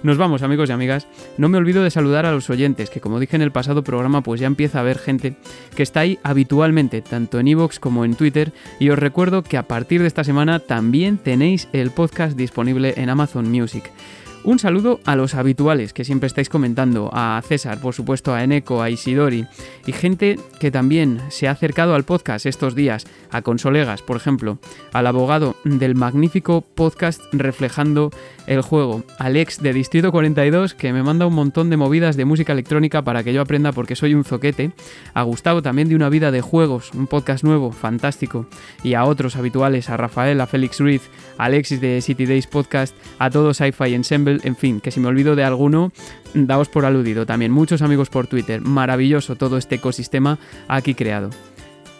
Nos 0.02 0.16
vamos 0.16 0.42
amigos 0.42 0.70
y 0.70 0.72
amigas. 0.72 1.06
No 1.36 1.48
me 1.48 1.58
olvido 1.58 1.82
de 1.82 1.90
saludar 1.90 2.24
a 2.24 2.32
los 2.32 2.48
oyentes, 2.48 2.88
que 2.88 3.00
como 3.00 3.20
dije 3.20 3.36
en 3.36 3.42
el 3.42 3.52
pasado 3.52 3.84
programa, 3.84 4.22
pues 4.22 4.40
ya 4.40 4.46
empieza 4.46 4.78
a 4.78 4.80
haber 4.80 4.98
gente 4.98 5.36
que 5.74 5.82
está 5.82 6.00
ahí 6.00 6.18
habitualmente, 6.22 7.02
tanto 7.02 7.38
en 7.38 7.48
Evox 7.48 7.78
como 7.78 8.06
en 8.06 8.14
Twitter. 8.14 8.52
Y 8.78 8.88
os 8.88 8.98
recuerdo 8.98 9.42
que 9.42 9.58
a 9.58 9.64
partir 9.64 10.00
de 10.00 10.06
esta 10.06 10.24
semana 10.24 10.58
también 10.58 11.18
tenéis 11.18 11.68
el 11.72 11.90
podcast 11.90 12.36
disponible 12.36 12.94
en 12.96 13.10
Amazon 13.10 13.50
Music. 13.50 13.92
Un 14.42 14.58
saludo 14.58 15.00
a 15.04 15.16
los 15.16 15.34
habituales 15.34 15.92
que 15.92 16.04
siempre 16.04 16.26
estáis 16.26 16.48
comentando, 16.48 17.10
a 17.12 17.42
César, 17.46 17.78
por 17.78 17.92
supuesto, 17.92 18.32
a 18.32 18.42
Eneco, 18.42 18.82
a 18.82 18.88
Isidori 18.88 19.46
y 19.86 19.92
gente 19.92 20.38
que 20.58 20.70
también 20.70 21.20
se 21.28 21.46
ha 21.46 21.50
acercado 21.50 21.94
al 21.94 22.04
podcast 22.04 22.46
estos 22.46 22.74
días, 22.74 23.06
a 23.30 23.42
Consolegas, 23.42 24.00
por 24.00 24.16
ejemplo, 24.16 24.58
al 24.94 25.06
abogado 25.06 25.56
del 25.64 25.94
magnífico 25.94 26.62
podcast 26.62 27.20
Reflejando 27.32 28.10
el 28.46 28.62
Juego, 28.62 29.04
Alex 29.18 29.62
de 29.62 29.74
Distrito 29.74 30.10
42, 30.10 30.72
que 30.74 30.92
me 30.94 31.02
manda 31.02 31.26
un 31.26 31.34
montón 31.34 31.68
de 31.68 31.76
movidas 31.76 32.16
de 32.16 32.24
música 32.24 32.54
electrónica 32.54 33.02
para 33.02 33.22
que 33.22 33.34
yo 33.34 33.42
aprenda 33.42 33.72
porque 33.72 33.94
soy 33.94 34.14
un 34.14 34.24
zoquete, 34.24 34.72
a 35.12 35.22
Gustavo 35.22 35.60
también 35.60 35.88
de 35.88 35.96
Una 35.96 36.08
Vida 36.08 36.30
de 36.30 36.40
Juegos, 36.40 36.92
un 36.94 37.06
podcast 37.06 37.44
nuevo, 37.44 37.72
fantástico, 37.72 38.46
y 38.82 38.94
a 38.94 39.04
otros 39.04 39.36
habituales, 39.36 39.90
a 39.90 39.98
Rafael, 39.98 40.40
a 40.40 40.46
Félix 40.46 40.80
Ruiz, 40.80 41.02
a 41.36 41.44
Alexis 41.44 41.80
de 41.80 42.00
City 42.00 42.24
Days 42.24 42.46
Podcast, 42.46 42.96
a 43.18 43.28
todos 43.28 43.58
Sci-Fi 43.58 43.94
Ensemble, 43.94 44.29
en 44.42 44.56
fin, 44.56 44.80
que 44.80 44.90
si 44.90 45.00
me 45.00 45.08
olvido 45.08 45.36
de 45.36 45.44
alguno, 45.44 45.92
daos 46.34 46.68
por 46.68 46.84
aludido 46.84 47.26
también. 47.26 47.52
Muchos 47.52 47.82
amigos 47.82 48.10
por 48.10 48.26
Twitter, 48.26 48.60
maravilloso 48.60 49.36
todo 49.36 49.56
este 49.56 49.76
ecosistema 49.76 50.38
aquí 50.68 50.94
creado. 50.94 51.30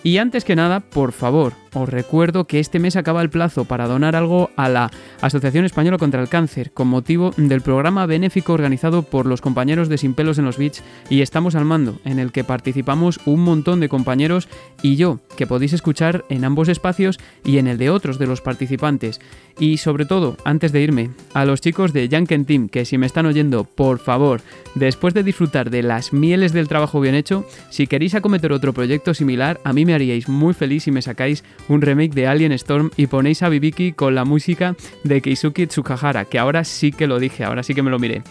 Y 0.03 0.17
antes 0.19 0.45
que 0.45 0.57
nada, 0.57 0.81
por 0.81 1.13
favor, 1.13 1.53
os 1.75 1.89
recuerdo 1.89 2.47
que 2.47 2.61
este 2.61 2.79
mes 2.79 2.97
acaba 2.97 3.23
el 3.23 3.31
plazo 3.31 3.65
para 3.65 3.87
donar 3.87 4.17
algo 4.17 4.51
a 4.57 4.69
la 4.69 4.91
Asociación 5.21 5.65
Española 5.65 5.99
contra 5.99 6.21
el 6.21 6.29
Cáncer 6.29 6.73
con 6.73 6.89
motivo 6.89 7.33
del 7.37 7.61
programa 7.61 8.07
benéfico 8.07 8.53
organizado 8.53 9.03
por 9.03 9.27
los 9.27 9.41
compañeros 9.41 9.89
de 9.89 9.99
Sin 9.99 10.15
Pelos 10.15 10.39
en 10.39 10.45
los 10.45 10.59
Beats 10.59 10.83
y 11.09 11.23
Estamos 11.23 11.55
al 11.55 11.65
Mando, 11.65 12.01
en 12.05 12.19
el 12.19 12.33
que 12.33 12.45
participamos 12.45 13.21
un 13.25 13.41
montón 13.41 13.81
de 13.81 13.89
compañeros 13.89 14.49
y 14.83 14.97
yo, 14.97 15.21
que 15.37 15.47
podéis 15.47 15.73
escuchar 15.73 16.25
en 16.29 16.45
ambos 16.45 16.69
espacios 16.69 17.19
y 17.45 17.59
en 17.59 17.67
el 17.67 17.79
de 17.79 17.91
otros 17.91 18.19
de 18.19 18.27
los 18.27 18.41
participantes. 18.41 19.21
Y 19.59 19.77
sobre 19.77 20.07
todo, 20.07 20.37
antes 20.45 20.73
de 20.73 20.81
irme, 20.81 21.11
a 21.35 21.45
los 21.45 21.61
chicos 21.61 21.93
de 21.93 22.09
Janken 22.09 22.47
Team, 22.47 22.69
que 22.69 22.85
si 22.85 22.99
me 22.99 23.07
están 23.07 23.27
oyendo, 23.27 23.65
por 23.65 23.99
favor, 23.99 24.41
después 24.75 25.13
de 25.15 25.23
disfrutar 25.23 25.71
de 25.71 25.83
las 25.83 26.13
mieles 26.13 26.53
del 26.53 26.69
trabajo 26.69 27.01
bien 27.01 27.15
hecho, 27.15 27.45
si 27.69 27.87
queréis 27.87 28.15
acometer 28.15 28.53
otro 28.53 28.73
proyecto 28.73 29.13
similar, 29.15 29.61
a 29.65 29.73
mí 29.73 29.85
me 29.85 29.95
haríais 29.95 30.29
muy 30.29 30.55
feliz 30.55 30.85
si 30.85 30.91
me 30.91 31.03
sacáis 31.03 31.45
un 31.71 31.81
remake 31.81 32.15
de 32.15 32.27
Alien 32.27 32.53
Storm 32.53 32.91
y 32.97 33.07
ponéis 33.07 33.43
a 33.43 33.49
Bibiki 33.49 33.93
con 33.93 34.15
la 34.15 34.25
música 34.25 34.77
de 35.05 35.23
Keisuke 35.23 35.69
Tsukahara, 35.69 36.25
que 36.25 36.39
ahora 36.39 36.65
sí 36.65 36.91
que 36.91 37.07
lo 37.07 37.19
dije, 37.19 37.45
ahora 37.45 37.63
sí 37.63 37.75
que 37.75 37.83
me 37.83 37.91
lo 37.91 37.99
miré. 37.99 38.23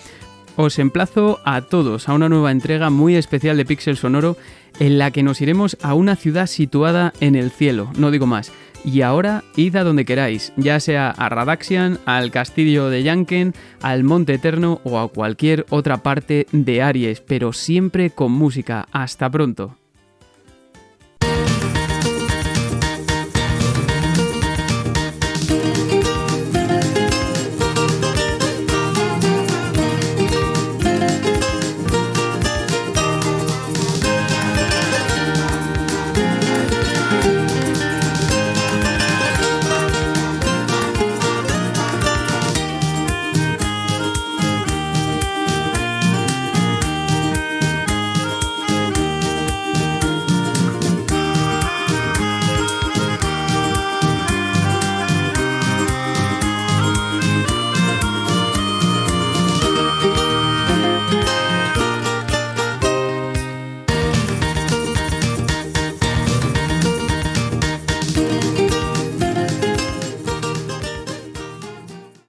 Os 0.57 0.77
emplazo 0.77 1.39
a 1.45 1.61
todos 1.61 2.09
a 2.09 2.13
una 2.13 2.27
nueva 2.27 2.51
entrega 2.51 2.89
muy 2.89 3.15
especial 3.15 3.55
de 3.55 3.63
Pixel 3.63 3.95
Sonoro 3.95 4.35
en 4.79 4.97
la 4.97 5.11
que 5.11 5.23
nos 5.23 5.39
iremos 5.39 5.77
a 5.81 5.93
una 5.93 6.17
ciudad 6.17 6.47
situada 6.47 7.13
en 7.21 7.35
el 7.35 7.49
cielo, 7.49 7.89
no 7.97 8.11
digo 8.11 8.25
más. 8.25 8.51
Y 8.83 9.01
ahora 9.01 9.43
id 9.55 9.75
a 9.77 9.83
donde 9.83 10.05
queráis, 10.05 10.51
ya 10.57 10.79
sea 10.81 11.11
a 11.11 11.29
Radaxian, 11.29 11.97
al 12.05 12.31
castillo 12.31 12.89
de 12.89 13.03
Yanken, 13.03 13.53
al 13.81 14.03
Monte 14.03 14.33
Eterno 14.33 14.81
o 14.83 14.99
a 14.99 15.07
cualquier 15.09 15.65
otra 15.69 16.03
parte 16.03 16.45
de 16.51 16.81
Aries, 16.81 17.21
pero 17.21 17.53
siempre 17.53 18.09
con 18.09 18.33
música. 18.33 18.87
Hasta 18.91 19.29
pronto. 19.29 19.78